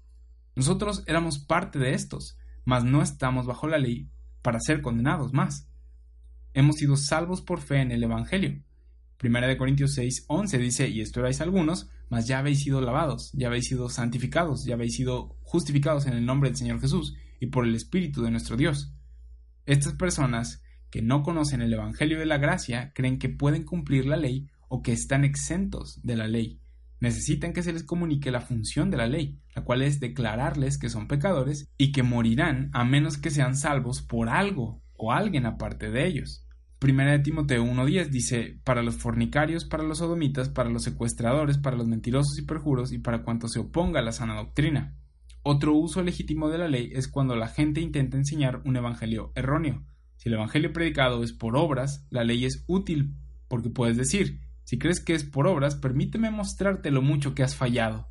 Nosotros 0.58 1.04
éramos 1.06 1.38
parte 1.38 1.78
de 1.78 1.94
estos, 1.94 2.36
mas 2.66 2.84
no 2.84 3.04
estamos 3.04 3.46
bajo 3.46 3.68
la 3.68 3.78
ley 3.78 4.10
para 4.42 4.60
ser 4.60 4.82
condenados 4.82 5.32
más. 5.32 5.70
Hemos 6.56 6.78
sido 6.78 6.98
salvos 6.98 7.44
por 7.44 7.62
fe 7.62 7.82
en 7.82 7.92
el 7.92 8.02
Evangelio. 8.02 8.60
1 9.24 9.58
Corintios 9.60 9.94
6, 9.94 10.26
11 10.28 10.58
dice, 10.58 10.90
y 10.90 11.02
esto 11.02 11.20
erais 11.20 11.42
algunos, 11.42 11.92
mas 12.10 12.26
ya 12.26 12.40
habéis 12.40 12.64
sido 12.64 12.82
lavados, 12.82 13.30
ya 13.34 13.50
habéis 13.50 13.66
sido 13.66 13.88
santificados, 13.88 14.66
ya 14.66 14.74
habéis 14.74 14.96
sido 14.96 15.38
justificados 15.44 16.08
en 16.08 16.14
el 16.14 16.26
nombre 16.26 16.50
del 16.50 16.58
Señor 16.58 16.82
Jesús 16.82 17.16
y 17.40 17.46
por 17.46 17.64
el 17.64 17.76
Espíritu 17.76 18.24
de 18.24 18.32
nuestro 18.32 18.58
Dios. 18.58 18.92
Estas 19.68 19.94
personas 19.94 20.64
que 20.90 21.04
no 21.04 21.22
conocen 21.22 21.62
el 21.62 21.72
Evangelio 21.72 22.18
de 22.18 22.26
la 22.26 22.40
Gracia 22.40 22.94
creen 22.96 23.20
que 23.20 23.30
pueden 23.30 23.64
cumplir 23.64 24.08
la 24.08 24.18
ley 24.18 24.50
o 24.70 24.82
que 24.82 24.92
están 24.92 25.24
exentos 25.24 26.00
de 26.02 26.16
la 26.16 26.28
ley. 26.28 26.60
Necesitan 27.00 27.54
que 27.54 27.64
se 27.64 27.74
les 27.74 27.84
comunique 27.84 28.32
la 28.32 28.42
función 28.42 28.90
de 28.90 28.98
la 28.98 29.08
ley, 29.08 29.40
la 29.56 29.64
cual 29.64 29.82
es 29.82 30.00
declararles 30.00 30.78
que 30.78 30.90
son 30.90 31.08
pecadores 31.08 31.70
y 31.78 31.92
que 31.92 32.04
morirán 32.04 32.70
a 32.74 32.84
menos 32.84 33.18
que 33.18 33.30
sean 33.30 33.56
salvos 33.56 34.02
por 34.02 34.30
algo 34.30 34.82
o 34.96 35.12
alguien 35.12 35.46
aparte 35.46 35.92
de 35.92 36.08
ellos. 36.08 36.46
Primera 36.80 37.12
de 37.12 37.20
Timoteo 37.20 37.64
1.10 37.64 38.10
dice, 38.10 38.60
para 38.64 38.84
los 38.84 38.96
fornicarios, 38.96 39.66
para 39.66 39.84
los 39.84 40.00
sodomitas, 40.00 40.50
para 40.50 40.70
los 40.70 40.84
secuestradores, 40.84 41.58
para 41.58 41.76
los 41.76 41.88
mentirosos 41.88 42.38
y 42.38 42.44
perjuros 42.44 42.92
y 42.92 43.00
para 43.00 43.24
cuanto 43.24 43.48
se 43.48 43.60
oponga 43.60 44.00
a 44.00 44.04
la 44.04 44.12
sana 44.12 44.36
doctrina. 44.36 44.96
Otro 45.44 45.74
uso 45.74 46.04
legítimo 46.04 46.50
de 46.50 46.58
la 46.58 46.68
ley 46.68 46.92
es 46.94 47.08
cuando 47.08 47.36
la 47.36 47.48
gente 47.48 47.82
intenta 47.82 48.18
enseñar 48.18 48.62
un 48.66 48.76
evangelio 48.76 49.32
erróneo, 49.34 49.86
si 50.18 50.30
el 50.30 50.36
Evangelio 50.36 50.74
predicado 50.74 51.24
es 51.24 51.32
por 51.32 51.56
obras, 51.56 52.06
la 52.10 52.24
ley 52.24 52.46
es 52.46 52.64
útil, 52.68 53.14
porque 53.48 53.70
puedes 53.70 53.98
decir, 53.98 54.42
si 54.68 54.78
crees 54.78 55.00
que 55.00 55.14
es 55.14 55.24
por 55.24 55.48
obras, 55.48 55.76
permíteme 55.76 56.30
mostrarte 56.30 56.92
lo 56.92 57.02
mucho 57.02 57.34
que 57.34 57.42
has 57.42 57.56
fallado. 57.56 58.10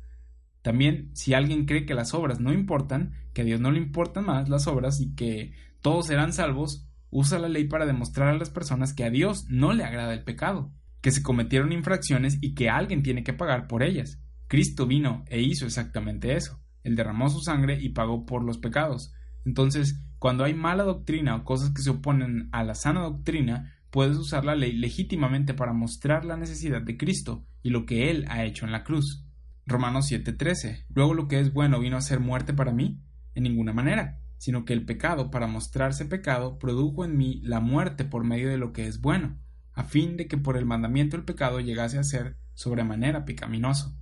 También, 0.63 1.11
si 1.13 1.35
alguien 1.35 1.67
cree 1.67 1.85
que 1.85 1.93
las 1.93 2.15
obras 2.15 2.39
no 2.39 2.51
importan, 2.51 3.13
que 3.35 3.43
a 3.43 3.45
Dios 3.45 3.61
no 3.61 3.69
le 3.69 3.77
importan 3.77 4.25
más 4.25 4.49
las 4.49 4.65
obras 4.65 4.99
y 4.99 5.13
que 5.13 5.53
todos 5.81 6.07
serán 6.07 6.33
salvos, 6.33 6.89
usa 7.11 7.37
la 7.37 7.47
ley 7.47 7.67
para 7.67 7.85
demostrar 7.85 8.29
a 8.29 8.37
las 8.39 8.49
personas 8.49 8.95
que 8.95 9.03
a 9.03 9.11
Dios 9.11 9.45
no 9.49 9.71
le 9.71 9.83
agrada 9.83 10.15
el 10.15 10.23
pecado, 10.23 10.73
que 11.01 11.11
se 11.11 11.21
cometieron 11.21 11.73
infracciones 11.73 12.39
y 12.41 12.55
que 12.55 12.71
alguien 12.71 13.03
tiene 13.03 13.23
que 13.23 13.33
pagar 13.33 13.67
por 13.67 13.83
ellas. 13.83 14.19
Cristo 14.47 14.87
vino 14.87 15.25
e 15.27 15.39
hizo 15.41 15.67
exactamente 15.67 16.35
eso. 16.35 16.59
Él 16.81 16.95
derramó 16.95 17.29
su 17.29 17.39
sangre 17.39 17.77
y 17.79 17.89
pagó 17.89 18.25
por 18.25 18.43
los 18.43 18.57
pecados. 18.57 19.13
Entonces, 19.45 20.01
cuando 20.17 20.43
hay 20.43 20.55
mala 20.55 20.85
doctrina 20.85 21.35
o 21.35 21.43
cosas 21.43 21.69
que 21.69 21.83
se 21.83 21.91
oponen 21.91 22.49
a 22.51 22.63
la 22.63 22.73
sana 22.73 23.01
doctrina, 23.01 23.76
puedes 23.89 24.17
usar 24.17 24.45
la 24.45 24.55
ley 24.55 24.73
legítimamente 24.73 25.53
para 25.53 25.73
mostrar 25.73 26.25
la 26.25 26.37
necesidad 26.37 26.81
de 26.81 26.97
Cristo 26.97 27.45
y 27.63 27.69
lo 27.69 27.85
que 27.85 28.09
Él 28.09 28.25
ha 28.29 28.43
hecho 28.43 28.65
en 28.65 28.71
la 28.71 28.83
cruz. 28.83 29.25
Romanos 29.65 30.09
7:13. 30.09 30.85
Luego 30.89 31.13
lo 31.13 31.27
que 31.27 31.39
es 31.39 31.51
bueno 31.53 31.79
vino 31.79 31.97
a 31.97 32.01
ser 32.01 32.19
muerte 32.19 32.53
para 32.53 32.71
mí? 32.71 33.01
En 33.35 33.43
ninguna 33.43 33.73
manera, 33.73 34.19
sino 34.37 34.65
que 34.65 34.73
el 34.73 34.85
pecado, 34.85 35.29
para 35.29 35.47
mostrarse 35.47 36.05
pecado, 36.05 36.57
produjo 36.57 37.05
en 37.05 37.17
mí 37.17 37.41
la 37.43 37.59
muerte 37.59 38.05
por 38.05 38.23
medio 38.23 38.49
de 38.49 38.57
lo 38.57 38.71
que 38.71 38.87
es 38.87 39.01
bueno, 39.01 39.37
a 39.73 39.83
fin 39.83 40.17
de 40.17 40.27
que 40.27 40.37
por 40.37 40.57
el 40.57 40.65
mandamiento 40.65 41.17
el 41.17 41.25
pecado 41.25 41.59
llegase 41.59 41.97
a 41.99 42.03
ser 42.03 42.37
sobremanera 42.53 43.25
pecaminoso. 43.25 43.95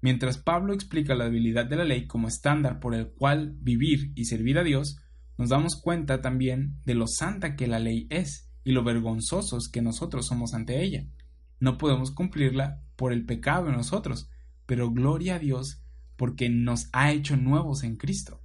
Mientras 0.00 0.38
Pablo 0.38 0.72
explica 0.72 1.14
la 1.14 1.24
debilidad 1.24 1.66
de 1.66 1.76
la 1.76 1.84
ley 1.84 2.06
como 2.06 2.28
estándar 2.28 2.80
por 2.80 2.94
el 2.94 3.08
cual 3.08 3.56
vivir 3.60 4.12
y 4.14 4.24
servir 4.24 4.58
a 4.58 4.64
Dios, 4.64 4.98
nos 5.38 5.50
damos 5.50 5.80
cuenta 5.80 6.20
también 6.20 6.80
de 6.84 6.94
lo 6.94 7.06
santa 7.06 7.56
que 7.56 7.66
la 7.66 7.78
ley 7.78 8.06
es 8.10 8.45
y 8.66 8.72
lo 8.72 8.82
vergonzosos 8.82 9.68
que 9.68 9.80
nosotros 9.80 10.26
somos 10.26 10.52
ante 10.52 10.82
ella. 10.82 11.06
No 11.60 11.78
podemos 11.78 12.10
cumplirla 12.10 12.82
por 12.96 13.12
el 13.12 13.24
pecado 13.24 13.68
en 13.68 13.76
nosotros, 13.76 14.28
pero 14.66 14.90
gloria 14.90 15.36
a 15.36 15.38
Dios 15.38 15.84
porque 16.16 16.48
nos 16.48 16.88
ha 16.92 17.12
hecho 17.12 17.36
nuevos 17.36 17.84
en 17.84 17.94
Cristo. 17.96 18.42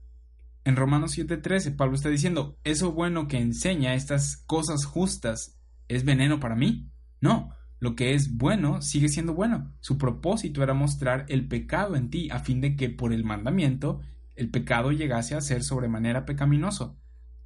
En 0.64 0.76
Romanos 0.76 1.18
7:13 1.18 1.76
Pablo 1.76 1.96
está 1.96 2.10
diciendo, 2.10 2.60
¿eso 2.64 2.92
bueno 2.92 3.28
que 3.28 3.40
enseña 3.40 3.96
estas 3.96 4.38
cosas 4.46 4.86
justas 4.86 5.60
es 5.88 6.06
veneno 6.06 6.40
para 6.40 6.56
mí? 6.56 6.92
No, 7.20 7.56
lo 7.80 7.96
que 7.96 8.14
es 8.14 8.38
bueno 8.38 8.84
sigue 8.84 9.10
siendo 9.10 9.34
bueno. 9.34 9.74
Su 9.80 9.98
propósito 9.98 10.62
era 10.62 10.76
mostrar 10.76 11.26
el 11.30 11.48
pecado 11.48 11.96
en 11.96 12.12
ti 12.12 12.30
a 12.30 12.38
fin 12.38 12.62
de 12.62 12.76
que 12.76 12.92
por 12.92 13.12
el 13.12 13.24
mandamiento 13.24 14.02
el 14.36 14.52
pecado 14.52 14.92
llegase 14.92 15.34
a 15.34 15.42
ser 15.42 15.64
sobremanera 15.64 16.26
pecaminoso. 16.26 16.96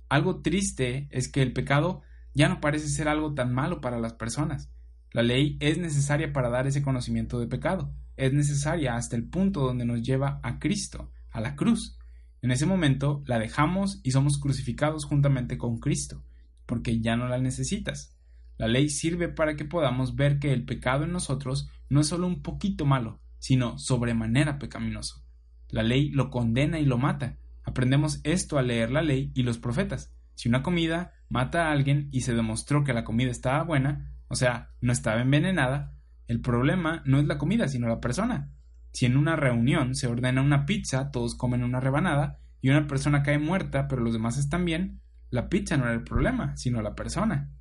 Algo 0.09 0.41
triste 0.41 1.07
es 1.09 1.29
que 1.29 1.41
el 1.41 1.53
pecado 1.53 2.01
ya 2.35 2.49
no 2.49 2.61
parece 2.61 2.89
ser 2.89 3.07
algo 3.07 3.33
tan 3.33 3.53
malo 3.53 3.81
para 3.81 3.99
las 3.99 4.13
personas. 4.13 4.69
La 5.11 5.23
ley 5.23 5.57
es 5.61 5.77
necesaria 5.77 6.33
para 6.33 6.49
dar 6.49 6.67
ese 6.67 6.83
conocimiento 6.83 7.39
de 7.39 7.47
pecado. 7.47 7.95
Es 8.17 8.33
necesaria 8.33 8.95
hasta 8.95 9.15
el 9.15 9.27
punto 9.27 9.61
donde 9.61 9.85
nos 9.85 10.01
lleva 10.01 10.41
a 10.43 10.59
Cristo, 10.59 11.11
a 11.31 11.39
la 11.39 11.55
cruz. 11.55 11.97
En 12.41 12.51
ese 12.51 12.65
momento 12.65 13.23
la 13.25 13.39
dejamos 13.39 14.01
y 14.03 14.11
somos 14.11 14.37
crucificados 14.37 15.05
juntamente 15.05 15.57
con 15.57 15.79
Cristo, 15.79 16.23
porque 16.65 16.99
ya 16.99 17.15
no 17.15 17.27
la 17.29 17.39
necesitas. 17.39 18.15
La 18.57 18.67
ley 18.67 18.89
sirve 18.89 19.29
para 19.29 19.55
que 19.55 19.65
podamos 19.65 20.15
ver 20.15 20.37
que 20.37 20.51
el 20.51 20.65
pecado 20.65 21.05
en 21.05 21.13
nosotros 21.13 21.69
no 21.89 22.01
es 22.01 22.07
solo 22.07 22.27
un 22.27 22.41
poquito 22.41 22.85
malo, 22.85 23.21
sino 23.39 23.77
sobremanera 23.77 24.59
pecaminoso. 24.59 25.23
La 25.69 25.83
ley 25.83 26.09
lo 26.09 26.29
condena 26.29 26.79
y 26.79 26.85
lo 26.85 26.97
mata. 26.97 27.37
Aprendemos 27.63 28.19
esto 28.23 28.57
al 28.57 28.67
leer 28.67 28.91
la 28.91 29.01
ley 29.01 29.31
y 29.33 29.43
los 29.43 29.57
profetas. 29.57 30.13
Si 30.35 30.49
una 30.49 30.61
comida 30.61 31.13
mata 31.35 31.67
a 31.67 31.71
alguien 31.73 32.07
y 32.13 32.21
se 32.21 32.33
demostró 32.33 32.85
que 32.85 32.93
la 32.93 33.03
comida 33.03 33.29
estaba 33.29 33.61
buena, 33.63 34.09
o 34.29 34.35
sea, 34.35 34.69
no 34.79 34.93
estaba 34.93 35.19
envenenada, 35.19 35.93
el 36.27 36.39
problema 36.39 37.03
no 37.05 37.19
es 37.19 37.25
la 37.25 37.37
comida, 37.37 37.67
sino 37.67 37.89
la 37.89 37.99
persona. 37.99 38.53
Si 38.93 39.05
en 39.05 39.17
una 39.17 39.35
reunión 39.35 39.95
se 39.95 40.07
ordena 40.07 40.41
una 40.41 40.65
pizza, 40.65 41.11
todos 41.11 41.35
comen 41.35 41.61
una 41.65 41.81
rebanada, 41.81 42.39
y 42.61 42.69
una 42.69 42.87
persona 42.87 43.21
cae 43.21 43.37
muerta, 43.37 43.89
pero 43.89 44.01
los 44.01 44.13
demás 44.13 44.37
están 44.37 44.63
bien, 44.63 45.01
la 45.29 45.49
pizza 45.49 45.75
no 45.75 45.83
era 45.83 45.93
el 45.93 46.05
problema, 46.05 46.55
sino 46.55 46.81
la 46.81 46.95
persona. 46.95 47.51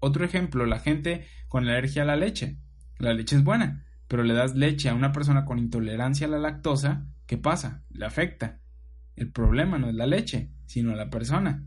Otro 0.00 0.24
ejemplo, 0.24 0.66
la 0.66 0.80
gente 0.80 1.28
con 1.46 1.68
alergia 1.68 2.02
a 2.02 2.06
la 2.06 2.16
leche. 2.16 2.58
La 2.98 3.14
leche 3.14 3.36
es 3.36 3.44
buena, 3.44 3.86
pero 4.08 4.24
le 4.24 4.34
das 4.34 4.56
leche 4.56 4.88
a 4.88 4.94
una 4.94 5.12
persona 5.12 5.44
con 5.44 5.60
intolerancia 5.60 6.26
a 6.26 6.30
la 6.30 6.40
lactosa, 6.40 7.06
¿qué 7.26 7.38
pasa? 7.38 7.84
Le 7.90 8.06
afecta. 8.06 8.58
El 9.14 9.30
problema 9.30 9.78
no 9.78 9.88
es 9.88 9.94
la 9.94 10.06
leche, 10.06 10.50
sino 10.66 10.96
la 10.96 11.10
persona. 11.10 11.64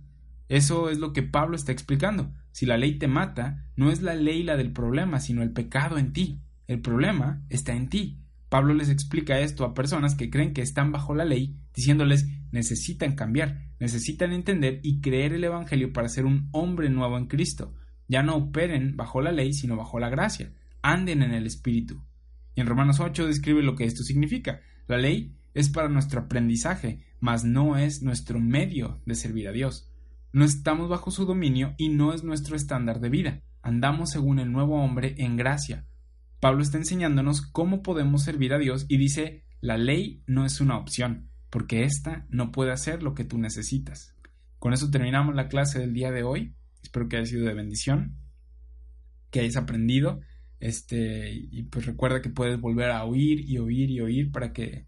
Eso 0.49 0.89
es 0.89 0.99
lo 0.99 1.13
que 1.13 1.23
Pablo 1.23 1.55
está 1.55 1.71
explicando. 1.71 2.33
Si 2.51 2.65
la 2.65 2.77
ley 2.77 2.97
te 2.97 3.07
mata, 3.07 3.65
no 3.75 3.91
es 3.91 4.01
la 4.01 4.15
ley 4.15 4.43
la 4.43 4.57
del 4.57 4.71
problema, 4.71 5.19
sino 5.19 5.41
el 5.41 5.51
pecado 5.51 5.97
en 5.97 6.13
ti. 6.13 6.41
El 6.67 6.81
problema 6.81 7.43
está 7.49 7.73
en 7.73 7.89
ti. 7.89 8.19
Pablo 8.49 8.75
les 8.75 8.89
explica 8.89 9.39
esto 9.39 9.65
a 9.65 9.73
personas 9.73 10.13
que 10.13 10.29
creen 10.29 10.53
que 10.53 10.61
están 10.61 10.91
bajo 10.91 11.15
la 11.15 11.25
ley, 11.25 11.57
diciéndoles 11.73 12.27
necesitan 12.51 13.15
cambiar, 13.15 13.71
necesitan 13.79 14.31
entender 14.31 14.79
y 14.83 15.01
creer 15.01 15.33
el 15.33 15.43
Evangelio 15.43 15.91
para 15.91 16.07
ser 16.07 16.25
un 16.25 16.49
hombre 16.51 16.91
nuevo 16.91 17.17
en 17.17 17.25
Cristo. 17.25 17.73
Ya 18.07 18.21
no 18.21 18.35
operen 18.35 18.95
bajo 18.95 19.21
la 19.21 19.31
ley, 19.31 19.53
sino 19.53 19.75
bajo 19.75 19.99
la 19.99 20.09
gracia. 20.09 20.53
Anden 20.83 21.23
en 21.23 21.33
el 21.33 21.47
Espíritu. 21.47 22.03
Y 22.53 22.61
en 22.61 22.67
Romanos 22.67 22.99
8 22.99 23.25
describe 23.25 23.63
lo 23.63 23.75
que 23.75 23.85
esto 23.85 24.03
significa. 24.03 24.61
La 24.87 24.97
ley 24.99 25.35
es 25.55 25.69
para 25.69 25.89
nuestro 25.89 26.21
aprendizaje, 26.21 27.03
mas 27.19 27.43
no 27.43 27.77
es 27.77 28.03
nuestro 28.03 28.39
medio 28.39 29.01
de 29.07 29.15
servir 29.15 29.47
a 29.47 29.51
Dios. 29.51 29.89
No 30.33 30.43
estamos 30.43 30.89
bajo 30.89 31.11
su 31.11 31.25
dominio 31.27 31.75
y 31.77 31.89
no 31.89 32.11
es 32.11 32.23
nuestro 32.23 32.55
estándar 32.55 32.99
de 32.99 33.09
vida. 33.09 33.43
Andamos 33.61 34.09
según 34.09 34.39
el 34.39 34.51
nuevo 34.51 34.83
hombre 34.83 35.13
en 35.19 35.37
gracia. 35.37 35.85
Pablo 36.39 36.63
está 36.63 36.79
enseñándonos 36.79 37.41
cómo 37.41 37.83
podemos 37.83 38.23
servir 38.23 38.51
a 38.51 38.57
Dios 38.57 38.87
y 38.89 38.97
dice, 38.97 39.43
la 39.61 39.77
ley 39.77 40.23
no 40.25 40.43
es 40.43 40.59
una 40.59 40.79
opción, 40.79 41.29
porque 41.51 41.83
ésta 41.83 42.25
no 42.29 42.51
puede 42.51 42.71
hacer 42.71 43.03
lo 43.03 43.13
que 43.13 43.25
tú 43.25 43.37
necesitas. 43.37 44.15
Con 44.57 44.73
eso 44.73 44.89
terminamos 44.89 45.35
la 45.35 45.49
clase 45.49 45.77
del 45.77 45.93
día 45.93 46.09
de 46.11 46.23
hoy. 46.23 46.55
Espero 46.81 47.07
que 47.07 47.17
haya 47.17 47.27
sido 47.27 47.45
de 47.45 47.53
bendición, 47.53 48.17
que 49.29 49.41
hayas 49.41 49.55
aprendido. 49.55 50.21
Este, 50.59 51.31
y 51.31 51.61
pues 51.65 51.85
recuerda 51.85 52.23
que 52.23 52.31
puedes 52.31 52.59
volver 52.59 52.89
a 52.89 53.05
oír 53.05 53.39
y 53.47 53.59
oír 53.59 53.91
y 53.91 54.01
oír 54.01 54.31
para 54.31 54.51
que 54.51 54.87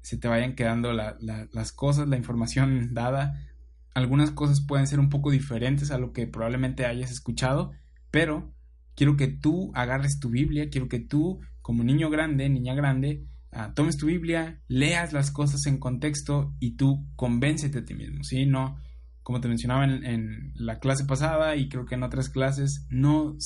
se 0.00 0.16
te 0.16 0.26
vayan 0.26 0.54
quedando 0.54 0.94
las 0.94 1.72
cosas, 1.72 2.08
la 2.08 2.16
información 2.16 2.94
dada 2.94 3.44
algunas 3.94 4.30
cosas 4.30 4.60
pueden 4.60 4.86
ser 4.86 5.00
un 5.00 5.08
poco 5.08 5.30
diferentes 5.30 5.90
a 5.90 5.98
lo 5.98 6.12
que 6.12 6.26
probablemente 6.26 6.86
hayas 6.86 7.10
escuchado, 7.10 7.72
pero 8.10 8.52
quiero 8.94 9.16
que 9.16 9.28
tú 9.28 9.70
agarres 9.74 10.18
tu 10.20 10.30
Biblia, 10.30 10.70
quiero 10.70 10.88
que 10.88 11.00
tú, 11.00 11.40
como 11.62 11.84
niño 11.84 12.10
grande, 12.10 12.48
niña 12.48 12.74
grande, 12.74 13.24
ah, 13.52 13.72
tomes 13.74 13.96
tu 13.96 14.06
Biblia, 14.06 14.60
leas 14.68 15.12
las 15.12 15.30
cosas 15.30 15.66
en 15.66 15.78
contexto 15.78 16.54
y 16.60 16.76
tú 16.76 17.06
convéncete 17.16 17.78
a 17.78 17.84
ti 17.84 17.94
mismo, 17.94 18.24
¿sí? 18.24 18.46
No, 18.46 18.76
como 19.22 19.40
te 19.40 19.48
mencionaba 19.48 19.84
en, 19.84 20.04
en 20.04 20.52
la 20.54 20.78
clase 20.78 21.04
pasada 21.04 21.56
y 21.56 21.68
creo 21.68 21.84
que 21.84 21.94
en 21.94 22.02
otras 22.02 22.28
clases, 22.28 22.86
no 22.90 23.36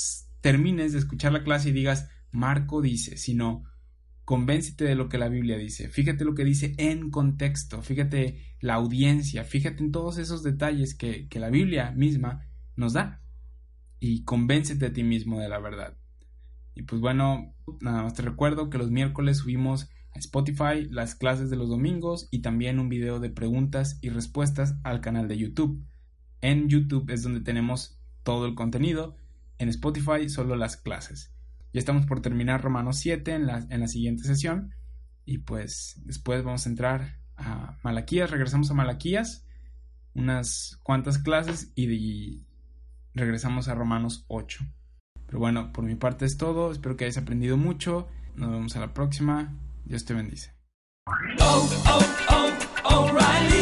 termines 0.41 0.93
de 0.93 0.99
escuchar 0.99 1.33
la 1.33 1.45
clase 1.45 1.71
y 1.71 1.73
digas, 1.73 2.09
Marco 2.31 2.81
dice, 2.81 3.17
sino 3.17 3.65
convéncete 4.33 4.87
de 4.87 4.95
lo 4.95 5.11
que 5.11 5.19
la 5.19 5.29
Biblia 5.29 5.59
dice, 5.59 5.91
fíjate 5.91 6.25
lo 6.25 6.35
que 6.35 6.47
dice 6.47 6.73
en 6.79 7.11
contexto, 7.11 7.83
fíjate 7.83 8.57
la 8.61 8.77
audiencia, 8.77 9.45
fíjate 9.45 9.85
en 9.85 9.93
todos 9.93 10.17
esos 10.17 10.43
detalles 10.43 10.95
que, 10.95 11.29
la 11.35 11.51
Biblia 11.51 11.91
misma 11.91 12.49
nos 12.75 12.95
da 12.95 13.21
y 14.01 14.25
convéncete 14.25 14.87
a 14.87 14.93
ti 14.95 15.05
mismo 15.05 15.39
de 15.39 15.51
la 15.51 15.59
verdad. 15.59 15.99
Y 16.75 16.85
pues 16.85 17.03
bueno, 17.03 17.55
nada 17.83 18.05
más 18.05 18.15
te 18.15 18.23
recuerdo 18.23 18.71
que 18.71 18.79
los 18.79 18.91
miércoles 18.91 19.37
subimos 19.37 19.91
a 20.15 20.19
Spotify 20.19 20.89
las 20.89 21.15
clases 21.15 21.51
de 21.51 21.57
los 21.57 21.69
domingos 21.69 22.29
y 22.31 22.41
también 22.41 22.79
un 22.79 22.89
video 22.89 23.21
de 23.21 23.29
preguntas 23.29 23.99
y 24.01 24.09
respuestas 24.09 24.77
al 24.83 25.03
canal 25.03 25.29
de 25.29 25.37
YouTube. 25.37 25.85
En 26.41 26.71
YouTube 26.71 27.11
es 27.11 27.23
donde 27.23 27.43
tenemos 27.43 28.01
todo 28.23 28.47
el 28.47 28.55
contenido, 28.55 29.15
en 29.59 29.69
Spotify 29.69 30.31
solo 30.31 30.57
las 30.57 30.79
clases. 30.79 31.35
Ya 31.73 31.79
estamos 31.79 32.07
por 32.07 32.21
terminar 32.21 32.63
Romanos 32.63 32.99
7 32.99 33.35
en 33.35 33.47
la, 33.47 33.67
en 33.71 33.81
la 33.81 33.89
siguiente 33.89 34.25
sesión. 34.25 34.75
Y 35.25 35.39
pues 35.39 36.01
después 36.05 36.45
vamos 36.45 36.67
a 36.67 36.69
entrar 36.69 37.21
a 37.37 37.79
Malaquías. 37.83 38.31
Regresamos 38.31 38.71
a 38.71 38.75
Malaquías. 38.75 39.47
Unas 40.15 40.79
cuantas 40.83 41.19
clases 41.19 41.73
y, 41.75 42.47
regresamos 43.15 43.69
a 43.69 43.75
Romanos 43.75 44.25
8. 44.29 44.65
Pero 45.27 45.39
bueno, 45.39 45.73
por 45.73 45.85
mi 45.85 45.95
parte 45.95 46.27
es 46.27 46.37
todo. 46.37 46.73
Espero 46.73 46.97
que 46.97 47.05
hayas 47.05 47.19
aprendido 47.19 47.57
mucho. 47.57 48.09
Nos 48.37 48.51
vemos 48.51 48.77
a 48.77 48.81
la 48.81 48.93
próxima. 48.93 49.59
Dios 49.85 50.05
te 50.05 50.15
bendice. 50.15 50.55
Oh, 51.41 51.71
oh, 51.87 52.59
oh, 52.85 53.62